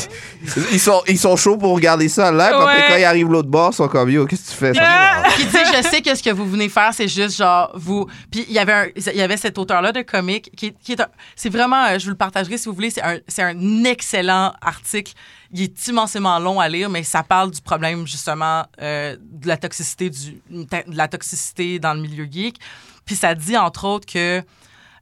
ils 0.72 0.80
sont, 0.80 1.02
ils 1.08 1.18
sont 1.20 1.36
chauds 1.36 1.58
pour 1.58 1.74
regarder 1.74 2.08
ça 2.08 2.32
là. 2.32 2.50
Puis 2.50 2.58
Ouais. 2.58 2.64
après, 2.72 2.88
quand 2.90 2.96
ils 2.98 3.04
arrivent 3.04 3.28
l'autre 3.32 3.50
bord, 3.50 3.72
ils 3.74 3.76
sont 3.76 3.88
comme 3.88 4.10
Yo, 4.10 4.26
qu'est-ce 4.26 4.44
que 4.46 4.52
tu 4.52 4.56
fais? 4.58 4.74
ça? 4.74 5.24
qui 5.36 5.46
dit 5.46 5.58
je 5.76 5.82
sais 5.88 6.02
que 6.02 6.14
ce 6.16 6.22
que 6.24 6.30
vous 6.30 6.46
venez 6.50 6.68
faire 6.68 6.94
c'est 6.94 7.08
juste 7.08 7.38
genre 7.38 7.72
vous 7.76 8.06
puis 8.30 8.46
il 8.48 8.54
y 8.54 8.60
avait 8.60 8.74
un, 8.74 8.88
il 8.96 9.16
y 9.18 9.22
avait 9.22 9.38
cet 9.38 9.58
auteur 9.58 9.82
là 9.82 9.92
de 9.94 10.02
comics 10.02 10.52
qui, 10.58 10.74
qui 10.74 10.92
est 10.94 11.00
un- 11.00 11.08
c'est 11.38 11.50
vraiment 11.50 11.86
euh, 11.86 12.00
je 12.00 12.04
vous 12.06 12.10
le 12.12 12.18
partagerai 12.18 12.58
si 12.58 12.68
vous 12.68 12.76
voulez 12.76 12.90
c'est 12.90 13.02
un 13.02 13.18
c'est 13.30 13.42
un 13.44 13.84
excellent 13.86 14.54
article 14.62 15.14
il 15.54 15.62
est 15.64 15.88
immensément 15.88 16.38
long 16.40 16.60
à 16.60 16.68
lire 16.68 16.90
mais 16.90 17.04
ça 17.04 17.24
parle 17.24 17.52
du 17.52 17.62
problème 17.62 18.06
justement 18.06 18.66
euh, 18.82 19.16
de 19.22 19.48
la 19.48 19.56
toxicité 19.58 20.10
du 20.10 20.42
de 20.50 20.68
la 20.88 21.08
toxicité 21.08 21.80
dans 21.80 21.94
le 21.94 22.02
milieu 22.02 22.28
geek 22.30 22.58
puis 23.06 23.16
ça 23.16 23.34
dit 23.34 23.56
entre 23.58 23.86
autres 23.86 24.12
que 24.12 24.44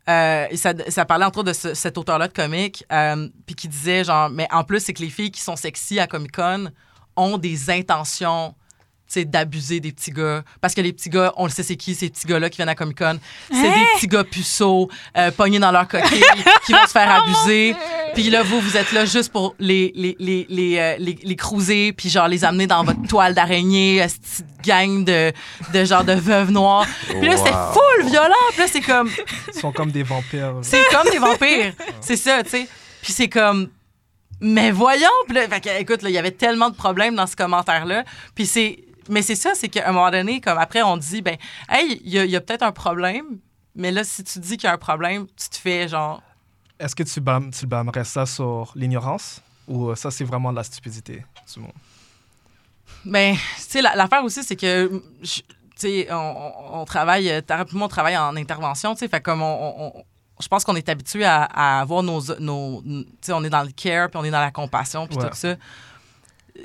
euh, 0.10 0.48
ça, 0.56 1.06
parlait 1.06 1.26
entre 1.26 1.40
autres 1.40 1.50
de 1.50 1.54
ce- 1.54 1.74
cet 1.74 1.98
auteur-là 1.98 2.28
de 2.28 2.34
comics, 2.34 2.84
euh, 2.92 3.30
puis 3.46 3.56
qui 3.56 3.68
disait 3.68 4.04
genre, 4.04 4.30
mais 4.30 4.48
en 4.52 4.64
plus, 4.64 4.80
c'est 4.80 4.94
que 4.94 5.02
les 5.04 5.10
filles 5.10 5.32
qui 5.32 5.42
sont 5.42 5.56
sexy 5.56 6.00
à 6.00 6.08
Comic 6.08 6.32
Con 6.36 6.70
ont 7.16 7.38
des 7.38 7.70
intentions 7.70 8.56
d'abuser 9.18 9.80
des 9.80 9.92
petits 9.92 10.12
gars. 10.12 10.44
Parce 10.62 10.74
que 10.74 10.82
les 10.82 10.94
petits 10.94 11.10
gars, 11.10 11.34
on 11.38 11.46
le 11.46 11.52
sait 11.52 11.64
c'est 11.64 11.76
qui, 11.76 11.96
ces 11.96 12.10
petits 12.10 12.28
gars-là 12.28 12.50
qui 12.50 12.58
viennent 12.58 12.70
à 12.70 12.76
Comic 12.76 12.98
Con. 12.98 13.20
C'est 13.52 13.62
des 13.62 13.86
petits 13.96 14.08
gars 14.08 14.24
puceaux, 14.24 14.90
euh, 15.18 15.32
pognés 15.32 15.60
dans 15.60 15.72
leur 15.72 15.88
coquille, 15.88 16.24
qui 16.66 16.74
vont 16.74 16.86
se 16.86 16.92
faire 16.92 17.12
abuser. 17.12 17.76
Puis 18.14 18.30
là, 18.30 18.44
vous, 18.44 18.60
vous 18.60 18.78
êtes 18.78 18.92
là 18.92 19.06
juste 19.06 19.32
pour 19.32 19.56
les, 19.60 19.92
les, 19.96 20.16
les, 20.20 20.46
les, 20.50 20.78
euh, 20.80 20.96
les, 21.00 21.18
les 21.22 21.36
cruiser, 21.36 21.94
puis 21.94 22.10
genre 22.10 22.28
les 22.28 22.46
amener 22.46 22.68
dans 22.68 22.84
votre 22.84 23.02
toile 23.08 23.34
d'araignée, 23.34 24.02
euh, 24.02 24.08
cette 24.08 24.22
petite 24.22 24.66
gang 24.66 25.04
de, 25.04 25.32
de 25.74 25.86
genre 25.86 26.04
de 26.04 26.14
veuves 26.14 26.52
noires. 26.52 26.86
Puis 27.08 27.28
là, 27.28 27.38
c'est 27.38 27.52
full 27.52 28.10
violent. 28.10 28.34
Puis 28.52 28.60
là, 28.60 28.68
c'est 28.68 28.82
comme... 28.82 29.10
Ils 29.54 29.60
sont 29.60 29.72
comme 29.72 29.92
des 29.92 30.04
vampires. 30.04 30.56
C'est 30.62 30.84
comme 30.92 31.10
des 31.12 31.20
vampires. 31.20 31.74
C'est 32.02 32.18
ça, 32.18 32.44
tu 32.44 32.50
sais. 32.52 32.68
Puis 33.02 33.14
c'est 33.14 33.30
comme. 33.30 33.70
Mais 34.42 34.72
voyons! 34.72 35.08
Puis 35.26 35.36
là, 35.36 35.48
fait 35.48 35.62
que, 35.62 35.82
écoute, 35.82 36.02
là, 36.02 36.10
il 36.10 36.14
y 36.14 36.18
avait 36.18 36.32
tellement 36.32 36.70
de 36.70 36.76
problèmes 36.76 37.16
dans 37.16 37.28
ce 37.28 37.36
commentaire-là. 37.36 38.04
Puis 38.36 38.46
c'est. 38.46 38.80
Mais 39.10 39.22
c'est 39.22 39.36
ça, 39.36 39.52
c'est 39.56 39.68
qu'à 39.70 39.90
un 39.90 39.92
moment 39.92 40.12
donné, 40.12 40.40
comme 40.40 40.58
après, 40.58 40.82
on 40.84 40.96
dit, 40.98 41.22
ben, 41.22 41.36
hey, 41.68 42.00
il 42.06 42.12
y 42.14 42.20
a, 42.20 42.26
il 42.26 42.32
y 42.32 42.36
a 42.36 42.42
peut-être 42.42 42.64
un 42.64 42.72
problème, 42.72 43.40
mais 43.76 43.92
là, 43.92 44.04
si 44.04 44.24
tu 44.24 44.40
dis 44.40 44.56
qu'il 44.58 44.66
y 44.66 44.68
a 44.68 44.74
un 44.74 44.78
problème, 44.78 45.26
tu 45.36 45.50
te 45.50 45.56
fais 45.58 45.88
genre. 45.88 46.22
Est-ce 46.80 46.96
que 46.96 47.04
tu, 47.04 47.20
blâmes, 47.20 47.52
tu 47.52 47.66
blâmerais 47.68 48.06
ça 48.06 48.26
sur 48.26 48.72
l'ignorance 48.76 49.42
ou 49.68 49.90
euh, 49.90 49.96
ça, 49.96 50.12
c'est 50.12 50.24
vraiment 50.24 50.52
de 50.52 50.56
la 50.58 50.64
stupidité 50.64 51.26
du 51.54 51.60
monde? 51.60 51.72
Ben, 53.06 53.36
tu 53.36 53.40
sais, 53.62 53.82
la- 53.82 53.96
l'affaire 53.96 54.24
aussi, 54.24 54.44
c'est 54.44 54.56
que. 54.56 55.02
je- 55.22 55.42
Tu 55.80 55.88
sais, 55.88 56.08
on, 56.12 56.82
on- 56.82 56.84
travaille, 56.86 57.30
euh, 57.32 57.42
moi, 57.72 57.86
on 57.86 57.88
travaille 57.88 58.18
en 58.18 58.36
intervention, 58.36 58.94
tu 58.96 59.00
sais, 59.00 59.08
fait 59.08 59.22
comme 59.22 59.42
on, 59.42 59.74
on- 59.96 60.04
je 60.42 60.48
pense 60.50 60.66
qu'on 60.66 60.76
est 60.76 60.90
habitué 60.90 61.24
à, 61.24 61.44
à 61.44 61.80
avoir 61.80 62.04
nos, 62.04 62.22
nos 62.40 62.82
tu 62.82 63.06
sais, 63.22 63.32
on 63.32 63.42
est 63.46 63.50
dans 63.50 63.64
le 63.64 63.72
care, 63.72 64.10
puis 64.10 64.20
on 64.20 64.26
est 64.26 64.32
dans 64.32 64.42
la 64.42 64.52
compassion, 64.52 65.08
puis 65.08 65.16
Ouais. 65.18 65.30
tout 65.30 65.36
ça. 65.38 65.56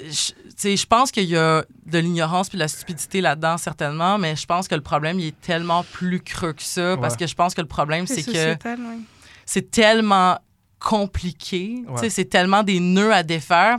Je, 0.02 0.32
tu 0.32 0.34
sais, 0.56 0.76
je 0.76 0.86
pense 0.86 1.10
qu'il 1.10 1.24
y 1.24 1.36
a 1.36 1.64
de 1.86 1.98
l'ignorance 1.98 2.48
puis 2.48 2.56
de 2.56 2.62
la 2.62 2.68
stupidité 2.68 3.20
là-dedans, 3.20 3.58
certainement, 3.58 4.18
mais 4.18 4.36
je 4.36 4.46
pense 4.46 4.68
que 4.68 4.74
le 4.74 4.80
problème, 4.80 5.18
il 5.20 5.26
est 5.28 5.40
tellement 5.40 5.82
plus 5.84 6.20
creux 6.20 6.52
que 6.52 6.62
ça, 6.62 6.96
parce 6.96 7.16
que 7.16 7.26
je 7.26 7.34
pense 7.34 7.54
que 7.54 7.60
le 7.60 7.66
problème, 7.68 8.06
c'est 8.06 8.22
que 8.22 8.52
oui. 8.76 9.04
c'est 9.46 9.70
tellement 9.70 10.38
compliqué. 10.80 11.82
Ouais. 11.88 11.94
Tu 11.94 12.00
sais, 12.00 12.10
C'est 12.10 12.24
tellement 12.26 12.62
des 12.62 12.80
nœuds 12.80 13.12
à 13.12 13.22
défaire. 13.22 13.78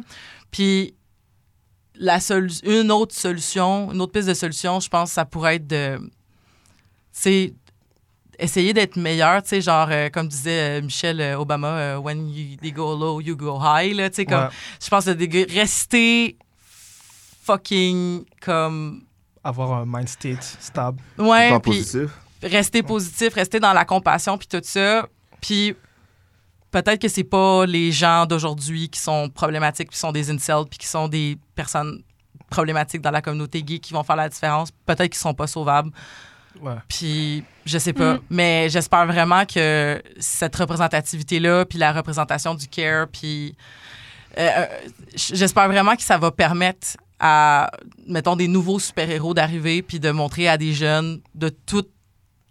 Puis 0.52 0.96
la 1.96 2.20
solu- 2.20 2.62
une 2.66 2.92
autre 2.92 3.16
solution, 3.16 3.92
une 3.92 4.02
autre 4.02 4.12
piste 4.12 4.28
de 4.28 4.34
solution, 4.34 4.80
je 4.80 4.90
pense, 4.90 5.12
ça 5.12 5.26
pourrait 5.26 5.56
être 5.56 5.68
de. 5.68 6.00
C'est 7.12 7.54
essayer 8.40 8.74
d'être 8.74 8.96
meilleur, 8.98 9.42
tu 9.44 9.50
sais, 9.50 9.62
genre, 9.62 9.88
euh, 9.90 10.10
comme 10.10 10.28
disait 10.28 10.80
euh, 10.80 10.82
Michelle 10.82 11.22
euh, 11.22 11.38
Obama, 11.40 11.68
euh, 11.68 11.98
when 11.98 12.30
you, 12.30 12.58
they 12.62 12.72
go 12.72 12.96
low, 12.98 13.22
you 13.22 13.36
go 13.36 13.60
high, 13.62 13.94
là, 13.96 14.10
tu 14.10 14.18
sais, 14.18 14.26
comme, 14.26 14.46
Ouais. 14.46 14.50
je 14.84 14.90
pense 14.90 15.06
de 15.06 15.54
rester 15.54 16.38
fucking 17.44 18.26
comme. 18.42 19.04
Avoir 19.44 19.74
un 19.74 19.86
mind 19.86 20.08
state 20.08 20.44
stable. 20.60 21.00
Ouais, 21.18 21.52
puis- 21.60 21.72
positif. 21.72 22.10
rester 22.42 22.84
positif, 22.84 23.34
rester 23.36 23.60
dans 23.60 23.74
la 23.74 23.86
compassion, 23.86 24.38
puis 24.38 24.48
tout 24.48 24.62
ça. 24.64 25.08
Puis 25.42 25.76
peut-être 26.72 27.00
que 27.02 27.08
c'est 27.08 27.24
pas 27.24 27.66
les 27.66 27.92
gens 27.92 28.26
d'aujourd'hui 28.26 28.90
qui 28.90 29.00
sont 29.00 29.30
problématiques, 29.30 29.92
qui 29.92 29.98
sont 30.00 30.12
des 30.12 30.30
incels, 30.32 30.66
puis 30.70 30.80
qui 30.80 30.88
sont 30.88 31.08
des 31.08 31.38
personnes 31.54 32.02
problématiques 32.50 33.02
dans 33.02 33.12
la 33.12 33.22
communauté 33.22 33.64
geek 33.66 33.82
qui 33.82 33.94
vont 33.94 34.04
faire 34.04 34.16
la 34.16 34.30
différence. 34.30 34.70
Peut-être 34.86 35.10
qu'ils 35.12 35.16
sont 35.16 35.34
pas 35.34 35.48
sauvables. 35.48 35.92
Ouais. 36.62 36.76
Puis 36.88 37.44
je 37.66 37.78
sais 37.78 37.94
pas. 37.94 38.16
Mm. 38.16 38.20
Mais 38.30 38.70
j'espère 38.70 39.06
vraiment 39.08 39.46
que 39.46 40.02
cette 40.20 40.56
représentativité-là, 40.56 41.66
puis 41.66 41.78
la 41.78 41.92
représentation 41.94 42.56
du 42.56 42.68
care, 42.68 43.08
puis 43.08 43.56
euh, 44.38 44.50
euh, 44.58 44.66
j'espère 45.16 45.68
vraiment 45.68 45.96
que 45.96 46.04
ça 46.04 46.18
va 46.18 46.32
permettre 46.32 46.98
à, 47.20 47.72
mettons, 48.08 48.36
des 48.36 48.48
nouveaux 48.48 48.80
super-héros 48.80 49.34
d'arriver, 49.34 49.82
puis 49.82 50.00
de 50.00 50.12
montrer 50.12 50.48
à 50.50 50.58
des 50.58 50.74
jeunes 50.74 51.22
de 51.34 51.50
tout 51.50 51.86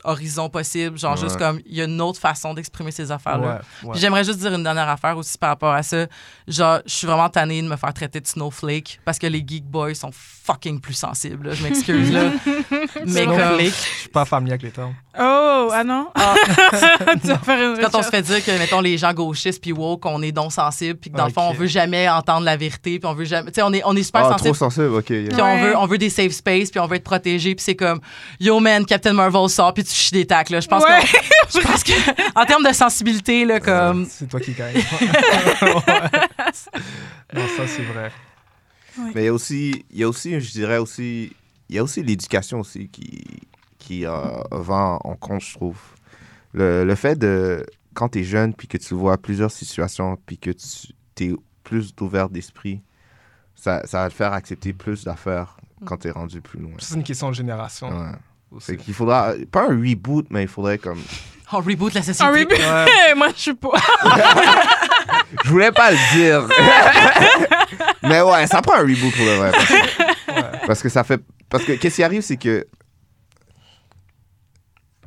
horizon 0.07 0.51
possible, 0.51 0.99
genre 0.99 1.15
Ouais. 1.15 1.21
juste 1.21 1.39
comme, 1.39 1.61
il 1.65 1.77
y 1.77 1.81
a 1.81 1.85
une 1.85 2.01
autre 2.01 2.21
façon 2.21 2.53
d'exprimer 2.53 2.91
ces 2.91 3.11
affaires-là. 3.11 3.55
Ouais, 3.55 3.61
Puis 3.79 3.89
ouais. 3.89 3.99
J'aimerais 3.99 4.23
juste 4.25 4.39
dire 4.39 4.53
une 4.53 4.63
dernière 4.63 4.89
affaire 4.89 5.17
aussi 5.17 5.39
par 5.39 5.49
rapport 5.51 5.73
à 5.73 5.83
ça. 5.83 6.07
Genre, 6.47 6.81
je 6.85 6.93
suis 6.93 7.07
vraiment 7.07 7.31
tannée 7.31 7.63
de 7.63 7.69
me 7.69 7.77
faire 7.77 7.93
traiter 7.95 8.21
de 8.21 8.27
snowflake 8.27 9.01
parce 9.07 9.19
que 9.19 9.27
les 9.27 9.43
geek 9.47 9.65
boys 9.65 9.95
sont 9.95 10.11
fucking 10.47 10.79
plus 10.79 10.93
sensibles. 10.95 11.49
là. 11.49 11.55
Je 11.55 11.63
m'excuse, 11.63 12.13
là. 12.13 12.25
Mais 13.07 13.25
comme, 13.25 13.59
je 13.61 13.71
suis 13.71 14.09
pas 14.11 14.27
familier 14.27 14.53
avec 14.53 14.63
les 14.63 14.71
termes. 14.71 14.95
Oh, 15.19 15.71
ah 15.73 15.83
non? 15.85 16.09
tu 17.23 17.29
vas 17.29 17.39
faire 17.39 17.71
une 17.73 17.79
quand 17.81 17.99
on 17.99 18.03
se 18.03 18.11
fait 18.11 18.21
dire 18.21 18.45
que, 18.45 18.51
mettons, 18.59 18.81
les 18.83 18.99
gens 18.99 19.15
gauchistes 19.15 19.63
puis 19.63 19.73
woke, 19.73 20.05
on 20.05 20.21
est 20.23 20.33
donc 20.33 20.53
sensibles 20.53 20.99
puis 20.99 21.11
que 21.11 21.17
dans 21.17 21.25
le 21.27 21.33
fond, 21.33 21.49
on 21.49 21.53
veut 21.55 21.67
jamais 21.69 22.09
entendre 22.11 22.45
la 22.45 22.57
vérité 22.57 22.99
puis 22.99 23.09
on 23.09 23.15
veut 23.15 23.25
jamais... 23.25 23.51
Tu 23.53 23.55
sais, 23.55 23.63
on 23.63 23.73
est, 23.73 23.81
on 23.87 23.97
est 23.97 24.03
super 24.03 24.23
Ah, 24.27 24.35
trop 24.35 24.39
sensibles. 24.53 24.57
sensible, 24.57 24.95
ok. 24.97 25.11
yeah. 25.11 25.29
Puis 25.31 25.41
on 25.43 25.57
veut, 25.63 25.77
on 25.79 25.87
veut 25.87 25.99
des 25.99 26.11
safe 26.11 26.33
space, 26.33 26.71
puis 26.71 26.79
on 26.81 26.87
veut 26.87 26.97
être 26.97 27.05
protégé, 27.05 27.55
puis 27.55 27.65
c'est 27.65 27.77
comme 27.77 28.01
Yo 28.39 28.61
man, 28.61 28.85
Captain 28.85 29.13
Marvel 29.15 29.49
sort, 29.49 29.73
puis 29.73 29.85
tu 29.85 29.95
chies 29.95 30.13
des 30.13 30.27
tacs. 30.27 30.51
Là. 30.51 30.61
Je 30.61 30.69
pense 30.69 30.85
Ouais. 30.85 31.01
que, 31.01 31.59
je 31.59 31.65
pense 31.67 31.83
que 31.85 31.93
en 32.39 32.45
termes 32.45 32.65
de 32.65 32.73
sensibilité, 32.75 33.45
là, 33.47 33.61
comme 33.61 34.07
C'est 34.11 34.29
toi 34.29 34.41
qui 34.41 34.53
gagne. 34.53 34.75
Ouais. 34.77 34.83
Non, 37.33 37.43
ça, 37.57 37.63
c'est 37.67 37.83
vrai. 37.83 38.11
Mais 39.15 39.23
il 39.23 39.25
y 39.25 39.29
a 39.29 39.33
aussi, 39.33 39.85
il 39.91 39.99
y 39.99 40.03
a 40.05 40.09
aussi, 40.09 40.41
je 40.41 40.53
dirais 40.53 40.79
aussi, 40.79 41.33
il 41.69 41.77
y 41.77 41.79
a 41.79 41.83
aussi 41.83 42.03
l'éducation 42.03 42.61
aussi 42.61 42.89
qui, 42.89 43.25
qui 43.79 44.07
euh, 44.07 44.13
va 44.51 44.99
en 45.03 45.15
compte, 45.17 45.43
je 45.43 45.55
trouve. 45.55 45.79
Le, 46.53 46.85
le 46.85 46.95
fait 46.95 47.19
de, 47.19 47.67
quand 47.95 48.11
tu 48.11 48.21
es 48.21 48.25
jeune, 48.25 48.55
puis 48.55 48.69
que 48.69 48.77
tu 48.79 48.95
vois 48.95 49.19
plusieurs 49.19 49.51
situations, 49.51 50.17
puis 50.27 50.39
que 50.39 50.51
tu 50.51 51.25
es 51.25 51.33
plus 51.65 51.93
ouvert 52.01 52.29
d'esprit, 52.29 52.83
ça, 53.55 53.87
ça 53.87 54.03
va 54.03 54.11
te 54.11 54.15
faire 54.15 54.33
accepter 54.33 54.73
plus 54.73 55.05
d'affaires 55.05 55.57
quand 55.85 55.97
tu 55.99 56.09
es 56.09 56.11
rendu 56.11 56.41
plus 56.41 56.61
loin. 56.61 56.73
C'est 56.79 56.95
une 56.95 57.03
question 57.03 57.31
de 57.31 57.35
génération 57.35 57.89
Ouais. 57.89 58.13
Fait 58.61 58.77
qu'il 58.77 58.95
faudra, 58.95 59.33
pas 59.51 59.65
un 59.69 59.77
reboot, 59.77 60.27
mais 60.31 60.43
il 60.43 60.49
faudrait 60.49 60.79
comme. 60.79 61.01
On 61.51 61.59
reboot 61.59 61.93
la 61.95 62.03
société. 62.03 62.25
Un 62.25 62.31
reboot? 62.31 62.59
Ouais. 62.59 63.15
Moi, 63.17 63.29
je 63.35 63.41
suis 63.41 63.55
pas. 63.55 63.71
Je 65.45 65.49
voulais 65.49 65.73
pas 65.73 65.91
le 65.91 66.15
dire. 66.15 66.47
mais 68.03 68.23
ouais, 68.23 68.47
ça 68.47 68.63
prend 68.63 68.75
un 68.75 68.83
reboot 68.83 69.15
pour 69.15 69.25
le 69.25 69.37
vrai. 69.37 69.53
Parce 69.53 69.69
que, 69.69 70.67
parce 70.67 70.83
que 70.83 70.89
ça 70.89 71.05
fait. 71.05 71.23
Parce 71.49 71.65
que 71.65 71.73
qu'est-ce 71.73 71.97
qui 71.97 72.03
arrive, 72.03 72.23
c'est 72.23 72.37
que. 72.37 72.67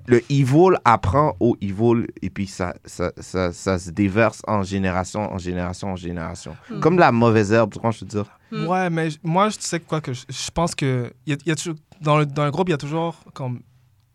Le 0.10 0.24
evil 0.32 0.78
apprend 0.86 1.36
au 1.42 1.58
evil 1.60 2.08
et 2.22 2.30
puis 2.30 2.48
ça, 2.48 2.74
ça, 2.86 3.12
ça, 3.20 3.52
ça 3.52 3.78
se 3.78 3.90
déverse 3.90 4.42
en 4.48 4.64
génération, 4.64 5.34
en 5.34 5.38
génération, 5.38 5.90
en 5.90 5.96
génération. 5.98 6.56
Hmm. 6.70 6.80
Comme 6.80 6.98
la 6.98 7.12
mauvaise 7.12 7.52
herbe, 7.52 7.74
comment 7.74 7.92
je 7.92 8.06
veux 8.06 8.06
dire? 8.06 8.26
Mm. 8.52 8.68
Ouais, 8.68 8.90
mais 8.90 9.10
moi, 9.22 9.50
tu 9.52 9.58
sais 9.60 9.82
quoi, 9.82 10.00
que 10.00 10.14
je, 10.14 10.24
je 10.30 10.50
pense 10.52 10.76
que 10.76 11.12
y 11.26 11.34
a, 11.34 11.38
y 11.46 11.52
a 11.52 11.56
toujours, 11.58 11.76
dans, 12.00 12.20
le, 12.20 12.26
dans 12.26 12.46
le 12.46 12.52
groupe, 12.52 12.70
il 12.70 12.72
y 12.72 12.76
a 12.76 12.78
toujours 12.78 13.22
comme 13.34 13.60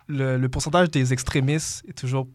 le, 0.08 0.38
le 0.38 0.48
pourcentage 0.48 0.90
des 0.90 1.12
extrémistes 1.12 1.84
est 1.86 1.92
toujours 1.92 2.26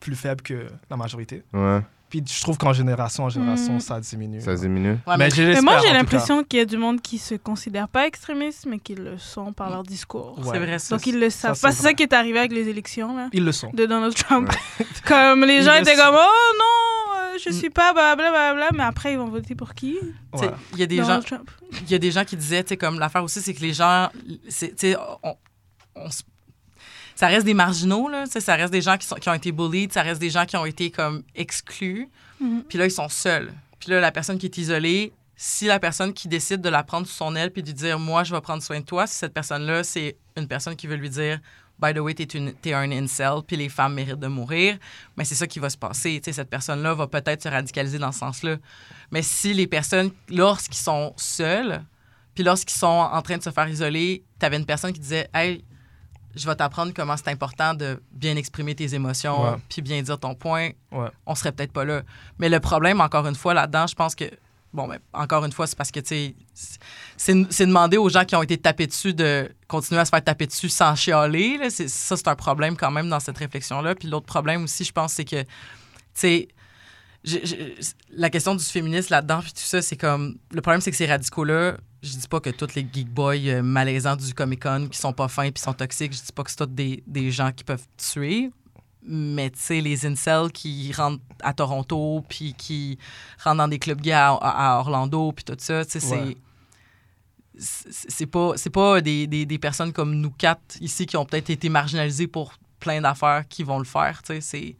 plus 0.00 0.16
faible 0.16 0.42
que 0.42 0.66
la 0.90 0.96
majorité. 0.96 1.44
Ouais, 1.52 1.82
Puis 2.08 2.22
je 2.24 2.40
trouve 2.40 2.56
qu'en 2.56 2.72
génération 2.72 3.24
en 3.24 3.28
génération, 3.28 3.74
Mm. 3.74 3.80
ça 3.80 3.98
diminue. 4.00 4.40
ça 4.40 4.54
diminue. 4.54 4.98
Ouais, 5.06 5.16
mais 5.18 5.28
moi, 5.60 5.78
j'ai 5.80 5.92
l'impression 5.92 6.44
qu'il 6.44 6.60
y 6.60 6.62
a 6.62 6.64
du 6.64 6.76
monde 6.76 7.00
qui 7.00 7.18
se 7.18 7.34
considère 7.34 7.88
pas 7.88 8.06
extrémiste, 8.06 8.64
mais 8.66 8.78
qui 8.78 8.94
le 8.94 9.18
sont 9.18 9.52
par 9.52 9.70
leur 9.70 9.82
discours. 9.82 10.38
Ouais. 10.38 10.44
C'est 10.52 10.58
vrai, 10.58 10.78
ça. 10.78 10.94
Donc, 10.96 11.06
ils 11.06 11.18
le 11.18 11.30
savent. 11.30 11.56
c'est 11.56 11.72
ça 11.72 11.94
qui 11.94 12.04
est 12.04 12.12
arrivé 12.12 12.38
avec 12.38 12.52
les 12.52 12.68
élections, 12.68 13.16
là. 13.16 13.28
Ils 13.32 13.44
le 13.44 13.50
sont. 13.52 13.70
de 13.72 13.86
Donald 13.86 14.14
Trump. 14.14 14.48
comme 15.06 15.44
les 15.44 15.56
Ils 15.56 15.62
gens 15.64 15.74
le 15.74 15.80
étaient 15.80 15.96
comme, 15.96 16.14
oh 16.14 16.52
non, 16.58 17.16
euh, 17.34 17.38
je 17.44 17.50
Mm. 17.50 17.52
suis 17.52 17.70
pas, 17.70 17.92
blablabla, 17.92 18.68
mais 18.72 18.84
après, 18.84 19.12
ils 19.14 19.18
vont 19.18 19.28
voter 19.28 19.54
pour 19.56 19.74
qui? 19.74 19.96
Il 20.72 20.78
y 20.78 20.82
a 20.84 20.86
des 20.86 20.96
gens, 20.98 21.02
Donald 21.06 21.24
Trump. 21.26 21.50
il 21.82 21.90
y 21.90 21.94
a 21.94 21.98
des 21.98 22.10
gens 22.12 22.24
qui 22.24 22.36
disaient, 22.36 22.62
tu 22.62 22.68
sais, 22.70 22.76
comme 22.76 22.98
l'affaire 23.00 23.24
aussi, 23.24 23.40
c'est 23.40 23.52
que 23.54 23.60
les 23.62 23.72
gens, 23.72 24.10
c'est, 24.48 24.68
tu 24.76 24.92
sais, 24.92 24.96
on, 25.24 25.34
on 25.96 26.10
se- 26.10 26.22
ça 27.16 27.26
reste 27.26 27.44
des 27.44 27.54
marginaux, 27.54 28.08
là, 28.08 28.26
ça 28.26 28.54
reste 28.54 28.72
des 28.72 28.82
gens 28.82 28.96
qui, 28.96 29.06
sont, 29.06 29.16
qui 29.16 29.28
ont 29.28 29.34
été 29.34 29.50
bullied, 29.50 29.92
ça 29.92 30.02
reste 30.02 30.20
des 30.20 30.30
gens 30.30 30.44
qui 30.46 30.56
ont 30.56 30.66
été 30.66 30.90
comme 30.92 31.24
exclus, 31.34 32.08
Mhm. 32.40 32.62
puis 32.68 32.78
là, 32.78 32.84
ils 32.84 32.90
sont 32.90 33.08
seuls. 33.08 33.52
Puis 33.80 33.90
là, 33.90 34.00
la 34.00 34.12
personne 34.12 34.38
qui 34.38 34.46
est 34.46 34.58
isolée, 34.58 35.12
si 35.36 35.66
la 35.66 35.78
personne 35.80 36.12
qui 36.12 36.28
décide 36.28 36.60
de 36.60 36.68
la 36.68 36.82
prendre 36.84 37.06
sous 37.06 37.14
son 37.14 37.34
aile 37.34 37.50
puis 37.50 37.62
de 37.62 37.68
lui 37.68 37.74
dire, 37.74 37.98
moi, 37.98 38.22
je 38.24 38.34
vais 38.34 38.40
prendre 38.40 38.62
soin 38.62 38.78
de 38.80 38.84
toi, 38.84 39.06
si 39.06 39.16
cette 39.16 39.34
personne-là, 39.34 39.82
c'est 39.84 40.16
une 40.36 40.46
personne 40.46 40.76
qui 40.76 40.86
veut 40.86 40.96
lui 40.96 41.10
dire, 41.10 41.40
by 41.78 41.92
the 41.92 41.98
way, 41.98 42.14
t'es, 42.14 42.72
un 42.72 42.90
incel, 42.90 43.40
puis 43.46 43.56
les 43.56 43.68
femmes 43.68 43.94
méritent 43.94 44.18
de 44.20 44.28
mourir, 44.28 44.78
mais 45.16 45.24
c'est 45.24 45.34
ça 45.34 45.46
qui 45.46 45.58
va 45.58 45.68
se 45.68 45.76
passer. 45.76 46.20
Tu 46.22 46.24
sais, 46.24 46.32
cette 46.32 46.48
personne-là 46.48 46.94
va 46.94 47.06
peut-être 47.06 47.42
se 47.42 47.48
radicaliser 47.48 47.98
dans 47.98 48.12
ce 48.12 48.20
sens-là. 48.20 48.56
Mais 49.10 49.20
si 49.22 49.52
les 49.52 49.66
personnes, 49.66 50.10
lorsqu'ils 50.30 50.76
sont 50.78 51.12
seuls, 51.18 51.82
puis 52.34 52.44
lorsqu'ils 52.44 52.76
sont 52.78 52.86
en 52.86 53.20
train 53.22 53.36
de 53.38 53.42
se 53.42 53.50
faire 53.50 53.68
isoler, 53.68 54.22
t'avais 54.38 54.56
une 54.56 54.64
personne 54.66 54.92
qui 54.92 55.00
disait, 55.00 55.28
hey, 55.34 55.64
je 56.36 56.46
vais 56.46 56.54
t'apprendre 56.54 56.92
comment 56.94 57.16
c'est 57.16 57.28
important 57.30 57.74
de 57.74 58.00
bien 58.12 58.36
exprimer 58.36 58.74
tes 58.74 58.94
émotions, 58.94 59.58
puis 59.68 59.82
bien 59.82 60.02
dire 60.02 60.18
ton 60.18 60.34
point, 60.34 60.70
Ouais. 60.92 61.08
on 61.26 61.34
serait 61.34 61.52
peut-être 61.52 61.72
pas 61.72 61.84
là. 61.84 62.02
Mais 62.38 62.48
le 62.48 62.60
problème, 62.60 63.00
encore 63.00 63.26
une 63.26 63.34
fois, 63.34 63.54
là-dedans, 63.54 63.86
je 63.86 63.94
pense 63.94 64.14
que, 64.14 64.24
bon, 64.72 64.86
ben, 64.86 64.98
encore 65.14 65.44
une 65.46 65.52
fois, 65.52 65.66
c'est 65.66 65.76
parce 65.76 65.90
que, 65.90 66.00
tu 66.00 66.08
sais, 66.08 66.34
c'est 67.16 67.34
c'est 67.50 67.66
demander 67.66 67.96
aux 67.96 68.08
gens 68.10 68.24
qui 68.24 68.36
ont 68.36 68.42
été 68.42 68.58
tapés 68.58 68.86
dessus 68.86 69.14
de 69.14 69.50
continuer 69.66 70.00
à 70.00 70.04
se 70.04 70.10
faire 70.10 70.22
taper 70.22 70.46
dessus 70.46 70.68
sans 70.68 70.94
chialer. 70.94 71.56
là. 71.58 71.70
Ça, 71.70 72.16
c'est 72.16 72.28
un 72.28 72.36
problème 72.36 72.76
quand 72.76 72.90
même 72.90 73.08
dans 73.08 73.20
cette 73.20 73.38
réflexion-là. 73.38 73.94
Puis 73.94 74.08
l'autre 74.08 74.26
problème 74.26 74.64
aussi, 74.64 74.84
je 74.84 74.92
pense, 74.92 75.14
c'est 75.14 75.24
que, 75.24 75.42
tu 75.42 75.48
sais, 76.14 76.48
je- 77.26 77.44
je- 77.44 77.90
la 78.10 78.30
question 78.30 78.54
du 78.54 78.64
féminisme 78.64 79.08
là-dedans, 79.10 79.40
puis 79.40 79.50
tout 79.52 79.60
ça, 79.60 79.82
c'est 79.82 79.96
comme. 79.96 80.36
Le 80.52 80.60
problème, 80.60 80.80
c'est 80.80 80.90
que 80.90 80.96
ces 80.96 81.06
radicaux-là, 81.06 81.76
je 82.02 82.16
dis 82.16 82.28
pas 82.28 82.40
que 82.40 82.50
tous 82.50 82.74
les 82.76 82.86
geek 82.90 83.08
boys 83.08 83.34
euh, 83.36 83.62
malaisants 83.62 84.16
du 84.16 84.32
Comic-Con 84.32 84.88
qui 84.90 84.98
sont 84.98 85.12
pas 85.12 85.28
fins 85.28 85.50
puis 85.50 85.62
sont 85.62 85.72
toxiques, 85.74 86.12
je 86.12 86.22
dis 86.22 86.32
pas 86.32 86.44
que 86.44 86.50
c'est 86.50 86.56
tous 86.58 86.66
des, 86.66 87.02
des 87.06 87.30
gens 87.30 87.50
qui 87.52 87.64
peuvent 87.64 87.86
tuer. 87.96 88.50
Mais 89.08 89.50
tu 89.50 89.60
sais, 89.60 89.80
les 89.80 90.04
incels 90.06 90.50
qui 90.52 90.92
rentrent 90.92 91.22
à 91.42 91.52
Toronto 91.54 92.24
puis 92.28 92.54
qui 92.54 92.98
rentrent 93.42 93.58
dans 93.58 93.68
des 93.68 93.78
clubs 93.78 94.00
gays 94.00 94.12
à, 94.12 94.30
à 94.32 94.78
Orlando 94.80 95.30
puis 95.32 95.44
tout 95.44 95.54
ça, 95.58 95.84
tu 95.84 96.00
sais, 96.00 96.06
Ouais. 96.08 96.24
c'est. 96.28 96.36
C'est 97.58 98.26
pas, 98.26 98.52
c'est 98.56 98.68
pas 98.70 99.00
des, 99.00 99.26
des, 99.26 99.46
des 99.46 99.58
personnes 99.58 99.92
comme 99.92 100.14
nous 100.14 100.30
quatre 100.30 100.76
ici 100.80 101.06
qui 101.06 101.16
ont 101.16 101.24
peut-être 101.24 101.48
été 101.48 101.68
marginalisées 101.70 102.26
pour 102.26 102.52
plein 102.80 103.00
d'affaires 103.00 103.48
qui 103.48 103.62
vont 103.62 103.78
le 103.78 103.84
faire. 103.86 104.22
tu 104.22 104.34
sais, 104.34 104.40
C'est 104.42 104.76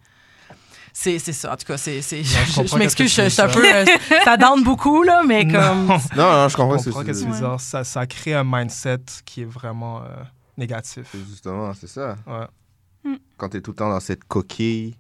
c'est 0.99 1.19
c'est 1.19 1.33
ça. 1.35 1.53
En 1.53 1.57
tout 1.57 1.67
cas, 1.67 1.77
c'est. 1.77 2.01
c'est- 2.01 2.23
je 2.25 2.31
Je, 2.39 2.55
comprends 2.57 2.77
je 2.77 2.79
m'excuse, 2.79 3.15
je, 3.15 3.23
tu 3.23 3.31
suis 3.31 3.43
un 3.43 3.49
peu. 3.49 3.63
euh, 3.75 3.85
ça 4.25 4.37
down 4.39 4.65
beaucoup, 4.65 5.03
là, 5.03 5.23
mais 5.27 5.43
comme. 5.47 5.87
Non, 6.17 6.33
non, 6.33 6.49
je 6.49 6.53
Je 6.53 6.57
comprends 6.57 6.79
ce 6.79 6.85
que 6.87 6.91
comprends 6.91 7.01
tu 7.03 7.07
qu'est-ce 7.09 7.21
que 7.21 7.27
veux 7.27 7.33
tu 7.33 7.39
dire. 7.39 7.51
veux 7.51 7.57
dire. 7.57 7.61
Ça, 7.61 7.85
ça 7.85 8.07
crée 8.07 8.33
un 8.35 8.45
mindset 8.45 8.99
qui 9.27 9.43
est 9.43 9.45
vraiment 9.45 10.03
euh, 10.03 10.07
négatif. 10.57 11.15
Justement, 11.29 11.75
c'est 11.75 11.87
ça. 11.87 12.17
Ouais. 12.27 12.47
Quand 13.37 13.51
t'es 13.51 13.61
tout 13.61 13.73
le 13.73 13.77
temps 13.77 13.91
dans 13.91 14.01
cette 14.01 14.25
coquille, 14.25 14.97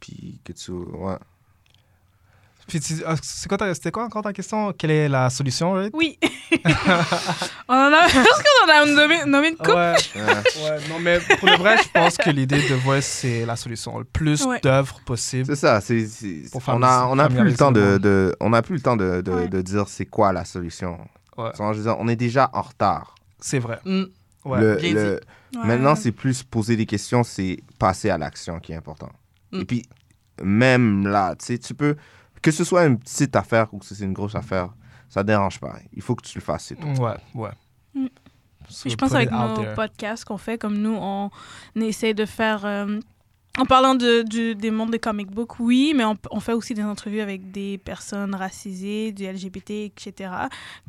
puis 0.00 0.40
que 0.44 0.52
tu. 0.54 0.70
Ouais. 0.72 1.16
Puis 2.66 2.80
ah, 3.06 3.14
c'est 3.22 3.48
quoi 3.48 3.58
ta- 3.58 3.74
c'était 3.74 3.90
quoi 3.90 4.04
encore 4.04 4.22
ta 4.22 4.32
question? 4.32 4.72
Quelle 4.72 4.90
est 4.90 5.08
la 5.08 5.28
solution 5.30 5.72
right? 5.72 5.90
Oui. 5.94 6.18
on 7.68 7.74
en 7.74 7.92
a. 7.92 8.08
Je 8.08 8.14
pense 8.14 8.42
qu'on 8.42 8.72
en 8.72 8.82
a 8.82 8.86
nommé, 8.86 9.24
nommé 9.26 9.48
une 9.50 9.56
couple. 9.56 9.70
Ouais, 9.70 9.94
Ouais. 10.16 10.22
ouais, 10.24 10.78
non, 10.88 10.98
mais 11.00 11.18
pour 11.38 11.48
le 11.48 11.56
vrai, 11.56 11.76
je 11.82 11.88
pense 11.92 12.16
que 12.16 12.30
l'idée 12.30 12.56
de 12.68 12.74
Voice, 12.74 13.00
c'est 13.02 13.44
la 13.46 13.56
solution. 13.56 13.98
Le 13.98 14.04
plus 14.04 14.44
Ouais. 14.46 14.60
d'œuvres 14.60 15.00
possible. 15.04 15.46
C'est 15.46 15.56
ça. 15.60 15.80
c'est 15.80 16.06
on 16.66 16.82
a, 16.82 17.06
on 17.06 17.18
a 17.18 17.28
plus 17.28 17.42
le 17.44 17.54
temps 17.54 17.72
de, 17.72 17.80
monde. 17.80 17.98
de- 17.98 18.36
on 18.40 18.52
a 18.52 18.62
plus 18.62 18.74
le 18.76 18.80
temps 18.80 18.96
de, 18.96 19.20
de, 19.20 19.32
Ouais. 19.32 19.48
de 19.48 19.62
dire 19.62 19.88
c'est 19.88 20.06
quoi 20.06 20.32
la 20.32 20.44
solution. 20.44 20.98
Dire, 21.36 21.96
on 21.98 22.08
est 22.08 22.16
déjà 22.16 22.50
en 22.52 22.62
retard. 22.62 23.14
C'est 23.40 23.58
vrai. 23.58 23.78
Mm. 23.84 24.04
Ouais. 24.44 24.60
Le- 24.60 24.76
bien 24.76 24.92
le- 24.94 25.20
Ouais. 25.56 25.66
Maintenant, 25.66 25.94
c'est 25.94 26.10
plus 26.12 26.42
poser 26.42 26.74
des 26.76 26.84
questions, 26.86 27.22
c'est 27.22 27.58
passer 27.78 28.10
à 28.10 28.18
l'action 28.18 28.58
qui 28.58 28.72
est 28.72 28.76
important. 28.76 29.10
Mm. 29.52 29.60
Et 29.60 29.64
puis, 29.64 29.82
même 30.42 31.06
là, 31.06 31.36
tu 31.36 31.46
sais, 31.46 31.58
tu 31.58 31.74
peux, 31.74 31.94
que 32.44 32.50
ce 32.50 32.62
soit 32.62 32.84
une 32.84 32.98
petite 32.98 33.34
affaire 33.36 33.72
ou 33.72 33.78
que 33.78 33.86
c'est 33.86 34.04
une 34.04 34.12
grosse 34.12 34.34
affaire, 34.34 34.68
ça 35.08 35.22
dérange 35.24 35.58
pas. 35.58 35.76
Il 35.94 36.02
faut 36.02 36.14
que 36.14 36.22
tu 36.22 36.36
le 36.36 36.44
fasses, 36.44 36.66
c'est 36.66 36.76
tout. 36.76 36.86
Ouais, 37.02 37.16
ouais. 37.34 37.50
Mm. 37.94 38.06
So 38.68 38.90
je 38.90 38.94
pense 38.96 39.14
avec 39.14 39.30
nos 39.30 39.56
there. 39.56 39.74
podcasts 39.74 40.26
qu'on 40.26 40.36
fait, 40.36 40.58
comme 40.58 40.76
nous, 40.76 40.94
on 41.00 41.30
essaie 41.76 42.12
de 42.12 42.26
faire. 42.26 42.66
euh, 42.66 43.00
en 43.56 43.64
parlant 43.64 43.94
de, 43.94 44.22
du, 44.22 44.54
des 44.56 44.70
mondes 44.70 44.90
des 44.90 44.98
comic 44.98 45.30
books, 45.30 45.58
oui, 45.60 45.94
mais 45.96 46.04
on, 46.04 46.16
on 46.30 46.40
fait 46.40 46.52
aussi 46.52 46.74
des 46.74 46.82
entrevues 46.82 47.20
avec 47.20 47.52
des 47.52 47.78
personnes 47.78 48.34
racisées, 48.34 49.12
du 49.12 49.24
LGBT, 49.26 49.70
etc., 49.70 50.32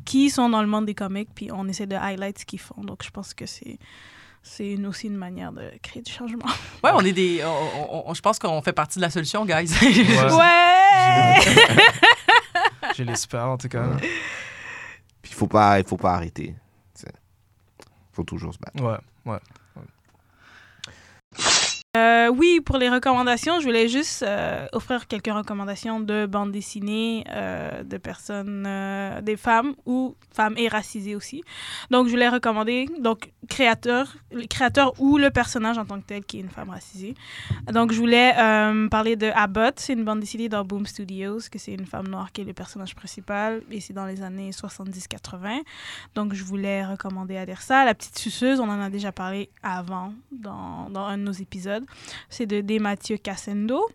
qui 0.04 0.30
sont 0.30 0.48
dans 0.50 0.60
le 0.62 0.68
monde 0.68 0.84
des 0.84 0.94
comics, 0.94 1.28
puis 1.34 1.48
on 1.52 1.68
essaie 1.68 1.86
de 1.86 1.94
highlight 1.94 2.40
ce 2.40 2.44
qu'ils 2.44 2.58
font. 2.60 2.82
Donc 2.82 3.02
je 3.04 3.10
pense 3.10 3.34
que 3.34 3.46
c'est 3.46 3.78
c'est 4.48 4.72
une- 4.72 4.86
aussi 4.86 5.08
une 5.08 5.16
manière 5.16 5.52
de 5.52 5.70
créer 5.82 6.02
du 6.02 6.10
changement. 6.12 6.46
Ouais, 6.84 6.90
on 6.94 7.00
est 7.00 7.12
des. 7.12 7.42
on- 7.44 8.06
on- 8.06 8.10
on- 8.10 8.14
je 8.14 8.20
pense 8.22 8.38
qu'on 8.38 8.62
fait 8.62 8.72
partie 8.72 8.98
de 8.98 9.02
la 9.02 9.10
solution, 9.10 9.44
guys. 9.44 9.68
Ouais. 9.82 10.32
Ouais! 10.32 11.34
Je 12.96 13.02
l'espère, 13.02 13.46
en 13.48 13.58
tout 13.58 13.68
cas. 13.68 13.84
Puis, 13.98 15.32
il 15.32 15.34
faut 15.34 15.46
pas, 15.48 15.78
il 15.80 15.86
faut 15.86 15.96
pas 15.96 16.14
arrêter. 16.14 16.54
Il 17.02 17.12
faut 18.12 18.24
toujours 18.24 18.54
se 18.54 18.58
battre. 18.58 18.82
Ouais, 18.82 19.32
ouais. 19.32 19.38
Euh, 21.96 22.28
oui, 22.28 22.60
pour 22.60 22.76
les 22.76 22.88
recommandations, 22.88 23.60
je 23.60 23.64
voulais 23.64 23.88
juste 23.88 24.22
euh, 24.22 24.66
offrir 24.72 25.06
quelques 25.06 25.32
recommandations 25.32 26.00
de 26.00 26.26
bandes 26.26 26.52
dessinées 26.52 27.24
euh, 27.30 27.82
de 27.82 27.96
personnes, 27.96 28.68
des 29.22 29.36
femmes 29.36 29.74
ou 29.86 30.14
femmes 30.34 30.54
et 30.56 30.68
racisées 30.68 31.14
aussi. 31.14 31.42
Donc, 31.90 32.06
je 32.06 32.10
voulais 32.10 32.28
recommander 32.28 32.88
donc 32.98 33.32
créateur, 33.48 34.16
le 34.30 34.46
créateur 34.46 34.92
ou 34.98 35.16
le 35.16 35.30
personnage 35.30 35.78
en 35.78 35.84
tant 35.84 36.00
que 36.00 36.06
tel 36.06 36.24
qui 36.24 36.38
est 36.38 36.40
une 36.40 36.50
femme 36.50 36.70
racisée. 36.70 37.14
Donc, 37.72 37.92
je 37.92 37.98
voulais 37.98 38.34
parler 38.90 39.16
de 39.16 39.30
Abbott, 39.34 39.78
c'est 39.78 39.94
une 39.94 40.04
bande 40.04 40.20
dessinée 40.20 40.48
dans 40.48 40.64
Boom 40.64 40.86
Studios, 40.86 41.38
que 41.50 41.58
c'est 41.58 41.72
une 41.72 41.86
femme 41.86 42.08
noire 42.08 42.32
qui 42.32 42.42
est 42.42 42.44
le 42.44 42.52
personnage 42.52 42.94
principal 42.94 43.62
et 43.70 43.80
c'est 43.80 43.94
dans 43.94 44.06
les 44.06 44.22
années 44.22 44.50
70-80. 44.50 45.62
Donc, 46.14 46.34
je 46.34 46.44
voulais 46.44 46.84
recommander 46.84 47.36
à 47.36 47.44
lire 47.44 47.62
ça. 47.62 47.84
La 47.84 47.94
petite 47.94 48.18
suceuse, 48.18 48.60
on 48.60 48.68
en 48.68 48.80
a 48.80 48.90
déjà 48.90 49.12
parlé 49.12 49.48
avant 49.62 50.12
dans, 50.32 50.90
dans 50.90 51.06
un 51.06 51.16
de 51.16 51.22
nos 51.22 51.32
épisodes. 51.32 51.85
C'est 52.28 52.46
de 52.46 52.60
D. 52.60 52.78
Mathieu 52.78 53.16
Cassendo. 53.16 53.88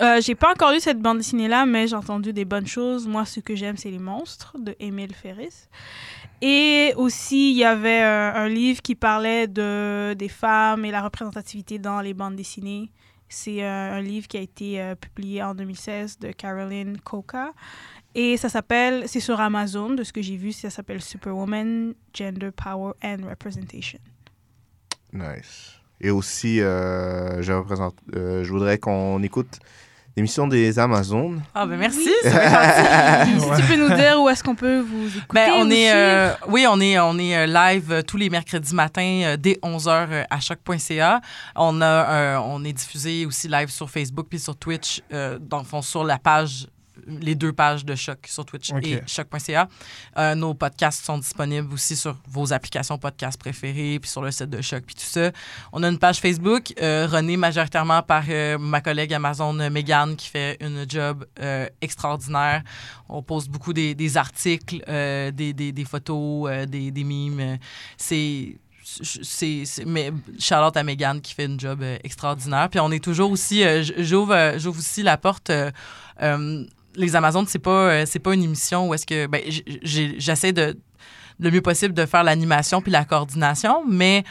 Euh, 0.00 0.20
j'ai 0.20 0.36
pas 0.36 0.52
encore 0.52 0.70
lu 0.70 0.78
cette 0.78 1.00
bande 1.00 1.18
dessinée-là, 1.18 1.66
mais 1.66 1.88
j'ai 1.88 1.96
entendu 1.96 2.32
des 2.32 2.44
bonnes 2.44 2.66
choses. 2.68 3.08
Moi, 3.08 3.24
ce 3.24 3.40
que 3.40 3.56
j'aime, 3.56 3.76
c'est 3.76 3.90
les 3.90 3.98
monstres 3.98 4.56
de 4.58 4.76
Émile 4.78 5.14
Ferris. 5.14 5.68
Et 6.40 6.92
aussi, 6.96 7.50
il 7.50 7.56
y 7.56 7.64
avait 7.64 8.02
euh, 8.02 8.32
un 8.32 8.48
livre 8.48 8.80
qui 8.80 8.94
parlait 8.94 9.48
de, 9.48 10.14
des 10.16 10.28
femmes 10.28 10.84
et 10.84 10.90
la 10.92 11.02
représentativité 11.02 11.78
dans 11.78 12.00
les 12.00 12.14
bandes 12.14 12.36
dessinées. 12.36 12.92
C'est 13.28 13.64
euh, 13.64 13.92
un 13.92 14.00
livre 14.00 14.28
qui 14.28 14.36
a 14.36 14.40
été 14.40 14.80
euh, 14.80 14.94
publié 14.94 15.42
en 15.42 15.54
2016 15.54 16.18
de 16.18 16.30
Caroline 16.30 16.98
Coca. 17.00 17.52
Et 18.14 18.36
ça 18.36 18.48
s'appelle, 18.48 19.08
c'est 19.08 19.20
sur 19.20 19.40
Amazon, 19.40 19.90
de 19.90 20.02
ce 20.02 20.12
que 20.12 20.22
j'ai 20.22 20.36
vu, 20.36 20.52
ça 20.52 20.70
s'appelle 20.70 21.02
Superwoman, 21.02 21.94
Gender, 22.14 22.50
Power 22.52 22.92
and 23.02 23.18
Representation. 23.26 23.98
Nice. 25.12 25.77
Et 26.00 26.10
aussi, 26.10 26.60
euh, 26.60 27.42
je, 27.42 27.52
représente, 27.52 27.96
euh, 28.14 28.44
je 28.44 28.50
voudrais 28.50 28.78
qu'on 28.78 29.22
écoute 29.22 29.58
l'émission 30.18 30.48
des 30.48 30.78
Amazones. 30.80 31.42
Ah, 31.54 31.64
ben 31.64 31.76
merci. 31.78 32.10
Gentil. 32.24 33.40
Si 33.56 33.62
tu 33.62 33.68
peux 33.68 33.76
nous 33.76 33.94
dire 33.94 34.20
où 34.20 34.28
est-ce 34.28 34.42
qu'on 34.42 34.54
peut 34.54 34.80
vous 34.80 35.06
écouter 35.06 35.26
Ben, 35.32 35.50
on 35.54 35.64
vous 35.64 35.72
est, 35.72 35.92
euh, 35.92 36.32
oui, 36.48 36.66
on 36.68 36.80
est, 36.80 36.98
on 36.98 37.16
est 37.18 37.46
live 37.46 37.92
euh, 37.92 38.02
tous 38.02 38.16
les 38.16 38.28
mercredis 38.28 38.74
matins 38.74 39.22
euh, 39.24 39.36
dès 39.36 39.58
11h 39.62 40.26
à 40.28 40.40
choc.ca. 40.40 41.20
On, 41.54 41.80
a, 41.80 41.86
euh, 41.86 42.36
on 42.44 42.64
est 42.64 42.72
diffusé 42.72 43.26
aussi 43.26 43.46
live 43.48 43.68
sur 43.68 43.88
Facebook 43.88 44.26
puis 44.28 44.40
sur 44.40 44.56
Twitch, 44.56 45.02
euh, 45.12 45.38
dans 45.40 45.58
le 45.58 45.64
fond, 45.64 45.82
sur 45.82 46.02
la 46.04 46.18
page 46.18 46.66
les 47.20 47.34
deux 47.34 47.52
pages 47.52 47.84
de 47.84 47.94
Choc 47.94 48.18
sur 48.26 48.44
Twitch 48.44 48.72
et 48.82 49.00
choc.ca. 49.06 49.68
Euh, 50.16 50.34
nos 50.34 50.54
podcasts 50.54 51.04
sont 51.04 51.18
disponibles 51.18 51.72
aussi 51.72 51.96
sur 51.96 52.16
vos 52.28 52.52
applications 52.52 52.98
podcast 52.98 53.38
préférées, 53.38 53.98
puis 54.00 54.10
sur 54.10 54.22
le 54.22 54.30
site 54.30 54.50
de 54.50 54.60
Choc, 54.60 54.84
puis 54.86 54.94
tout 54.94 55.02
ça. 55.02 55.30
On 55.72 55.82
a 55.82 55.88
une 55.88 55.98
page 55.98 56.20
Facebook, 56.20 56.72
euh, 56.80 57.06
renée 57.06 57.36
majoritairement 57.36 58.02
par 58.02 58.24
euh, 58.28 58.58
ma 58.58 58.80
collègue 58.80 59.12
Amazon 59.14 59.58
euh, 59.58 59.70
Megan, 59.70 60.16
qui 60.16 60.28
fait 60.28 60.56
une 60.60 60.84
job 60.88 61.24
extraordinaire. 61.80 62.62
On 63.08 63.22
poste 63.22 63.48
beaucoup 63.48 63.72
des, 63.72 63.94
des 63.94 64.16
articles, 64.16 64.82
des, 64.86 65.52
des, 65.52 65.72
des 65.72 65.84
photos, 65.84 66.66
des, 66.66 66.90
des 66.90 67.04
mimes. 67.04 67.58
C'est 67.96 68.56
c'est 69.02 69.64
mais 69.86 70.12
Charlotte 70.38 70.76
à 70.76 70.82
Megan 70.82 71.20
qui 71.20 71.34
fait 71.34 71.44
une 71.44 71.60
job 71.60 71.84
extraordinaire 72.02 72.68
puis 72.70 72.80
on 72.80 72.90
est 72.90 73.02
toujours 73.02 73.30
aussi 73.30 73.62
euh, 73.62 73.82
j'ouvre 73.98 74.54
j'ouvre 74.56 74.78
aussi 74.78 75.02
la 75.02 75.16
porte 75.16 75.50
euh, 75.50 75.70
euh, 76.22 76.64
les 76.98 77.16
Amazones 77.16 77.46
c'est 77.48 77.58
pas 77.58 77.70
euh, 77.70 78.04
c'est 78.06 78.18
pas 78.18 78.34
une 78.34 78.42
émission 78.42 78.88
où 78.88 78.94
est-ce 78.94 79.06
que 79.06 79.26
ben, 79.26 79.40
j'essaie 79.82 80.52
de 80.52 80.78
le 81.38 81.50
mieux 81.50 81.62
possible 81.62 81.94
de 81.94 82.04
faire 82.04 82.24
l'animation 82.24 82.82
puis 82.82 82.92
la 82.92 83.04
coordination 83.04 83.84
mais 83.88 84.24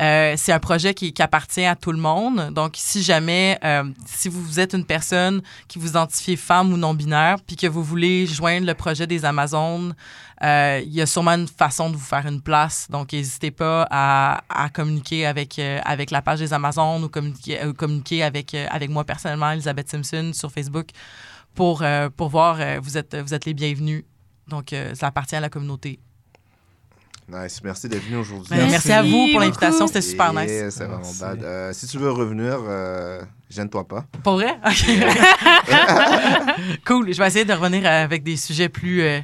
euh, 0.00 0.34
c'est 0.36 0.50
un 0.50 0.58
projet 0.58 0.92
qui, 0.92 1.14
appartient 1.20 1.64
à 1.64 1.76
tout 1.76 1.92
le 1.92 1.98
monde. 1.98 2.50
Donc, 2.52 2.72
si 2.74 3.00
jamais, 3.00 3.56
euh, 3.64 3.84
si 4.06 4.28
vous 4.28 4.58
êtes 4.58 4.74
une 4.74 4.84
personne 4.84 5.40
qui 5.68 5.78
vous 5.78 5.90
identifiez 5.90 6.34
femme 6.34 6.72
ou 6.72 6.76
non-binaire, 6.76 7.36
puis 7.46 7.54
que 7.54 7.68
vous 7.68 7.84
voulez 7.84 8.26
joindre 8.26 8.66
le 8.66 8.74
projet 8.74 9.06
des 9.06 9.24
Amazones, 9.24 9.94
il 10.42 10.92
y 10.92 11.00
a 11.00 11.06
sûrement 11.06 11.30
une 11.30 11.46
façon 11.46 11.90
de 11.90 11.94
vous 11.94 12.04
faire 12.04 12.26
une 12.26 12.40
place. 12.40 12.88
Donc, 12.90 13.12
n'hésitez 13.12 13.52
pas 13.52 13.86
à, 13.88 14.42
à 14.48 14.68
communiquer 14.68 15.26
avec, 15.26 15.56
la 15.56 16.22
page 16.22 16.40
des 16.40 16.52
Amazones 16.52 17.04
ou 17.04 17.08
communiquer, 17.08 18.22
avec, 18.24 18.52
avec 18.52 18.90
moi 18.90 19.04
personnellement, 19.04 19.52
Elisabeth 19.52 19.88
Simpson, 19.88 20.32
sur 20.34 20.50
Facebook, 20.50 20.88
pour, 21.54 21.82
euh, 21.82 22.08
pour 22.14 22.28
voir, 22.28 22.56
euh, 22.60 22.78
vous, 22.82 22.98
êtes, 22.98 23.16
vous 23.16 23.34
êtes 23.34 23.44
les 23.44 23.54
bienvenus. 23.54 24.04
Donc, 24.48 24.72
euh, 24.72 24.94
ça 24.94 25.06
appartient 25.06 25.36
à 25.36 25.40
la 25.40 25.48
communauté. 25.48 25.98
Nice. 27.26 27.60
Merci 27.64 27.88
d'être 27.88 28.04
venu 28.04 28.16
aujourd'hui. 28.18 28.48
Ben, 28.50 28.56
Merci, 28.68 28.72
Merci 28.72 28.92
à 28.92 29.02
vous 29.02 29.28
pour 29.32 29.40
l'invitation, 29.40 29.86
c'était 29.86 30.02
super 30.02 30.38
Et 30.38 30.44
nice. 30.46 30.74
C'est 30.74 30.84
vraiment 30.84 31.12
bad. 31.20 31.42
Euh, 31.42 31.72
si 31.72 31.86
tu 31.86 31.96
veux 31.96 32.10
revenir, 32.10 32.58
euh, 32.68 33.22
gêne-toi 33.48 33.88
pas. 33.88 34.04
Pour 34.22 34.34
vrai? 34.34 34.58
OK. 34.66 34.84
cool. 36.86 37.10
Je 37.12 37.18
vais 37.18 37.26
essayer 37.26 37.46
de 37.46 37.52
revenir 37.54 37.86
avec 37.86 38.22
des 38.24 38.36
sujets 38.36 38.68
plus, 38.68 39.00
euh, 39.02 39.20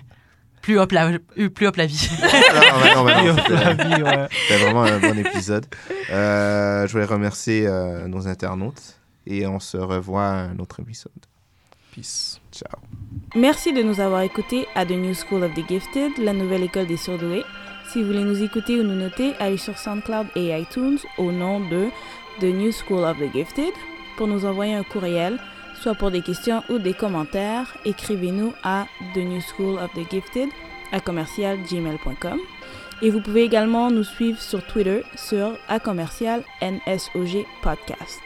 plus, 0.63 0.79
hop 0.79 0.93
la, 0.93 1.11
euh, 1.39 1.51
plus 1.51 1.67
hop 1.67 1.77
la 1.77 1.85
vie. 1.85 2.09
non, 2.23 3.05
non, 3.05 3.07
non, 3.11 3.35
non, 3.35 3.37
c'était- 3.37 4.03
ouais. 4.03 4.29
Vraiment 4.59 4.85
un 4.85 4.99
bon 4.99 5.19
épisode. 5.19 5.67
Euh, 6.11 6.87
je 6.87 6.93
voulais 6.93 7.05
remercier 7.05 7.67
euh, 7.67 8.09
nos 8.09 8.27
internautes 8.27 8.97
et 9.27 9.47
on 9.47 9.61
se 9.61 9.77
revoit 9.77 10.25
à 10.27 10.37
un 10.45 10.59
autre 10.59 10.81
épisode. 10.81 11.13
Peace. 11.95 12.41
Ciao. 12.53 12.79
Merci 13.35 13.73
de 13.73 13.83
nous 13.83 14.01
avoir 14.01 14.23
écoutés 14.23 14.67
à 14.75 14.85
The 14.85 14.91
New 14.91 15.15
School 15.15 15.45
of 15.45 15.55
the 15.55 15.67
Gifted, 15.69 16.19
la 16.19 16.33
nouvelle 16.33 16.65
école 16.65 16.87
des 16.87 16.97
surdoués. 16.97 17.45
Si 17.89 18.01
vous 18.01 18.07
voulez 18.07 18.25
nous 18.25 18.43
écouter 18.43 18.79
ou 18.79 18.83
nous 18.83 18.95
noter, 18.95 19.35
allez 19.39 19.57
sur 19.57 19.77
SoundCloud 19.77 20.29
et 20.37 20.59
iTunes 20.59 20.99
au 21.19 21.33
nom 21.33 21.61
de 21.61 21.89
The 22.41 22.45
New 22.45 22.73
School 22.73 23.05
of 23.05 23.19
the 23.19 23.33
Gifted. 23.33 23.73
Pour 24.17 24.27
nous 24.27 24.45
envoyer 24.45 24.75
un 24.75 24.83
courriel, 24.83 25.39
soit 25.81 25.95
pour 25.95 26.11
des 26.11 26.23
questions 26.23 26.63
ou 26.69 26.79
des 26.79 26.95
commentaires, 26.95 27.77
écrivez-nous 27.85 28.53
à 28.63 28.87
The 29.15 29.19
New 29.19 29.41
School 29.41 29.79
of 29.79 29.93
the 29.95 30.09
Gifted 30.11 30.49
à 30.93 31.01
commercialgmail.com. 31.01 32.39
Et 33.03 33.11
vous 33.11 33.21
pouvez 33.21 33.45
également 33.45 33.91
nous 33.91 34.05
suivre 34.05 34.41
sur 34.41 34.65
Twitter 34.67 35.03
sur 35.17 35.57
à 35.69 35.81
commercial 35.81 36.45
NSOG 36.61 37.47
Podcast. 37.63 38.21